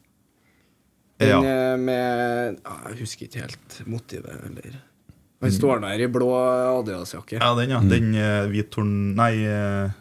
Den 1.20 1.30
Ja. 1.30 1.40
eh, 1.44 1.78
med 1.78 2.60
ja, 2.64 2.76
Jeg 2.90 3.00
husker 3.02 3.28
ikke 3.28 3.42
helt 3.44 3.80
motivet, 3.88 4.30
eller 4.46 4.78
Han 5.42 5.52
står 5.52 5.82
der 5.84 6.02
i 6.04 6.08
blå 6.12 6.30
Adidas-jakke. 6.80 7.40
Ja, 7.40 7.54
den, 7.56 7.70
ja. 7.72 7.80
Den 7.80 8.14
eh, 8.16 8.46
hvit 8.52 8.70
torn... 8.72 9.16
Nei, 9.16 9.34
eh, 9.48 9.92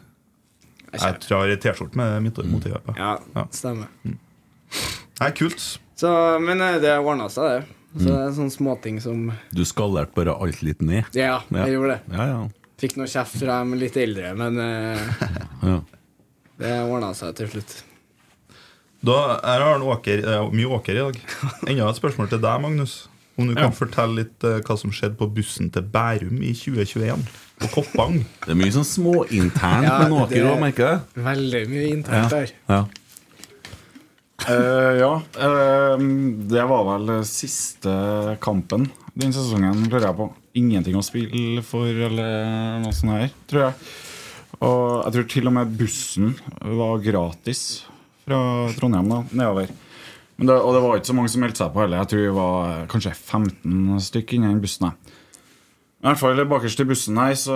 jeg 0.95 1.19
tror 1.21 1.45
jeg 1.45 1.57
har 1.57 1.61
T-skjorte 1.63 1.95
med 1.99 2.23
mitt 2.25 2.39
motiv 2.49 2.73
på. 2.85 2.95
Ja, 2.97 3.17
stemmer. 3.53 3.87
Nei, 4.03 5.29
kult. 5.37 5.59
Så, 5.99 6.09
men 6.41 6.57
det 6.81 6.95
ordna 6.99 7.27
seg, 7.31 7.59
det. 7.59 7.75
Så 7.89 8.05
Mm. 8.05 8.05
det 8.05 8.15
er 8.21 8.33
sånne 8.37 8.53
småting 8.53 8.97
som 9.01 9.21
Du 9.51 9.63
skalerte 9.65 10.13
bare 10.13 10.35
alt 10.37 10.59
litt 10.61 10.81
ned. 10.85 11.07
Ja, 11.17 11.39
jeg 11.49 11.71
gjorde 11.73 11.95
det. 11.95 12.13
Ja, 12.13 12.25
ja. 12.29 12.41
Fikk 12.77 12.97
noe 12.99 13.07
kjeft 13.09 13.39
fra 13.41 13.55
dem 13.63 13.73
litt 13.81 13.97
eldre, 13.97 14.35
men 14.37 14.59
ja. 15.71 15.79
det 16.61 16.75
ordna 16.85 17.09
seg 17.17 17.33
til 17.39 17.49
slutt. 17.49 17.73
Da, 19.05 19.15
her 19.45 19.61
har 19.63 19.77
han 19.77 19.85
åker, 19.87 20.25
er 20.27 20.49
mye 20.51 20.67
åker 20.75 20.97
i 20.97 21.03
dag. 21.05 21.19
Enda 21.69 21.87
et 21.87 21.99
spørsmål 21.99 22.29
til 22.33 22.41
deg, 22.43 22.61
Magnus. 22.65 22.97
Om 23.39 23.47
du 23.47 23.53
kan 23.55 23.69
Ja. 23.69 23.71
fortelle 23.71 24.17
litt 24.25 24.43
eh, 24.43 24.59
hva 24.59 24.75
som 24.77 24.91
skjedde 24.91 25.15
på 25.15 25.29
bussen 25.31 25.69
til 25.71 25.85
Bærum 25.87 26.41
i 26.43 26.51
2021? 26.51 27.21
På 27.61 27.69
Koppang. 27.77 28.17
Det 28.43 28.51
er 28.51 28.59
mye 28.59 28.73
sånn 28.75 28.87
småinternt 28.87 29.87
Ja, 29.87 29.99
med 30.03 30.17
Åker 30.25 30.49
òg, 30.49 30.57
merker 30.59 30.89
jeg. 30.89 31.23
Veldig 31.29 31.61
mye 31.71 31.85
internt 31.93 32.35
der. 32.35 32.51
Ja. 32.67 32.81
Eh, 34.49 34.99
ja. 34.99 35.13
Uh, 35.39 35.95
det 36.51 36.63
var 36.67 36.83
vel 36.87 37.13
siste 37.27 37.91
kampen 38.43 38.89
den 39.19 39.33
sesongen, 39.35 39.85
lurer 39.91 40.09
jeg 40.09 40.17
på. 40.19 40.27
Ingenting 40.59 40.95
å 40.99 41.03
spille 41.03 41.63
for 41.63 41.87
eller 41.87 42.79
noe 42.83 42.95
sånt 42.95 43.15
her, 43.15 43.31
tror 43.51 43.65
jeg. 43.65 43.89
Og 44.59 44.83
jeg 45.05 45.15
tror 45.15 45.27
til 45.31 45.47
og 45.49 45.55
med 45.55 45.73
bussen 45.79 46.33
var 46.79 46.99
gratis 47.03 47.63
fra 48.29 48.41
Trondheim 48.77 49.09
da, 49.11 49.21
nedover. 49.33 49.71
Det, 50.39 50.55
og 50.55 50.71
det 50.71 50.81
var 50.85 50.99
ikke 50.99 51.09
så 51.09 51.15
mange 51.17 51.31
som 51.33 51.41
meldte 51.43 51.59
seg 51.59 51.71
på 51.73 51.81
heller. 51.83 51.99
Jeg 51.99 52.11
tror 52.13 52.21
vi 52.23 52.35
var 52.37 52.67
eh, 52.69 52.83
kanskje 52.93 53.11
15 53.17 54.03
stykker 54.05 54.37
inni 54.37 54.47
den 54.53 54.61
bussen. 54.63 54.87
her. 54.87 55.17
I 55.99 56.07
hvert 56.07 56.19
fall 56.21 56.39
bakerst 56.47 56.79
i 56.79 56.85
bussen 56.87 57.17
her, 57.19 57.33
så 57.35 57.55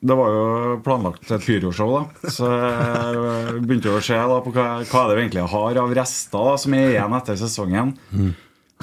Det 0.00 0.16
var 0.16 0.30
jo 0.32 0.44
planlagt 0.84 1.28
et 1.34 1.44
pyroshow, 1.44 1.98
da. 1.98 2.30
Så 2.32 2.48
jeg 2.48 3.60
begynte 3.66 3.90
jo 3.90 3.98
å 3.98 4.04
se 4.04 4.16
da 4.16 4.38
på 4.40 4.52
hva, 4.54 4.66
hva 4.88 5.02
er 5.02 5.10
det 5.10 5.18
vi 5.18 5.24
egentlig 5.26 5.44
har 5.52 5.80
av 5.82 5.92
rester 5.98 6.48
da, 6.48 6.54
som 6.60 6.76
er 6.78 6.94
igjen 6.94 7.16
etter 7.18 7.36
sesongen. 7.40 7.92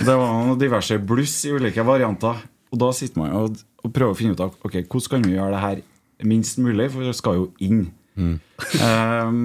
Det 0.02 0.18
var 0.22 0.36
noen 0.36 0.60
diverse 0.62 1.00
bluss 1.02 1.40
i 1.50 1.56
ulike 1.56 1.86
varianter. 1.88 2.44
Og 2.72 2.80
da 2.80 2.92
sitter 2.96 3.24
man 3.24 3.34
og, 3.40 3.58
og 3.82 3.94
prøver 3.96 4.14
å 4.14 4.20
finne 4.20 4.38
ut 4.38 4.44
av 4.46 4.54
Ok, 4.62 4.78
hvordan 4.86 5.10
kan 5.16 5.26
vi 5.26 5.34
gjøre 5.34 5.56
det 5.56 5.64
her 5.66 5.82
minst 6.30 6.62
mulig, 6.62 6.92
for 6.94 7.02
det 7.10 7.18
skal 7.18 7.40
jo 7.40 7.50
inn. 7.66 7.88
Ehm, 8.88 9.40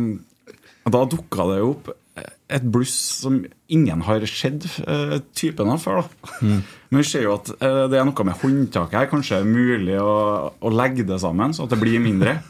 um, 0.87 0.93
da 0.93 1.07
dukka 1.11 1.49
det 1.51 1.63
jo 1.63 1.71
opp 1.75 1.95
et 2.47 2.63
bluss 2.63 2.95
som 3.23 3.41
ingen 3.73 4.03
har 4.07 4.23
sett 4.31 4.67
uh, 4.87 5.19
typen 5.35 5.71
av 5.73 5.83
før. 5.83 6.05
da 6.05 6.47
Men 6.91 7.01
vi 7.03 7.09
ser 7.09 7.27
jo 7.27 7.35
at 7.35 7.51
uh, 7.59 7.87
det 7.91 7.99
er 7.99 8.07
noe 8.07 8.27
med 8.29 8.39
håndtaket 8.43 9.01
her. 9.01 9.09
Kanskje 9.11 9.41
er 9.41 9.49
mulig 9.49 9.99
å, 9.99 10.53
å 10.55 10.73
legge 10.73 11.07
det 11.09 11.19
sammen, 11.23 11.57
så 11.57 11.67
at 11.67 11.75
det 11.75 11.83
blir 11.83 12.03
mindre. 12.03 12.39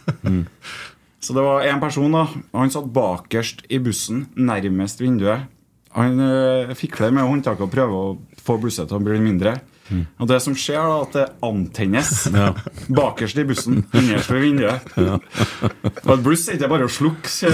Så 1.27 1.35
det 1.35 1.43
var 1.43 1.65
en 1.67 1.81
person 1.83 2.13
da 2.13 2.21
Han 2.55 2.71
satt 2.71 2.91
bakerst 2.95 3.65
i 3.73 3.81
bussen, 3.83 4.27
nærmest 4.37 5.01
vinduet. 5.01 5.49
Han 5.97 6.21
uh, 6.21 6.75
fikler 6.77 7.15
med 7.17 7.27
håndtaket 7.27 7.65
og 7.65 7.73
prøver 7.73 7.97
å 7.97 8.43
få 8.47 8.59
blusset 8.63 8.87
til 8.91 9.01
å 9.01 9.03
bli 9.03 9.19
mindre. 9.25 9.57
Og 9.93 10.29
det 10.29 10.39
som 10.43 10.57
skjer, 10.59 10.83
da 10.83 10.97
at 11.05 11.17
det 11.17 11.27
antennes 11.47 12.13
bakerst 13.01 13.39
i 13.39 13.45
bussen, 13.47 13.83
innerst 13.95 14.33
ved 14.33 14.43
vinduet. 14.45 14.89
Og 14.99 16.13
et 16.17 16.25
bluss 16.25 16.47
er 16.49 16.59
ikke 16.59 16.71
bare 16.73 16.89
å 16.89 16.93
slukke. 16.93 17.31
Så, 17.31 17.51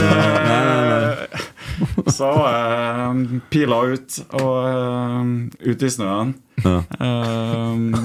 så 2.12 2.30
uh, 2.32 3.20
pila 3.52 3.82
ut 3.92 4.18
og 4.40 4.54
eh, 4.68 5.70
ut 5.72 5.84
i 5.84 5.92
snøen. 5.92 6.34
Uh, 6.62 6.84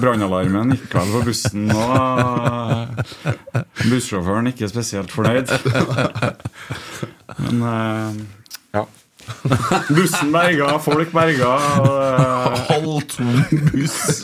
Brannalarmen 0.00 0.72
gikk 0.74 0.96
vel 0.96 1.12
på 1.14 1.20
bussen, 1.28 1.68
og 1.74 1.92
uh, 1.92 2.88
bussjåføren 3.84 4.50
ikke 4.52 4.70
spesielt 4.72 5.12
fornøyd. 5.14 5.52
Men 7.44 7.62
ja. 7.62 8.37
Bussen 9.96 10.32
berga, 10.32 10.78
folk 10.82 11.12
berga. 11.14 11.50
og, 11.82 12.58
Halvtom 12.68 13.34
buss, 13.70 14.22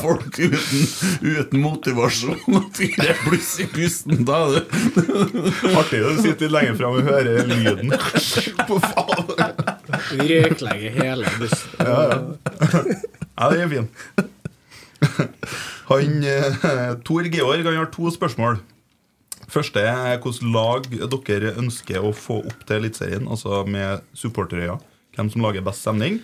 folk 0.00 0.38
uten, 0.38 0.86
uten 1.22 1.62
motivasjon 1.62 2.40
og 2.56 2.70
fire 2.76 3.16
bluss 3.24 3.52
i 3.62 3.68
pusten. 3.70 4.24
Da 4.28 4.42
er 4.46 4.56
det 4.56 5.74
Artig 5.76 6.02
å 6.02 6.14
sitte 6.20 6.46
litt 6.46 6.54
lenger 6.54 6.78
fram 6.80 6.98
og 7.00 7.10
høre 7.10 7.44
lyden. 7.50 7.94
På 8.68 8.80
faen. 8.82 9.34
Røklegge 10.20 10.94
hele 10.96 11.34
bussen. 11.40 11.76
Ja, 11.80 11.98
ja. 12.10 12.18
ja, 13.36 13.50
det 13.52 13.62
er 13.64 13.72
fin. 13.72 13.90
Han, 15.86 16.16
eh, 16.26 16.96
Tor 17.06 17.28
Georg 17.30 17.68
han 17.68 17.78
har 17.78 17.92
to 17.94 18.10
spørsmål. 18.10 18.58
Første 19.52 19.82
er 19.82 20.16
hvilket 20.18 20.42
lag 20.50 20.88
dere 21.28 21.54
ønsker 21.60 22.02
å 22.02 22.10
få 22.16 22.40
opp 22.48 22.66
til 22.66 22.80
Eliteserien, 22.80 23.28
altså 23.30 23.62
med 23.68 24.02
supporterøya. 24.16 24.78
Hvem 25.16 25.30
som 25.32 25.46
lager 25.46 25.64
best 25.64 25.84
stemning. 25.86 26.18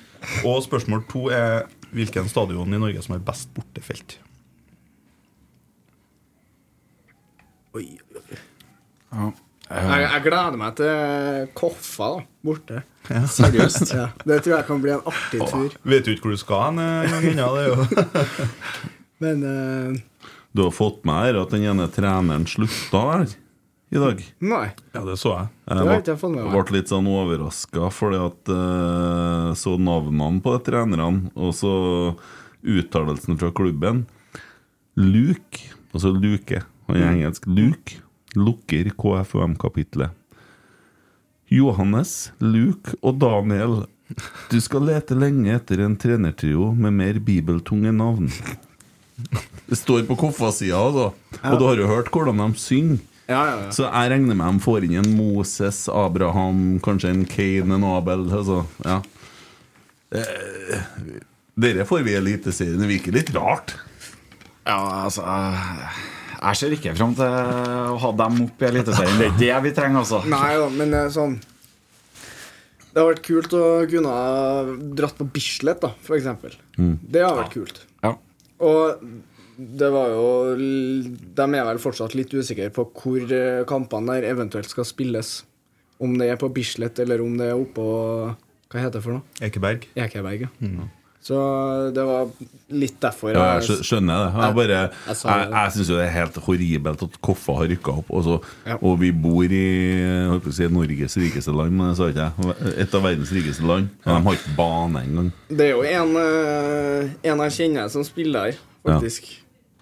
Og 0.44 0.60
spørsmål 0.66 1.04
to 1.08 1.28
er 1.32 1.64
hvilken 1.94 2.28
stadion 2.28 2.74
i 2.74 2.80
Norge 2.80 3.04
som 3.04 3.14
har 3.16 3.24
best 3.24 3.52
bortefelt. 3.56 4.18
Oi, 7.72 7.86
oi, 8.12 8.22
oi. 8.28 9.30
Jeg, 9.72 10.00
jeg 10.02 10.22
gleder 10.26 10.58
meg 10.60 10.74
til 10.76 11.46
Koffa 11.56 12.08
da, 12.18 12.24
borte. 12.44 12.82
Ja. 13.08 13.22
Seriøst. 13.30 13.92
Ja, 13.96 14.08
det 14.28 14.42
tror 14.44 14.58
jeg 14.58 14.66
kan 14.68 14.82
bli 14.82 14.92
en 14.92 15.06
artig 15.08 15.40
tur. 15.40 15.78
Vet 15.88 16.04
du 16.04 16.12
ikke 16.12 16.28
hvor 16.28 16.36
du 16.36 16.40
skal 16.42 16.66
hen 16.68 16.82
eh, 16.82 17.06
en 17.06 17.14
gang 17.14 17.28
ennå? 17.32 17.48
Det 17.56 17.62
er 17.62 17.70
jo 17.70 17.86
Men 19.22 19.46
eh, 19.46 20.02
Du 20.52 20.66
har 20.66 20.74
fått 20.74 21.04
med 21.08 21.26
her 21.26 21.40
at 21.42 21.54
den 21.54 21.64
ene 21.68 21.88
treneren 21.92 22.44
slutta 22.48 23.02
der 23.08 23.32
i 23.92 24.00
dag. 24.00 24.20
nei. 24.40 24.66
Ja, 24.94 25.02
det 25.04 25.18
så 25.20 25.34
jeg. 25.34 25.48
Jeg, 25.68 25.84
har 25.84 25.98
ikke 26.00 26.14
jeg 26.14 26.20
fått 26.22 26.32
med 26.32 26.46
meg. 26.46 26.54
ble 26.68 26.78
litt 26.78 26.92
sånn 26.92 27.08
overraska 27.12 27.90
fordi 27.92 28.20
at 28.24 28.52
uh, 28.52 29.50
så 29.58 29.74
navnene 29.80 30.40
på 30.44 30.54
de 30.54 30.62
trenerne, 30.70 31.32
og 31.36 31.52
så 31.56 31.74
uttalelsen 32.62 33.36
fra 33.40 33.52
klubben. 33.52 34.06
Luke, 34.96 35.68
altså 35.92 36.12
Luke, 36.14 36.62
han 36.88 36.98
er 37.00 37.10
engelsk. 37.10 37.48
Luke 37.48 38.00
lukker 38.36 38.92
KFUM-kapitlet. 38.96 40.16
Johannes, 41.52 42.32
Luke 42.40 42.96
og 43.02 43.18
Daniel. 43.20 43.82
Du 44.48 44.56
skal 44.60 44.86
lete 44.88 45.16
lenge 45.16 45.52
etter 45.52 45.82
en 45.84 45.98
trenertrio 46.00 46.70
med 46.76 46.96
mer 46.96 47.20
bibeltunge 47.24 47.92
navn. 47.92 48.30
Det 49.72 49.78
står 49.78 50.04
på 50.08 50.18
Koffa-sida, 50.20 50.76
altså. 50.76 51.10
Og 51.48 51.58
du 51.58 51.64
har 51.64 51.80
jo 51.80 51.88
hørt 51.88 52.10
hvordan 52.12 52.40
de 52.42 52.60
synger. 52.60 53.00
Ja, 53.30 53.40
ja, 53.46 53.58
ja. 53.64 53.68
Så 53.72 53.86
jeg 53.86 54.10
regner 54.12 54.36
med 54.36 54.58
de 54.58 54.62
får 54.64 54.86
inn 54.86 54.98
en 55.00 55.12
Moses, 55.16 55.84
Abraham, 55.88 56.80
kanskje 56.84 57.12
en 57.14 57.22
Kane, 57.28 57.78
en 57.78 57.86
Abel. 57.86 58.26
Altså, 58.34 58.62
ja. 58.84 58.98
Eh, 60.12 60.82
Dere 61.62 61.86
får 61.88 62.02
vi 62.06 62.12
i 62.14 62.18
Eliteserien. 62.18 62.80
Det 62.82 62.90
virker 62.90 63.14
litt 63.16 63.30
rart. 63.36 63.76
Ja, 64.66 64.78
altså 65.04 65.24
eh, 65.26 66.02
Jeg 66.42 66.58
ser 66.60 66.74
ikke 66.76 66.94
fram 66.98 67.14
til 67.18 67.26
å 67.26 67.96
ha 68.02 68.12
dem 68.24 68.42
opp 68.46 68.62
i 68.62 68.68
Eliteserien. 68.68 69.16
Det 69.18 69.24
er 69.26 69.32
ikke 69.32 69.44
det 69.44 69.62
vi 69.68 69.74
trenger, 69.78 70.02
altså. 70.02 70.20
Nei 70.28 70.52
da, 70.60 70.68
men 70.74 70.98
eh, 70.98 71.08
sånn 71.14 71.38
Det 72.90 73.00
har 73.00 73.08
vært 73.08 73.24
kult 73.26 73.56
å 73.56 73.64
kunne 73.90 74.12
ha 74.12 74.76
dratt 74.98 75.16
på 75.18 75.28
Bislett, 75.32 75.80
da, 75.84 75.94
eksempel. 76.18 76.58
Mm. 76.76 76.98
Det 77.14 77.24
har 77.24 77.38
vært 77.38 77.56
kult. 77.56 77.82
Og 78.62 79.04
det 79.58 79.88
var 79.92 80.12
jo 80.14 80.54
De 80.56 81.44
er 81.44 81.66
vel 81.66 81.80
fortsatt 81.82 82.14
litt 82.16 82.32
usikre 82.32 82.70
på 82.74 82.86
hvor 82.96 83.34
eh, 83.36 83.64
kampene 83.68 84.16
der 84.16 84.30
eventuelt 84.32 84.70
skal 84.70 84.86
spilles. 84.88 85.42
Om 86.02 86.16
det 86.18 86.32
er 86.32 86.40
på 86.40 86.50
Bislett, 86.54 86.98
eller 87.02 87.22
om 87.22 87.36
det 87.38 87.50
er 87.52 87.60
oppå 87.60 87.84
Hva 88.72 88.80
heter 88.80 88.96
det 88.98 89.04
for 89.04 89.18
noe? 89.18 89.38
Ekeberg. 89.44 89.86
Ekeberg, 89.94 90.48
ja. 90.48 90.88
Så 91.22 91.36
det 91.94 92.02
var 92.02 92.24
litt 92.74 92.96
derfor 92.98 93.30
Ja, 93.30 93.60
jeg 93.60 93.76
skjønner 93.86 94.24
det. 94.24 94.30
Jeg, 94.42 94.54
bare, 94.56 94.78
jeg 95.06 95.18
jeg, 95.22 95.50
jeg 95.52 95.72
syns 95.76 95.90
jo 95.92 95.98
det 96.00 96.06
er 96.08 96.14
helt 96.16 96.38
horribelt 96.48 97.04
at 97.06 97.18
Koffa 97.22 97.54
har 97.60 97.68
rykka 97.70 97.92
opp. 98.00 98.08
Og, 98.10 98.24
så, 98.26 98.38
Ja. 98.66 98.74
og 98.82 98.96
vi 98.98 99.12
bor 99.14 99.44
i 99.46 99.60
jeg 99.62 100.40
å 100.40 100.52
si, 100.56 100.66
Norges 100.66 101.14
rikeste 101.22 101.54
land, 101.54 101.70
men 101.78 101.92
det 101.92 101.96
sa 102.00 102.08
ikke 102.10 102.26
jeg. 102.26 102.74
Et 102.82 102.96
av 102.98 103.04
verdens 103.06 103.30
rikeste 103.36 103.62
land. 103.70 103.86
Og 104.02 104.10
de 104.16 104.18
har 104.26 104.38
ikke 104.40 104.56
bane 104.58 105.04
engang. 105.06 105.30
Det 105.48 105.68
er 105.68 105.70
jo 105.76 105.84
en, 105.86 106.16
eh, 106.24 107.14
en 107.30 107.44
jeg 107.46 107.54
kjenner 107.60 107.88
som 107.94 108.02
spiller 108.08 108.50
her, 108.50 108.58
faktisk. 108.88 109.30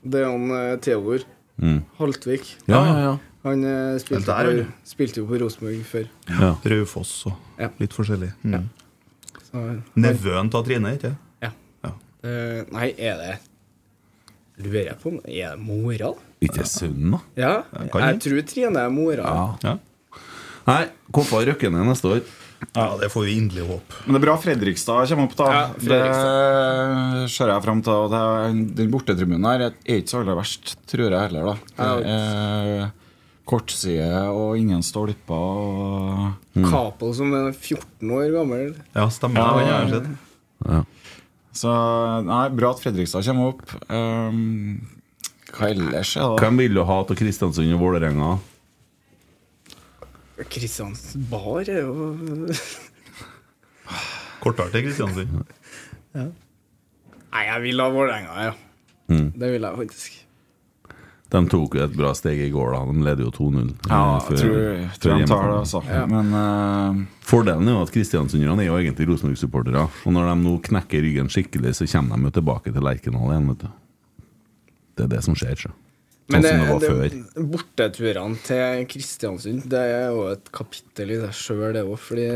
Det 0.04 0.20
er 0.20 0.28
han 0.30 0.50
eh, 0.60 0.76
Theodor 0.84 1.24
Mm. 1.60 1.82
Haltvik. 1.98 2.46
Ja, 2.68 2.78
ja, 2.86 2.98
ja. 3.04 3.16
Han 3.44 3.64
eh, 3.68 3.98
spilte, 4.00 4.26
der, 4.32 4.62
på, 4.64 4.68
spilte 4.88 5.20
jo 5.20 5.26
på 5.28 5.40
Rosenborg 5.42 5.82
før. 5.84 6.06
Ja. 6.28 6.54
Raufoss 6.64 7.26
og 7.28 7.34
Ja. 7.60 7.68
litt 7.80 7.92
forskjellig. 7.92 8.30
Mm. 8.44 8.68
Så, 9.50 9.64
Nevøen 9.96 10.48
til 10.52 10.64
Trine, 10.64 10.94
ikke 10.96 11.16
Ja. 12.22 12.28
Eh, 12.30 12.64
nei, 12.74 12.90
er 12.98 13.16
det 13.20 13.36
Lurer 14.60 14.90
jeg 14.90 14.98
på 15.00 15.08
om 15.08 15.20
Er 15.24 15.54
det 15.54 15.62
mora? 15.64 16.10
Ikke 16.44 16.66
sønnen, 16.68 17.14
da? 17.16 17.20
Ja, 17.36 17.52
kan 17.92 18.04
jeg 18.04 18.20
tror 18.24 18.42
Trine 18.48 18.82
er 18.84 18.92
mora. 18.92 19.32
Ja. 19.64 19.78
Nei, 20.68 20.82
Koffa 21.12 21.40
røkken 21.48 21.72
ned 21.72 21.88
neste 21.88 22.10
år. 22.12 22.20
Ja, 22.74 22.84
det 23.00 23.08
får 23.12 23.24
vi 23.24 23.34
inderlig 23.40 23.64
håpe. 23.70 24.00
Men 24.04 24.14
det 24.14 24.20
er 24.20 24.24
bra 24.26 24.34
Fredrikstad 24.40 25.08
kommer 25.08 25.28
opp, 25.30 25.36
da. 25.38 25.46
Ja, 25.50 25.62
det 25.80 27.30
ser 27.32 27.52
jeg 27.54 27.64
fram 27.64 27.80
til. 27.84 27.96
Og 28.04 28.12
det 28.12 28.20
er, 28.20 28.58
den 28.82 28.90
bortetribunen 28.92 29.48
her 29.48 29.64
er 29.70 29.76
ikke 29.96 30.12
så 30.12 30.20
aller 30.20 30.36
verst, 30.38 30.74
tror 30.90 31.08
jeg 31.08 31.30
heller. 31.30 31.48
da 31.78 31.88
Det 32.04 32.14
er 32.16 32.90
Kortside 33.50 34.22
og 34.30 34.58
ingen 34.60 34.84
stolper. 34.86 35.34
Og 36.54 36.68
Capo 36.68 37.10
som 37.16 37.32
er 37.34 37.50
14 37.56 38.12
år 38.14 38.28
gammel. 38.36 38.74
Ja, 38.94 39.08
stemmer. 39.10 39.64
Ja, 39.64 40.02
ja. 40.68 40.82
Ja. 41.50 41.56
Så 41.60 41.70
nei, 42.26 42.44
bra 42.54 42.70
at 42.74 42.82
Fredrikstad 42.82 43.26
kommer 43.26 43.50
opp. 43.50 43.72
Um, 43.90 44.78
hva 45.50 45.70
ellers 45.72 46.14
er 46.14 46.22
det? 46.22 46.44
Hvem 46.44 46.60
vil 46.62 46.78
du 46.78 46.84
ha 46.86 46.98
til 47.08 47.18
Kristiansund 47.18 47.74
og 47.74 47.82
Vålerenga? 47.82 48.30
Kristians 50.50 51.02
Bar 51.28 51.68
er 51.68 51.82
jo 51.82 52.14
Kortere 54.40 54.70
til 54.72 54.86
Kristiansund. 54.86 55.42
Nei, 56.14 57.42
jeg 57.44 57.62
vil 57.66 57.82
ha 57.82 57.90
Vålerenga, 57.92 58.46
ja. 58.46 58.54
Mm. 59.10 59.32
Det 59.34 59.52
vil 59.52 59.66
jeg 59.66 59.82
faktisk. 59.82 60.19
De 61.30 61.40
tok 61.46 61.76
jo 61.78 61.82
et 61.84 61.92
bra 61.94 62.10
steg 62.18 62.40
i 62.42 62.48
går, 62.50 62.72
da. 62.74 62.80
De 62.90 63.04
leder 63.06 63.22
jo 63.22 63.30
2-0. 63.36 63.68
Ja, 63.86 63.98
eh, 64.00 64.30
jeg 64.32 64.40
tror, 64.40 64.40
før 64.40 65.02
tror 65.04 65.12
de 65.12 65.28
tar 65.30 65.44
det, 65.44 65.58
altså. 65.60 65.82
Ja. 65.86 66.00
Men 66.10 66.32
uh... 66.34 67.04
Fordelen 67.30 67.70
er 67.70 67.76
jo 67.76 67.84
at 67.84 67.92
kristiansunderne 67.94 68.64
er 68.64 68.70
jo 68.70 68.78
egentlig 68.80 69.06
Rosenborg-supportere. 69.12 69.84
Og 69.86 70.16
når 70.16 70.32
de 70.32 70.34
nå 70.42 70.56
knekker 70.66 71.06
ryggen 71.06 71.30
skikkelig, 71.30 71.76
så 71.78 71.86
kommer 71.92 72.18
de 72.18 72.26
jo 72.26 72.34
tilbake 72.40 72.74
til 72.74 72.82
Lerkendal 72.82 73.30
igjen. 73.30 73.46
vet 73.52 73.62
du 73.62 73.70
Det 74.98 75.06
er 75.06 75.14
det 75.14 75.22
som 75.28 75.38
skjer. 75.38 75.54
Så. 75.62 75.70
Sånn 75.70 76.34
Men 76.34 76.46
det, 76.46 76.50
som 76.58 76.82
det 76.82 76.90
det, 77.14 77.46
borteturene 77.54 78.42
til 78.46 78.84
Kristiansund 78.90 79.64
Det 79.70 79.80
er 79.80 80.12
jo 80.14 80.28
et 80.30 80.50
kapittel 80.54 81.14
i 81.14 81.22
seg 81.24 81.34
sjøl, 81.44 81.64
det 81.78 81.86
òg. 81.86 81.96
Fordi 82.10 82.28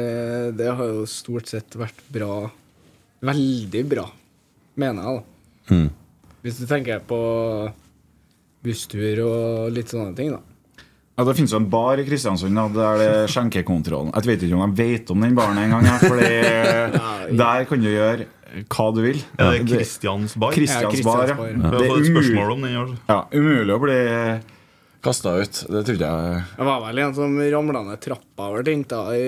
det 0.55 0.71
har 0.71 0.99
jo 1.01 1.07
stort 1.11 1.51
sett 1.51 1.75
vært 1.83 1.99
bra. 2.15 2.45
Veldig 3.27 3.89
bra, 3.91 4.07
mener 4.79 5.03
jeg, 5.03 5.19
da. 5.19 5.75
Mm. 5.75 5.89
Hvis 6.45 6.59
du 6.61 6.69
tenker 6.69 7.03
på 7.09 7.19
busstur 8.65 9.23
og 9.27 9.73
litt 9.74 9.93
sånne 9.93 10.15
ting, 10.19 10.32
da. 10.35 10.41
ja, 11.19 11.27
Det 11.28 11.36
finnes 11.39 11.53
jo 11.55 11.61
en 11.61 11.69
bar 11.73 12.01
i 12.01 12.07
Kristiansund 12.09 12.57
da, 12.59 12.69
der 12.73 13.03
det 13.03 13.11
er 13.19 13.35
skjenkekontrollen. 13.35 14.15
Jeg 14.16 14.31
vet 14.31 14.47
ikke 14.47 14.59
om 14.59 14.65
de 14.74 14.86
vet 14.89 15.12
om 15.15 15.27
den 15.27 15.36
baren 15.39 15.61
engang. 15.61 15.86
Fordi 16.03 16.32
der 17.45 17.69
kan 17.69 17.85
du 17.85 17.91
gjøre 17.93 18.27
hva 18.70 18.89
du 18.95 19.01
vil. 19.03 19.20
Ja, 19.39 19.51
det 19.51 19.61
er 19.61 19.69
Kristians 19.74 20.35
bar. 20.39 20.55
Kristians 20.55 21.01
Ja, 21.01 21.07
bar, 21.07 21.31
ja. 21.31 21.70
Det 21.74 21.86
er 21.86 21.97
umulig, 22.09 22.99
ja, 23.09 23.20
umulig 23.35 23.74
å 23.74 23.81
bli 23.82 24.01
kasta 25.05 25.36
ut. 25.43 25.65
Det 25.69 25.85
trodde 25.85 26.09
jeg 26.09 26.43
Det 26.57 26.66
var 26.70 26.81
vel 26.86 27.03
en 27.05 27.15
som 27.16 27.36
ramla 27.57 27.82
ned 27.91 28.01
trappa 28.01 28.49
og 28.51 28.62
ble 28.62 28.77
henta 28.78 29.05
i 29.16 29.27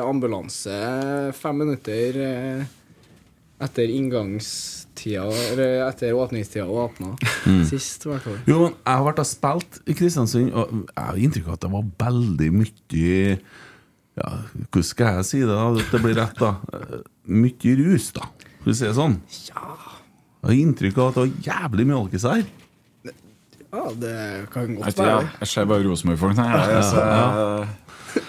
ambulanse 0.00 0.78
fem 1.36 1.64
minutter 1.64 2.16
etter 3.58 3.90
etter 3.90 3.90
tida, 4.98 5.24
etter 5.88 6.16
åpningstida 6.18 6.66
åpna. 6.66 7.14
Mm. 7.46 7.62
Sist, 7.70 8.04
i 8.06 8.10
hvert 8.12 8.26
fall. 8.26 8.36
Jo, 8.50 8.58
men 8.66 8.74
jeg 8.74 8.92
har 8.98 9.06
vært 9.06 9.22
og 9.22 9.28
spilt 9.30 9.80
i 9.86 9.96
Kristiansund, 9.98 10.50
og 10.52 10.74
jeg 10.90 11.04
har 11.08 11.22
inntrykk 11.24 11.48
av 11.48 11.56
at 11.58 11.64
det 11.66 11.72
var 11.76 11.88
veldig 12.04 12.50
mye 12.58 13.38
Ja, 14.18 14.28
hvordan 14.66 14.82
skal 14.88 15.12
jeg 15.20 15.26
si 15.28 15.40
det, 15.46 15.54
da? 15.54 15.66
Det 15.92 16.00
blir 16.02 16.16
rett, 16.18 16.38
da? 16.42 16.48
Eh, 16.74 17.02
Mye 17.28 17.74
rus, 17.78 18.08
da. 18.16 18.24
Skal 18.58 18.72
vi 18.72 18.74
si 18.80 18.86
det 18.88 18.94
sånn? 18.96 19.18
Ja. 19.46 19.68
Jeg 20.42 20.48
har 20.48 20.56
inntrykk 20.58 20.98
av 20.98 21.08
at 21.12 21.14
det 21.18 21.22
var 21.22 21.44
jævlig 21.52 21.86
mye 21.86 22.00
alkis 22.02 22.24
her. 22.26 22.42
Ja, 23.68 23.82
det 24.00 24.14
kan 24.50 24.74
godt 24.78 24.96
være. 24.96 25.20
jeg, 25.20 25.30
jeg 25.42 25.48
ser 25.52 25.66
bare 25.68 25.84
Rosenborg-folk. 25.84 26.36
nei, 26.38 26.48
jeg- 26.72 26.94
ja. 26.96 27.66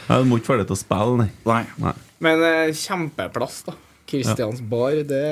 Jeg 0.09 0.25
må 0.27 0.37
ikke 0.37 0.49
ferdig 0.51 0.65
til 0.67 0.75
å 0.75 0.79
spille, 0.83 1.17
nei. 1.23 1.29
Nei. 1.47 1.61
nei. 1.79 1.93
Men 2.19 2.41
eh, 2.43 2.73
kjempeplass, 2.75 3.61
da. 3.69 3.73
Kristians 4.09 4.59
bar, 4.69 4.91
det 5.07 5.23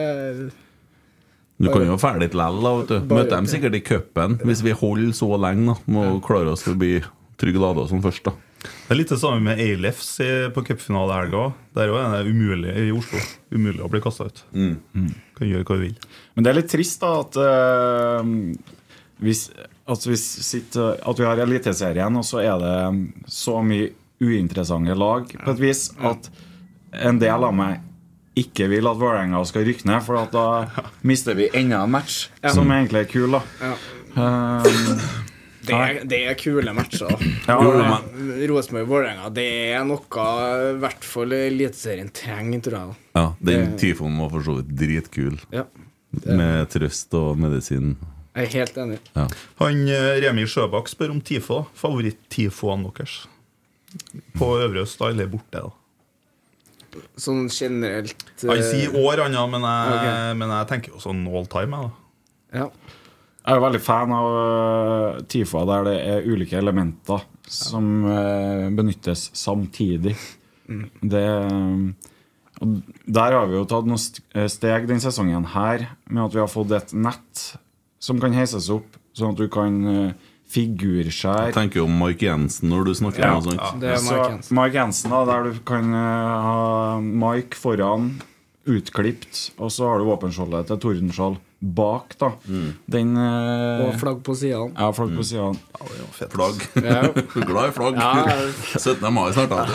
Du 1.58 1.70
kan 1.74 1.86
jo 1.88 1.98
ferdig 1.98 2.28
litt 2.28 2.36
lell, 2.38 2.60
da. 2.62 2.74
vet 2.80 2.92
du 2.92 3.14
Møter 3.16 3.34
dem 3.34 3.48
sikkert 3.50 3.78
i 3.78 3.82
cupen, 3.86 4.38
hvis 4.46 4.62
vi 4.66 4.76
holder 4.78 5.14
så 5.18 5.30
lenge. 5.42 5.74
da 5.74 5.94
Må 5.94 6.04
klare 6.26 6.54
oss 6.54 6.66
forbi 6.68 7.00
Trygg 7.42 7.58
Lade 7.62 7.84
og 7.86 7.90
sånn 7.90 8.04
først, 8.06 8.30
da. 8.30 8.36
Det 8.68 8.94
er 8.94 8.98
litt 9.00 9.12
det 9.14 9.20
samme 9.22 9.44
med 9.46 9.62
Eilefs 9.62 10.10
på 10.54 10.64
cupfinalehelga. 10.70 11.44
Der 11.78 11.92
òg 11.94 12.00
er 12.02 12.26
det 12.26 12.34
umulig 12.34 12.74
i 12.74 12.88
Oslo. 12.96 13.22
Umulig 13.54 13.84
å 13.86 13.90
bli 13.92 14.02
kasta 14.04 14.28
ut. 14.30 14.42
Mm. 14.54 15.12
Kan 15.38 15.52
gjøre 15.52 15.68
hva 15.68 15.78
du 15.78 15.86
vil. 15.86 15.98
Men 16.36 16.46
det 16.46 16.52
er 16.52 16.60
litt 16.60 16.72
trist 16.72 17.04
da 17.04 17.12
at 17.22 17.38
uh, 17.38 18.32
hvis, 19.24 19.48
at, 19.86 20.08
vi 20.08 20.18
sitter, 20.18 20.98
at 20.98 21.22
vi 21.22 21.28
har 21.28 21.42
Eliteserien, 21.42 22.20
og 22.20 22.26
så 22.28 22.42
er 22.44 22.62
det 22.62 22.78
så 23.34 23.62
mye 23.66 23.92
uinteressante 24.22 24.98
lag 24.98 25.30
på 25.30 25.54
et 25.54 25.62
vis 25.62 25.88
at 26.06 26.30
en 27.06 27.20
del 27.22 27.44
av 27.46 27.54
meg 27.54 27.84
ikke 28.38 28.68
vil 28.72 28.88
at 28.90 29.00
Vålerenga 29.02 29.44
skal 29.50 29.66
rykke 29.68 29.88
ned, 29.90 30.02
for 30.06 30.20
at 30.22 30.32
da 30.32 30.46
mister 31.08 31.36
vi 31.38 31.50
enda 31.58 31.84
en 31.84 31.92
match 31.92 32.28
Ja. 32.44 32.50
som 32.54 32.70
egentlig 32.72 33.02
er 33.06 33.10
kul. 33.12 33.32
da 33.38 33.42
Ja. 33.62 33.74
Um, 34.18 35.00
Det 35.68 35.76
er, 35.76 35.98
det 36.08 36.18
er 36.30 36.36
kule 36.40 36.72
matcher. 36.74 37.10
Ja, 37.44 37.58
Rosenborg-Vålerenga, 38.48 39.30
det 39.36 39.46
er 39.76 39.84
noe 39.84 40.00
i 40.72 40.78
hvert 40.80 41.04
fall 41.04 41.34
Eliteserien 41.36 42.08
trenger, 42.16 42.62
tror 42.64 42.78
jeg. 42.78 42.94
da. 42.94 43.20
Ja, 43.20 43.26
Den 43.52 43.74
tyfonen 43.80 44.20
var 44.22 44.30
for 44.32 44.46
så 44.46 44.56
vidt 44.62 44.72
dritkul. 44.80 45.40
Ja. 45.52 45.66
Med 46.26 46.70
trøst 46.72 47.14
og 47.20 47.38
medisin. 47.42 47.98
Jeg 48.38 48.46
er 48.48 48.54
helt 48.54 48.78
enig. 48.78 49.00
Ja. 49.18 49.26
Han 49.60 49.84
eh, 49.90 50.22
Remi 50.24 50.46
Sjøbakk 50.48 50.88
spør 50.92 51.12
om 51.16 51.20
TIFO. 51.26 51.66
Favoritt 51.76 52.20
Tifoen 52.32 52.86
deres? 52.88 53.26
På 54.38 54.54
Øvre 54.62 54.84
Øst, 54.86 55.02
eller 55.02 55.28
borte? 55.28 55.60
da 55.66 55.70
Sånn 57.20 57.48
generelt 57.52 58.28
uh... 58.44 58.52
Han 58.52 58.64
sier 58.66 58.96
år, 58.98 59.24
han, 59.26 59.38
men 59.54 59.66
jeg, 59.68 59.96
okay. 59.96 60.36
men 60.40 60.54
jeg 60.56 60.70
tenker 60.72 60.96
jo 60.96 61.02
sånn 61.04 61.26
all 61.30 61.50
time. 61.52 61.82
Jeg, 61.82 61.90
da. 61.90 62.62
Ja. 62.62 62.68
Jeg 63.48 63.56
er 63.56 63.60
jo 63.60 63.64
veldig 63.64 63.84
fan 63.84 64.14
av 64.16 64.30
uh, 64.36 65.26
TIFA 65.32 65.66
der 65.70 65.88
det 65.88 65.98
er 66.12 66.30
ulike 66.32 66.60
elementer 66.60 67.26
som 67.48 68.06
eh, 68.06 68.68
benyttes 68.76 69.30
samtidig. 69.38 70.16
Mm. 70.68 70.90
Det 71.02 71.24
eh, 71.24 72.14
og 72.58 72.82
Der 73.06 73.36
har 73.38 73.46
vi 73.46 73.54
jo 73.54 73.68
tatt 73.70 73.86
noen 73.86 74.02
eh, 74.34 74.48
steg 74.50 74.88
denne 74.90 75.04
sesongen 75.04 75.46
her 75.54 75.92
med 76.10 76.24
at 76.26 76.34
vi 76.34 76.42
har 76.42 76.50
fått 76.50 76.74
et 76.74 76.94
nett 76.98 77.44
som 78.02 78.18
kan 78.22 78.34
heises 78.34 78.72
opp, 78.74 78.98
sånn 79.14 79.36
at 79.36 79.40
du 79.40 79.48
kan 79.50 79.78
uh, 79.86 80.28
figurskjære 80.54 81.48
Jeg 81.50 81.56
tenker 81.58 81.84
om 81.84 81.92
Mark 82.00 82.22
Jensen 82.24 82.70
når 82.72 82.86
du 82.88 82.94
snakker 83.02 83.24
Ja. 83.26 83.34
om 83.36 83.44
noe 83.44 83.52
sånt. 83.58 83.82
Det 83.82 83.90
er 83.92 83.98
Så 84.00 84.12
Mark 84.16 84.30
Jensen. 84.32 84.56
Mark 84.56 84.74
Jensen, 84.78 85.12
da, 85.12 85.26
der 85.26 85.44
du 85.52 85.60
kan 85.68 85.94
eh, 85.94 86.48
ha 86.48 87.00
Mike 87.02 87.56
foran, 87.60 88.22
utklipt, 88.68 89.52
og 89.60 89.70
så 89.72 89.88
har 89.88 90.00
du 90.00 90.08
våpenskjoldet 90.10 90.68
til 90.68 90.80
Tordenskjold 90.84 91.38
bak. 91.62 92.18
da 92.20 92.32
Den 92.88 93.16
eh, 93.18 93.86
Og 93.88 93.96
flagg 94.00 94.20
på 94.24 94.36
sidene. 94.38 94.74
Ja, 94.78 94.92
flagg 94.92 95.16
på 95.18 95.24
sidene. 95.24 95.56
Flagg. 96.30 96.68
Ja. 96.84 97.00
Er 97.08 97.46
glad 97.52 97.70
i 97.70 97.76
flagg. 97.76 97.96
Ja. 97.96 98.38
17. 98.78 99.14
mai 99.14 99.32
snart, 99.34 99.50
da. 99.50 99.66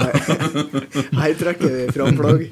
Her 1.22 1.34
trekker 1.40 1.72
vi 1.72 1.88
fram 1.96 2.16
flagg. 2.20 2.46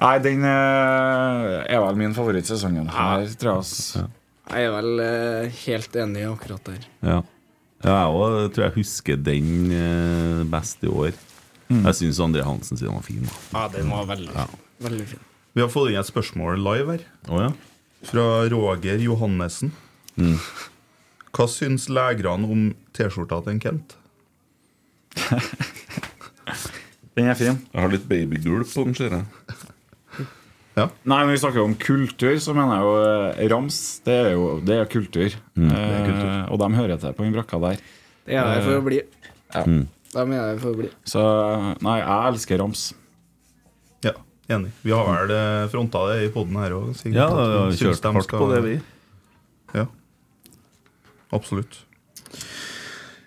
Nei, 0.00 0.14
den 0.24 0.46
eh, 0.48 1.66
er 1.68 1.82
vel 1.84 1.98
min 2.00 2.14
favorittsesongen 2.16 2.86
her, 2.94 3.26
tror 3.36 3.58
jeg. 3.60 4.06
Jeg 4.50 4.66
er 4.66 4.72
vel 4.74 5.02
eh, 5.04 5.58
helt 5.64 5.96
enig 6.02 6.24
akkurat 6.26 6.64
der. 6.66 6.86
Ja. 7.06 7.18
ja 7.86 7.96
jeg 7.96 8.14
òg 8.18 8.38
tror 8.54 8.66
jeg 8.66 8.76
husker 8.80 9.20
den 9.30 9.70
eh, 9.74 10.40
best 10.50 10.82
i 10.82 10.90
år. 10.90 11.14
Jeg 11.70 11.94
syns 12.00 12.18
André 12.18 12.42
Hansen 12.42 12.78
sin 12.80 12.90
var 12.90 13.04
fin. 13.06 13.22
da. 13.22 13.36
Ja, 13.54 13.68
den 13.76 13.92
var 13.94 14.08
veldig, 14.10 14.46
veldig 14.82 15.06
fin. 15.06 15.22
Vi 15.54 15.62
har 15.62 15.70
fått 15.70 15.92
inn 15.92 16.00
et 16.00 16.08
spørsmål 16.08 16.58
live 16.58 16.96
her. 16.96 17.04
Oh, 17.28 17.38
ja. 17.44 17.52
Fra 18.10 18.26
Roger 18.50 18.98
Johannessen. 19.04 19.70
Mm. 20.18 20.38
Hva 21.30 21.46
syns 21.50 21.86
legerne 21.92 22.50
om 22.50 22.64
T-skjorta 22.96 23.38
til 23.44 23.54
en 23.54 23.62
Kent? 23.62 23.94
Den 27.14 27.30
er 27.30 27.38
fin. 27.38 27.58
Jeg 27.70 27.82
har 27.82 27.90
litt 27.92 28.06
babygulp 28.08 28.70
på 28.70 28.84
den, 28.86 28.94
ser 28.98 29.14
jeg. 29.14 29.24
Nei, 31.04 31.18
når 31.24 31.30
vi 31.34 31.40
snakker 31.42 31.62
om 31.64 31.74
kultur, 31.80 32.36
så 32.42 32.54
mener 32.56 32.76
jeg 32.78 32.86
jo 32.86 32.92
eh, 33.04 33.48
rams. 33.52 33.78
Det 34.06 34.14
er 34.14 34.30
jo 34.36 34.44
det 34.64 34.76
er 34.80 34.88
kultur. 34.92 35.34
Mm. 35.58 35.68
Eh, 35.70 35.76
Det 35.76 35.96
er 35.98 36.06
kultur. 36.10 36.30
og 36.54 36.58
de 36.62 36.68
hører 36.78 37.00
til 37.02 37.12
på 37.18 37.24
den 37.26 37.34
brakka 37.36 37.60
der. 37.64 37.82
Det 38.26 38.36
er 38.38 38.52
jeg 38.54 38.64
for 38.68 38.78
å 38.78 38.84
bli. 38.86 39.00
Ja. 39.54 39.64
Mm. 39.66 39.82
De 40.10 40.24
er 40.24 40.48
jeg 40.52 40.60
for 40.62 40.70
å 40.72 40.78
bli. 40.80 40.90
Så 41.06 41.22
nei, 41.86 41.96
jeg 42.00 42.32
elsker 42.32 42.58
rams. 42.62 42.84
Ja, 44.06 44.12
enig. 44.56 44.72
Vi 44.82 44.90
har 44.94 45.06
vel 45.10 45.34
eh, 45.36 45.68
fronta 45.72 46.06
det 46.10 46.18
i 46.28 46.32
poden 46.34 46.56
her 46.62 46.74
òg. 46.78 46.90
Ja, 47.10 47.28
vi 47.30 47.46
har 47.58 47.78
kjørt 47.78 48.10
hardt 48.14 48.34
på 48.34 48.50
det, 48.54 48.60
vi. 48.66 48.74
Ja. 49.74 49.86
Absolutt. 51.34 51.82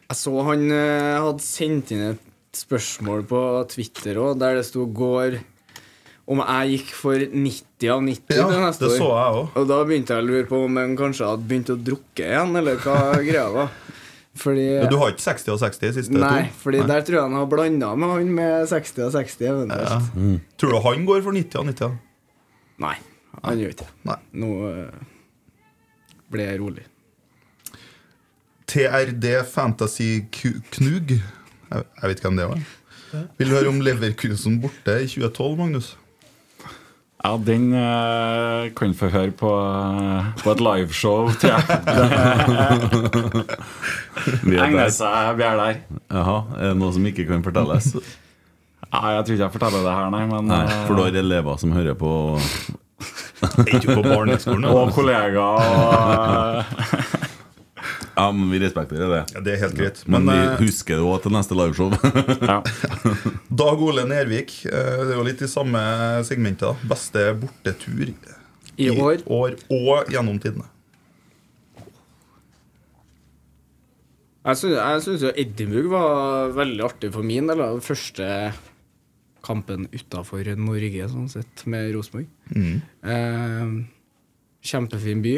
Jeg 0.10 0.20
så 0.20 0.34
han 0.46 0.68
eh, 0.72 1.16
hadde 1.24 1.44
sendt 1.44 1.92
inn 1.96 2.04
et 2.12 2.30
spørsmål 2.58 3.24
på 3.30 3.40
Twitter 3.72 4.20
òg, 4.22 4.38
der 4.42 4.60
det 4.60 4.66
sto 4.68 4.86
'går' 4.86 5.40
om 6.28 6.40
jeg 6.40 6.78
gikk 6.78 6.92
for 6.96 7.20
90 7.20 7.90
av 7.92 8.04
90 8.06 8.38
Ja, 8.38 8.46
neste 8.64 8.86
det 8.88 8.94
år. 8.94 8.98
så 9.02 9.08
jeg 9.12 9.34
også. 9.40 9.60
Og 9.60 9.68
da 9.68 9.80
begynte 9.90 10.16
jeg 10.16 10.24
å 10.24 10.28
lure 10.30 10.46
på 10.48 10.62
om 10.66 10.78
han 10.80 10.94
kanskje 11.00 11.28
hadde 11.28 11.48
begynt 11.50 11.72
å 11.74 11.76
drukke 11.90 12.24
igjen, 12.30 12.56
eller 12.62 12.78
hva 12.80 12.96
greia 13.28 13.48
var. 13.52 13.74
Fordi 14.44 14.64
Ja, 14.80 14.86
du 14.90 14.96
har 14.98 15.12
ikke 15.14 15.22
60 15.22 15.52
og 15.54 15.60
60 15.62 15.90
i 15.90 15.94
siste 15.94 16.16
Nei, 16.18 16.48
to? 16.48 16.56
fordi 16.64 16.80
der 16.90 17.04
tror 17.06 17.18
jeg 17.20 17.26
han 17.28 17.36
har 17.38 17.50
blanda 17.52 17.92
med 18.02 18.10
han 18.16 18.32
med 18.34 18.70
60 18.72 19.04
og 19.06 19.12
60 19.14 19.44
Ja. 19.46 19.52
eventuelt. 19.54 20.16
Mm. 20.16 20.40
Tror 20.58 20.72
du 20.74 20.80
han 20.88 21.06
går 21.06 21.22
for 21.28 21.32
90 21.38 21.60
av 21.60 21.68
90? 21.68 21.80
da? 21.84 21.92
Nei, 22.88 22.96
han 23.44 23.60
gjør 23.62 23.76
ikke 23.76 23.86
det. 23.92 24.16
Nå 24.42 24.50
uh, 24.64 25.04
ble 26.34 26.48
jeg 26.48 26.60
rolig. 26.64 26.86
TRD 28.66 29.28
Fantasy 29.52 30.24
Knug. 30.32 31.12
Jeg, 31.14 31.84
jeg 32.02 32.10
vet 32.10 32.18
ikke 32.18 32.30
hvem 32.32 32.40
det 32.42 32.48
var. 32.50 32.64
Vil 33.38 33.52
du 33.52 33.54
høre 33.54 33.70
om 33.70 33.82
Leverkusen 33.86 34.56
borte 34.64 34.96
i 35.04 35.06
2012, 35.12 35.58
Magnus? 35.60 35.92
Ja, 37.24 37.38
den 37.40 37.70
uh, 37.72 38.68
kan 38.76 38.92
du 38.92 38.98
få 39.00 39.08
høre 39.14 39.32
på, 39.32 39.48
eh, 39.48 40.26
på 40.44 40.52
et 40.52 40.60
liveshow, 40.66 41.30
tror 41.40 41.54
jeg. 41.54 41.64
Vi 44.44 44.58
er 44.58 44.64
Egner 44.66 44.90
seg, 44.92 45.38
vi 45.40 45.44
er 45.48 45.56
der. 45.60 45.78
Jaha, 46.12 46.38
Er 46.60 46.68
det 46.74 46.78
noe 46.82 46.92
som 46.96 47.06
ikke 47.08 47.24
kan 47.30 47.44
fortelles? 47.46 47.86
Nei, 48.94 49.10
jeg 49.16 49.24
tror 49.26 49.34
ikke 49.38 49.46
jeg 49.46 49.54
forteller 49.56 49.82
det 49.88 49.94
her, 49.98 50.08
nei. 50.14 50.24
Men, 50.30 50.42
Nei, 50.52 50.62
eh, 50.68 50.72
for 50.86 50.94
du 51.00 51.02
har 51.06 51.14
elever 51.24 51.56
som 51.64 51.70
hører 51.74 51.96
på 51.98 52.12
Ikke 53.74 53.88
på 53.98 54.04
barneskolen. 54.06 54.66
og 54.70 54.92
kollegaer 54.96 55.40
og 55.40 55.48
Ja, 58.16 58.28
men 58.32 58.52
vi 58.52 58.60
respekterer 58.62 59.10
det. 59.10 59.22
Ja, 59.34 59.42
det 59.42 59.54
er 59.56 59.62
helt 59.64 59.78
greit. 59.78 60.04
Men, 60.06 60.26
Men, 60.28 60.36
vi 60.36 60.50
eh, 60.52 60.60
husker 60.68 61.00
det 61.00 61.06
òg 61.08 61.24
til 61.24 61.34
neste 61.34 61.58
liveshow. 61.58 61.96
ja. 62.52 62.60
Dag 63.64 63.82
Ole 63.82 64.06
Nervik, 64.10 64.54
eh, 64.70 65.00
det 65.02 65.16
er 65.16 65.18
jo 65.18 65.26
litt 65.26 65.42
i 65.42 65.50
samme 65.50 65.82
segmentet. 66.28 66.68
da 66.68 66.92
Beste 66.94 67.26
bortetur 67.42 68.14
I 68.78 68.92
år? 68.94 69.26
og 69.74 70.14
gjennom 70.14 70.38
tidene. 70.44 70.70
Jeg 74.44 74.60
syns, 74.60 74.76
jeg 74.76 75.04
syns 75.06 75.22
jo 75.24 75.34
Edinburgh 75.40 75.92
var 75.94 76.54
veldig 76.58 76.84
artig 76.84 77.14
for 77.16 77.26
min 77.26 77.48
del. 77.48 77.64
Den 77.64 77.84
første 77.84 78.30
kampen 79.44 79.88
utafor 79.92 80.48
Norge, 80.60 81.08
sånn 81.12 81.30
sett, 81.32 81.64
med 81.66 81.94
Rosenborg. 81.96 82.28
Mm. 82.52 82.82
Eh, 83.14 83.78
kjempefin 84.68 85.24
by. 85.24 85.38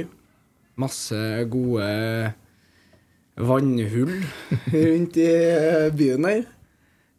Masse 0.81 1.19
gode 1.53 1.85
vannhull 3.35 4.11
rundt 4.71 5.17
i 5.19 5.29
eh, 5.29 5.87
byen 5.95 6.27
her. 6.29 6.43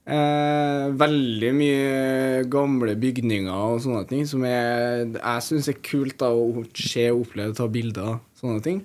Eh, 0.07 0.85
veldig 0.95 1.51
mye 1.57 2.45
gamle 2.51 2.95
bygninger 3.01 3.51
og 3.51 3.81
sånne 3.83 4.05
ting 4.07 4.23
som 4.31 4.45
jeg, 4.47 5.09
jeg 5.17 5.47
syns 5.49 5.71
er 5.73 5.81
kult 5.83 6.19
da, 6.23 6.31
å 6.31 6.63
se, 6.79 7.09
og 7.11 7.25
oppleve, 7.25 7.57
ta 7.59 7.67
bilder 7.71 8.13
av. 8.15 8.21
Sånne 8.39 8.63
ting. 8.65 8.85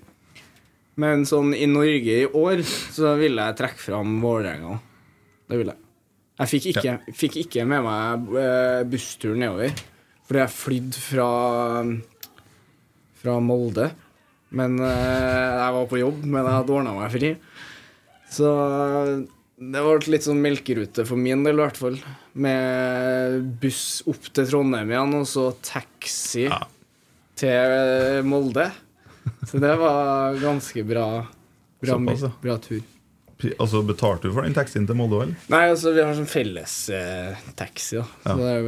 Men 1.02 1.26
sånn 1.30 1.54
i 1.56 1.68
Norge 1.70 2.18
i 2.24 2.28
år 2.28 2.66
så 2.66 3.16
vil 3.22 3.40
jeg 3.40 3.60
trekke 3.60 3.80
fram 3.80 4.18
Vålerenga. 4.24 4.80
Det 5.48 5.62
vil 5.62 5.72
jeg. 5.72 5.80
Jeg 6.42 6.50
fikk 6.50 6.72
ikke, 6.72 6.94
fikk 7.14 7.36
ikke 7.44 7.68
med 7.70 7.86
meg 7.86 8.32
eh, 8.42 8.82
bussturen 8.90 9.44
nedover. 9.46 9.76
Fordi 10.26 10.42
jeg 10.42 10.56
flydde 10.56 11.02
fra 11.04 11.30
fra 13.22 13.38
Molde. 13.44 13.92
Men 14.56 14.80
eh, 14.84 15.52
jeg 15.62 15.76
var 15.78 15.86
på 15.92 16.00
jobb, 16.02 16.24
men 16.26 16.42
jeg 16.44 16.56
hadde 16.58 16.76
ordna 16.76 16.96
meg 16.98 17.14
fri. 17.14 17.32
Så 18.32 18.50
det 19.62 19.84
ble 19.86 20.12
litt 20.12 20.26
sånn 20.26 20.42
melkerute 20.44 21.06
for 21.08 21.20
min 21.20 21.44
del, 21.46 21.60
i 21.60 21.64
hvert 21.64 21.80
fall. 21.80 21.98
Med 22.34 23.52
buss 23.62 24.02
opp 24.12 24.32
til 24.34 24.48
Trondheim 24.50 24.92
igjen, 24.92 25.18
og 25.22 25.28
så 25.30 25.50
taxi 25.64 26.48
til 27.40 28.26
Molde. 28.28 28.68
Så 29.48 29.62
det 29.62 29.76
var 29.80 30.40
ganske 30.42 30.84
bra. 30.88 31.06
Bra, 31.82 31.96
Såpass, 31.96 32.26
ja. 32.28 32.32
bra 32.42 32.58
tur. 32.62 32.82
Altså, 33.58 33.80
Betalte 33.86 34.30
du 34.30 34.36
for 34.36 34.46
den 34.46 34.54
taxien 34.58 34.84
til 34.90 34.98
Molde, 34.98 35.24
eller? 35.26 35.46
Nei, 35.54 35.64
altså, 35.72 35.94
vi 35.96 36.04
har 36.04 36.12
sånn 36.18 36.30
felles 36.30 36.76
eh, 36.94 37.40
taxi, 37.58 38.02
da. 38.02 38.06
Ja. 38.26 38.36
Så 38.36 38.36
det 38.42 38.52
er, 38.52 38.68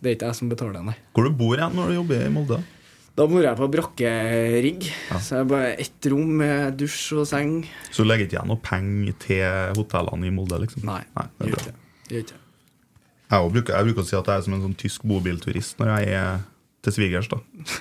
det 0.00 0.10
er 0.10 0.16
ikke 0.16 0.32
jeg 0.32 0.40
som 0.40 0.50
betaler, 0.50 0.86
nei. 0.86 0.96
Hvor 1.14 1.28
du 1.28 1.36
bor 1.36 1.58
igjen 1.58 1.76
når 1.78 1.92
du 1.92 1.98
jobber 2.00 2.24
i 2.24 2.32
Molde? 2.34 2.58
Da 2.62 2.83
bor 3.30 3.42
jeg 3.46 3.56
på 3.60 3.68
brakkerigg. 3.70 4.86
Så 5.22 5.36
det 5.36 5.40
er 5.44 5.50
bare 5.50 5.68
ett 5.84 6.08
rom 6.10 6.32
med 6.40 6.78
dusj 6.80 7.12
og 7.20 7.28
seng. 7.30 7.52
Så 7.94 8.02
du 8.02 8.08
legger 8.10 8.26
ikke 8.26 8.38
igjen 8.40 8.50
noe 8.50 8.62
penger 8.64 9.14
til 9.22 9.76
hotellene 9.78 10.26
i 10.26 10.32
Molde? 10.34 10.58
liksom? 10.64 10.82
Nei, 10.88 11.02
det 11.14 11.46
er 11.46 11.52
gjør 11.52 11.60
ikke 11.60 11.68
det. 11.68 11.76
Gjør 12.10 12.24
ikke 12.24 12.32
det. 12.34 12.40
Jeg, 13.34 13.52
bruker, 13.54 13.74
jeg 13.78 13.86
bruker 13.88 14.02
å 14.04 14.08
si 14.08 14.16
at 14.18 14.26
jeg 14.30 14.36
er 14.36 14.44
som 14.46 14.54
en 14.58 14.64
sånn 14.66 14.74
tysk 14.78 15.06
bobilturist 15.10 15.78
når 15.80 15.92
jeg 15.94 16.18
er 16.18 16.42
til 16.84 16.92
svigers. 16.98 17.30
Da 17.30 17.38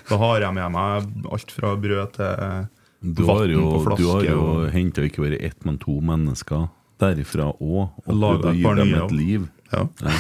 Da 0.10 0.18
har 0.22 0.40
jeg 0.46 0.54
med 0.56 0.72
meg 0.78 1.10
alt 1.34 1.52
fra 1.52 1.74
brød 1.82 2.14
til 2.16 2.70
Du 3.18 3.26
har 3.28 3.46
jo, 3.52 3.60
vann 3.66 3.74
på 3.74 3.84
flaske. 3.90 4.00
du 4.06 4.08
har 4.14 4.24
jo 4.30 4.40
og- 4.46 4.72
henta 4.72 5.02
ikke 5.10 5.26
bare 5.26 5.42
ett, 5.44 5.66
men 5.66 5.78
to 5.82 5.98
mennesker 6.00 6.70
derifra 7.02 7.50
òg, 7.60 7.90
og 8.06 8.14
å 8.14 8.54
et 8.54 8.64
par 8.64 8.76
dem 8.80 8.88
nye 8.94 9.04
et 9.04 9.12
liv. 9.12 9.50
Ja. 9.74 9.88
Ja. 10.02 10.14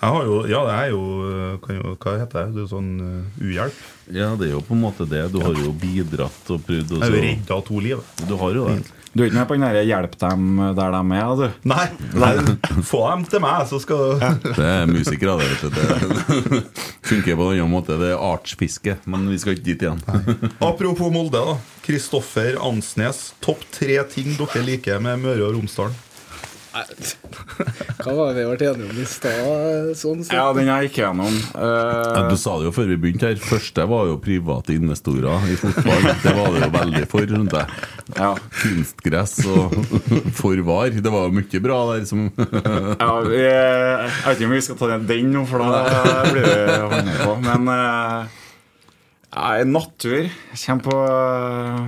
Jeg 0.00 0.08
har 0.14 0.24
jo, 0.24 0.36
ja, 0.48 0.60
det 0.64 0.76
er 0.80 0.92
jo, 0.94 1.00
kan 1.60 1.76
jo 1.76 1.90
Hva 2.00 2.14
heter 2.22 2.46
det? 2.46 2.54
det 2.56 2.62
er 2.62 2.68
sånn 2.70 2.92
uh, 3.04 3.42
uhjelp. 3.44 3.80
Ja, 4.16 4.30
det 4.40 4.46
er 4.48 4.54
jo 4.54 4.62
på 4.64 4.72
en 4.72 4.80
måte 4.80 5.04
det. 5.06 5.26
Du 5.34 5.36
har 5.44 5.52
jo 5.60 5.74
bidratt 5.76 6.48
og 6.54 6.62
prøvd 6.64 6.94
så 6.94 6.96
Jeg 6.96 7.04
har 7.04 7.10
jo 7.10 7.20
så- 7.20 7.26
redda 7.26 7.58
to 7.68 7.80
liv. 7.84 8.00
Du 8.26 8.32
har 8.40 8.56
jo 8.56 8.64
det. 8.70 8.78
Du 9.12 9.24
er 9.24 9.26
ikke 9.26 9.40
med 9.40 9.48
på 9.50 9.54
den 9.58 9.64
derre 9.66 9.82
'hjelp 9.84 10.12
dem 10.22 10.42
der 10.78 10.90
de 10.94 11.00
er', 11.18 11.36
du? 11.36 11.68
Nei, 11.68 11.86
nei, 12.14 12.34
få 12.92 13.00
dem 13.10 13.24
til 13.26 13.40
meg, 13.42 13.66
så 13.66 13.80
skal 13.82 14.20
Det 14.20 14.58
er 14.64 14.86
musikere, 14.86 15.34
det. 15.36 15.48
vet 15.50 15.60
du. 15.62 15.70
Det 15.74 16.62
funker 17.10 17.36
på 17.36 17.48
en 17.52 17.58
annen 17.60 17.70
måte. 17.74 17.98
Det 17.98 18.12
er 18.14 18.22
artsfiske, 18.22 18.96
men 19.06 19.28
vi 19.28 19.36
skal 19.38 19.52
ikke 19.58 19.64
dit 19.66 19.82
igjen. 19.82 20.00
Apropos 20.62 21.10
Molde, 21.12 21.32
da. 21.42 21.58
Kristoffer 21.82 22.54
Ansnes. 22.62 23.32
Topp 23.42 23.66
tre 23.74 23.98
ting 24.08 24.32
dere 24.38 24.62
liker 24.64 25.00
med 25.02 25.18
Møre 25.18 25.42
og 25.50 25.56
Romsdal? 25.58 25.90
Hva 26.70 28.12
var 28.14 28.34
det 28.36 28.44
vi 28.46 28.56
ble 28.56 28.68
enige 28.70 28.88
om 28.90 28.98
i 29.02 29.06
stad? 29.08 29.90
Sånn, 29.98 30.22
sånn. 30.24 30.36
Ja, 30.36 30.46
den 30.56 30.68
jeg 30.70 30.88
gikk 30.88 31.00
gjennom. 31.02 31.38
Ja, 31.54 32.24
du 32.30 32.36
sa 32.40 32.56
det 32.60 32.68
jo 32.68 32.74
før 32.74 32.90
vi 32.92 32.98
begynte 33.02 33.30
her. 33.30 33.40
Første 33.42 33.86
var 33.90 34.06
jo 34.10 34.18
private 34.22 34.76
investorer 34.76 35.48
i 35.50 35.56
fotball. 35.60 36.06
Det 36.22 36.34
var 36.36 36.54
det 36.54 36.62
jo 36.62 36.70
veldig 36.76 37.04
for, 37.10 37.26
rundt 37.34 37.56
deg. 37.56 37.74
Ja. 38.16 38.30
Kunstgress 38.60 39.36
og 39.50 39.74
forvar. 40.40 40.94
Det 40.94 41.12
var 41.12 41.28
jo 41.28 41.36
mye 41.40 41.62
bra 41.64 41.80
der 41.92 42.06
som 42.08 42.28
Ja, 43.04 43.12
vi, 43.26 43.40
jeg 43.40 44.12
vet 44.26 44.36
ikke 44.36 44.50
om 44.50 44.54
vi 44.54 44.62
skal 44.66 44.78
ta 44.80 44.92
den 44.94 45.32
nå, 45.34 45.46
for 45.50 45.64
da 45.64 46.22
blir 46.30 46.46
det 46.46 46.78
hånda 46.84 47.16
på. 47.24 47.34
Men 47.44 47.72
uh, 47.72 48.38
ja, 49.30 49.64
natur 49.64 50.30
kommer 50.64 50.86
på 50.86 50.96
eh, 51.06 51.82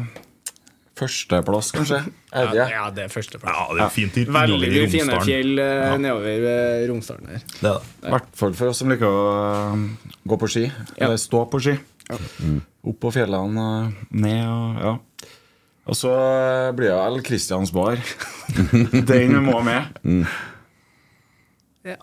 førsteplass, 0.98 1.72
kanskje. 1.74 2.02
Jeg 2.32 2.54
Ja, 2.56 2.66
ja, 2.70 2.84
det 2.90 3.02
er 3.04 3.08
førsteplass. 3.12 3.52
Ja, 3.52 3.74
det 3.76 3.82
er 3.84 3.90
fint 3.92 4.16
i- 4.16 4.24
Veldig 4.24 4.68
i 4.72 4.86
fine 4.88 5.18
fjell 5.20 5.58
eh, 5.60 5.90
Ja. 5.90 5.96
nedover 6.00 6.40
ved 6.40 6.88
Romsdalen 6.88 7.28
her. 7.28 7.42
Det. 7.60 7.72
I 8.08 8.10
hvert 8.14 8.30
fall 8.40 8.54
for 8.54 8.68
oss 8.72 8.78
som 8.78 8.88
liker 8.88 9.04
å 9.06 9.74
eh, 9.74 10.12
gå 10.26 10.38
på 10.40 10.48
ski. 10.48 10.64
Eller 10.96 11.16
stå 11.20 11.44
på 11.52 11.60
ski. 11.60 11.74
Ja. 12.08 12.16
Opp 12.88 12.98
på 13.04 13.12
fjellene, 13.12 13.66
eh, 13.86 13.92
ned 14.10 14.46
og 14.48 14.80
ja. 14.82 14.94
Og 15.84 15.94
så 15.98 16.10
eh, 16.14 16.72
blir 16.78 16.88
det 16.88 16.96
vel 16.96 17.22
Christians 17.26 17.70
bar. 17.74 17.96
Den 19.12 19.36
må 19.44 19.60
med. 19.66 20.26
Ja. 21.84 21.98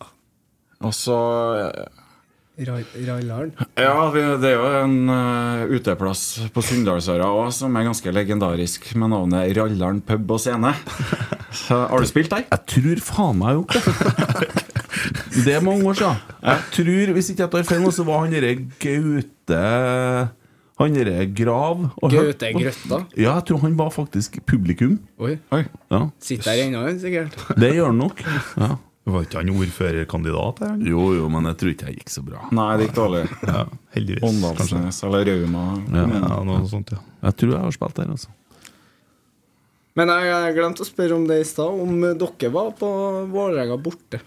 Og 0.84 0.94
så 0.94 1.18
Ra- 2.68 3.06
Rallaren. 3.08 3.52
Ja, 3.80 3.94
det 4.14 4.50
er 4.50 4.56
jo 4.58 4.70
en 4.84 4.96
eh, 5.14 5.76
uteplass 5.78 6.24
på 6.54 6.64
Sunndalsøra 6.66 7.30
òg 7.32 7.54
som 7.56 7.76
er 7.80 7.86
ganske 7.88 8.12
legendarisk, 8.16 8.90
med 9.00 9.14
navnet 9.14 9.54
Rallaren 9.58 10.02
pub 10.04 10.32
og 10.36 10.42
scene. 10.44 10.74
Så, 11.66 11.78
har 11.90 11.98
du 12.04 12.06
spilt 12.10 12.30
der? 12.34 12.44
Jeg 12.52 12.66
tror 12.74 13.00
faen 13.08 13.40
meg 13.40 13.48
jeg 13.48 13.56
har 13.56 13.62
gjort 13.62 13.72
det. 13.78 14.66
Det 15.46 15.54
er 15.56 15.62
mange 15.64 15.86
år 15.88 15.96
siden. 15.96 16.18
Jeg 16.44 16.64
tror, 16.76 17.12
Hvis 17.16 17.30
ikke 17.32 17.44
jeg 17.46 17.52
tar 17.54 17.64
feil, 17.70 17.86
så 17.96 18.04
var 18.08 18.24
han 18.26 18.34
derre 18.34 18.50
Gaute 18.82 19.60
Han 20.82 20.96
derre 20.98 21.26
Grav 21.38 21.86
og 22.02 22.12
Gaute. 22.12 22.50
Grøtta? 22.58 23.00
Ja, 23.16 23.36
jeg 23.38 23.46
tror 23.50 23.62
han 23.64 23.78
var 23.80 23.90
faktisk 23.96 24.40
publikum. 24.50 24.98
Oi. 25.20 25.38
Ja. 25.56 26.02
Sitter 26.24 26.52
der 26.52 26.64
ennå, 26.68 26.84
sikkert. 27.00 27.36
Det 27.60 27.72
gjør 27.78 27.92
han 27.94 28.00
nok. 28.04 28.24
Ja. 28.60 28.70
Var 29.14 29.26
ikke 29.26 29.42
han 29.42 29.50
ordførerkandidat? 29.56 30.60
her? 30.66 30.78
Jo, 30.92 31.04
jo, 31.18 31.28
men 31.34 31.50
jeg 31.50 31.58
tror 31.62 31.72
ikke 31.74 31.88
jeg 31.90 32.00
gikk 32.02 32.10
så 32.14 32.24
bra. 32.26 32.42
Nei, 32.56 32.68
det 32.78 32.88
gikk 32.90 32.98
dårlig. 33.00 33.24
Ja, 33.50 33.66
heldigvis. 33.96 34.26
Åndalsnes 34.30 35.04
eller 35.08 35.26
Rauma. 35.32 35.66
Ja. 35.94 36.08
Ja, 36.20 36.42
noe 36.48 36.66
sånt, 36.72 36.92
ja. 36.96 37.00
Jeg 37.28 37.38
tror 37.42 37.56
jeg 37.56 37.62
har 37.68 37.78
spilt 37.80 37.96
der, 38.02 38.12
altså. 38.16 38.34
Men 39.98 40.12
jeg, 40.14 40.28
jeg 40.32 40.56
glemte 40.56 40.86
å 40.86 40.88
spørre 40.88 41.16
om 41.18 41.24
det 41.28 41.40
i 41.42 41.48
stad, 41.48 41.80
om 41.84 41.96
dere 42.06 42.52
var 42.54 42.70
på 42.80 42.90
Vålerenga 43.34 43.76
borte. 43.84 44.22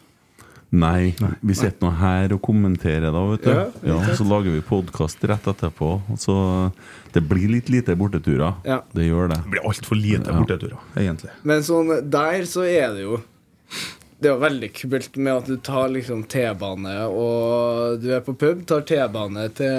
Nei, 0.73 1.13
vi 1.45 1.53
sitter 1.53 1.85
nå 1.85 1.91
her 2.01 2.33
og 2.33 2.41
kommenterer, 2.47 3.11
da, 3.13 3.23
vet 3.29 3.43
du. 3.45 3.51
Ja, 3.53 3.65
Ja, 3.91 3.97
så 4.17 4.25
lager 4.25 4.55
vi 4.55 4.63
podkast 4.65 5.21
rett 5.29 5.45
etterpå. 5.53 5.91
Så 6.17 6.35
det 7.13 7.21
blir 7.29 7.51
litt 7.53 7.69
lite 7.69 7.93
borteturer. 8.01 8.55
Ja. 8.65 8.79
Det 8.97 9.05
gjør 9.05 9.29
det. 9.35 9.43
Det 9.45 9.53
blir 9.53 9.67
altfor 9.69 10.01
lite 10.01 10.33
Ja. 10.33 10.39
borteturer, 10.41 10.79
egentlig. 10.97 11.31
Men 11.45 11.61
sånn, 11.67 11.93
der 12.11 12.49
så 12.49 12.65
er 12.65 12.97
det 12.97 13.05
jo 13.05 13.21
Det 14.23 14.31
er 14.31 14.37
jo 14.37 14.43
veldig 14.45 14.69
kult 14.77 15.17
med 15.19 15.33
at 15.35 15.49
du 15.51 15.57
tar 15.67 15.89
liksom 15.91 16.23
T-bane, 16.31 16.93
og 17.11 17.99
du 18.03 18.13
er 18.15 18.23
på 18.23 18.37
pub, 18.39 18.61
tar 18.71 18.85
T-bane 18.87 19.49
til 19.59 19.73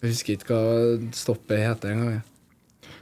Jeg 0.00 0.10
husker 0.10 0.34
ikke 0.34 0.56
hva 0.56 1.14
stoppet 1.14 1.62
heter 1.62 1.94
engang. 1.94 2.18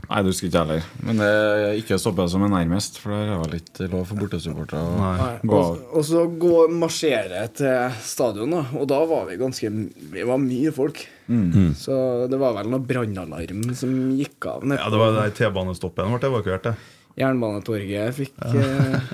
Nei, 0.08 0.22
det 0.24 0.30
husker 0.30 0.48
ikke 0.48 0.56
jeg 0.56 0.66
heller. 0.68 0.84
Men 1.04 1.18
det 1.20 1.28
er 1.28 1.78
ikke 1.82 1.98
stoppet 2.00 2.30
som 2.32 2.44
er 2.46 2.52
nærmest, 2.52 2.96
for 3.02 3.12
det 3.12 3.32
er 3.34 3.40
vel 3.42 3.56
ikke 3.58 3.88
lov 3.92 4.04
for 4.08 4.20
bortesupportere 4.22 4.80
å 4.80 4.94
Nei. 5.02 5.30
gå 5.42 5.58
Og, 5.58 5.64
av. 5.66 5.80
og 6.00 6.06
så 6.08 6.22
gå 6.44 6.52
marsjere 6.72 7.42
til 7.58 7.98
stadion, 8.08 8.54
da. 8.56 8.62
Og 8.80 8.88
da 8.88 9.02
var 9.10 9.26
vi 9.28 9.36
ganske 9.40 9.68
Vi 10.14 10.24
var 10.28 10.40
mye 10.40 10.72
folk. 10.72 11.02
Mm. 11.28 11.74
Så 11.76 11.98
det 12.32 12.40
var 12.40 12.56
vel 12.56 12.70
noe 12.72 12.84
brannalarm 12.88 13.66
som 13.76 13.92
gikk 14.16 14.48
av. 14.48 14.64
nede 14.64 14.80
Ja, 14.80 14.88
det 14.92 15.02
var 15.02 15.12
det 15.12 15.26
der 15.26 15.36
T-banestoppen 15.42 16.14
ble 16.16 16.30
evakuert, 16.30 16.70
det. 16.70 16.74
Jernbanetorget 17.18 18.14
fikk 18.16 18.36
eh, 18.46 19.08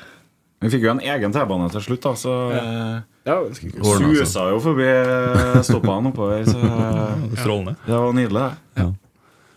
Vi 0.64 0.70
fikk 0.72 0.86
jo 0.86 0.92
en 0.94 1.02
egen 1.04 1.32
T-bane 1.34 1.68
til 1.74 1.82
slutt, 1.84 2.02
da, 2.06 2.14
så 2.16 2.34
Ja. 2.54 2.64
Eh, 3.24 3.56
susa 3.56 4.50
jo 4.52 4.60
forbi 4.64 4.84
eh, 4.84 5.58
stoppene 5.64 6.10
oppover. 6.12 6.44
Så 6.48 6.60
Strålende. 7.42 7.76
det 7.86 7.96
var 8.00 8.12
nydelig. 8.16 8.44
det. 8.44 8.82
Ja. 8.82 8.90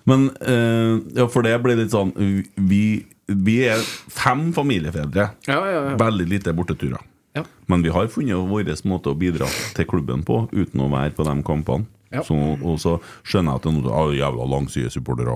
Men 0.08 0.30
eh, 0.40 0.94
ja, 1.20 1.28
for 1.32 1.44
det 1.44 1.58
blir 1.64 1.76
litt 1.76 1.92
sånn 1.92 2.14
Vi, 2.56 2.84
vi 3.28 3.58
er 3.68 3.84
fem 4.12 4.50
familiefedre. 4.56 5.30
Ja, 5.48 5.60
ja, 5.68 5.84
ja. 5.92 5.98
Veldig 6.00 6.28
lite 6.32 6.56
borteturer. 6.56 7.04
Ja. 7.36 7.44
Men 7.68 7.84
vi 7.84 7.92
har 7.94 8.08
funnet 8.12 8.48
vår 8.50 8.72
måte 8.88 9.12
å 9.12 9.20
bidra 9.20 9.48
til 9.76 9.86
klubben 9.86 10.24
på 10.26 10.48
uten 10.52 10.82
å 10.82 10.90
være 10.92 11.14
på 11.16 11.28
de 11.28 11.36
kampene. 11.44 11.86
Ja. 12.12 12.24
Så, 12.24 12.36
og 12.64 12.80
så 12.80 12.98
skjønner 13.28 13.58
jeg 13.58 13.60
at 13.60 13.66
det 13.68 13.72
er 13.74 13.82
noe 13.84 14.16
jævla 14.16 14.48
langside 14.48 14.92
supportere. 14.94 15.36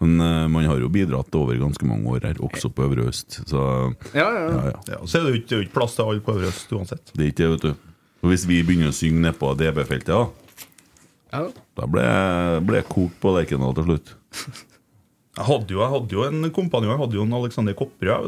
Men 0.00 0.16
uh, 0.20 0.48
man 0.48 0.64
har 0.64 0.80
jo 0.80 0.88
bidratt 0.92 1.34
over 1.36 1.58
ganske 1.60 1.84
mange 1.84 2.08
år 2.08 2.24
her, 2.30 2.38
også 2.40 2.70
på 2.72 2.86
Øvre 2.86 3.08
Øst. 3.10 3.42
Så 3.50 3.60
Ja, 4.16 4.24
ja, 4.24 4.30
ja. 4.32 4.48
ja, 4.48 4.62
ja. 4.72 4.78
Ja, 4.94 5.00
så 5.04 5.20
er 5.20 5.26
det 5.28 5.34
jo 5.50 5.60
ikke, 5.60 5.74
plass 5.74 5.98
til 5.98 6.08
alle 6.08 6.24
på 6.24 6.32
Øvre 6.38 6.48
Øst 6.48 6.72
uansett. 6.72 7.12
Det 7.12 7.26
er 7.26 7.32
ikke 7.34 7.42
det, 7.44 7.50
vet 7.56 7.66
du. 7.68 7.90
Og 8.20 8.32
hvis 8.32 8.46
vi 8.48 8.62
begynner 8.64 8.92
å 8.92 8.96
synge 8.96 9.20
nedpå 9.26 9.52
DB-feltet, 9.60 10.08
da, 10.12 10.24
ja. 11.32 11.44
da 11.76 11.86
ble 11.88 12.80
jeg 12.80 12.88
kokt 12.90 13.20
på 13.20 13.32
Lerkendal 13.36 13.76
til 13.76 13.88
slutt. 13.90 14.16
Jeg 15.40 15.46
hadde 15.46 15.72
jo, 15.72 15.78
jeg 15.78 15.92
hadde 15.92 16.16
jo 16.16 16.24
en 16.26 16.48
kompanjong, 16.52 16.90
jeg 16.90 17.00
hadde 17.00 17.16
jo 17.16 17.22
en 17.22 17.34
Alexander 17.38 17.76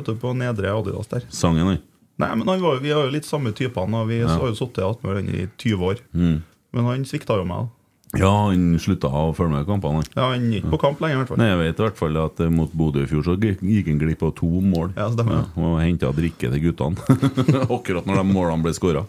du, 0.06 0.12
på 0.22 0.30
nedre 0.38 0.70
Adidas 0.70 1.10
der. 1.10 1.24
Sangen, 1.34 1.66
han. 1.66 1.80
Nei, 2.22 2.28
men 2.38 2.46
han 2.48 2.62
var, 2.62 2.78
Vi 2.80 2.92
har 2.94 3.08
jo 3.08 3.12
litt 3.12 3.26
samme 3.26 3.52
typene, 3.52 4.04
og 4.04 4.08
vi 4.08 4.20
Ja. 4.20 4.28
har 4.28 4.46
jo 4.48 4.54
sittet 4.54 4.84
attmed 4.86 5.10
hverandre 5.10 5.42
i 5.42 5.48
20 5.58 5.82
år. 5.82 6.00
Mm. 6.14 6.42
Men 6.72 6.84
han 6.84 7.04
svikta 7.04 7.36
jo 7.36 7.44
meg. 7.44 7.66
da. 7.66 7.81
Ja, 8.12 8.28
han 8.50 8.74
slutta 8.82 9.08
å 9.08 9.30
følge 9.32 9.54
med 9.54 9.62
i 9.64 9.68
kampene. 9.70 10.02
Ja, 10.12 10.26
Han 10.34 10.50
gikk 10.52 10.66
på 10.68 10.78
kamp 10.82 11.00
lenger, 11.00 11.14
i 11.14 11.20
hvert 11.22 11.30
fall. 11.32 11.38
Nei, 11.40 11.46
Jeg 11.48 11.60
vet 11.62 11.78
i 11.80 11.84
hvert 11.86 11.96
fall 11.96 12.18
at 12.20 12.42
eh, 12.44 12.50
mot 12.52 12.74
Bodø 12.76 13.06
i 13.06 13.08
fjor 13.08 13.24
så 13.24 13.36
gikk 13.40 13.88
han 13.88 14.02
glipp 14.02 14.24
av 14.26 14.34
to 14.36 14.50
mål. 14.60 14.92
Ja, 14.98 15.06
stemmer. 15.14 15.46
og 15.56 15.78
henta 15.80 16.10
drikke 16.12 16.50
til 16.52 16.62
guttene. 16.66 17.00
Akkurat 17.78 18.08
når 18.08 18.20
de 18.20 18.26
målene 18.28 18.66
ble 18.66 18.74
skåra. 18.76 19.06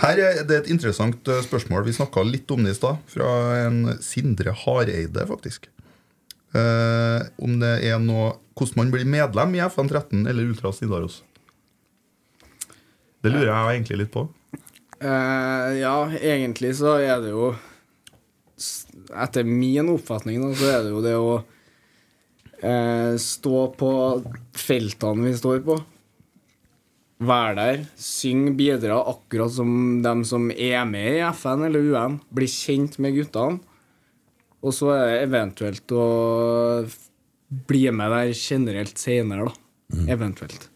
Her 0.00 0.22
er 0.24 0.40
det 0.48 0.62
et 0.62 0.70
interessant 0.72 1.28
eh, 1.28 1.42
spørsmål. 1.44 1.84
Vi 1.84 1.98
snakka 1.98 2.24
litt 2.24 2.48
om 2.54 2.64
det 2.64 2.72
i 2.72 2.78
stad. 2.78 3.02
Fra 3.12 3.28
en 3.66 3.82
Sindre 4.00 4.56
Hareide, 4.62 5.26
faktisk. 5.28 5.68
Eh, 6.56 7.20
om 7.44 7.58
det 7.60 7.76
er 7.86 8.00
noe 8.02 8.38
Hvordan 8.60 8.76
man 8.76 8.90
blir 8.92 9.06
medlem 9.08 9.54
i 9.56 9.60
FN13 9.64 10.26
eller 10.28 10.48
Ultra 10.50 10.68
Nidaros. 10.82 11.22
Det 13.24 13.30
lurer 13.32 13.48
jeg 13.48 13.76
egentlig 13.78 13.98
litt 14.02 14.10
på. 14.12 14.26
Eh, 15.00 15.68
ja, 15.80 15.94
egentlig 16.20 16.74
så 16.76 16.98
er 17.00 17.22
det 17.24 17.30
jo 17.32 17.54
etter 19.10 19.46
min 19.46 19.88
oppfatning, 19.92 20.42
da, 20.42 20.52
så 20.56 20.68
er 20.70 20.84
det 20.84 20.92
jo 20.92 21.02
det 21.04 21.16
å 21.18 21.32
eh, 22.62 23.14
stå 23.20 23.62
på 23.78 23.92
feltene 24.56 25.26
vi 25.28 25.34
står 25.38 25.64
på. 25.66 25.78
Være 27.20 27.56
der, 27.58 27.82
synge, 28.00 28.54
bidra, 28.56 28.96
akkurat 29.10 29.52
som 29.52 30.00
dem 30.04 30.24
som 30.24 30.48
er 30.54 30.86
med 30.88 31.18
i 31.18 31.24
FN 31.36 31.66
eller 31.66 31.90
UN. 31.92 32.16
Bli 32.32 32.48
kjent 32.48 32.96
med 33.02 33.18
guttene. 33.18 33.60
Og 34.60 34.74
så 34.76 34.92
er 34.94 35.04
det 35.06 35.20
eventuelt 35.26 35.92
å 35.96 36.06
bli 37.68 37.86
med 37.92 38.12
der 38.12 38.32
generelt 38.36 39.00
senere, 39.00 39.48
da. 39.48 40.04
Eventuelt. 40.12 40.68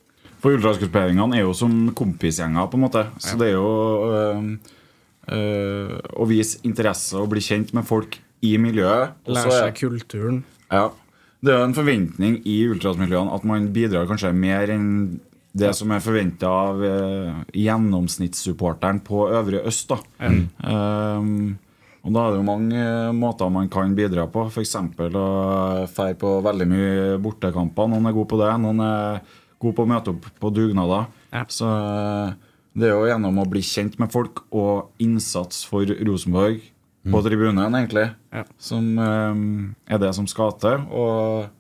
For 0.43 0.57
ultrasgrupperingene 0.57 1.39
er 1.39 1.47
jo 1.47 1.55
som 1.57 1.73
kompisgjenger, 1.97 2.69
på 2.69 2.77
en 2.77 2.85
måte. 2.85 3.07
Så 3.23 3.39
det 3.41 3.53
er 3.53 3.55
jo 3.55 3.69
øh, 4.13 4.49
øh, 5.33 5.95
å 6.21 6.29
vise 6.29 6.61
interesse 6.69 7.17
og 7.21 7.31
bli 7.33 7.45
kjent 7.45 7.73
med 7.77 7.87
folk 7.89 8.19
i 8.45 8.55
miljøet. 8.61 9.17
Lære 9.27 9.57
seg 9.59 9.81
kulturen. 9.81 10.43
Ja. 10.71 10.91
Det 11.45 11.53
er 11.53 11.61
jo 11.61 11.69
en 11.69 11.77
forventning 11.77 12.39
i 12.49 12.63
ultrasmiljøene 12.73 13.35
at 13.37 13.45
man 13.49 13.69
bidrar 13.75 14.09
kanskje 14.09 14.33
mer 14.37 14.71
enn 14.73 14.89
det 15.55 15.71
som 15.79 15.93
er 15.95 16.03
forventa 16.03 16.49
av 16.51 16.81
eh, 16.83 17.43
gjennomsnittssupporteren 17.63 19.03
på 19.07 19.29
Øvre 19.31 19.63
Øst. 19.69 19.93
da 19.93 20.01
Um, 20.65 21.59
og 22.05 22.13
da 22.13 22.23
er 22.25 22.33
det 22.33 22.39
jo 22.41 22.47
mange 22.47 22.81
eh, 22.81 23.13
måter 23.17 23.53
man 23.53 23.69
kan 23.73 23.95
bidra 23.97 24.27
på. 24.29 24.49
F.eks. 24.51 24.75
å 24.77 25.29
feire 25.89 26.17
på 26.21 26.33
veldig 26.45 26.67
mye 26.69 27.05
bortekamper. 27.23 27.89
Noen 27.93 28.09
er 28.09 28.17
gode 28.17 28.31
på 28.33 28.41
det. 28.41 28.51
Noen 28.61 28.83
er 28.85 29.23
gode 29.63 29.77
på 29.79 29.87
å 29.87 29.89
møte 29.89 30.13
opp 30.13 30.27
på 30.41 30.51
dugnader. 30.53 31.07
Så 31.53 31.71
eh, 31.71 32.35
det 32.75 32.91
er 32.91 32.97
jo 32.97 33.09
gjennom 33.09 33.41
å 33.41 33.49
bli 33.49 33.63
kjent 33.65 33.97
med 34.03 34.13
folk 34.13 34.43
og 34.51 35.05
innsats 35.05 35.63
for 35.69 35.89
Rosenborg 36.05 36.61
på 37.05 37.21
tribunen, 37.25 37.75
egentlig, 37.77 38.07
som 38.59 38.87
eh, 38.99 39.41
er 39.95 40.01
det 40.01 40.13
som 40.17 40.27
skal 40.31 40.55
til. 40.63 40.87
Og 40.91 41.51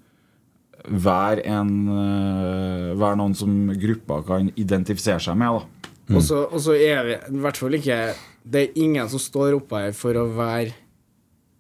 være 0.85 1.45
en 1.49 1.73
eh, 1.89 2.93
Være 3.01 3.16
noen 3.16 3.35
som 3.37 3.53
gruppa 3.81 4.21
kan 4.27 4.51
identifisere 4.61 5.21
seg 5.23 5.37
med. 5.41 5.61
da 6.09 6.16
Og 6.19 6.23
så 6.23 6.43
og 6.45 6.61
så 6.61 6.75
er 6.77 7.05
vi 7.07 7.15
i 7.16 7.41
hvert 7.41 7.57
fall 7.57 7.77
ikke 7.79 7.99
Det 8.45 8.61
er 8.61 8.81
ingen 8.83 9.09
som 9.09 9.19
står 9.23 9.57
oppe 9.57 9.81
her 9.81 9.95
for 9.97 10.16
å 10.21 10.27
være 10.37 10.75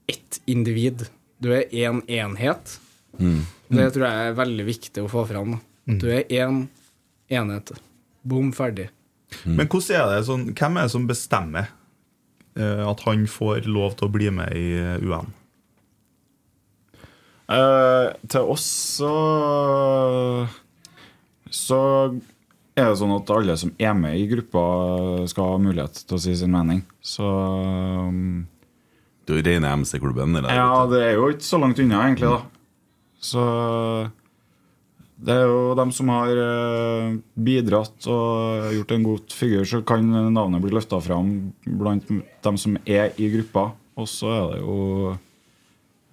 ett 0.08 0.40
individ. 0.46 1.06
Du 1.40 1.48
er 1.56 1.64
én 1.72 2.02
en 2.04 2.34
enhet. 2.36 2.78
Det 3.16 3.86
tror 3.94 4.04
jeg 4.04 4.26
er 4.28 4.36
veldig 4.36 4.66
viktig 4.68 5.04
å 5.04 5.08
få 5.08 5.24
fram. 5.26 5.54
da. 5.56 5.96
Du 5.96 6.10
er 6.12 6.26
én 6.28 6.44
en 6.44 6.68
enhet. 7.30 7.72
Bom, 8.22 8.52
ferdig. 8.52 8.90
Men 9.44 9.66
hvordan 9.66 9.96
er 9.96 10.12
det 10.12 10.26
sånn, 10.28 10.44
hvem 10.52 10.76
er 10.76 10.86
det 10.86 10.92
som 10.92 11.06
bestemmer 11.08 11.70
at 12.62 13.00
han 13.06 13.24
får 13.30 13.66
lov 13.66 13.96
til 13.98 14.08
å 14.08 14.12
bli 14.14 14.30
med 14.30 14.54
i 14.54 14.68
eh, 14.78 15.02
UN? 15.02 15.32
Eh, 17.50 18.06
til 18.32 18.46
oss 18.54 18.64
så 18.96 19.10
Så 21.52 21.80
er 22.74 22.88
det 22.88 22.96
sånn 22.98 23.12
at 23.14 23.30
alle 23.30 23.54
som 23.60 23.70
er 23.78 23.92
med 23.94 24.16
i 24.18 24.24
gruppa, 24.30 24.62
skal 25.30 25.52
ha 25.52 25.60
mulighet 25.62 26.00
til 26.08 26.16
å 26.16 26.22
si 26.24 26.32
sin 26.40 26.50
mening. 26.54 26.80
Så 27.04 27.22
um, 27.22 28.46
Du 29.28 29.36
er 29.36 29.44
rene 29.46 29.70
MC-klubben? 29.78 30.34
eller? 30.34 30.50
Ja, 30.50 30.82
det 30.90 31.02
er 31.04 31.12
jo 31.18 31.28
ikke 31.30 31.46
så 31.46 31.60
langt 31.62 31.78
unna, 31.78 32.00
egentlig, 32.08 32.32
da. 32.32 32.40
Så 33.24 33.44
det 35.24 35.34
er 35.34 35.46
jo 35.48 35.74
dem 35.78 35.92
som 35.94 36.10
har 36.12 36.40
eh, 36.40 37.14
bidratt 37.46 38.08
og 38.12 38.74
gjort 38.76 38.92
en 38.92 39.06
god 39.06 39.36
figur, 39.38 39.64
så 39.68 39.80
kan 39.86 40.04
navnet 40.34 40.60
bli 40.60 40.74
løfta 40.74 41.00
fram 41.00 41.30
blant 41.64 42.10
dem 42.44 42.58
som 42.60 42.76
er 42.84 43.14
i 43.16 43.30
gruppa. 43.32 43.70
Og 43.96 44.10
så 44.10 44.32
er 44.34 44.44
det 44.52 44.58
jo 44.60 45.14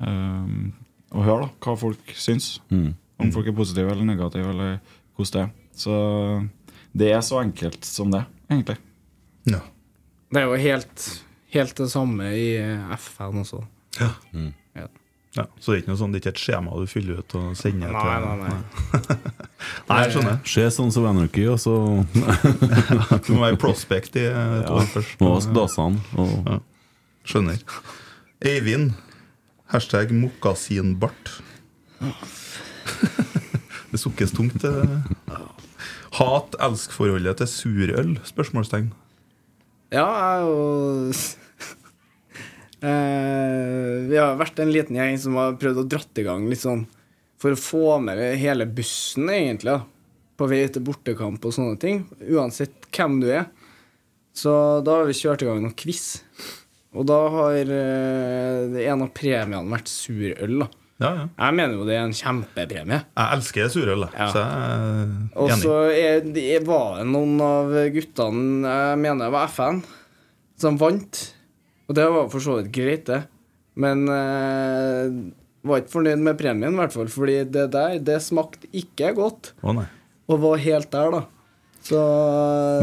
um, 0.05 0.69
å 1.11 1.25
høre 1.25 1.47
da, 1.47 1.51
hva 1.65 1.75
folk 1.81 2.13
syns. 2.15 2.53
Mm. 2.69 2.93
Om 3.21 3.33
folk 3.35 3.49
er 3.51 3.57
positive 3.57 3.91
eller 3.91 4.07
negative, 4.07 4.53
eller 4.53 4.79
hvordan 5.17 5.33
det 5.33 5.43
er. 5.43 5.51
Så 5.81 5.97
det 7.03 7.11
er 7.11 7.21
så 7.25 7.41
enkelt 7.41 7.83
som 7.87 8.13
det, 8.13 8.23
egentlig. 8.51 8.77
Det 10.31 10.39
er 10.39 10.47
jo 10.47 10.63
helt, 10.63 11.07
helt 11.51 11.75
det 11.83 11.89
samme 11.91 12.31
i 12.37 12.47
FN 12.95 13.43
også. 13.43 13.63
Ja. 13.99 14.13
Mm. 14.31 14.53
Ja. 14.77 14.87
Ja, 15.37 15.45
så 15.63 15.71
det 15.71 15.77
er 15.77 15.81
ikke 15.85 15.91
noe 15.93 15.99
sånn, 16.01 16.11
det 16.11 16.19
er 16.19 16.23
ikke 16.25 16.33
et 16.35 16.41
skjema 16.43 16.73
du 16.75 16.87
fyller 16.91 17.21
ut 17.23 17.35
og 17.39 17.53
sender 17.55 17.93
Nei, 17.95 18.01
til 18.01 18.25
nei, 18.25 18.35
nei. 18.41 19.29
Nei, 19.87 19.99
jeg 20.03 20.11
skjønner. 20.15 20.39
Se 20.51 20.65
sånn 20.75 20.91
som 20.91 21.05
Anarchy, 21.07 21.45
og 21.47 21.59
så 21.63 21.75
Du 23.27 23.31
må 23.37 23.45
være 23.45 23.59
prospect 23.61 24.17
i 24.19 24.25
et 24.27 24.35
Ja, 24.35 24.73
år 24.75 24.89
først. 24.91 25.15
vask 25.23 25.53
dassene. 25.55 26.03
Og... 26.19 26.33
Ja. 26.49 26.57
Skjønner. 27.31 27.63
Eivind. 28.51 28.91
Hashtag 29.71 30.11
mokasinbart. 30.17 31.37
Det 33.91 33.99
sukkes 33.99 34.31
tungt. 34.35 34.63
eh. 34.67 34.99
Hat-elsk-forholdet 36.15 37.37
til 37.41 37.47
surøl? 37.51 38.11
Spørsmålstegn. 38.27 38.91
Ja, 39.91 40.05
jeg 40.07 40.27
er 40.27 40.43
jo 40.45 40.55
eh, 41.11 41.23
Vi 42.81 44.17
har 44.17 44.39
vært 44.39 44.57
en 44.63 44.71
liten 44.73 44.97
gjeng 44.97 45.19
som 45.21 45.35
har 45.37 45.57
prøvd 45.61 45.83
å 45.83 45.87
dratt 45.91 46.17
i 46.17 46.25
gang 46.25 46.47
litt 46.49 46.63
sånn 46.63 46.87
For 47.41 47.53
å 47.53 47.59
få 47.59 47.99
med 48.01 48.17
hele 48.41 48.65
bussen, 48.65 49.29
egentlig. 49.29 49.79
På 50.37 50.47
vei 50.49 50.63
til 50.73 50.83
bortekamp 50.85 51.45
og 51.45 51.53
sånne 51.53 51.77
ting. 51.81 52.03
Uansett 52.25 52.89
hvem 52.89 53.19
du 53.21 53.29
er. 53.29 53.45
Så 54.33 54.51
da 54.85 55.01
har 55.01 55.09
vi 55.09 55.17
kjørt 55.17 55.43
i 55.43 55.49
gang 55.49 55.61
noen 55.61 55.77
quiz. 55.77 56.21
Og 56.91 57.07
da 57.07 57.17
har 57.31 57.71
eh, 57.71 58.77
en 58.91 59.03
av 59.05 59.11
premiene 59.15 59.71
vært 59.71 59.91
surøl, 59.91 60.63
da. 60.63 60.67
Ja, 61.01 61.09
ja. 61.17 61.25
Jeg 61.33 61.57
mener 61.57 61.79
jo 61.79 61.85
det 61.87 61.95
er 61.97 62.03
en 62.05 62.13
kjempepremie. 62.13 62.99
Jeg 63.17 63.37
elsker 63.37 63.69
surøl, 63.73 64.03
da. 64.05 64.27
så 64.29 64.41
jeg 64.43 64.65
er 64.67 65.13
Og 65.41 65.53
så 65.63 65.77
er, 65.89 66.27
er, 66.43 66.65
var 66.67 66.99
det 66.99 67.07
noen 67.09 67.41
av 67.41 67.71
guttene, 67.95 68.73
jeg 68.75 68.99
mener 69.01 69.25
det 69.25 69.31
var 69.33 69.49
FN, 69.49 69.81
som 70.61 70.77
vant. 70.81 71.23
Og 71.91 71.95
det 71.97 72.05
var 72.07 72.29
for 72.31 72.39
så 72.43 72.53
vidt 72.61 72.71
greit, 72.71 73.03
det. 73.09 73.25
Men 73.81 74.05
eh, 74.07 75.11
var 75.67 75.81
ikke 75.81 75.91
fornøyd 75.97 76.21
med 76.23 76.37
premien, 76.39 76.71
i 76.71 76.79
hvert 76.79 76.95
fall. 76.95 77.09
Fordi 77.11 77.41
det 77.51 77.65
der, 77.73 77.97
det 77.99 78.21
smakte 78.23 78.69
ikke 78.71 79.11
godt. 79.17 79.51
Å 79.63 79.75
nei. 79.75 79.87
Og 80.31 80.39
var 80.39 80.61
helt 80.63 80.87
der, 80.93 81.17
da. 81.17 81.25
Så 81.81 81.97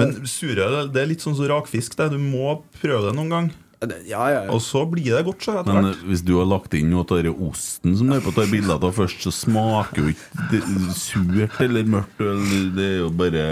Men 0.00 0.12
surøl 0.26 0.88
det 0.92 1.00
er 1.04 1.08
litt 1.08 1.22
sånn 1.24 1.36
som 1.38 1.48
rakfisk. 1.48 1.96
Det. 1.96 2.10
Du 2.12 2.18
må 2.20 2.58
prøve 2.82 3.08
det 3.08 3.16
noen 3.16 3.32
gang. 3.32 3.48
Ja, 4.10 4.24
ja, 4.26 4.38
Og 4.50 4.58
så 4.64 4.80
blir 4.90 5.06
det 5.14 5.20
godt, 5.28 5.44
så 5.46 5.60
etter 5.60 5.70
Men 5.76 5.86
hvert. 5.86 6.00
eh, 6.02 6.08
hvis 6.10 6.24
du 6.26 6.32
har 6.40 6.48
lagt 6.50 6.74
inn 6.74 6.90
noe 6.90 7.04
av 7.06 7.22
den 7.22 7.44
osten 7.46 7.94
som 7.96 8.08
du 8.10 8.16
er 8.16 8.24
på 8.24 8.32
tar 8.34 8.48
ta 8.48 8.50
bilder 8.50 8.74
av 8.82 8.96
først, 8.96 9.22
så 9.22 9.30
smaker 9.30 10.02
jo 10.02 10.14
ikke 10.16 10.62
surt 10.98 11.60
eller 11.62 11.86
mørkt. 11.86 12.18
Eller, 12.18 12.72
det 12.74 12.88
er 12.88 12.98
jo 13.04 13.10
bare 13.14 13.44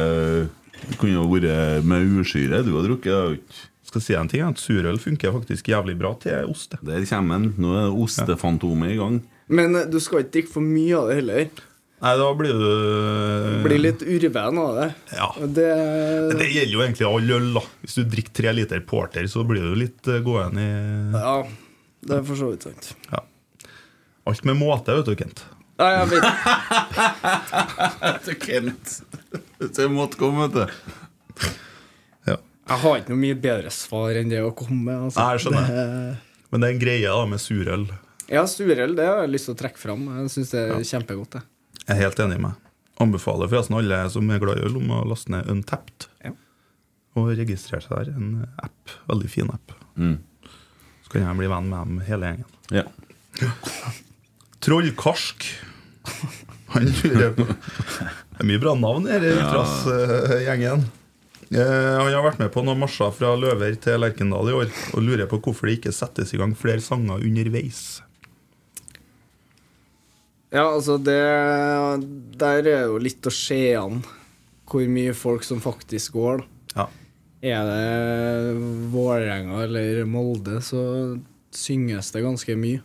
Det 0.76 0.98
kunne 0.98 1.14
jo 1.14 1.28
vært 1.30 1.86
med 1.86 2.10
ursyre 2.18 2.64
du 2.66 2.72
har 2.74 2.84
drukket. 2.88 3.06
det 3.06 3.14
er 3.14 3.30
jo 3.30 3.38
ikke- 3.38 3.70
Skal 3.96 4.04
si 4.04 4.14
en 4.20 4.28
ting, 4.28 4.42
at 4.44 4.60
Surøl 4.60 4.98
funker 5.00 5.32
faktisk 5.32 5.68
jævlig 5.72 5.94
bra 5.98 6.10
til 6.20 6.44
ost. 6.52 6.70
det. 6.76 6.84
Der 6.84 7.06
kommer 7.08 7.40
den. 7.40 7.54
Nå 7.64 7.72
er 7.80 7.94
ostefantomet 8.04 8.92
i 8.92 8.98
gang. 9.00 9.22
Men 9.48 9.72
eh, 9.78 9.86
du 9.88 9.96
skal 10.04 10.20
ikke 10.24 10.34
drikke 10.36 10.52
for 10.52 10.60
mye 10.66 10.98
av 10.98 11.08
det 11.08 11.16
heller. 11.22 11.48
Nei, 11.96 12.10
da 12.20 12.26
blir 12.36 12.52
du 12.60 13.62
Blir 13.64 13.80
litt 13.80 14.02
urven 14.04 14.58
av 14.60 14.74
det. 14.76 14.88
Ja. 15.16 15.30
Det, 15.40 15.68
Det 16.36 16.48
gjelder 16.52 16.74
jo 16.74 16.82
egentlig 16.84 17.06
all 17.08 17.30
øl. 17.38 17.46
da 17.56 17.62
Hvis 17.80 17.96
du 17.96 18.02
drikker 18.12 18.34
tre 18.36 18.52
liter 18.52 18.82
porter, 18.84 19.24
så 19.32 19.46
blir 19.48 19.64
du 19.64 19.72
litt 19.80 20.04
eh, 20.12 20.20
gående 20.26 20.60
i 20.60 21.16
Ja, 21.16 21.38
det 22.06 22.18
er 22.18 22.26
for 22.28 22.36
så 22.36 22.50
vidt 22.52 22.68
sant. 22.68 22.90
Ja. 23.14 23.24
Alt 24.28 24.44
med 24.44 24.60
måte, 24.60 24.92
vet 24.98 25.08
du, 25.08 25.14
Kent. 25.16 25.40
Ja, 25.80 25.88
jeg 26.02 26.06
vet 26.12 26.24
Kent. 28.44 28.98
Det 29.76 29.88
måtte 29.92 30.20
komme, 30.20 30.50
vet 30.52 30.68
du. 30.68 31.56
Jeg 32.66 32.78
har 32.82 32.96
ikke 32.98 33.12
noe 33.14 33.20
mye 33.22 33.36
bedre 33.38 33.70
svar 33.70 34.16
enn 34.18 34.28
det 34.32 34.40
å 34.42 34.50
komme 34.56 34.82
med. 34.88 34.96
Altså. 35.06 35.20
Nei, 35.22 35.32
jeg 35.36 35.44
skjønner. 35.44 35.66
Det- 35.68 36.16
Men 36.50 36.60
det 36.60 36.68
er 36.68 36.72
en 36.74 36.80
greie 36.82 37.06
da 37.12 37.26
med 37.26 37.38
surøl. 37.38 37.84
Ja, 38.28 38.42
surøl 38.50 38.96
det 38.96 39.06
har 39.06 39.20
jeg 39.22 39.30
lyst 39.30 39.44
til 39.46 39.54
å 39.54 39.58
trekke 39.60 39.78
fram. 39.78 40.06
Jeg 40.18 40.30
syns 40.34 40.50
det 40.50 40.62
er 40.70 40.82
kjempegodt. 40.82 41.30
det. 41.30 41.42
Jeg 41.86 41.96
er 41.96 42.00
helt 42.02 42.16
enig 42.18 42.40
med. 42.40 42.54
Anbefaler 42.98 43.48
forresten 43.48 43.76
alle 43.78 44.10
som 44.10 44.30
er 44.30 44.38
glad 44.40 44.58
i 44.58 44.62
øl, 44.66 44.76
om 44.76 44.88
å 44.88 45.04
laste 45.06 45.28
ned 45.30 45.46
Untapped. 45.52 46.06
Og 47.16 47.30
registrere 47.36 47.80
seg 47.82 47.90
der. 48.04 48.14
En 48.16 48.46
app. 48.62 48.90
Veldig 49.08 49.30
fin 49.30 49.48
app. 49.48 49.72
Mm. 49.96 50.18
Så 51.04 51.10
kan 51.12 51.22
jeg 51.22 51.36
bli 51.38 51.46
venn 51.46 51.68
med 51.70 51.78
dem 51.86 52.00
hele 52.00 52.26
gjengen. 52.26 52.44
Ja. 52.70 52.82
Trollkarsk. 54.60 55.44
Han 56.74 56.84
lurer 57.02 57.32
på 57.36 57.46
Det 58.36 58.42
er 58.42 58.48
mye 58.50 58.60
bra 58.60 58.74
navn 58.76 59.06
her 59.08 59.22
i 59.24 59.30
Ja. 59.32 59.46
Ultras-gjengen. 59.48 60.84
Eh, 61.54 61.98
han 62.00 62.10
har 62.10 62.24
vært 62.24 62.40
med 62.42 62.50
på 62.54 62.64
noen 62.66 62.80
marsjer 62.82 63.12
fra 63.14 63.36
Løver 63.38 63.76
til 63.78 64.00
Lerkendal 64.02 64.50
i 64.50 64.56
år 64.56 64.72
og 64.96 65.04
lurer 65.04 65.28
på 65.30 65.38
hvorfor 65.44 65.70
det 65.70 65.78
ikke 65.78 65.94
settes 65.94 66.34
i 66.34 66.40
gang 66.40 66.56
flere 66.58 66.82
sanger 66.82 67.22
underveis. 67.22 68.00
Ja, 70.50 70.64
altså 70.72 70.96
det 71.02 71.18
Der 72.38 72.66
er 72.70 72.86
jo 72.86 73.00
litt 73.02 73.26
å 73.26 73.34
se 73.34 73.60
an 73.78 74.02
hvor 74.66 74.82
mye 74.90 75.14
folk 75.14 75.44
som 75.46 75.60
faktisk 75.62 76.16
går. 76.18 76.42
Ja. 76.74 76.88
Er 77.46 77.68
det 77.68 78.56
Vålerenga 78.90 79.62
eller 79.62 80.02
Molde, 80.10 80.58
så 80.64 80.80
synges 81.54 82.10
det 82.10 82.24
ganske 82.24 82.56
mye. 82.58 82.82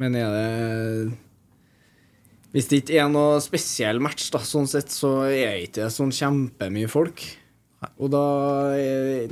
Men 0.00 0.16
er 0.16 0.32
det 0.32 1.16
Hvis 2.54 2.70
det 2.70 2.78
ikke 2.80 3.02
er 3.02 3.10
noe 3.12 3.42
spesiell 3.44 4.00
match, 4.00 4.30
da, 4.32 4.40
sånn 4.40 4.68
sett, 4.70 4.88
så 4.88 5.26
er 5.28 5.58
det 5.58 5.66
ikke 5.68 5.90
sånn 5.92 6.14
kjempemye 6.14 6.88
folk. 6.88 7.20
Og 8.00 8.08
da 8.12 8.24
er, 8.80 9.28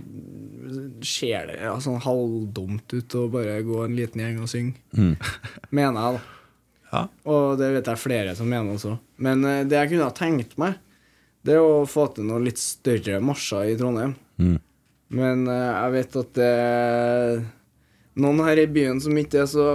ser 1.04 1.48
det 1.48 1.58
ja, 1.62 1.72
sånn 1.82 2.02
halvdumt 2.04 2.92
ut 2.92 3.16
å 3.18 3.26
bare 3.32 3.56
gå 3.64 3.80
en 3.84 3.96
liten 3.96 4.20
gjeng 4.20 4.42
og 4.44 4.50
synge. 4.52 4.76
Mm. 4.96 5.14
Mener 5.76 6.00
jeg, 6.00 6.20
da. 6.20 7.04
Og 7.26 7.56
det 7.58 7.72
vet 7.74 7.90
jeg 7.90 7.98
flere 7.98 8.34
som 8.38 8.46
mener 8.46 8.76
også. 8.76 8.92
Men 9.24 9.42
eh, 9.48 9.64
det 9.66 9.80
jeg 9.80 9.90
kunne 9.90 10.06
ha 10.06 10.14
tenkt 10.14 10.54
meg, 10.60 10.76
det 11.44 11.56
er 11.56 11.64
å 11.64 11.82
få 11.90 12.06
til 12.14 12.28
noen 12.28 12.46
litt 12.46 12.60
større 12.60 13.18
marsjer 13.24 13.72
i 13.72 13.76
Trondheim. 13.80 14.14
Mm. 14.38 14.56
Men 15.18 15.44
eh, 15.50 15.70
jeg 15.72 15.94
vet 15.96 16.18
at 16.22 16.32
det 16.38 16.50
er 16.54 17.42
noen 18.22 18.44
her 18.46 18.62
i 18.62 18.68
byen 18.70 19.02
som 19.02 19.18
ikke 19.18 19.42
er 19.42 19.50
så 19.50 19.66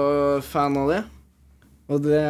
fan 0.46 0.78
av 0.80 0.94
det. 0.94 1.02
Og 1.90 2.04
det 2.06 2.24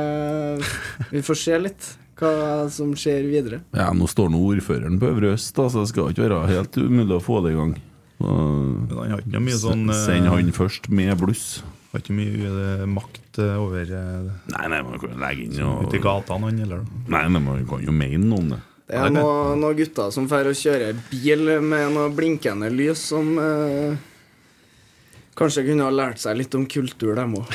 Vi 1.11 1.21
får 1.25 1.37
se 1.37 1.57
litt 1.59 1.87
hva 2.19 2.67
som 2.73 2.91
skjer 2.97 3.27
videre. 3.29 3.61
Ja, 3.75 3.89
nå 3.95 4.07
står 4.09 4.31
nå 4.33 4.41
ordføreren 4.51 4.99
på 5.01 5.09
Øvre 5.11 5.33
Øst, 5.35 5.55
så 5.55 5.69
det 5.81 5.89
skal 5.91 6.11
ikke 6.13 6.27
være 6.27 6.45
helt 6.51 6.79
umulig 6.79 7.17
å 7.17 7.23
få 7.23 7.41
det 7.45 7.55
i 7.55 7.59
gang. 7.59 7.75
Men 8.19 8.89
han 8.91 9.13
har 9.13 9.21
ikke 9.23 9.35
noe 9.37 9.45
mye 9.45 9.59
sånn 9.59 9.85
eh, 9.87 9.99
Send 10.03 10.27
han 10.27 10.49
først 10.55 10.89
med 10.91 11.13
bluss. 11.21 11.45
Har 11.93 12.03
ikke 12.03 12.17
mye 12.17 12.49
eh, 12.51 12.87
makt 12.89 13.39
eh, 13.39 13.55
over 13.57 13.93
Nei, 13.95 14.65
nei, 14.73 14.81
man 14.85 14.99
kan 14.99 15.15
legge 15.23 15.45
inn 15.47 15.61
og 15.63 15.87
ute 15.87 16.01
i 16.01 16.03
gatene, 16.03 16.49
han, 16.49 16.59
eller? 16.65 16.83
Nei, 17.07 17.23
men 17.31 17.47
man 17.47 17.63
kan 17.69 17.85
jo 17.85 17.95
mene 17.95 18.25
noe 18.25 18.43
om 18.43 18.51
det. 18.55 18.59
Det 18.89 18.97
er 18.97 19.11
noen, 19.13 19.59
noe 19.61 19.75
gutter 19.77 20.09
som 20.13 20.25
drar 20.25 20.47
og 20.49 20.57
kjører 20.57 20.97
bil 21.11 21.51
med 21.61 21.91
noe 21.93 22.09
blinkende 22.13 22.71
lys, 22.73 23.03
som 23.11 23.35
eh, 23.37 23.97
kanskje 25.39 25.63
kunne 25.69 25.85
ha 25.87 25.93
lært 25.93 26.19
seg 26.21 26.37
litt 26.39 26.55
om 26.57 26.65
kultur, 26.69 27.13
dem 27.17 27.37
òg. 27.39 27.53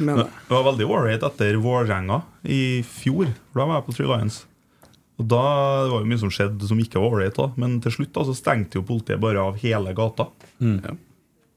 Det 0.00 0.14
var 0.50 0.64
veldig 0.70 0.86
ålreit 0.88 1.26
etter 1.26 1.58
Vålerenga 1.62 2.22
i 2.48 2.80
fjor. 2.86 3.28
Da 3.54 3.66
var 3.66 3.78
jeg 3.78 3.86
på 3.90 3.94
Three 3.98 4.08
Lions. 4.10 4.40
Og 5.20 5.26
da 5.28 5.40
det 5.84 5.92
var 5.92 6.00
jo 6.00 6.08
mye 6.08 6.20
som 6.22 6.32
skjedde 6.32 6.64
som 6.70 6.80
ikke 6.80 6.96
var 7.02 7.12
ålreit, 7.18 7.36
da. 7.36 7.50
Men 7.60 7.76
til 7.84 7.92
slutt 7.98 8.14
da, 8.16 8.24
så 8.24 8.32
stengte 8.38 8.80
jo 8.80 8.86
politiet 8.88 9.20
bare 9.20 9.42
av 9.44 9.58
hele 9.60 9.92
gata. 9.96 10.30
Mm. 10.64 10.78
Ja. 10.86 10.94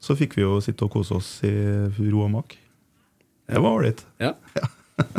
Så 0.04 0.16
fikk 0.20 0.36
vi 0.36 0.44
jo 0.44 0.58
sitte 0.60 0.84
og 0.84 0.92
kose 0.92 1.16
oss 1.16 1.30
i 1.48 1.52
ro 2.12 2.26
og 2.26 2.32
mak. 2.34 2.58
Det 3.48 3.60
var 3.64 3.78
ålreit. 3.78 4.04
Ja. 4.20 4.34
ja. 5.00 5.16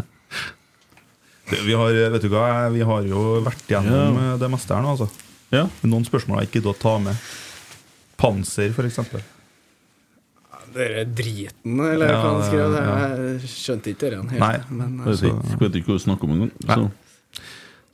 Vi 1.65 1.73
har, 1.77 1.93
vet 2.13 2.21
du 2.25 2.29
hva, 2.33 2.45
vi 2.73 2.81
har 2.85 3.05
jo 3.05 3.39
vært 3.45 3.65
gjennom 3.69 4.15
Ja. 4.17 4.33
eh, 4.33 4.37
det 4.41 4.49
meste 4.49 4.73
her 4.77 4.81
nå, 4.85 4.93
altså. 4.95 5.09
Ja. 5.53 5.67
Noen 5.85 6.05
spørsmål 6.07 6.39
har 6.39 6.45
jeg 6.45 6.49
ikke 6.51 6.59
giddet 6.61 6.73
å 6.73 6.81
ta 6.81 6.93
med. 7.01 7.25
Panser, 8.17 8.71
for 8.73 8.87
eksempel. 8.87 9.21
Dere 10.75 11.05
driten, 11.07 11.79
eller 11.79 12.09
Ja, 12.11 12.19
hva 12.19 12.31
han 12.33 12.43
skrev. 12.49 12.73
det. 12.73 12.83
ja. 12.83 12.95
Jeg 13.15 13.49
skjønte 13.51 13.91
ikke 13.93 14.09
det 14.11 14.17
helt. 14.19 14.39
Nei. 14.41 14.57
Men, 14.69 14.97
altså. 15.05 15.31
jeg 15.31 15.59
vet 15.61 15.77
ikke 15.79 15.93
hva 15.93 15.99
du 15.99 16.03
snakker 16.03 16.27
om 16.27 16.33
engang. 16.35 16.51
Så. 16.67 17.41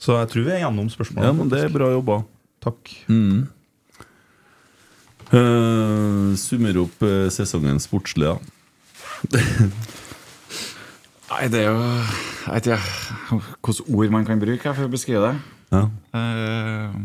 Så 0.01 0.15
jeg 0.17 0.31
tror 0.31 0.47
vi 0.47 0.53
er 0.55 0.63
gjennom 0.63 0.87
spørsmålet. 0.89 1.27
Ja, 1.27 1.33
men 1.37 1.51
det 1.51 1.59
er 1.61 1.73
bra 1.73 1.91
jobba. 1.93 2.23
Takk. 2.65 2.89
Mm. 3.07 3.43
Uh, 5.31 6.33
summer 6.35 6.81
opp 6.81 7.05
uh, 7.05 7.29
sesongen 7.31 7.77
sportslig, 7.79 8.27
da. 8.33 8.35
Nei, 11.31 11.45
det 11.53 11.61
er 11.61 11.67
jo 11.69 11.77
Jeg 11.77 12.53
vet 12.55 12.65
ikke 12.67 12.79
hvilke 13.61 13.85
ord 13.95 14.09
man 14.17 14.25
kan 14.27 14.41
bruke 14.41 14.73
for 14.73 14.89
å 14.89 14.91
beskrive 14.91 15.21
det. 15.29 15.35
Ja. 15.71 15.85
Eh, 16.17 16.95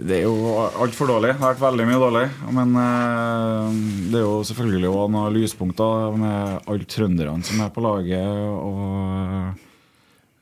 det 0.00 0.16
er 0.16 0.24
jo 0.24 0.54
altfor 0.80 1.10
dårlig. 1.10 1.34
Det 1.34 1.42
har 1.42 1.52
vært 1.52 1.64
veldig 1.64 1.86
mye 1.88 2.00
dårlig. 2.00 2.26
Men 2.56 2.76
eh, 2.80 3.80
det 4.12 4.20
er 4.20 4.24
jo 4.24 4.38
selvfølgelig 4.48 4.88
også 4.90 5.12
noen 5.14 5.34
lyspunkter 5.36 6.16
med 6.20 6.70
alle 6.70 6.88
trønderne 6.88 7.44
som 7.46 7.60
er 7.60 7.74
på 7.74 7.84
laget. 7.84 8.30
Og 8.56 8.78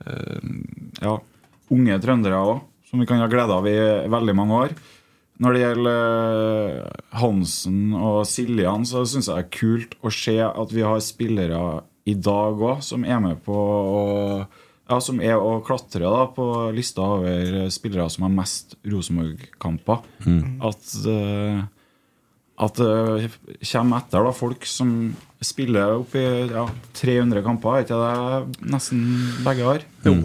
eh, 0.07 0.53
ja, 1.03 1.17
unge 1.75 1.99
trøndere 2.05 2.45
òg, 2.45 2.63
som 2.89 3.03
vi 3.03 3.09
kan 3.11 3.23
ha 3.23 3.29
glede 3.31 3.59
av 3.59 3.67
i 3.67 3.79
veldig 4.15 4.37
mange 4.39 4.63
år. 4.63 4.77
Når 5.43 5.55
det 5.55 5.65
gjelder 5.65 5.99
eh, 6.79 7.03
Hansen 7.19 7.83
og 7.99 8.23
Siljan, 8.31 8.87
så 8.87 9.05
syns 9.07 9.31
jeg 9.31 9.35
det 9.35 9.45
er 9.45 9.59
kult 9.59 9.99
å 10.03 10.15
se 10.15 10.39
at 10.47 10.75
vi 10.75 10.87
har 10.87 11.03
spillere 11.03 11.83
i 12.09 12.15
dag 12.15 12.63
òg 12.63 12.83
som 12.87 13.05
er 13.05 13.21
med 13.23 13.43
på 13.45 13.55
å 13.59 14.03
ja, 14.89 14.99
som 15.05 15.21
er 15.21 15.37
å 15.37 15.59
klatre 15.65 16.09
da, 16.09 16.27
på 16.33 16.45
lista 16.77 17.05
over 17.19 17.69
spillere 17.73 18.09
som 18.13 18.25
har 18.25 18.33
mest 18.33 18.79
Rosenborg-kamper. 18.89 20.05
Mm. 20.25 20.63
At, 20.65 20.95
uh, 21.05 21.59
at 22.65 22.81
det 22.81 23.29
kommer 23.69 24.01
etter 24.01 24.25
da, 24.25 24.33
folk 24.37 24.65
som 24.69 24.95
spiller 25.45 25.99
opp 26.01 26.17
i 26.19 26.25
ja, 26.49 26.65
300 26.99 27.45
kamper. 27.47 27.77
Er 27.77 27.85
ikke 27.85 28.01
det 28.01 28.71
nesten 28.73 29.05
begge 29.45 29.69
har? 29.69 29.85
Jo. 30.09 30.17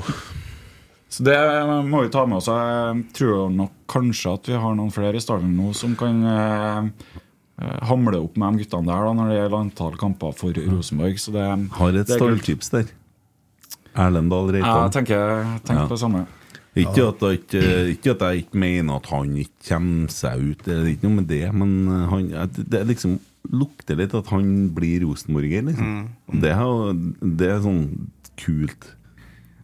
Så 1.14 1.28
det 1.28 1.38
må 1.86 2.02
vi 2.02 2.10
ta 2.10 2.24
med 2.26 2.40
oss. 2.40 2.50
Jeg 2.50 3.04
tror 3.14 3.52
nok 3.54 3.76
kanskje 3.92 4.34
at 4.34 4.50
vi 4.50 4.58
har 4.64 4.74
noen 4.80 4.94
flere 4.94 5.20
i 5.20 5.22
stallen 5.22 5.52
nå 5.54 5.70
som 5.78 5.94
kan 6.00 6.24
eh, 6.26 6.88
eh, 7.62 7.78
hamle 7.86 8.24
opp 8.24 8.40
med 8.42 8.56
de 8.58 8.64
guttene 8.64 8.90
der 8.90 9.06
da, 9.06 9.14
når 9.20 9.30
det 9.30 9.38
gjelder 9.38 9.60
antall 9.60 10.00
kamper 10.02 10.34
for 10.40 10.58
Rosenborg. 10.72 11.22
Så 11.22 11.36
det, 11.36 11.46
Har 11.78 12.00
et 12.02 12.16
stalltips 12.16 12.74
der. 12.74 12.90
Erlendal 13.96 14.50
Ja, 14.50 14.56
Reitan. 14.58 14.80
jeg 14.88 14.96
tenker, 14.98 15.44
tenker 15.66 15.84
Ja. 15.84 15.88
på 15.88 15.98
det 15.98 16.00
samme. 16.04 16.26
Ikke 16.74 17.04
at, 17.12 17.22
ikke, 17.38 17.62
ikke 17.94 18.12
at 18.16 18.24
jeg 18.26 18.46
ikke 18.48 18.58
mener 18.58 18.96
at 18.98 19.06
han 19.12 19.36
ikke 19.38 19.68
kommer 19.68 20.10
seg 20.10 20.42
ut, 20.42 20.64
det 20.66 20.74
er 20.74 20.88
ikke 20.90 21.06
noe 21.06 21.20
med 21.20 21.28
det, 21.30 21.44
men 21.54 21.76
uh, 21.86 22.08
han, 22.10 22.32
det 22.58 22.82
liksom 22.90 23.20
lukter 23.54 24.00
litt 24.00 24.16
at 24.18 24.32
han 24.34 24.70
blir 24.74 25.04
rosenborger, 25.06 25.68
liksom. 25.68 25.86
Mm. 25.86 26.42
Det, 26.42 26.50
er, 26.50 27.02
det 27.38 27.50
er 27.52 27.62
sånn 27.62 27.84
kult. 28.42 28.90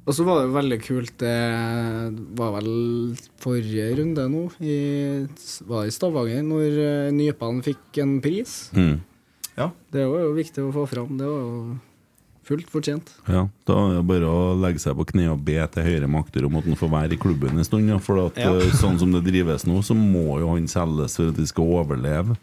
Og 0.09 0.15
så 0.17 0.23
var 0.25 0.39
det 0.39 0.47
jo 0.47 0.53
veldig 0.55 0.77
kult 0.81 1.11
Det 1.21 1.33
var 2.37 2.55
vel 2.55 2.69
forrige 3.41 3.91
runde 3.99 4.23
nå, 4.31 4.45
i, 4.61 4.77
var 5.69 5.85
det 5.85 5.91
i 5.91 5.93
Stavanger, 5.93 6.41
når 6.45 6.79
eh, 6.85 7.11
Nypan 7.13 7.61
fikk 7.65 7.99
en 8.01 8.15
pris. 8.23 8.55
Mm. 8.77 8.95
Ja. 9.59 9.69
Det 9.93 10.05
var 10.09 10.23
jo 10.23 10.33
viktig 10.37 10.63
å 10.65 10.73
få 10.73 10.85
fram. 10.89 11.17
Det 11.19 11.27
var 11.29 11.41
jo 11.45 11.77
fullt 12.49 12.71
fortjent. 12.73 13.13
Ja, 13.29 13.45
Da 13.69 13.75
er 13.77 13.99
det 13.99 14.07
bare 14.09 14.27
å 14.29 14.55
legge 14.59 14.81
seg 14.81 14.97
på 14.97 15.05
kne 15.13 15.29
og 15.31 15.45
be 15.45 15.59
til 15.73 15.85
høyere 15.85 16.09
makter 16.09 16.47
om 16.49 16.57
at 16.59 16.65
han 16.67 16.79
får 16.79 16.91
være 16.97 17.13
i 17.15 17.21
klubben 17.21 17.55
en 17.61 17.67
stund. 17.67 17.87
Ja, 17.91 17.99
for 18.01 18.25
at, 18.25 18.37
Ja. 18.41 18.51
uh, 18.57 18.65
sånn 18.81 18.99
som 18.99 19.13
det 19.13 19.23
drives 19.29 19.65
nå, 19.69 19.79
så 19.85 19.93
må 19.95 20.39
jo 20.41 20.51
han 20.55 20.67
selges 20.67 21.15
for 21.19 21.29
at 21.29 21.37
de 21.39 21.45
skal 21.47 21.69
overleve. 21.79 22.35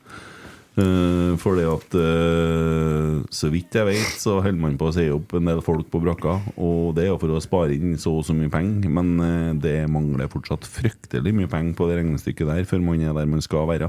Uh, 0.77 1.33
fordi 1.41 1.63
at 1.65 1.95
uh, 1.97 3.23
Så 3.33 3.49
vidt 3.49 3.73
jeg 3.73 3.87
vet, 3.89 4.11
så 4.21 4.43
holder 4.45 4.61
man 4.61 4.77
på 4.77 4.91
å 4.91 4.93
si 4.93 5.07
opp 5.09 5.33
en 5.39 5.49
del 5.49 5.63
folk 5.65 5.89
på 5.89 6.03
brakka. 6.05 6.35
Og 6.61 6.95
det 6.95 7.07
er 7.07 7.13
jo 7.15 7.19
for 7.23 7.33
å 7.33 7.41
spare 7.41 7.73
inn 7.73 7.97
så 7.97 8.13
og 8.19 8.27
så 8.29 8.37
mye 8.37 8.53
penger, 8.53 8.89
men 8.93 9.15
uh, 9.21 9.55
det 9.57 9.89
mangler 9.89 10.29
fortsatt 10.29 10.69
fryktelig 10.69 11.33
mye 11.33 11.49
penger 11.49 11.73
på 11.79 11.89
det 11.89 12.03
regnestykket 12.03 12.51
der 12.53 12.69
før 12.69 12.85
man 12.85 13.01
er 13.01 13.17
der 13.17 13.25
man 13.31 13.41
skal 13.45 13.67
være. 13.73 13.89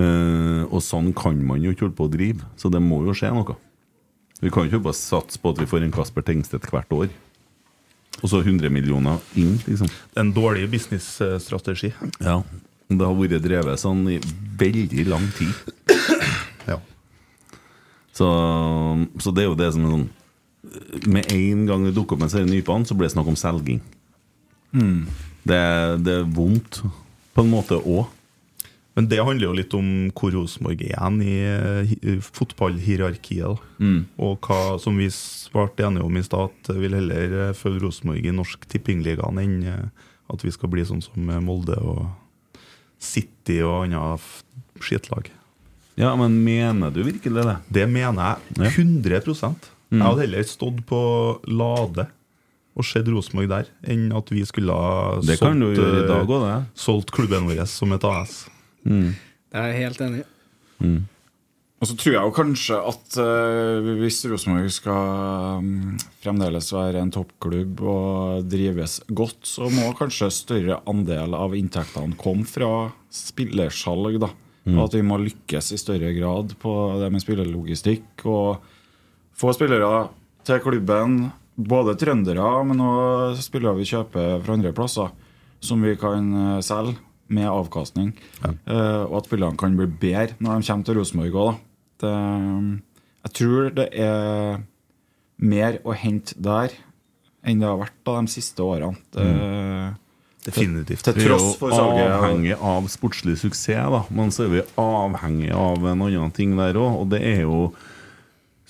Uh, 0.00 0.64
og 0.72 0.80
sånn 0.80 1.12
kan 1.12 1.36
man 1.44 1.60
jo 1.60 1.74
ikke 1.74 1.84
holde 1.90 1.98
på 1.98 2.08
å 2.08 2.12
drive, 2.16 2.46
så 2.56 2.70
det 2.72 2.80
må 2.80 3.02
jo 3.04 3.12
skje 3.12 3.34
noe. 3.36 3.58
Vi 4.40 4.50
kan 4.52 4.64
jo 4.64 4.70
ikke 4.70 4.86
bare 4.88 4.96
satse 4.96 5.40
på 5.40 5.52
at 5.52 5.60
vi 5.60 5.68
får 5.68 5.84
en 5.84 5.92
Kasper 5.92 6.24
Tengstedt 6.24 6.70
hvert 6.72 6.92
år. 6.96 7.10
Og 8.20 8.28
så 8.28 8.40
100 8.42 8.72
millioner 8.72 9.20
inn, 9.38 9.58
liksom. 9.66 9.88
En 10.18 10.32
dårlig 10.36 10.66
businessstrategi. 10.72 11.92
Ja. 12.20 12.40
Det 12.90 13.06
har 13.06 13.16
vært 13.16 13.44
drevet 13.44 13.80
sånn 13.80 14.02
i 14.10 14.18
veldig 14.60 15.06
lang 15.08 15.28
tid. 15.38 15.52
Ja. 16.68 16.76
Så, 18.12 18.28
så 19.22 19.32
det 19.32 19.44
er 19.44 19.48
jo 19.48 19.56
det 19.56 19.70
som 19.72 19.84
er 19.86 19.92
sånn 19.94 20.08
Med 21.08 21.30
en 21.32 21.62
gang 21.68 21.86
det 21.86 21.94
dukker 21.96 22.18
opp 22.18 22.26
en 22.26 22.32
serie 22.32 22.48
nypene, 22.48 22.84
så 22.84 22.96
blir 22.96 23.08
det 23.08 23.14
snakk 23.14 23.30
om 23.32 23.38
selging. 23.38 23.78
Mm. 24.76 25.06
Det, 25.48 25.60
det 26.04 26.16
er 26.18 26.28
vondt 26.36 26.82
på 27.34 27.44
en 27.44 27.52
måte 27.52 27.78
òg. 27.80 28.10
Men 29.00 29.08
det 29.08 29.22
handler 29.24 29.46
jo 29.46 29.56
litt 29.56 29.72
om 29.72 29.86
hvor 30.12 30.34
Rosenborg 30.34 30.82
er 30.84 31.14
i, 31.24 31.36
eh, 31.48 32.18
fotballhierarkiet. 32.20 33.62
Mm. 33.80 34.02
Og 34.20 34.44
hva 34.44 34.76
som 34.76 34.98
vi 35.00 35.06
ble 35.54 35.86
enige 35.86 36.04
om 36.04 36.18
i 36.20 36.22
stad, 36.26 36.52
at 36.52 36.68
vil 36.82 36.98
heller 36.98 37.36
eh, 37.46 37.54
følge 37.56 37.80
Rosenborg 37.86 38.28
i 38.28 38.34
Norsk 38.36 38.68
Tippingligaen 38.68 39.40
enn 39.40 39.56
eh, 39.64 39.88
at 40.28 40.44
vi 40.44 40.52
skal 40.52 40.68
bli 40.68 40.84
sånn 40.84 41.00
som 41.00 41.32
Molde 41.46 41.80
og 41.80 42.10
City 43.00 43.62
og 43.64 43.88
andre 43.88 44.20
skittlag. 44.84 45.32
Ja, 45.96 46.12
men 46.20 46.36
mener 46.44 46.92
du 46.92 47.00
virkelig 47.00 47.48
det? 47.48 47.56
Det 47.72 47.88
mener 47.88 48.36
jeg 48.60 48.76
100 48.76 49.24
Mm. 49.90 49.96
Jeg 49.98 50.06
hadde 50.06 50.22
heller 50.22 50.44
stått 50.46 50.84
på 50.86 51.00
Lade 51.48 52.04
og 52.76 52.84
sett 52.86 53.08
Rosenborg 53.08 53.48
der, 53.48 53.72
enn 53.82 54.12
at 54.14 54.28
vi 54.30 54.44
skulle 54.46 54.76
ha 54.76 55.18
i 55.24 56.06
dag 56.06 56.30
solgt 56.78 57.10
klubben 57.16 57.48
vår 57.48 57.64
som 57.66 57.96
et 57.96 58.04
AS. 58.04 58.44
Mm. 58.84 59.14
Det 59.50 59.58
er 59.58 59.72
jeg 59.72 59.82
helt 59.84 60.04
enig 60.06 60.22
i. 60.22 60.28
Mm. 60.80 61.00
Og 61.80 61.88
så 61.88 61.94
tror 61.96 62.12
jeg 62.12 62.28
jo 62.28 62.32
kanskje 62.36 62.78
at 62.90 63.14
uh, 63.24 63.86
hvis 64.02 64.18
Rosenborg 64.28 64.68
skal 64.74 65.60
um, 65.62 65.94
fremdeles 66.20 66.68
være 66.76 67.00
en 67.00 67.12
toppklubb 67.14 67.80
og 67.88 68.50
drives 68.52 68.98
godt, 69.08 69.48
så 69.48 69.70
må 69.72 69.88
kanskje 69.96 70.28
større 70.34 70.82
andel 70.90 71.32
av 71.38 71.56
inntektene 71.56 72.18
komme 72.20 72.44
fra 72.48 72.90
spillersalg, 73.08 74.20
da. 74.20 74.28
Mm. 74.68 74.76
Og 74.76 74.82
at 74.84 74.98
vi 74.98 75.04
må 75.08 75.16
lykkes 75.22 75.72
i 75.72 75.80
større 75.80 76.12
grad 76.12 76.52
på 76.60 76.72
det 77.00 77.06
med 77.08 77.22
spillerlogistikk 77.24 78.26
Og 78.28 78.58
få 79.32 79.54
spillere 79.56 80.10
til 80.44 80.60
klubben, 80.60 81.30
både 81.56 81.96
trøndere, 81.96 82.50
men 82.68 82.82
òg 82.84 83.40
spillere 83.40 83.78
vi 83.78 83.88
kjøper 83.88 84.42
fra 84.44 84.58
andre 84.58 84.74
plasser, 84.76 85.08
som 85.64 85.80
vi 85.80 85.96
kan 86.00 86.28
eh, 86.36 86.60
selge 86.64 86.98
med 87.30 87.48
avkastning. 87.50 88.12
Eh, 88.44 89.02
og 89.06 89.20
at 89.20 89.30
spillerne 89.30 89.58
kan 89.60 89.76
bli 89.78 89.86
bedre 89.86 90.36
når 90.38 90.60
de 90.60 90.68
kommer 90.70 90.88
til 90.88 91.00
Rosenborg 91.00 91.40
òg, 91.44 91.58
jeg 93.20 93.32
tror 93.36 93.72
det 93.76 93.88
er 94.00 94.62
mer 95.40 95.76
å 95.84 95.92
hente 95.96 96.36
der 96.40 96.72
enn 97.44 97.60
det 97.60 97.68
har 97.68 97.80
vært 97.80 97.98
da 98.04 98.14
de 98.20 98.32
siste 98.32 98.64
årene. 98.64 98.96
Det, 99.12 99.26
Definitivt. 100.44 101.04
Til 101.04 101.16
Vi 101.18 101.24
er 101.26 101.28
tross 101.34 101.56
for 101.60 101.72
salget. 101.76 102.10
avhengig 102.16 102.56
av 102.56 102.88
sportslig 102.88 103.36
suksess, 103.40 103.90
da. 103.92 104.02
men 104.16 104.32
så 104.32 104.46
er 104.46 104.52
vi 104.54 104.62
avhengig 104.80 105.50
av 105.52 105.84
en 105.84 106.04
annen 106.06 106.32
ting 106.36 106.56
der 106.56 106.78
òg, 106.80 107.02
og 107.02 107.10
det 107.12 107.20
er 107.28 107.42
jo 107.44 107.74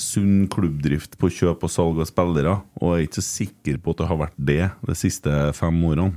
sunn 0.01 0.49
klubbdrift 0.51 1.15
på 1.21 1.31
kjøp 1.31 1.63
og 1.67 1.71
salg 1.71 2.01
av 2.03 2.09
spillere. 2.11 2.57
Og 2.81 2.97
jeg 2.97 3.05
er 3.05 3.07
ikke 3.07 3.21
så 3.21 3.27
sikker 3.29 3.79
på 3.79 3.95
at 3.95 4.03
det 4.03 4.11
har 4.11 4.21
vært 4.25 4.39
det 4.51 4.63
de 4.89 4.97
siste 4.99 5.35
fem 5.55 5.83
årene. 5.87 6.15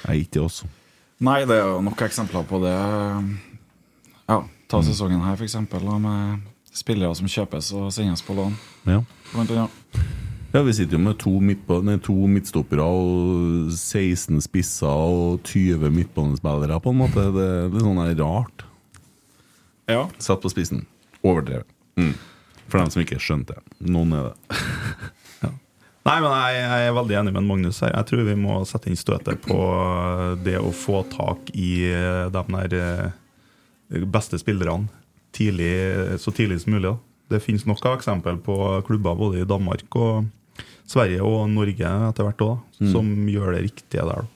Jeg 0.00 0.08
er 0.08 0.20
ikke 0.22 0.36
det 0.38 0.44
også. 0.46 0.70
Nei, 1.20 1.40
det 1.44 1.56
er 1.60 1.66
jo 1.68 1.80
nok 1.84 2.00
eksempler 2.06 2.46
på 2.48 2.60
det. 2.62 2.72
Ja, 4.30 4.38
Ta 4.70 4.78
sesongen 4.86 5.20
her, 5.26 5.34
f.eks., 5.36 5.56
med 6.00 6.40
spillere 6.70 7.14
som 7.18 7.26
kjøpes 7.28 7.72
og 7.74 7.88
sendes 7.92 8.22
på 8.22 8.36
lån. 8.38 8.54
Ja. 8.86 9.00
Ja, 10.52 10.62
Vi 10.66 10.72
sitter 10.72 10.96
jo 10.96 11.02
med 11.02 11.18
to, 11.18 11.30
midtba- 11.42 11.82
nei, 11.84 11.96
to 12.02 12.14
midtstoppere 12.30 12.82
og 12.82 13.70
16 13.74 14.40
spisser 14.42 14.86
og 14.90 15.42
20 15.44 15.90
midtbanespillere, 15.94 16.80
på 16.82 16.90
en 16.94 16.98
måte. 17.02 17.26
Det 17.34 17.46
er 17.50 17.68
litt 17.74 17.82
sånn 17.84 18.00
her 18.02 18.14
rart. 18.22 18.64
Ja. 19.90 20.04
Satt 20.22 20.40
på 20.42 20.50
spissen. 20.50 20.86
Overdrevet. 21.26 21.66
Mm. 21.98 22.14
For 22.70 22.78
dem 22.78 22.90
som 22.94 23.02
ikke 23.02 23.18
skjønte 23.22 23.58
det. 23.58 23.90
Noen 23.90 24.14
er 24.14 24.30
det. 24.30 24.60
Nei, 26.06 26.16
men 26.24 26.30
jeg, 26.32 26.60
jeg 26.64 26.88
er 26.88 26.94
veldig 26.96 27.16
enig 27.20 27.32
med 27.36 27.44
Magnus 27.44 27.80
her. 27.84 27.92
Jeg 27.92 28.06
tror 28.08 28.22
vi 28.24 28.34
må 28.40 28.54
sette 28.68 28.88
inn 28.88 28.96
støtet 28.96 29.42
på 29.44 29.58
det 30.44 30.56
å 30.58 30.70
få 30.72 31.02
tak 31.12 31.50
i 31.52 31.74
eh, 31.92 32.30
de 32.32 32.42
der 32.48 32.76
eh, 33.92 34.04
beste 34.08 34.38
spillerne 34.40 34.88
tidlig, 35.36 35.70
så 36.18 36.32
tidlig 36.34 36.62
som 36.64 36.72
mulig. 36.74 36.88
Da. 36.88 36.96
Det 37.36 37.42
finnes 37.44 37.66
nok 37.68 37.84
av 37.86 37.98
eksempel 38.00 38.40
på 38.42 38.56
klubber 38.88 39.14
både 39.20 39.42
i 39.44 39.46
Danmark 39.46 39.94
og 40.00 40.24
Sverige 40.90 41.20
og 41.22 41.44
Norge 41.52 41.92
etter 42.08 42.26
hvert 42.26 42.42
òg, 42.48 42.56
Mm. 42.80 42.92
som 42.94 43.08
gjør 43.28 43.52
det 43.52 43.58
riktige 43.66 44.02
der. 44.08 44.22
Da. 44.24 44.26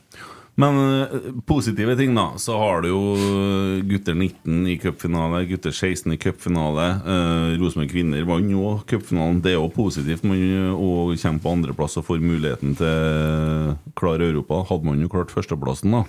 Men 0.55 0.77
eh, 1.03 1.15
positive 1.47 1.97
ting, 1.99 2.15
da. 2.15 2.29
Så 2.39 2.55
har 2.59 2.85
du 2.85 2.89
jo 2.93 3.01
eh, 3.19 3.81
gutter 3.91 4.15
19 4.15 4.69
i 4.71 4.77
cupfinale, 4.79 5.43
gutter 5.51 5.75
16 5.75 6.15
i 6.15 6.19
cupfinale. 6.21 6.87
Eh, 7.03 7.57
Rosenborg 7.59 7.91
kvinner 7.91 8.29
vant 8.29 8.53
jo 8.53 8.77
cupfinalen. 8.87 9.43
Det 9.43 9.55
er 9.55 9.59
jo 9.59 9.73
positivt. 9.75 10.23
Man 10.23 10.45
og 10.75 11.17
kommer 11.19 11.43
på 11.43 11.57
andreplass 11.57 11.99
og 11.99 12.07
får 12.07 12.23
muligheten 12.23 12.79
til 12.79 13.75
klare 13.99 14.31
Europa. 14.31 14.63
Hadde 14.71 14.91
man 14.91 15.03
jo 15.03 15.11
klart 15.11 15.35
førsteplassen, 15.35 15.99
da. 15.99 16.05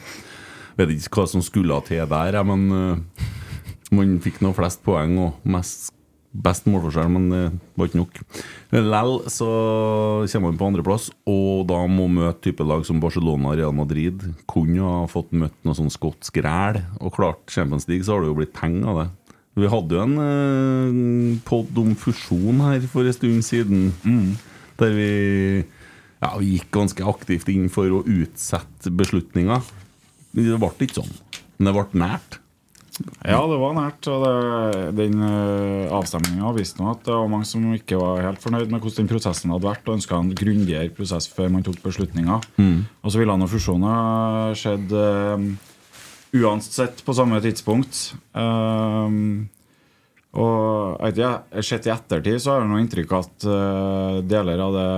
Vet 0.75 0.93
ikke 0.93 1.23
hva 1.23 1.27
som 1.31 1.43
skulle 1.45 1.81
til 1.87 2.05
der, 2.11 2.41
men 2.45 2.69
eh, 2.75 3.27
man 3.95 4.17
fikk 4.21 4.41
nå 4.43 4.53
flest 4.57 4.85
poeng 4.85 5.17
og 5.23 5.45
mest 5.47 5.94
Best 6.35 6.65
målforskjell, 6.67 7.11
men 7.13 7.27
det 7.31 7.43
var 7.79 7.87
ikke 7.87 8.01
nok. 8.01 8.17
Lell 8.75 9.13
så 9.31 9.49
kommer 10.27 10.51
han 10.51 10.59
på 10.59 10.67
andreplass, 10.67 11.09
og 11.31 11.63
da 11.69 11.77
må 11.87 12.09
møte 12.11 12.49
type 12.49 12.65
lag 12.67 12.83
som 12.87 12.99
Barcelona 13.03 13.53
og 13.53 13.59
Real 13.59 13.75
Madrid. 13.77 14.25
Kunne 14.51 14.83
ha 14.83 15.05
fått 15.11 15.31
møtt 15.31 15.55
noe 15.63 15.77
sånn 15.77 15.93
skotsk 15.93 16.41
ræl, 16.43 16.81
og 16.99 17.15
klart 17.15 17.55
Champions 17.55 17.87
League, 17.87 18.03
så 18.03 18.17
har 18.17 18.25
det 18.25 18.33
jo 18.33 18.39
blitt 18.41 18.55
penger 18.57 18.91
av 18.91 18.99
det. 19.03 19.07
Vi 19.55 19.71
hadde 19.71 19.95
jo 19.95 20.03
en 20.03 20.17
eh, 20.19 21.39
pod 21.47 21.77
om 21.79 21.93
fusjon 21.95 22.59
her 22.65 22.83
for 22.91 23.07
en 23.07 23.15
stund 23.15 23.45
siden, 23.47 23.85
der 24.81 24.95
vi 24.97 25.11
ja, 26.25 26.31
vi 26.39 26.55
gikk 26.55 26.71
ganske 26.73 27.05
aktivt 27.07 27.49
inn 27.53 27.69
for 27.71 27.91
å 27.91 28.03
utsette 28.03 28.91
beslutninger. 28.91 29.63
Det 30.35 30.57
ble 30.59 30.71
ikke 30.83 30.99
sånn, 30.99 31.13
men 31.55 31.69
det 31.69 31.75
ble 31.77 32.01
nært. 32.01 32.39
Ja, 33.25 33.41
det 33.49 33.57
var 33.59 33.73
nært. 33.75 34.07
Og 34.11 34.23
det, 34.23 34.83
den 34.99 35.19
uh, 35.19 35.91
avstemninga 35.97 36.53
viste 36.55 36.79
nå 36.79 36.93
at 36.93 37.03
det 37.07 37.15
var 37.15 37.31
mange 37.31 37.47
som 37.49 37.65
ikke 37.75 37.99
var 37.99 38.23
helt 38.23 38.43
fornøyd 38.43 38.71
med 38.71 38.79
hvordan 38.79 39.03
den 39.03 39.11
prosessen 39.11 39.51
hadde 39.51 39.67
vært, 39.67 39.83
og 39.87 39.97
ønska 39.97 40.19
en 40.19 40.31
grundigere 40.37 40.93
prosess 40.95 41.27
før 41.31 41.51
man 41.53 41.65
tok 41.65 41.81
beslutninger. 41.83 42.45
Mm. 42.59 42.85
Og 43.03 43.11
så 43.11 43.21
ville 43.21 43.35
nå 43.39 43.49
fusjoner 43.51 44.55
skjedd 44.59 44.95
uh, 44.95 45.49
uansett 46.35 47.03
på 47.05 47.15
samme 47.15 47.41
tidspunkt. 47.43 48.13
Um, 48.35 49.47
og 50.35 50.99
jeg 50.99 51.15
vet 51.15 51.19
ikke, 51.19 51.63
sett 51.63 51.85
i 51.87 51.93
ettertid 51.93 52.41
så 52.43 52.53
har 52.53 52.63
jeg 52.63 52.71
noe 52.71 52.81
inntrykk 52.83 53.13
av 53.15 53.27
at 53.27 53.45
uh, 53.47 54.17
deler 54.27 54.63
av 54.65 54.75
det 54.75 54.89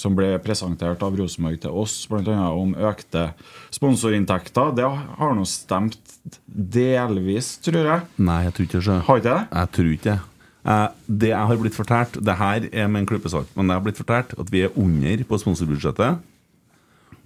som 0.00 0.16
ble 0.16 0.32
presentert 0.42 1.02
av 1.04 1.18
Rosenborg 1.18 1.60
til 1.62 1.76
oss, 1.82 1.98
bl.a. 2.08 2.48
om 2.56 2.72
økte 2.74 3.28
sponsorinntekter, 3.74 4.72
det 4.78 4.88
har 4.88 5.36
nå 5.36 5.44
stemt 5.48 6.16
delvis, 6.46 7.54
tror 7.64 7.92
jeg. 7.92 8.08
Nei, 8.20 8.40
jeg 8.48 8.56
tror 8.56 8.68
ikke 8.68 8.82
det. 8.88 8.98
Har 9.06 9.22
ikke 9.22 9.28
det? 9.28 9.40
Jeg 9.60 9.72
tror 9.76 9.92
ikke 9.94 10.08
det. 10.08 10.18
Eh, 10.60 10.86
det 11.20 11.30
jeg 11.30 11.48
har 11.48 11.56
blitt 11.56 11.76
fortalt 11.76 12.18
Det 12.20 12.34
her 12.36 12.66
er 12.68 12.88
med 12.92 13.00
en 13.00 13.06
klype 13.08 13.30
men 13.56 13.70
det 13.70 13.76
har 13.78 13.80
blitt 13.80 13.96
fortalt 13.96 14.34
at 14.36 14.50
vi 14.52 14.66
er 14.66 14.74
under 14.76 15.24
på 15.24 15.38
sponsorbudsjettet. 15.40 16.26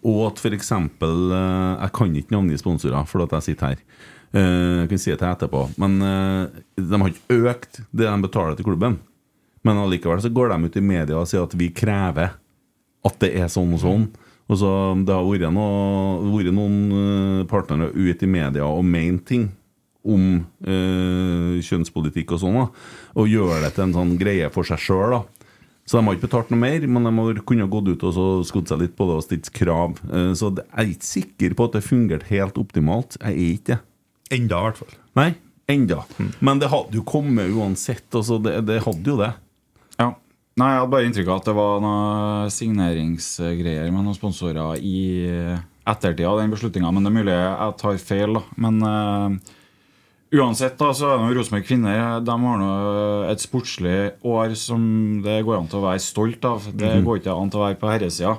Og 0.05 0.21
at 0.29 0.39
f.eks. 0.39 0.71
Uh, 1.01 1.81
jeg 1.81 1.91
kan 1.97 2.17
ikke 2.21 2.35
navngi 2.35 2.59
sponsorer, 2.61 3.07
for 3.09 3.25
at 3.25 3.33
jeg 3.39 3.49
sitter 3.49 3.73
her. 3.73 3.81
Eh, 4.35 4.83
jeg 4.83 4.91
kan 4.91 5.01
si 5.01 5.13
det 5.13 5.21
til 5.21 5.31
etterpå. 5.31 5.65
Men 5.81 5.99
eh, 6.03 6.63
de 6.77 7.01
har 7.01 7.13
ikke 7.13 7.41
økt 7.51 7.83
det 7.91 8.09
de 8.09 8.15
betaler 8.25 8.59
til 8.59 8.67
klubben. 8.67 8.99
Men 9.65 9.81
allikevel 9.81 10.21
så 10.21 10.33
går 10.33 10.53
de 10.53 10.69
ut 10.69 10.77
i 10.77 10.85
media 10.85 11.21
og 11.21 11.29
sier 11.31 11.47
at 11.47 11.55
vi 11.57 11.71
krever 11.73 12.35
at 13.05 13.19
det 13.23 13.35
er 13.39 13.51
sånn 13.53 13.75
og 13.77 13.83
sånn. 13.83 14.07
Og 14.45 14.59
så 14.61 14.71
Det 15.07 15.15
har 15.15 15.25
vært, 15.25 15.53
noe, 15.57 16.33
vært 16.35 16.53
noen 16.53 16.81
eh, 16.93 17.45
partnere 17.49 17.93
ute 17.95 18.27
i 18.27 18.31
media 18.31 18.67
og 18.69 18.85
ment 18.85 19.25
ting 19.29 19.49
om 20.05 20.43
eh, 20.69 21.63
kjønnspolitikk 21.65 22.35
og 22.37 22.43
sånn, 22.43 22.59
da, 22.61 22.67
og 23.17 23.31
gjøre 23.31 23.63
det 23.65 23.71
til 23.73 23.87
en 23.87 23.95
sånn 23.97 24.19
greie 24.21 24.51
for 24.53 24.69
seg 24.69 24.83
sjøl. 24.85 25.23
Så 25.85 25.99
de 25.99 26.05
har 26.05 26.17
ikke 26.17 26.27
betalt 26.29 26.53
noe 26.53 26.61
mer, 26.61 26.85
men 26.89 27.09
de 27.09 27.13
har 27.17 27.41
kunnet 27.49 27.73
gått 27.73 27.91
ut 27.93 28.05
og 28.09 28.13
så 28.17 28.27
skodd 28.49 28.71
seg 28.71 28.81
litt 28.81 28.95
på 28.97 29.09
det 29.09 29.17
og 29.19 29.25
stilt 29.25 29.51
krav. 29.57 29.97
Eh, 30.11 30.33
så 30.37 30.53
jeg 30.53 30.69
er 30.69 30.93
ikke 30.93 31.09
sikker 31.09 31.57
på 31.57 31.69
at 31.69 31.79
det 31.79 31.85
fungerte 31.89 32.29
helt 32.33 32.61
optimalt. 32.61 33.19
Jeg 33.21 33.33
er 33.33 33.49
ikke 33.57 33.73
det. 33.73 33.81
Enda, 34.33 34.61
i 34.61 34.69
hvert 34.69 34.81
fall. 34.81 34.95
Nei, 35.21 35.31
enda. 35.71 36.03
Men 36.45 36.61
det 36.61 36.71
hadde 36.73 36.97
jo 36.97 37.05
kommet 37.09 37.53
uansett. 37.53 38.07
Altså 38.13 38.39
det, 38.45 38.57
det 38.69 38.81
hadde 38.87 39.13
jo 39.13 39.19
det. 39.21 39.33
Nei, 40.55 40.69
jeg 40.71 40.79
hadde 40.85 40.93
bare 40.93 41.07
inntrykk 41.09 41.29
av 41.33 41.41
at 41.41 41.49
det 41.49 41.55
var 41.57 41.81
noen 41.83 42.51
signeringsgreier 42.55 43.89
med 43.91 44.05
noen 44.07 44.15
sponsorer 44.15 44.77
i 44.79 45.01
ettertid 45.85 46.29
av 46.31 46.39
den 46.39 46.53
beslutninga. 46.55 46.93
Men 46.95 47.03
det 47.03 47.11
er 47.11 47.17
mulig 47.19 47.35
jeg 47.35 47.75
tar 47.81 47.99
feil, 47.99 48.37
da. 48.39 48.43
Men 48.63 48.79
uh, 48.87 49.35
uansett, 50.39 50.77
da, 50.79 50.93
så 50.95 51.09
er 51.11 51.19
det 51.19 51.25
noe 51.27 51.35
Rosenborg 51.41 51.67
kvinner 51.67 52.21
De 52.23 52.37
har 52.47 52.63
nå 52.63 52.71
et 53.33 53.43
sportslig 53.43 53.97
år 54.23 54.55
som 54.59 54.87
det 55.27 55.41
går 55.47 55.59
an 55.59 55.69
til 55.73 55.83
å 55.83 55.87
være 55.89 56.05
stolt 56.07 56.47
av. 56.49 56.71
Det 56.71 56.95
Mhm. 57.01 57.05
går 57.09 57.19
ikke 57.21 57.35
an 57.35 57.51
til 57.51 57.61
å 57.61 57.67
være 57.67 57.81
på 57.83 57.91
herresida. 57.91 58.37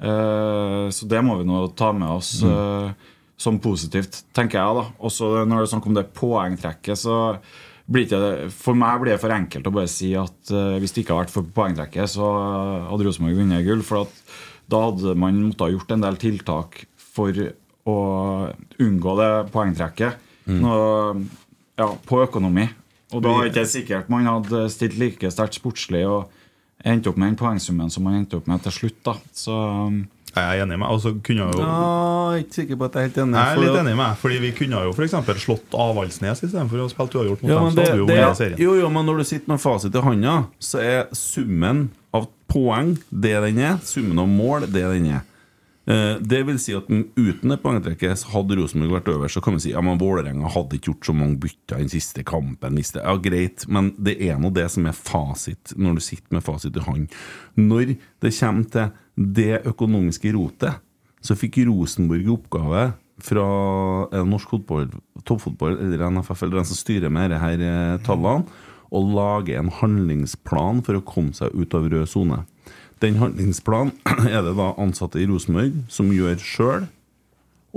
Uh, 0.00 0.88
så 0.94 1.04
det 1.10 1.20
må 1.26 1.36
vi 1.40 1.44
nå 1.52 1.66
ta 1.76 1.92
med 1.92 2.08
oss. 2.08 2.38
uh, 2.42 2.92
som 3.38 3.60
positivt, 3.62 4.24
tenker 4.34 4.58
jeg. 4.58 4.74
da 4.74 4.84
Også 5.06 5.44
når 5.46 5.60
det 5.60 5.68
er 5.68 5.72
snakk 5.76 5.86
om 5.86 5.94
det 5.94 6.08
poengtrekket, 6.16 6.96
så 6.98 7.38
ikke 7.88 8.50
For 8.52 8.76
meg 8.76 9.00
blir 9.00 9.14
det 9.14 9.22
for 9.22 9.32
enkelt 9.32 9.68
å 9.68 9.72
bare 9.72 9.88
si 9.88 10.12
at 10.18 10.52
eh, 10.52 10.76
hvis 10.82 10.92
det 10.92 11.02
ikke 11.02 11.14
hadde 11.14 11.24
vært 11.24 11.34
for 11.34 11.52
poengtrekket, 11.56 12.12
så 12.12 12.28
hadde 12.90 13.06
Rosenborg 13.06 13.38
vunnet 13.40 13.64
gull. 13.64 13.84
For 13.86 14.04
at 14.04 14.34
da 14.68 14.82
hadde 14.90 15.14
man 15.16 15.40
måttet 15.46 15.64
ha 15.64 15.72
gjort 15.72 15.94
en 15.94 16.04
del 16.04 16.18
tiltak 16.20 16.82
for 17.00 17.32
å 17.88 17.98
unngå 18.84 19.14
det 19.22 19.30
poengtrekket. 19.54 20.26
Mm. 20.48 20.60
Nå, 20.64 20.74
ja, 21.80 21.88
på 22.08 22.20
økonomi. 22.24 22.66
Og 23.16 23.24
da 23.24 23.32
er 23.38 23.48
det 23.48 23.54
ikke 23.54 23.70
sikkert 23.70 24.10
man 24.12 24.28
hadde 24.28 24.66
stilt 24.72 24.98
like 25.00 25.30
sterkt 25.32 25.56
sportslig 25.56 26.04
og 26.04 26.28
endt 26.84 27.08
opp 27.08 27.16
med 27.16 27.32
den 27.32 27.40
poengsummen 27.40 27.88
som 27.90 28.04
man 28.04 28.18
endte 28.20 28.36
opp 28.38 28.48
med 28.50 28.60
til 28.66 28.74
slutt. 28.74 29.00
da 29.06 29.16
Så 29.32 29.54
um, 30.38 30.44
Jeg 30.48 30.58
er 30.60 30.64
enig 30.64 30.78
med 30.78 30.88
Altså, 30.88 31.12
kunne 31.26 31.46
jo 31.46 31.58
Nå, 31.58 31.68
jeg 31.68 32.38
er 32.38 32.44
ikke 32.44 32.56
sikker 32.60 32.78
på 32.80 32.88
at 32.88 32.94
jeg 32.98 33.00
er 33.02 33.08
helt 33.08 33.20
enig. 33.24 33.38
Jeg 33.38 33.56
er 33.56 33.62
litt 33.64 33.80
enig 33.82 33.96
med 33.98 34.16
fordi 34.22 34.38
vi 34.46 34.50
kunne 34.58 34.82
jo 34.86 34.92
f.eks. 34.96 35.16
slått 35.44 35.76
Avaldsnes 35.86 36.42
istedenfor 36.46 36.84
å 36.84 36.88
spille 36.92 37.20
uavgjort 37.22 37.42
mot 37.42 37.50
Ja, 37.50 37.58
dem. 37.58 37.64
men 37.64 37.72
Så 37.72 37.78
det, 37.80 37.86
hadde 37.88 37.98
vi 37.98 38.04
jo 38.04 38.08
vunnet 38.12 38.40
serien. 38.42 38.58
jo, 38.64 38.74
jo, 38.82 38.90
men 38.96 39.06
når 39.10 39.18
du 39.22 39.24
sitter 39.32 39.52
med 39.54 39.60
fasit 39.62 39.94
i 39.98 40.04
hånda, 40.08 40.36
så 40.70 40.82
er 40.84 41.00
summen 41.16 41.88
av 42.16 42.28
poeng 42.48 42.94
det 43.10 43.34
den 43.44 43.58
er. 43.60 43.76
Summen 43.84 44.18
av 44.22 44.28
mål 44.30 44.66
det 44.72 44.84
den 44.86 45.10
er. 45.18 45.24
Eh, 45.88 46.16
det 46.20 46.42
vil 46.44 46.58
si 46.60 46.74
at 46.76 46.88
uten 46.90 47.48
det 47.48 47.60
poengtrekket 47.62 48.26
hadde 48.34 48.58
Rosenborg 48.58 48.98
vært 48.98 49.10
øverst. 49.14 49.38
Så 49.38 49.42
kan 49.44 49.56
vi 49.56 49.62
si 49.64 49.72
ja, 49.72 49.80
Vålerenga 49.80 50.50
hadde 50.52 50.76
ikke 50.76 50.92
gjort 50.92 51.08
så 51.08 51.14
mange 51.16 51.38
bytter 51.40 51.78
i 51.78 51.86
den 51.86 51.92
siste 51.92 52.24
kampen. 52.28 52.76
Ja, 52.76 53.16
Greit, 53.16 53.64
men 53.72 53.94
det 53.96 54.18
er 54.28 54.36
nå 54.40 54.52
det 54.52 54.66
som 54.74 54.88
er 54.88 54.98
fasit 54.98 55.72
når 55.76 55.96
du 55.96 56.04
sitter 56.04 56.36
med 56.36 56.44
fasit 56.44 56.76
i 56.76 56.84
hånd. 56.84 57.08
Når 57.56 57.96
det 58.20 58.34
kommer 58.36 58.68
til 58.74 58.92
det 59.38 59.62
økonomiske 59.66 60.34
rotet, 60.36 60.84
så 61.24 61.34
fikk 61.34 61.62
Rosenborg 61.66 62.26
i 62.26 62.34
oppgave 62.36 62.84
fra 63.24 63.46
er 64.14 64.28
norsk 64.28 64.52
fotball, 64.52 64.92
toppfotball 65.26 65.80
eller 65.80 66.04
NFF 66.12 66.44
eller 66.44 66.60
den 66.60 66.68
som 66.68 66.78
styrer 66.78 67.10
med 67.10 67.32
disse 67.32 67.70
eh, 67.72 67.96
tallene, 68.06 68.44
å 68.88 69.00
lage 69.04 69.56
en 69.58 69.72
handlingsplan 69.80 70.84
for 70.84 70.96
å 70.96 71.04
komme 71.04 71.34
seg 71.36 71.52
ut 71.56 71.74
av 71.76 71.88
rød 71.90 72.08
sone. 72.08 72.38
Den 73.02 73.18
handlingsplanen 73.20 73.94
er 74.34 74.42
det 74.46 74.56
da 74.58 74.72
ansatte 74.80 75.20
i 75.22 75.28
Rosenborg 75.30 75.84
som 75.92 76.10
gjør 76.14 76.40
sjøl, 76.42 76.88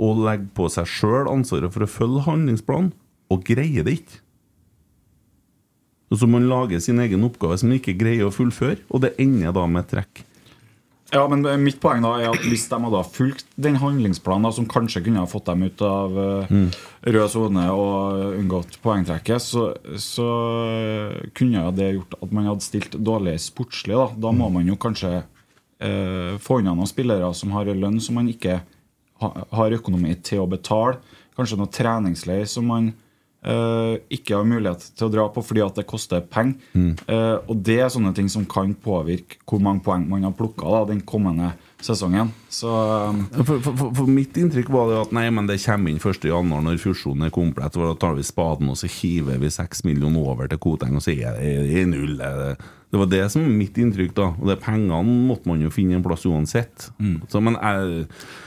og 0.02 0.24
legger 0.24 0.50
på 0.56 0.66
seg 0.72 0.88
sjøl 0.88 1.30
ansvaret 1.30 1.72
for 1.74 1.84
å 1.84 1.90
følge 1.90 2.26
handlingsplanen, 2.26 2.90
og 3.30 3.44
greier 3.46 3.86
det 3.86 4.00
ikke. 4.00 4.18
Og 6.12 6.18
så 6.20 6.28
man 6.28 6.48
lage 6.50 6.80
sin 6.84 7.00
egen 7.00 7.24
oppgave 7.24 7.56
som 7.56 7.70
man 7.70 7.78
ikke 7.78 7.96
greier 7.96 8.28
å 8.28 8.34
fullføre, 8.34 8.82
og 8.92 9.04
det 9.04 9.14
ender 9.22 9.54
da 9.56 9.64
med 9.70 9.88
trekk. 9.88 10.24
Ja, 11.12 11.26
men 11.28 11.42
mitt 11.60 11.76
poeng 11.82 12.00
da 12.00 12.14
er 12.22 12.30
at 12.32 12.44
hvis 12.48 12.62
de 12.70 12.78
hadde 12.80 13.00
fulgt 13.12 13.44
den 13.60 13.76
handlingsplanen 13.82 14.46
da, 14.46 14.52
som 14.56 14.64
kanskje 14.70 15.02
kunne 15.04 15.20
ha 15.20 15.28
fått 15.28 15.44
dem 15.50 15.66
ut 15.66 15.82
av 15.84 16.14
eh, 16.22 16.52
Mm. 16.52 16.70
rød 17.12 17.30
sone 17.34 17.66
og 17.74 18.38
unngått 18.38 18.78
poengtrekket, 18.82 19.42
så, 19.44 19.66
så 20.00 20.28
kunne 21.36 21.66
det 21.76 21.90
gjort 21.98 22.16
at 22.22 22.32
man 22.32 22.48
hadde 22.48 22.64
stilt 22.64 22.96
dårlig 22.96 23.36
sportslig. 23.44 23.96
Da, 23.98 24.08
da 24.24 24.32
må 24.32 24.48
man 24.52 24.66
jo 24.68 24.76
kanskje 24.80 25.12
eh, 25.82 26.38
få 26.40 26.60
unna 26.62 26.74
noen 26.78 26.88
spillere 26.90 27.28
som 27.36 27.52
har 27.56 27.68
en 27.68 27.82
lønn 27.82 28.00
som 28.00 28.16
man 28.16 28.30
ikke 28.32 28.60
ha, 29.22 29.32
har 29.52 29.76
økonomi 29.78 30.14
til 30.24 30.42
å 30.44 30.48
betale. 30.50 30.96
Kanskje 31.36 31.60
noe 31.60 31.72
treningsleir 31.72 32.48
som 32.48 32.66
man 32.68 32.92
eh, 33.42 33.94
ikke 34.16 34.38
har 34.38 34.48
mulighet 34.48 34.84
til 34.96 35.08
å 35.08 35.12
dra 35.12 35.26
på 35.32 35.44
fordi 35.44 35.64
at 35.64 35.78
det 35.78 35.86
koster 35.88 36.22
penger. 36.22 36.56
Mm. 36.72 36.94
Uh, 37.08 37.36
og 37.50 37.62
det 37.66 37.78
er 37.82 37.92
sånne 37.92 38.14
ting 38.16 38.30
som 38.32 38.46
kan 38.48 38.74
påvirke 38.74 39.40
hvor 39.48 39.62
mange 39.62 39.84
poeng 39.84 40.06
man 40.10 40.26
har 40.26 40.34
plukka 40.36 40.84
den 40.90 41.02
kommende 41.06 41.52
sesongen. 41.82 42.30
Så 42.52 42.70
um, 42.70 43.24
For, 43.32 43.58
for, 43.58 43.72
for, 43.78 43.94
for 43.98 44.10
mitt 44.10 44.36
inntrykk 44.38 44.70
var 44.72 44.90
det 44.90 45.00
at 45.00 45.16
nei, 45.16 45.26
men 45.34 45.48
det 45.50 45.60
kommer 45.64 45.92
inn 45.92 46.00
1. 46.02 46.28
januar 46.30 46.62
når 46.64 46.78
fusjonen 46.82 47.26
er 47.28 47.34
komplett. 47.34 47.78
Da 47.78 47.96
tar 47.98 48.18
vi 48.18 48.26
spaden 48.26 48.70
og 48.72 48.78
så 48.78 48.90
hiver 48.90 49.40
vi 49.42 49.50
6 49.52 49.84
millioner 49.88 50.30
over 50.32 50.50
til 50.50 50.62
Koteng, 50.62 50.96
og 50.98 51.04
så 51.04 51.14
er 51.16 51.38
det, 51.38 51.56
det 51.68 51.82
er 51.82 51.90
null. 51.90 52.14
Det, 52.20 52.56
det 52.92 52.98
var 53.00 53.06
det 53.08 53.22
som 53.32 53.40
var 53.40 53.52
mitt 53.56 53.78
inntrykk. 53.80 54.10
da 54.18 54.26
Og 54.36 54.48
det 54.50 54.58
Pengene 54.60 55.00
måtte 55.26 55.48
man 55.48 55.62
jo 55.64 55.70
finne 55.72 55.96
en 55.96 56.02
plass 56.04 56.26
uansett. 56.28 56.90
Så, 57.32 57.40
men 57.40 57.54
jeg, 57.56 58.02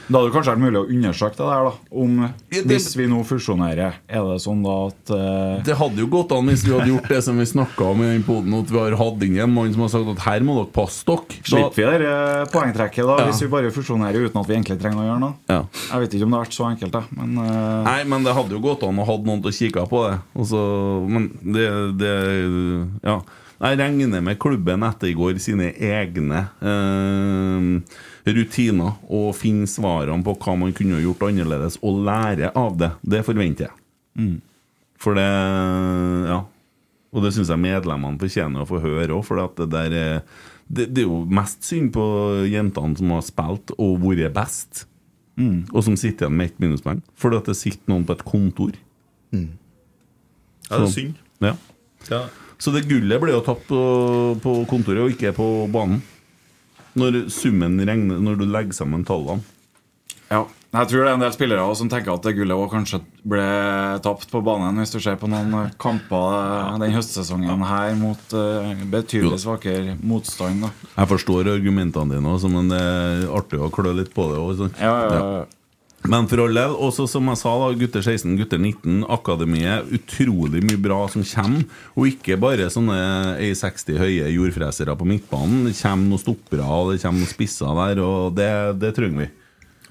Da 0.06 0.20
hadde 0.20 0.28
det 0.28 0.34
kanskje 0.36 0.52
vært 0.52 0.62
mulig 0.62 0.78
å 0.78 0.86
undersøke 0.86 1.34
det 1.40 1.48
der, 1.50 1.64
da. 1.66 1.72
Om 1.90 2.12
hvis 2.70 2.86
vi 2.94 3.08
nå 3.10 3.24
fusjonerer, 3.26 3.96
er 4.06 4.28
det 4.30 4.36
sånn 4.44 4.60
da 4.62 4.76
at 4.86 5.10
uh... 5.10 5.64
Det 5.66 5.74
hadde 5.80 5.98
jo 6.04 6.06
gått 6.12 6.30
an 6.36 6.46
hvis 6.46 6.62
vi 6.62 6.76
hadde 6.76 6.92
gjort 6.92 7.08
det 7.10 7.18
som 7.26 7.40
vi 7.42 7.46
snakka 7.50 7.88
om 7.90 8.04
i 8.06 8.10
den 8.12 8.22
poden, 8.28 8.54
at 8.60 8.70
vi 8.70 8.78
har 8.84 8.94
hatt 9.00 9.24
inn 9.26 9.40
en 9.42 9.50
mann 9.56 9.72
som 9.74 9.82
har 9.82 9.90
sagt 9.96 10.12
at 10.14 10.22
her 10.28 10.46
må 10.46 10.54
dere 10.60 10.70
passe 10.76 11.02
dere. 11.10 11.40
Så- 11.42 11.50
Slipper 11.56 11.90
vi 11.96 11.98
det 12.04 12.12
eh, 12.12 12.44
poengtrekket 12.54 13.02
da, 13.10 13.16
Ja. 13.18 13.26
hvis 13.32 13.42
vi 13.42 13.48
bare 13.56 13.72
fusjonerer 13.74 14.28
uten 14.28 14.40
at 14.44 14.46
vi 14.46 14.54
egentlig 14.60 14.78
trenger 14.78 15.02
å 15.02 15.08
gjøre 15.08 15.22
noe? 15.24 15.34
Ja. 15.50 15.58
Jeg 15.90 16.04
vet 16.04 16.14
ikke 16.20 16.28
om 16.28 16.36
det 16.36 16.38
har 16.38 16.46
vært 16.46 16.58
så 16.60 16.68
enkelt, 16.70 16.92
da. 16.94 17.02
Men 17.18 17.34
uh... 17.42 17.82
Nei, 17.90 17.98
men 18.14 18.22
det 18.22 18.36
hadde 18.38 18.54
jo 18.54 18.62
gått 18.62 18.86
an 18.86 19.02
å 19.02 19.08
ha 19.10 19.18
noen 19.26 19.42
til 19.42 19.50
å 19.50 19.58
kikke 19.58 19.88
på 19.90 20.04
det. 20.06 20.20
Og 20.38 20.46
så, 20.54 20.62
men 21.10 21.32
det, 21.42 21.66
det 21.98 22.14
Ja. 23.02 23.18
Jeg 23.56 23.78
regner 23.80 24.20
med 24.20 24.36
klubben 24.42 24.82
ettergår 24.84 25.38
sine 25.40 25.70
egne 25.72 26.42
eh, 26.60 27.68
rutiner 28.36 28.98
og 29.08 29.30
finner 29.38 29.70
svarene 29.70 30.24
på 30.26 30.34
hva 30.42 30.56
man 30.60 30.74
kunne 30.76 30.98
gjort 31.00 31.24
annerledes, 31.30 31.78
og 31.80 32.02
lære 32.04 32.50
av 32.58 32.76
det. 32.80 32.90
Det 33.02 33.22
forventer 33.24 33.68
jeg. 33.70 33.76
Mm. 34.20 34.36
For 35.00 35.16
det 35.16 35.30
Ja. 36.28 36.42
Og 37.16 37.22
det 37.24 37.30
syns 37.32 37.48
jeg 37.48 37.62
medlemmene 37.62 38.18
fortjener 38.20 38.60
å 38.60 38.68
få 38.68 38.80
høre 38.82 39.14
òg, 39.16 39.22
for 39.24 39.40
det 39.56 39.70
der 39.72 39.92
er 39.96 40.22
det, 40.68 40.88
det 40.92 41.04
er 41.04 41.06
jo 41.06 41.20
mest 41.30 41.62
synd 41.64 41.92
på 41.94 42.02
jentene 42.50 42.98
som 42.98 43.12
har 43.14 43.22
spilt 43.24 43.72
og 43.78 44.00
vært 44.02 44.34
best, 44.34 44.84
Mm. 45.36 45.66
og 45.70 45.82
som 45.84 45.96
sitter 46.00 46.26
igjen 46.26 46.36
med 46.36 46.46
ett 46.46 46.58
minuspoeng. 46.60 47.02
Fordi 47.14 47.36
at 47.36 47.44
det 47.44 47.56
sitter 47.56 47.90
noen 47.92 48.06
på 48.08 48.12
et 48.16 48.24
kontor. 48.24 48.70
Ja, 49.32 49.40
det 50.70 50.78
er 50.80 50.86
synd. 50.94 51.14
Ja. 51.44 51.50
Ja. 52.10 52.20
Så 52.58 52.72
det 52.72 52.86
gullet 52.88 53.20
ble 53.20 53.34
jo 53.34 53.42
tatt 53.44 53.64
på, 53.68 53.80
på 54.42 54.52
kontoret, 54.70 55.04
og 55.04 55.12
ikke 55.12 55.34
på 55.36 55.48
banen. 55.72 56.02
Når 56.96 57.26
summen 57.28 57.76
regner 57.84 58.22
Når 58.24 58.38
du 58.40 58.46
legger 58.48 58.72
sammen 58.72 59.04
tallene. 59.04 59.44
ja. 60.32 60.46
Jeg 60.76 60.90
tror 60.90 61.00
det 61.00 61.08
er 61.08 61.14
en 61.14 61.22
del 61.22 61.32
spillere 61.32 61.62
også 61.64 61.84
som 61.84 61.88
tenker 61.88 62.12
at 62.12 62.24
det 62.26 62.34
gullet 62.36 62.52
også 62.58 62.72
kanskje 62.74 62.98
ble 63.32 63.44
tapt 64.04 64.26
på 64.28 64.42
banen, 64.44 64.76
hvis 64.82 64.90
du 64.92 64.98
ser 65.00 65.14
på 65.16 65.28
noen 65.30 65.70
kamper 65.80 66.76
den 66.82 66.92
høstsesongen 66.92 67.62
her 67.64 67.94
mot 67.96 68.34
eh, 68.36 68.82
betydelig 68.92 69.38
svakere 69.46 69.94
motstand. 70.04 70.66
da 70.66 70.72
Jeg 70.98 71.10
forstår 71.14 71.48
argumentene 71.54 72.18
dine, 72.18 72.34
også, 72.34 72.50
men 72.52 72.68
det 72.68 72.82
er 72.82 73.24
artig 73.38 73.62
å 73.62 73.70
klø 73.72 73.94
litt 73.96 74.12
på 74.12 74.26
det 74.28 74.42
òg. 74.42 74.64
Ja, 74.82 74.92
ja, 75.06 75.14
ja. 75.14 75.46
Men 76.06 76.28
for 76.30 76.42
all 76.44 76.54
del, 76.54 76.74
også 76.86 77.06
som 77.10 77.26
jeg 77.32 77.40
sa, 77.40 77.52
da, 77.58 77.70
gutter 77.80 78.04
16, 78.04 78.36
gutter 78.38 78.60
19, 78.60 79.00
akademiet, 79.10 79.88
utrolig 79.96 80.60
mye 80.62 80.78
bra 80.78 81.00
som 81.10 81.24
kommer. 81.26 81.64
Og 81.96 82.12
ikke 82.12 82.36
bare 82.40 82.68
sånne 82.70 82.98
A60 83.42 83.98
høye 83.98 84.28
jordfresere 84.34 84.94
på 84.98 85.08
midtbanen. 85.08 85.64
Det 85.66 85.74
kommer 85.80 86.12
noen 86.12 86.22
stoppere 86.22 86.68
og 86.68 86.92
det 86.92 87.00
kommer 87.02 87.24
noen 87.24 87.32
spisser 87.32 87.80
der, 87.80 88.02
og 88.04 88.36
det, 88.38 88.52
det 88.82 88.92
trenger 88.98 89.24
vi. 89.24 89.32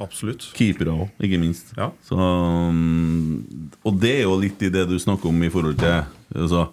Absolutt. 0.02 0.50
Keepere 0.56 0.92
òg, 0.92 1.12
ikke 1.24 1.40
minst. 1.40 1.72
Ja. 1.78 1.90
Så, 2.04 2.16
um, 2.16 3.44
og 3.84 4.00
det 4.02 4.18
er 4.20 4.26
jo 4.26 4.40
litt 4.42 4.64
i 4.64 4.72
det 4.72 4.86
du 4.90 4.98
snakker 5.00 5.32
om 5.32 5.44
i 5.44 5.52
forhold 5.52 5.80
til 5.80 6.02
altså, 6.36 6.68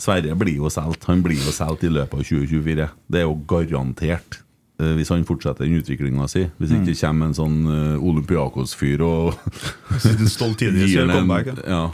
Sverre 0.00 0.34
blir 0.38 0.58
jo 0.58 0.70
solgt. 0.74 1.06
Han 1.06 1.22
blir 1.22 1.38
jo 1.38 1.54
solgt 1.54 1.86
i 1.86 1.92
løpet 1.92 2.18
av 2.18 2.26
2024. 2.26 2.88
Det 3.14 3.20
er 3.20 3.28
jo 3.28 3.36
garantert. 3.48 4.40
Eh, 4.80 4.92
Hvis 4.98 5.08
han 5.12 5.24
fortsetter 5.28 5.64
den 5.68 5.80
utviklinga 5.80 6.28
si. 6.28 6.46
Hvis 6.58 6.72
ikke 6.74 6.90
det 6.92 6.98
kommer 7.00 7.26
en 7.30 7.36
sånn 7.38 7.58
uh, 7.66 7.98
Olympiakos-fyr 8.02 9.02
og 9.06 9.34
gir 10.60 11.00
den 11.00 11.10
en- 11.10 11.16
comeback, 11.18 11.52
ja. 11.66 11.84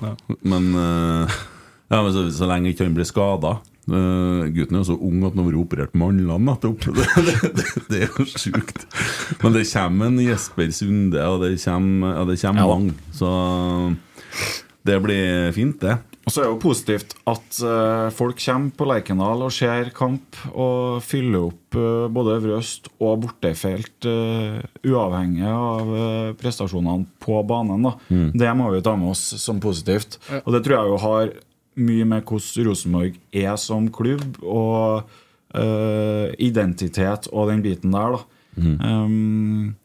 Men, 0.43 0.70
uh, 0.74 1.40
ja, 1.90 2.02
men 2.02 2.12
så, 2.15 2.27
så 2.32 2.48
lenge 2.51 2.70
ikke 2.73 2.86
han 2.89 2.94
blir 2.97 3.09
skada 3.09 3.59
Gutten 3.90 4.77
er 4.77 4.82
jo 4.85 4.86
så 4.86 4.94
ung 5.02 5.24
at 5.27 5.32
han 5.35 5.40
har 5.40 5.47
vært 5.48 5.59
operert 5.65 5.94
mandlene 5.98 6.44
nettopp. 6.47 6.85
Det, 6.94 7.07
det, 7.27 7.48
det, 7.57 7.65
det 7.90 8.02
er 8.05 8.12
jo 8.20 8.27
sjukt. 8.28 8.85
Men 9.43 9.57
det 9.57 9.65
kommer 9.73 10.07
en 10.12 10.20
Jesper 10.23 10.70
Sunde, 10.77 11.24
og 11.27 11.40
det 11.43 11.57
kommer, 11.65 12.12
ja, 12.15 12.23
det 12.28 12.36
kommer 12.39 12.62
Ja. 12.62 12.69
mange. 12.70 12.94
Så 13.16 13.31
det 14.86 14.98
blir 15.02 15.51
fint, 15.57 15.81
det. 15.82 15.97
Og 16.31 16.35
så 16.36 16.44
er 16.44 16.47
det 16.47 16.52
jo 16.52 16.62
positivt 16.62 17.15
at 17.27 17.57
eh, 17.66 18.09
folk 18.15 18.36
kommer 18.39 18.74
på 18.78 18.86
Lerkendal 18.86 19.40
og 19.43 19.51
ser 19.51 19.89
kamp 19.90 20.39
og 20.52 21.01
fyller 21.02 21.48
opp 21.48 21.74
eh, 21.74 22.05
både 22.07 22.36
Øvre 22.36 22.61
Øst 22.61 22.86
og 23.02 23.24
bortefelt, 23.24 24.07
uh, 24.07 24.61
uavhengig 24.86 25.43
av 25.51 25.90
eh, 25.90 26.31
prestasjonene 26.39 27.09
på 27.19 27.40
banen. 27.51 27.82
Da. 27.89 27.97
Mm. 28.15 28.28
Det 28.39 28.55
må 28.61 28.70
vi 28.70 28.82
ta 28.86 28.94
med 28.94 29.11
oss 29.11 29.24
som 29.43 29.59
positivt. 29.59 30.20
Ja. 30.31 30.39
Og 30.44 30.55
det 30.55 30.62
tror 30.62 30.77
jeg 30.77 30.93
jo 30.93 31.02
har 31.02 31.35
mye 31.82 32.07
med 32.12 32.23
hvordan 32.31 32.70
Rosenborg 32.70 33.19
er 33.43 33.59
som 33.59 33.90
klubb, 33.90 34.39
og 34.47 35.11
eh, 35.59 36.31
identitet 36.39 37.27
og 37.32 37.51
den 37.51 37.66
biten 37.66 37.98
der. 37.98 38.20
da 38.20 38.27
Um, 38.61 39.77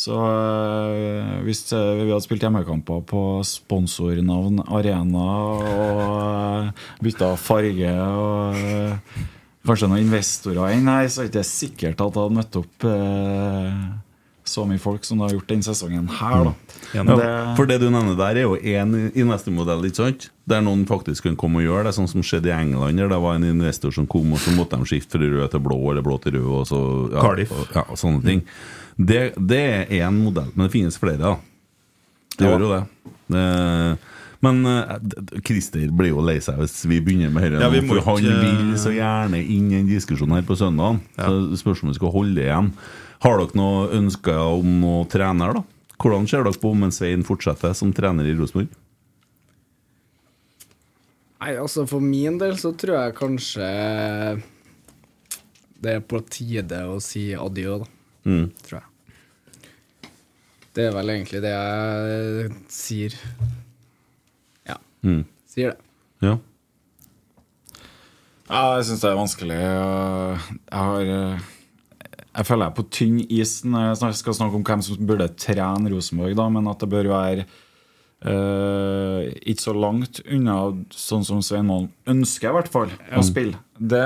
så 0.00 0.16
eh, 0.24 1.32
hvis 1.44 1.64
eh, 1.76 2.00
vi 2.00 2.08
hadde 2.08 2.24
spilt 2.24 2.44
hjemmekamper 2.44 3.02
på 3.08 3.24
sponsornavn 3.46 4.62
Arena 4.70 5.26
og 5.50 5.64
uh, 6.06 6.86
bytta 7.04 7.34
farge 7.40 7.92
og 7.92 8.60
eh, 8.60 9.24
kanskje 9.66 9.90
noen 9.90 10.06
investorer 10.06 10.76
inn 10.76 10.88
her, 10.88 11.08
så 11.12 11.24
er 11.24 11.28
det 11.28 11.42
ikke 11.42 11.50
sikkert 11.50 12.00
at 12.00 12.16
jeg 12.16 12.24
hadde 12.24 12.38
møtt 12.38 12.60
opp 12.62 12.88
eh, 12.88 13.82
så 14.50 14.64
mye 14.68 14.80
folk 14.82 15.04
som 15.06 15.20
det 15.20 15.28
har 15.28 15.34
gjort 15.38 15.48
denne 15.52 15.66
sesongen 15.66 16.08
her. 16.18 16.44
da 16.50 16.52
Ja, 16.96 17.04
Det, 17.06 17.28
for 17.56 17.70
det 17.70 17.78
du 17.82 17.86
nevner 17.90 18.16
der, 18.18 18.40
er 18.40 18.46
jo 18.48 18.56
én 18.58 18.94
investormodell, 19.14 19.84
ikke 19.88 20.00
sant? 20.02 20.28
Der 20.50 20.60
noen 20.66 20.82
faktisk 20.90 21.28
kan 21.28 21.36
komme 21.38 21.62
og 21.62 21.68
gjøre 21.68 21.84
det, 21.88 21.94
sånn 21.96 22.10
som 22.10 22.24
skjedde 22.26 22.50
i 22.50 22.56
England. 22.56 22.98
Der 22.98 23.08
det 23.12 23.20
var 23.22 23.38
en 23.38 23.46
investor 23.46 23.94
som 23.94 24.06
kom, 24.10 24.32
og 24.34 24.42
så 24.42 24.54
måtte 24.56 24.76
de 24.80 24.90
skifte 24.90 25.16
fra 25.20 25.30
rød 25.30 25.50
til 25.54 25.62
blå 25.64 25.80
eller 25.92 26.02
blå 26.02 26.18
til 26.22 26.34
rød. 26.38 26.48
Og 26.60 26.66
så, 26.66 26.80
ja, 27.14 27.22
Cardiff. 27.22 27.52
Og, 27.54 27.66
ja, 27.74 27.84
og 27.88 28.00
sånne 28.00 28.24
ting. 28.26 28.42
Det, 28.98 29.22
det 29.38 29.62
er 29.88 29.94
én 30.02 30.18
modell, 30.24 30.50
men 30.54 30.66
det 30.66 30.74
finnes 30.74 30.98
flere, 31.00 31.22
da. 31.22 31.36
Det 32.36 32.48
gjør 32.48 32.66
jo 32.66 32.72
det. 32.74 32.82
det 33.34 33.44
men 34.40 34.62
eh, 34.64 34.94
d- 35.04 35.40
Christer 35.44 35.90
blir 35.92 36.14
jo 36.14 36.22
lei 36.24 36.38
seg 36.40 36.56
hvis 36.62 36.78
vi 36.88 37.00
begynner 37.04 37.32
med 37.32 37.44
dette. 37.52 37.60
Ja, 37.60 37.68
vi 37.72 37.82
for 37.84 38.00
han 38.06 38.24
vil 38.24 38.70
så 38.80 38.92
gjerne 38.94 39.40
inn 39.42 39.66
i 39.68 39.80
en 39.82 39.90
diskusjon 39.90 40.32
her 40.32 40.46
på 40.48 40.56
søndag. 40.56 41.00
Så 41.20 41.58
spørs 41.60 41.82
om 41.84 41.90
vi 41.92 41.98
skal 41.98 42.14
holde 42.14 42.40
igjen. 42.46 42.70
Har 43.20 43.36
dere 43.40 43.56
noe 43.58 43.88
ønsker 43.98 44.38
om 44.40 44.78
noe 44.80 45.04
trener, 45.12 45.58
da? 45.58 45.64
Hvordan 46.00 46.26
ser 46.30 46.44
dere 46.46 46.56
på 46.60 46.70
om 46.72 46.86
en 46.86 46.94
Svein 46.94 47.24
fortsetter 47.28 47.74
som 47.76 47.92
trener 47.92 48.24
i 48.30 48.32
Rosenborg? 48.38 48.70
Nei, 51.40 51.54
altså 51.56 51.86
For 51.88 52.00
min 52.04 52.38
del 52.40 52.56
så 52.60 52.72
tror 52.76 52.96
jeg 52.98 53.16
kanskje 53.20 53.68
det 55.80 55.94
er 55.96 56.02
på 56.04 56.18
tide 56.28 56.82
å 56.92 56.98
si 57.00 57.30
adjø, 57.32 57.78
da. 57.80 57.86
Mm. 58.28 58.50
Tror 58.66 58.76
jeg. 58.82 60.10
Det 60.76 60.84
er 60.86 60.92
vel 60.92 61.12
egentlig 61.14 61.40
det 61.42 61.52
jeg 61.54 62.50
sier. 62.70 63.14
Ja, 64.68 64.76
Mm. 65.02 65.22
sier 65.48 65.72
det. 65.72 65.78
Ja. 66.20 66.34
Ja, 68.50 68.60
jeg 68.76 68.84
syns 68.90 69.00
det 69.00 69.08
er 69.10 69.16
vanskelig. 69.16 69.56
Jeg 69.56 70.76
har, 70.76 71.00
eh, 71.16 71.40
Jeg 72.36 72.46
føler 72.46 72.66
jeg 72.68 72.70
er 72.70 72.76
på 72.78 72.84
tynn 72.94 73.16
is 73.32 73.56
når 73.66 73.88
jeg 73.98 74.18
skal 74.20 74.36
snakke 74.38 74.54
om 74.60 74.62
hvem 74.66 74.82
som 74.86 75.00
burde 75.08 75.26
trene 75.34 75.90
Rosenborg, 75.90 76.36
da, 76.38 76.46
men 76.54 76.68
at 76.70 76.78
det 76.84 76.88
bør 76.92 77.08
være 77.10 77.44
uh, 78.22 79.26
ikke 79.50 79.64
så 79.64 79.74
langt 79.74 80.20
unna 80.30 80.56
sånn 80.94 81.26
som 81.26 81.40
Svein 81.42 81.66
Målen 81.66 81.90
ønsker, 82.10 82.52
i 82.52 82.56
hvert 82.58 82.70
fall, 82.70 82.92
å 83.16 83.24
spille. 83.26 83.58
Det 83.80 84.04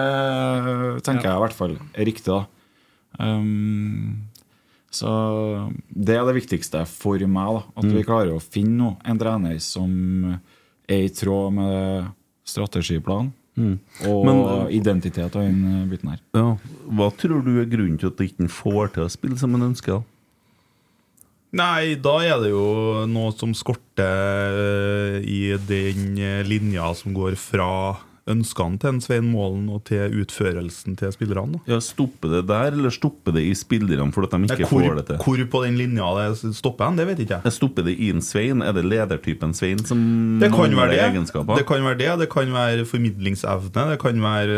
tenker 1.04 1.28
jeg 1.28 1.36
i 1.36 1.44
hvert 1.44 1.58
fall 1.58 1.76
er 1.92 2.08
riktig, 2.08 2.30
da. 2.32 2.46
Um, 3.20 4.24
så 4.94 5.10
det 5.90 6.16
er 6.16 6.24
det 6.28 6.36
viktigste 6.38 6.84
for 6.88 7.18
meg, 7.26 7.58
da. 7.58 7.62
At 7.76 7.88
vi 7.90 8.00
Mm. 8.00 8.06
klarer 8.06 8.32
å 8.34 8.42
finne 8.42 8.76
noe, 8.78 8.96
en 9.04 9.18
trener 9.18 9.60
som 9.60 10.38
er 10.88 11.04
i 11.04 11.08
tråd 11.10 11.52
med 11.52 12.12
strategiplanen. 12.46 13.32
Mm. 13.56 13.78
Og 14.10 14.24
Men- 14.26 14.72
identitet 14.74 15.36
og 15.36 15.42
den 15.42 15.88
biten 15.90 16.10
her. 16.10 16.18
Ja. 16.34 16.56
Hva 16.90 17.10
tror 17.16 17.44
du 17.44 17.60
er 17.60 17.70
grunnen 17.70 17.98
til 17.98 18.08
at 18.10 18.18
han 18.18 18.26
ikke 18.26 18.50
får 18.50 18.92
til 18.94 19.04
å 19.04 19.10
spille 19.12 19.38
som 19.38 19.54
han 19.54 19.70
ønsker? 19.72 20.02
Nei, 21.54 21.94
da 21.94 22.16
er 22.18 22.40
det 22.42 22.50
jo 22.50 23.06
noe 23.06 23.30
som 23.38 23.52
skorter 23.54 24.56
eh, 24.58 25.20
i 25.22 25.54
den 25.68 26.18
eh, 26.18 26.42
linja 26.42 26.88
som 26.98 27.14
går 27.14 27.36
fra 27.38 27.68
ønskene 28.30 28.78
til 28.80 28.88
en 28.94 29.00
Svein 29.04 29.26
Målen 29.28 29.66
og 29.68 29.82
til 29.88 30.14
utførelsen 30.22 30.96
til 30.96 31.10
spillerne. 31.12 31.60
Ja, 31.68 31.76
Stopper 31.84 32.30
det 32.38 32.46
der, 32.48 32.70
eller 32.72 32.92
stopper 32.94 33.34
det 33.36 33.42
i 33.44 33.52
spillerne 33.58 34.12
fordi 34.14 34.30
at 34.30 34.36
de 34.48 34.54
ikke 34.56 34.68
hvor, 34.70 34.84
får 34.86 34.94
det 35.00 35.04
til? 35.10 35.18
hvor 35.24 35.42
på 35.52 35.60
den 35.66 35.76
linja 35.76 36.06
det 36.16 36.54
stopper 36.56 36.88
hen, 36.88 36.96
det 37.00 37.06
vet 37.10 37.20
ikke 37.24 37.38
jeg. 37.42 37.52
Stopper 37.52 37.84
det 37.84 37.96
i 38.00 38.08
en 38.14 38.22
Svein? 38.24 38.62
Er 38.64 38.72
det 38.76 38.84
ledertypen 38.88 39.52
Svein 39.56 39.82
som 39.84 40.00
Det 40.40 40.50
kan 40.54 40.72
være 40.76 40.94
det. 40.94 41.00
egenskaper? 41.10 41.60
Det 41.60 41.66
kan 41.68 41.84
være 41.84 41.98
det. 42.00 42.10
Det 42.24 42.28
kan 42.32 42.52
være 42.54 42.86
formidlingsevne, 42.88 43.84
det 43.92 43.98
kan 44.00 44.22
være 44.24 44.56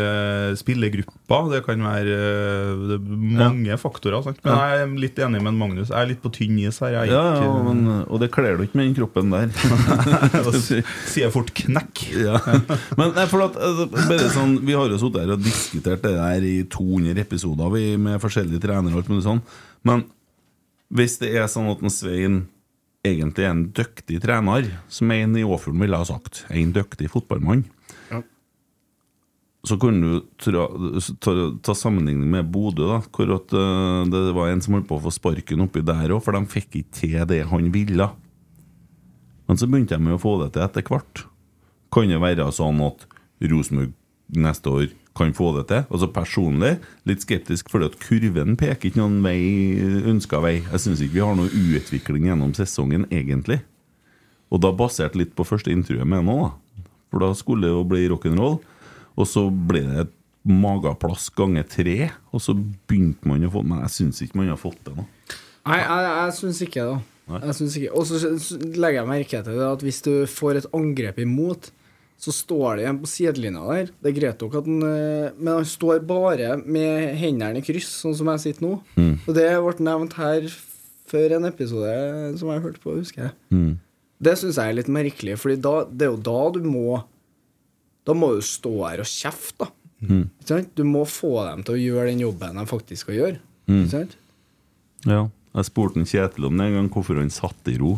eh, 0.51 0.55
spillergrupper, 0.59 1.51
det 1.55 1.61
kan 1.67 1.83
være 1.83 2.15
eh, 2.15 3.11
mange 3.43 3.77
faktorer. 3.81 4.23
Sant? 4.23 4.39
Men 4.45 4.55
jeg 4.55 4.81
er 4.85 4.95
litt 5.03 5.19
enig 5.27 5.43
med 5.43 5.57
Magnus. 5.59 5.91
Jeg 5.91 5.99
er 5.99 6.11
litt 6.13 6.23
på 6.23 6.31
tynn 6.35 6.57
is 6.63 6.79
her. 6.83 7.01
Er 7.03 7.11
Ja, 7.11 7.23
ja, 7.43 7.51
men, 7.67 7.83
og 8.07 8.21
det 8.23 8.31
kler 8.31 8.55
du 8.57 8.63
ikke 8.63 8.79
med 8.79 8.89
den 8.91 8.97
kroppen 8.97 9.33
der. 9.35 9.51
Sier 10.67 11.25
jeg 11.25 11.33
fort 11.35 11.51
knekk. 11.57 12.05
Ja. 12.15 12.39
Men 12.99 13.11
nei, 13.17 13.27
for 13.29 13.43
at, 13.47 13.56
bare 13.57 14.29
sånn, 14.33 14.57
Vi 14.65 14.75
har 14.77 14.91
jo 14.91 14.99
sittet 15.01 15.23
her 15.23 15.33
og 15.35 15.43
diskutert 15.43 16.03
det 16.05 16.13
der 16.17 16.45
i 16.47 16.57
200 16.69 17.23
episoder 17.23 17.71
vi, 17.73 17.85
med 18.01 18.21
forskjellige 18.23 18.63
trenere. 18.63 18.93
og 18.93 19.01
alt 19.01 19.11
mulig 19.11 19.25
sånn 19.25 19.41
Men 19.87 20.05
hvis 20.93 21.17
det 21.19 21.33
er 21.35 21.49
sånn 21.51 21.71
at 21.71 21.81
en 21.83 21.93
Svein 21.93 22.37
egentlig 23.07 23.45
er 23.45 23.53
en 23.53 23.65
dyktig 23.75 24.21
trener, 24.23 24.69
som 24.91 25.11
en 25.11 25.35
i 25.37 25.43
Åfjorden 25.43 25.83
ville 25.83 25.99
ha 25.99 26.07
sagt, 26.07 26.45
en 26.49 26.73
dyktig 26.75 27.09
fotballmann, 27.11 27.65
så 29.67 29.77
kunne 29.79 30.07
du 30.07 30.21
ta, 30.39 30.67
ta, 31.23 31.33
ta 31.63 31.75
sammenligning 31.75 32.29
med 32.31 32.47
Bodø, 32.53 32.87
da, 32.87 33.01
hvor 33.13 33.33
at, 33.35 33.51
uh, 33.55 34.05
det 34.07 34.35
var 34.35 34.51
en 34.51 34.63
som 34.63 34.77
holdt 34.77 34.87
på 34.89 34.99
å 34.99 35.03
få 35.07 35.13
sparken 35.13 35.65
oppi 35.65 35.83
der 35.85 36.13
òg, 36.13 36.23
for 36.25 36.37
de 36.37 36.43
fikk 36.51 36.79
ikke 36.81 36.95
til 37.01 37.17
det 37.29 37.41
han 37.51 37.71
ville. 37.73 38.09
Men 39.47 39.59
så 39.59 39.67
begynte 39.69 39.99
de 39.99 40.15
å 40.15 40.21
få 40.21 40.37
det 40.43 40.53
til 40.55 40.65
etter 40.65 40.87
hvert. 40.87 41.25
Kan 41.93 42.11
det 42.11 42.19
være 42.21 42.49
sånn 42.55 42.81
at 42.85 43.05
Rosenborg 43.43 43.93
neste 44.37 44.71
år 44.71 44.87
kan 45.17 45.33
få 45.33 45.51
det 45.55 45.67
til? 45.71 45.85
Altså 45.87 46.09
Personlig 46.13 46.73
litt 47.09 47.23
skeptisk, 47.23 47.71
fordi 47.71 47.89
at 47.89 47.97
kurven 48.01 48.57
peker 48.59 48.89
ikke 48.89 48.99
noen 48.99 49.21
vei, 49.25 49.39
ønska 50.09 50.41
vei. 50.43 50.59
Jeg 50.65 50.83
syns 50.83 51.01
ikke 51.03 51.17
vi 51.17 51.25
har 51.25 51.37
noe 51.37 51.49
utvikling 51.77 52.27
gjennom 52.29 52.53
sesongen, 52.57 53.07
egentlig. 53.13 53.61
Og 54.53 54.61
da 54.63 54.71
basert 54.75 55.17
litt 55.19 55.33
på 55.35 55.47
første 55.47 55.73
intervjuet 55.73 56.07
med 56.07 56.27
nå, 56.27 56.37
da. 56.47 56.85
For 57.11 57.23
da 57.23 57.31
skulle 57.39 57.67
det 57.67 57.73
jo 57.73 57.83
bli 57.87 58.05
rock'n'roll. 58.11 58.59
Og 59.17 59.25
så 59.27 59.47
ble 59.49 59.81
det 59.87 60.05
et 60.05 60.15
mageplass 60.47 61.27
ganger 61.35 61.65
tre, 61.67 62.11
og 62.31 62.43
så 62.43 62.53
begynte 62.55 63.27
man 63.27 63.43
å 63.43 63.51
få 63.51 63.63
Men 63.67 63.81
jeg 63.83 63.95
syns 63.95 64.21
ikke 64.23 64.39
man 64.39 64.51
har 64.51 64.59
fått 64.59 64.79
det 64.85 64.93
nå. 64.95 65.07
Nei, 65.67 65.79
jeg, 65.81 66.03
jeg 66.07 66.35
syns 66.37 66.61
ikke 66.65 66.85
det. 66.87 66.99
Og 67.27 68.07
så 68.07 68.59
legger 68.77 69.01
jeg 69.01 69.09
merke 69.09 69.41
til 69.43 69.57
det 69.59 69.67
at 69.67 69.83
hvis 69.83 69.99
du 70.05 70.13
får 70.31 70.61
et 70.61 70.69
angrep 70.77 71.19
imot, 71.23 71.71
så 72.17 72.33
står 72.33 72.79
det 72.79 72.87
en 72.89 72.99
på 73.01 73.09
sidelinja 73.09 73.63
der. 73.69 73.91
Det 74.01 74.09
er 74.09 74.15
greit 74.17 74.41
nok 74.41 74.55
at 74.57 74.65
han 74.65 74.85
eh, 74.87 75.35
Men 75.37 75.59
han 75.59 75.67
står 75.69 76.01
bare 76.09 76.55
med 76.65 77.13
hendene 77.21 77.61
i 77.61 77.65
kryss, 77.65 77.91
sånn 78.01 78.15
som 78.17 78.31
jeg 78.33 78.43
sitter 78.43 78.65
nå. 78.65 78.71
Mm. 78.97 79.13
Og 79.27 79.35
det 79.37 79.49
ble 79.61 79.85
nevnt 79.85 80.17
her 80.17 80.47
før 81.07 81.37
en 81.37 81.47
episode 81.47 81.93
som 82.39 82.49
jeg 82.51 82.63
hørte 82.65 82.81
på, 82.83 82.95
husker 82.97 83.27
jeg. 83.27 83.35
Mm. 83.53 83.75
Det 84.17 84.33
syns 84.39 84.57
jeg 84.57 84.73
er 84.73 84.79
litt 84.79 84.89
merkelig, 84.89 85.37
Fordi 85.37 85.59
det 85.61 86.07
er 86.07 86.09
jo 86.09 86.21
da 86.25 86.39
du 86.55 86.63
må 86.65 87.03
Da 88.07 88.15
må 88.17 88.31
du 88.33 88.41
stå 88.41 88.73
her 88.87 89.03
og 89.03 89.09
kjefte, 89.11 89.67
da. 89.67 89.73
Mm. 89.97 90.25
Ikke 90.29 90.51
sant? 90.51 90.73
Du 90.77 90.83
må 90.85 91.03
få 91.09 91.33
dem 91.47 91.63
til 91.65 91.75
å 91.75 91.81
gjøre 91.81 92.11
den 92.11 92.21
jobben 92.21 92.59
de 92.59 92.65
faktisk 92.69 93.05
skal 93.05 93.17
gjøre. 93.17 93.39
Mm. 93.69 93.79
Ikke 93.79 93.93
sant? 93.93 94.17
Ja, 95.07 95.23
jeg 95.57 95.69
spurte 95.69 96.01
en 96.01 96.09
Kjetil 96.09 96.47
om 96.49 96.57
det 96.57 96.67
en 96.67 96.77
gang, 96.77 96.89
hvorfor 96.93 97.17
han 97.21 97.33
satt 97.33 97.71
i 97.71 97.77
ro. 97.81 97.97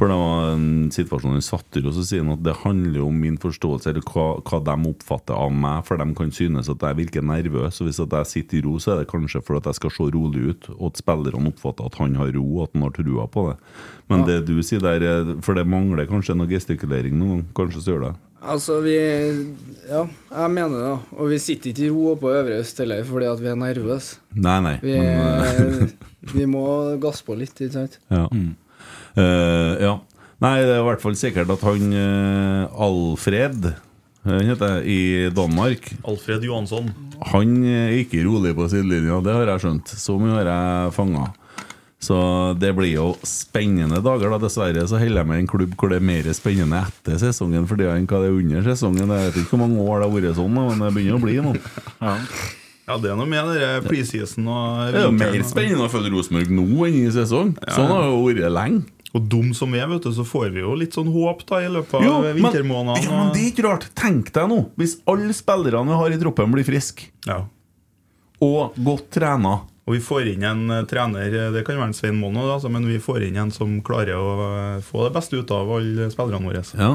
For 0.00 0.08
det 0.08 0.16
var 0.16 0.54
en 0.54 0.68
situasjon 0.94 1.34
han 1.36 1.42
satt 1.44 1.76
i 1.76 1.82
og 1.84 1.92
så 1.92 2.00
sier 2.08 2.22
han 2.24 2.32
at 2.32 2.40
det 2.46 2.54
handler 2.62 3.02
om 3.04 3.18
min 3.20 3.34
forståelse, 3.36 3.90
eller 3.90 4.04
hva, 4.08 4.22
hva 4.48 4.60
de 4.64 4.76
oppfatter 4.88 5.36
av 5.36 5.50
meg, 5.52 5.82
for 5.84 6.00
de 6.00 6.06
kan 6.16 6.30
synes 6.32 6.70
at 6.72 6.86
jeg 6.86 6.96
virker 7.02 7.26
nervøs. 7.28 7.82
Og 7.82 7.90
hvis 7.90 8.00
at 8.00 8.14
jeg 8.16 8.30
sitter 8.30 8.58
i 8.58 8.62
ro, 8.64 8.78
så 8.80 8.94
er 8.94 9.02
det 9.02 9.10
kanskje 9.12 9.42
for 9.44 9.58
at 9.60 9.68
jeg 9.68 9.76
skal 9.76 9.92
se 9.92 10.06
rolig 10.16 10.46
ut, 10.54 10.70
og 10.78 10.86
at 10.88 11.02
spillerne 11.02 11.52
oppfatter 11.52 11.90
at 11.90 11.98
han 12.00 12.16
har 12.16 12.32
ro, 12.38 12.46
og 12.56 12.62
at 12.64 12.78
han 12.78 12.86
har 12.86 12.94
trua 12.96 13.26
på 13.28 13.44
det. 13.50 13.58
Men 14.08 14.24
det 14.24 14.38
du 14.48 14.54
sier 14.64 14.80
der, 14.80 15.04
er- 15.04 15.34
for 15.44 15.52
det 15.60 15.66
mangler 15.68 16.08
kanskje 16.08 16.34
noe 16.40 16.48
gestikulering 16.48 17.20
noen 17.20 17.34
gang, 17.42 17.44
kanskje 17.60 17.84
så 17.84 17.92
gjør 17.92 18.06
det. 18.08 18.14
Altså, 18.40 18.78
vi 18.80 18.96
Ja, 19.90 20.06
jeg 20.32 20.50
mener 20.56 20.80
det. 20.80 20.94
Og 21.20 21.28
vi 21.28 21.38
sitter 21.44 21.74
ikke 21.74 21.84
i 21.84 21.92
ro 21.92 22.06
oppe 22.14 22.24
på 22.24 22.32
Øvre 22.38 22.56
Øst 22.64 22.78
heller 22.80 23.04
fordi 23.04 23.28
at 23.28 23.40
vi 23.44 23.52
er 23.52 23.60
nervøse. 23.60 24.16
Nei, 24.32 24.56
nei. 24.64 24.74
Vi, 24.80 24.96
men, 24.96 25.92
vi 26.38 26.46
må 26.48 26.64
gasse 27.04 27.20
på 27.28 27.36
litt, 27.36 27.52
ikke 27.60 27.74
sant? 27.76 27.98
Ja. 28.08 28.24
Eh, 29.18 29.82
ja. 29.84 29.96
Nei, 30.40 30.56
det 30.64 30.74
er 30.74 30.80
i 30.80 30.88
hvert 30.88 31.02
fall 31.02 31.16
sikkert 31.20 31.50
at 31.52 31.64
han 31.66 31.92
eh, 31.92 32.82
Alfred 32.86 33.72
han 34.20 34.44
heter 34.44 34.82
i 34.84 35.30
Danmark 35.32 35.86
Alfred 36.04 36.44
Johansson. 36.44 36.90
Han 37.32 37.54
er 37.64 37.94
ikke 38.02 38.20
rolig 38.26 38.52
på 38.56 38.66
sidelinja, 38.68 39.20
det 39.24 39.32
har 39.32 39.48
jeg 39.54 39.62
skjønt. 39.64 39.92
Så 39.96 40.18
mye 40.20 40.34
har 40.36 40.50
jeg 40.50 40.92
fanga. 40.96 41.30
Så 42.00 42.16
det 42.56 42.70
blir 42.76 42.94
jo 42.94 43.06
spennende 43.28 44.00
dager. 44.04 44.32
da 44.32 44.38
Dessverre 44.40 44.86
så 44.88 45.00
holder 45.00 45.20
jeg 45.20 45.28
med 45.28 45.42
en 45.42 45.48
klubb 45.48 45.74
hvor 45.76 45.92
det 45.92 45.98
er 46.00 46.06
mer 46.08 46.28
spennende 46.36 46.80
etter 46.88 47.18
sesongen 47.20 47.66
for 47.68 47.80
det 47.80 47.90
enn 47.92 48.08
hva 48.08 48.22
det 48.22 48.30
er 48.30 48.38
under 48.38 48.68
sesongen. 48.70 49.04
Jeg 49.04 49.26
vet 49.28 49.40
ikke 49.42 49.56
hvor 49.56 49.62
mange 49.66 49.84
år 49.84 50.00
det 50.00 50.08
har 50.08 50.14
vært 50.16 50.38
sånn, 50.40 50.56
men 50.56 50.84
det 50.84 50.94
begynner 50.96 51.20
å 51.20 51.24
bli 51.26 51.40
nå. 51.44 51.56
Ja. 52.90 52.96
det 52.98 53.10
er 53.12 53.18
noe 53.20 53.28
med 53.30 53.52
det 53.54 53.66
preseason 53.84 54.48
og 54.50 54.78
Det 54.90 54.98
er 54.98 55.04
jo 55.04 55.12
mer 55.14 55.44
spennende 55.46 55.84
å 55.86 55.92
følge 55.92 56.10
Rosenborg 56.10 56.48
nå 56.56 56.64
enn 56.88 56.96
i 57.04 57.12
sesong. 57.14 57.52
Sånn 57.68 57.92
har 57.92 58.02
det 58.02 58.08
jo 58.10 58.24
vært 58.26 58.56
lenge. 58.56 58.99
Og 59.14 59.24
dum 59.26 59.48
som 59.58 59.72
vi 59.74 59.80
er, 59.82 59.88
vet 59.90 60.04
du, 60.06 60.12
så 60.14 60.22
får 60.26 60.52
vi 60.54 60.60
jo 60.62 60.74
litt 60.78 60.94
sånn 60.94 61.08
håp 61.10 61.40
da 61.48 61.58
i 61.64 61.70
løpet 61.72 61.94
av 61.98 62.04
Jo, 62.06 62.12
men, 62.22 62.36
vintermånedene. 62.38 63.02
ja, 63.08 63.16
men 63.16 63.32
det 63.34 63.40
er 63.42 63.48
ikke 63.50 63.64
rart. 63.66 63.88
Tenk 63.98 64.28
deg 64.36 64.46
nå, 64.52 64.60
hvis 64.78 64.98
alle 65.10 65.34
spillerne 65.34 65.90
vi 65.90 65.98
har 65.98 66.14
i 66.14 66.20
troppen, 66.22 66.52
blir 66.54 66.64
friske 66.68 67.08
Ja. 67.26 67.40
og 68.40 68.76
godt 68.78 69.10
trena. 69.18 69.56
Og 69.88 69.96
vi 69.96 70.00
får 70.04 70.28
inn 70.30 70.44
en 70.46 70.70
eh, 70.70 70.84
trener, 70.86 71.26
eh, 71.34 71.50
det 71.50 71.64
kan 71.66 71.74
være 71.80 71.88
en 71.90 71.96
Svein 71.96 72.20
Mono, 72.20 72.44
altså, 72.54 72.70
men 72.70 72.86
vi 72.86 73.00
får 73.02 73.24
inn 73.26 73.36
en 73.42 73.50
som 73.50 73.80
klarer 73.82 74.14
å 74.14 74.28
eh, 74.76 74.80
få 74.86 75.08
det 75.08 75.14
beste 75.16 75.40
ut 75.40 75.50
av 75.50 75.72
alle 75.80 76.06
spillerne 76.14 76.46
våre. 76.46 76.62
Ja. 76.78 76.92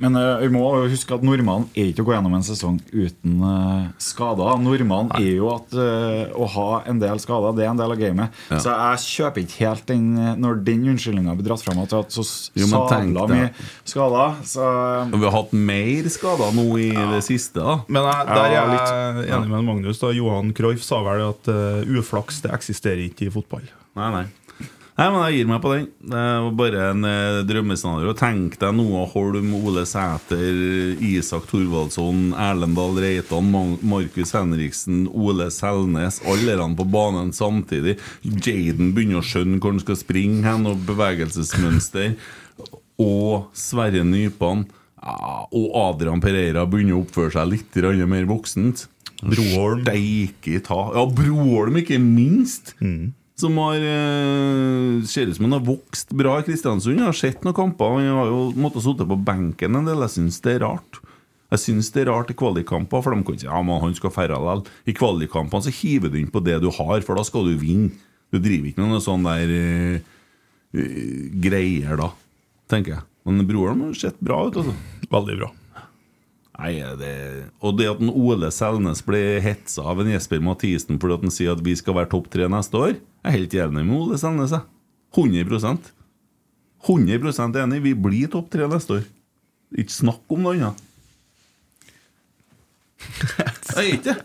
Men 0.00 0.16
uh, 0.16 0.38
vi 0.40 0.48
må 0.48 0.62
huske 0.88 1.12
at 1.12 1.24
normalen 1.24 1.66
er 1.76 1.90
ikke 1.90 2.00
å 2.00 2.08
gå 2.08 2.14
gjennom 2.14 2.32
en 2.38 2.44
sesong 2.44 2.78
uten 2.88 3.42
uh, 3.44 3.90
skader. 4.00 4.54
Normalen 4.64 5.10
er 5.18 5.34
jo 5.34 5.50
at 5.52 5.76
uh, 5.76 6.32
å 6.40 6.48
ha 6.54 6.68
en 6.88 7.02
del 7.02 7.20
skader, 7.20 7.52
det 7.58 7.66
er 7.66 7.72
en 7.74 7.82
del 7.82 7.92
av 7.92 8.00
gamet. 8.00 8.38
Ja. 8.48 8.60
Så 8.64 8.72
jeg 8.72 9.02
kjøper 9.04 9.44
ikke 9.44 9.66
helt 9.66 9.84
den 9.90 10.06
når 10.40 10.62
den 10.64 10.86
unnskyldninga 10.94 11.36
blir 11.36 11.50
dratt 11.50 11.64
fram 11.66 11.82
at 11.84 11.92
vi 11.92 11.98
har 11.98 12.06
hatt 12.06 12.16
så 12.16 12.24
sabla 12.24 13.26
mye 13.28 13.50
skader. 13.84 14.40
Så 14.48 14.70
Og 15.04 15.18
vi 15.18 15.28
har 15.28 15.36
hatt 15.36 15.52
mer 15.68 16.10
skader 16.16 16.56
nå 16.56 16.66
i 16.80 16.90
det 16.96 17.20
siste. 17.28 17.60
da 17.60 17.80
Men 17.84 18.08
jeg, 18.08 18.30
der 18.30 18.44
er 18.46 18.56
jeg 18.56 18.72
litt. 18.72 19.24
enig 19.36 19.52
med 19.52 19.68
Magnus. 19.68 20.00
da 20.00 20.14
Johan 20.16 20.54
Cruyff 20.56 20.86
sa 20.86 21.02
vel 21.04 21.26
at 21.28 21.52
uflaks 22.00 22.40
det 22.46 22.54
eksisterer 22.56 23.04
ikke 23.10 23.28
i 23.28 23.34
fotball. 23.36 23.68
Nei, 23.98 24.08
nei. 24.14 24.26
Nei, 25.00 25.06
men 25.08 25.22
Jeg 25.30 25.36
gir 25.38 25.46
meg 25.48 25.60
på 25.64 25.70
den. 25.72 25.84
Det 26.12 26.22
var 26.44 26.50
bare 26.58 26.80
en 26.90 27.06
eh, 27.08 27.38
drømmescenario. 27.48 28.12
Tenk 28.18 28.58
deg 28.60 28.74
Noah 28.76 29.06
Holm, 29.14 29.54
Ole 29.56 29.86
Sæter, 29.88 30.58
Isak 31.00 31.46
Thorvaldsson, 31.48 32.34
Erlend 32.36 32.76
Dahl 32.76 32.98
Reitan, 33.00 33.48
Ma- 33.48 33.78
Markus 33.94 34.34
Henriksen, 34.36 35.06
Ole 35.08 35.46
Selnes. 35.54 36.18
Alle 36.28 36.52
er 36.52 36.64
på 36.76 36.84
banen 36.92 37.32
samtidig. 37.32 37.96
Jaden 38.44 38.92
begynner 38.92 39.22
å 39.22 39.24
skjønne 39.24 39.56
hvor 39.56 39.72
han 39.72 39.80
skal 39.80 39.96
springe 40.02 40.44
hen, 40.44 40.68
og 40.68 40.84
bevegelsesmønster. 40.90 42.18
Og 43.00 43.48
Sverre 43.56 44.04
Nypan. 44.04 44.66
Ja, 45.00 45.46
og 45.48 45.70
Adrian 45.80 46.20
Pereira 46.20 46.66
begynner 46.68 46.98
å 46.98 47.06
oppføre 47.06 47.32
seg 47.38 47.48
litt 47.54 47.72
grann 47.72 48.04
mer 48.10 48.28
voksent. 48.28 48.84
Broholm. 49.24 49.80
Steike 49.84 50.60
ta 50.64 50.82
Ja, 50.92 51.06
Broholm, 51.08 51.80
ikke 51.80 51.96
minst. 52.00 52.74
Som 53.40 53.56
har 53.62 53.80
eh, 53.80 55.00
ser 55.08 55.30
ut 55.30 55.38
som 55.38 55.46
han 55.46 55.56
har 55.56 55.64
vokst 55.64 56.12
bra 56.16 56.36
i 56.40 56.44
Kristiansund. 56.44 56.98
Jeg 56.98 57.08
har 57.08 57.16
sett 57.16 57.46
noen 57.46 57.56
kamper. 57.56 57.96
Han 57.96 58.18
har 58.18 58.28
jo 58.28 58.42
måttet 58.60 58.84
sitte 58.84 59.06
på 59.08 59.16
benken 59.16 59.78
en 59.78 59.88
del. 59.88 60.04
Jeg 60.04 60.16
syns 60.18 60.40
det 60.44 60.58
er 60.58 60.66
rart. 60.66 61.00
Jeg 61.50 61.62
syns 61.64 61.90
det 61.94 62.04
er 62.04 62.12
rart 62.12 62.30
i 62.30 62.36
kvalikkamper, 62.38 63.02
for 63.02 63.16
de 63.16 63.26
kan 63.26 63.38
si 63.40 63.48
men 63.50 63.82
han 63.82 63.94
skal 63.98 64.12
færre 64.14 64.36
likevel. 64.38 64.62
I 64.86 64.94
kvalikkampene 64.94 65.66
så 65.66 65.74
hiver 65.74 66.12
du 66.12 66.20
inn 66.20 66.30
på 66.30 66.42
det 66.46 66.60
du 66.62 66.68
har, 66.70 67.00
for 67.02 67.18
da 67.18 67.26
skal 67.26 67.48
du 67.48 67.56
vinne. 67.58 67.90
Du 68.30 68.38
driver 68.38 68.70
ikke 68.70 68.84
med 68.84 68.92
noe 68.92 69.02
sånn 69.02 69.26
der 69.26 69.50
uh, 69.50 70.10
uh, 70.78 71.24
greier 71.42 71.98
da, 71.98 72.12
tenker 72.70 72.94
jeg. 72.94 73.06
Men 73.26 73.42
broren 73.48 73.82
har 73.88 73.96
sett 73.98 74.20
bra 74.22 74.44
ut, 74.46 74.60
altså. 74.62 74.76
Veldig 75.10 75.40
bra. 75.40 75.50
Nei, 76.60 76.74
det... 77.00 77.12
Og 77.64 77.78
det 77.78 77.88
at 77.88 78.02
en 78.04 78.12
Ole 78.12 78.50
Selnes 78.52 79.00
ble 79.06 79.20
hetsa 79.40 79.84
av 79.92 80.02
en 80.02 80.10
Jesper 80.12 80.42
Mathisen 80.44 81.00
fordi 81.00 81.16
at 81.16 81.24
han 81.24 81.32
sier 81.32 81.54
at 81.54 81.62
vi 81.64 81.72
skal 81.78 81.96
være 81.96 82.10
topp 82.12 82.28
tre 82.32 82.48
neste 82.52 82.76
år, 82.76 82.98
jeg 82.98 83.28
er 83.30 83.36
helt 83.38 83.56
enig 83.64 83.86
med 83.86 83.96
Ole 83.96 84.20
Selnes. 84.20 84.52
jeg. 84.52 84.66
100% 85.16 85.90
100% 86.86 87.58
enig. 87.60 87.80
Vi 87.84 87.94
blir 87.96 88.30
topp 88.32 88.48
tre 88.52 88.68
neste 88.70 89.00
år. 89.00 89.08
Ikke 89.80 89.94
snakk 89.94 90.32
om 90.32 90.44
noe 90.44 90.56
annet. 90.56 90.86
Jeg 93.70 93.76
er 93.80 93.92
ikke 93.94 94.12
det. 94.12 94.16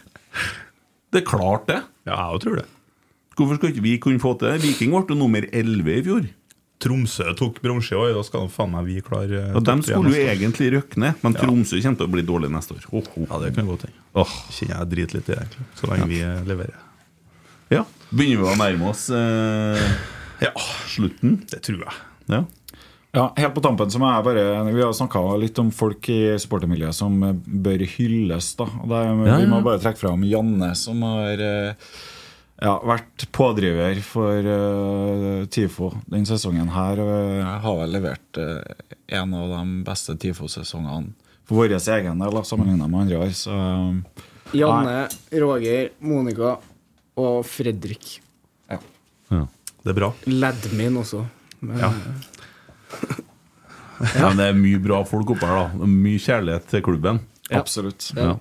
Det 1.14 1.22
er 1.22 1.28
klart, 1.30 1.68
det. 1.70 1.78
Ja, 2.10 2.16
jeg 2.34 2.41
tror 2.44 2.57
det. 2.60 2.66
Hvorfor 3.38 3.56
skal 3.56 3.70
ikke 3.72 3.84
vi 3.86 3.94
kunne 4.03 4.20
få 4.20 4.34
til 4.36 4.49
det? 4.49 4.64
Viking 4.66 4.91
ble 4.91 5.16
nummer 5.16 5.45
11 5.48 5.94
i 5.94 6.02
fjor. 6.03 6.26
Tromsø 6.84 7.30
tok 7.39 7.61
bronse 7.64 7.93
i 7.95 7.97
år, 7.97 8.10
da 8.18 8.23
skal 8.27 8.49
faen 8.52 8.73
meg 8.73 8.84
vi 8.89 8.97
klare 9.06 9.45
Og 9.56 9.64
De 9.64 9.76
skulle 9.88 10.11
jo 10.11 10.26
egentlig 10.27 10.73
røkne, 10.73 11.14
ned, 11.14 11.22
men 11.23 11.38
Tromsø 11.38 11.80
kommer 11.80 12.02
til 12.02 12.10
å 12.10 12.14
bli 12.18 12.26
dårlig 12.27 12.49
neste 12.52 12.76
år. 12.76 12.89
Oh, 12.91 13.06
oh. 13.15 13.27
Ja, 13.30 13.39
det 13.45 13.53
kan 13.56 13.69
godt 13.69 13.85
hende. 13.88 14.02
Oh. 14.14 14.34
Kjenner 14.52 14.81
jeg 14.81 14.91
driter 14.91 15.19
litt 15.19 15.30
i 15.30 15.34
det, 15.34 15.39
egentlig. 15.45 15.68
Så 15.80 15.89
lenge 15.91 16.10
vi 16.11 16.19
eh, 16.26 16.43
leverer. 16.49 16.81
Ja. 17.73 17.85
Begynner 18.11 18.43
vi 18.43 18.52
å 18.52 18.60
nærme 18.60 18.91
oss 18.91 19.07
eh, 19.15 19.88
Ja, 20.43 20.52
slutten? 20.91 21.39
det 21.52 21.64
tror 21.65 21.81
jeg. 21.88 21.97
Ja. 22.34 22.43
Ja, 23.15 23.30
Helt 23.39 23.56
på 23.56 23.64
tampen 23.64 23.88
så 23.91 23.99
må 24.02 24.10
jeg 24.11 24.26
bare 24.27 24.43
Vi 24.76 24.81
har 24.84 24.91
snakka 24.95 25.22
litt 25.39 25.56
om 25.64 25.69
folk 25.72 26.10
i 26.11 26.35
supportermiljøet 26.41 26.97
som 26.97 27.15
eh, 27.23 27.38
bør 27.47 27.85
hylles. 27.95 28.52
da 28.60 28.68
det, 28.68 28.99
Ja, 29.30 29.38
Vi 29.39 29.47
må 29.53 29.61
bare 29.64 29.80
trekke 29.80 30.02
fram 30.03 30.27
Janne, 30.27 30.73
som 30.76 30.99
har 31.07 31.39
eh, 31.39 31.88
ja, 32.61 32.76
vært 32.88 33.26
pådriver 33.36 33.99
for 34.06 34.48
uh, 34.48 35.44
TIFO 35.52 35.91
den 36.11 36.27
sesongen 36.27 36.72
her. 36.72 37.02
Og 37.03 37.15
jeg 37.41 37.60
har 37.65 37.80
vel 37.82 37.95
levert 37.98 38.40
uh, 38.40 38.86
en 39.19 39.36
av 39.36 39.52
de 39.52 39.64
beste 39.88 40.15
TIFO-sesongene 40.22 41.11
for 41.45 41.61
vår 41.61 41.76
egen 41.77 42.23
del, 42.23 42.40
sammenligna 42.48 42.88
med 42.90 43.06
andre 43.06 43.19
år. 43.22 43.34
Så 43.38 43.53
eh, 43.53 44.23
Janne, 44.57 44.95
Roger, 45.44 45.91
Monica 46.02 46.56
og 47.22 47.44
Fredrik. 47.45 48.15
ja. 48.72 48.80
Det 49.86 49.91
er 49.94 49.98
bra. 49.99 50.10
Ledmin 50.26 50.98
også. 50.98 51.22
Men, 51.61 51.77
Ja. 51.84 51.91
Ja, 54.15 54.27
men 54.27 54.40
det 54.41 54.48
er 54.49 54.57
mye 54.57 54.80
bra 54.84 54.98
folk 55.07 55.30
oppe 55.36 55.48
her, 55.48 55.69
da. 55.69 55.88
Mye 55.88 56.19
kjærlighet 56.19 56.65
til 56.72 56.82
klubben. 56.84 57.22
Ja. 57.45 57.60
absolutt. 57.61 58.10
Ja. 58.18 58.34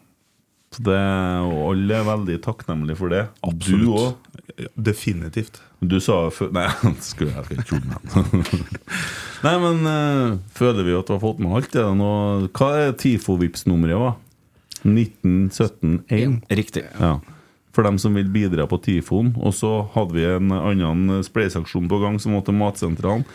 Så 0.75 0.83
det, 0.83 1.01
og 1.47 1.61
alle 1.71 1.99
er 2.01 2.07
veldig 2.09 2.41
takknemlige 2.43 2.99
for 2.99 3.15
det. 3.15 3.27
Du 3.63 3.77
òg. 3.95 4.33
Ja, 4.59 4.69
Definitivt. 4.75 5.61
Du 5.83 5.97
sa 6.03 6.29
før 6.33 6.51
Nei, 6.55 6.67
skulle 7.03 7.33
jeg 7.35 7.47
skal 7.47 7.59
ikke 7.59 7.69
tulle 7.75 7.91
med. 7.91 8.51
Nei, 9.45 9.55
men 9.63 9.81
uh, 9.87 10.37
føler 10.57 10.87
vi 10.87 10.97
at 10.99 11.09
du 11.09 11.15
har 11.17 11.23
fått 11.23 11.43
med 11.43 11.57
alt? 11.59 11.79
Er 11.79 11.95
noe, 11.99 12.49
hva 12.55 12.71
er 12.81 12.95
TIFO-VIPS-nummeret? 13.01 14.01
va? 14.01 14.15
1917-1? 14.85 16.41
Riktig. 16.55 16.85
Ja. 17.01 17.17
For 17.75 17.87
dem 17.87 17.99
som 17.99 18.15
vil 18.15 18.31
bidra 18.31 18.69
på 18.71 18.79
Tifoen. 18.85 19.33
Og 19.43 19.57
så 19.57 19.73
hadde 19.97 20.17
vi 20.17 20.27
en 20.29 20.55
annen 20.55 21.25
spleiseaksjon 21.27 21.91
på 21.91 22.01
gang 22.03 22.21
som 22.23 22.37
var 22.37 22.45
til 22.47 22.59
Matsentralen. 22.61 23.27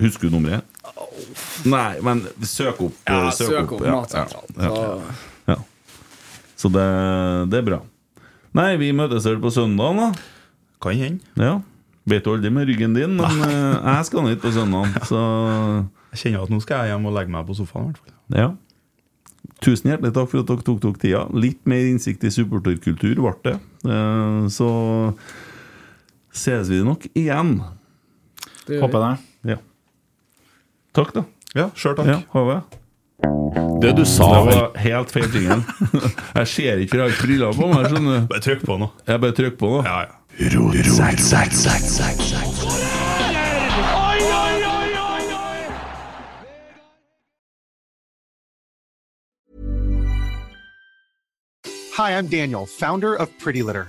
Husker 0.00 0.28
du 0.28 0.34
nummeret? 0.34 0.66
Nei, 1.68 2.00
men 2.04 2.24
søk 2.42 2.80
opp. 2.88 2.96
ja, 3.06 3.28
søk, 3.36 3.52
søk 3.52 3.76
opp 3.76 3.84
ja, 3.86 3.98
Matsentralen. 4.00 4.56
Ja, 4.58 4.72
ja. 5.04 5.29
Så- 6.60 6.70
det, 6.74 6.84
det 7.52 7.58
er 7.62 7.66
bra. 7.70 7.80
Nei, 8.58 8.70
vi 8.80 8.90
møtes 8.96 9.24
vel 9.28 9.38
på 9.40 9.52
søndag, 9.54 9.96
da. 9.96 10.08
Kan 10.82 10.96
hende. 10.98 11.20
Ja. 11.40 11.54
Vet 12.10 12.24
du 12.26 12.32
aldri 12.32 12.50
med 12.52 12.66
ryggen 12.68 12.94
din, 12.96 13.14
men 13.20 13.42
eh, 13.46 13.94
jeg 13.94 14.06
skal 14.08 14.24
nå 14.24 14.32
hit 14.32 14.40
på 14.42 14.50
søndag, 14.52 14.92
så 15.10 15.20
Jeg 16.10 16.18
kjenner 16.24 16.42
at 16.48 16.50
nå 16.50 16.58
skal 16.64 16.82
jeg 16.84 16.94
hjem 16.96 17.06
og 17.06 17.14
legge 17.14 17.30
meg 17.30 17.46
på 17.46 17.54
sofaen. 17.60 17.90
i 17.90 17.92
hvert 17.92 18.02
fall. 18.04 18.16
ja. 18.42 18.50
Tusen 19.60 19.90
hjertelig 19.90 20.14
takk 20.16 20.28
for 20.32 20.40
at 20.40 20.48
dere 20.48 20.64
tok, 20.64 20.78
tok 20.80 20.96
tida. 21.00 21.20
Litt 21.36 21.60
mer 21.68 21.84
innsikt 21.90 22.22
i 22.24 22.30
supporterkultur 22.32 23.18
ble 23.20 23.32
det. 23.44 23.54
Eh, 23.84 24.48
Så 24.52 24.68
ses 26.32 26.68
vi 26.72 26.80
nok 26.86 27.04
igjen. 27.14 27.58
det 28.66 28.80
Håper 28.80 29.04
jeg 29.04 29.18
det. 29.44 29.52
Ja. 29.52 29.58
Takk, 30.96 31.12
da. 31.14 31.24
Ja, 31.54 31.68
sjøl 31.76 31.96
takk. 31.98 32.08
Ja, 32.08 32.18
ha 32.32 32.44
det. 32.48 32.79
Det 33.80 33.92
du 33.96 34.04
sa, 34.04 34.44
det 34.44 34.54
var 34.54 34.76
helt 34.76 35.10
feil 35.10 35.30
ting. 35.32 35.64
Jeg 36.38 36.46
ser 36.46 36.82
ikke, 36.82 36.90
for 36.90 36.96
jeg 36.96 37.04
har 37.04 37.14
ikke 37.14 37.26
briller 37.26 37.52
på 37.56 37.68
meg. 37.72 37.86
Sånn. 37.88 38.08
Bare 38.28 38.42
trykk 38.44 38.64
på 38.68 38.76
nå. 38.80 38.90
Jeg 39.08 39.22
bare 39.24 39.36
trykk 39.38 39.56
på 39.60 39.70
nå. 39.72 39.82
Ja, 39.88 39.98
ja. 40.04 40.16
Hi, 52.00 52.16
I'm 52.16 52.28
Daniel, 52.28 52.64
founder 52.66 53.14
of 53.14 53.28
Pretty 53.38 53.62
Litter. 53.62 53.88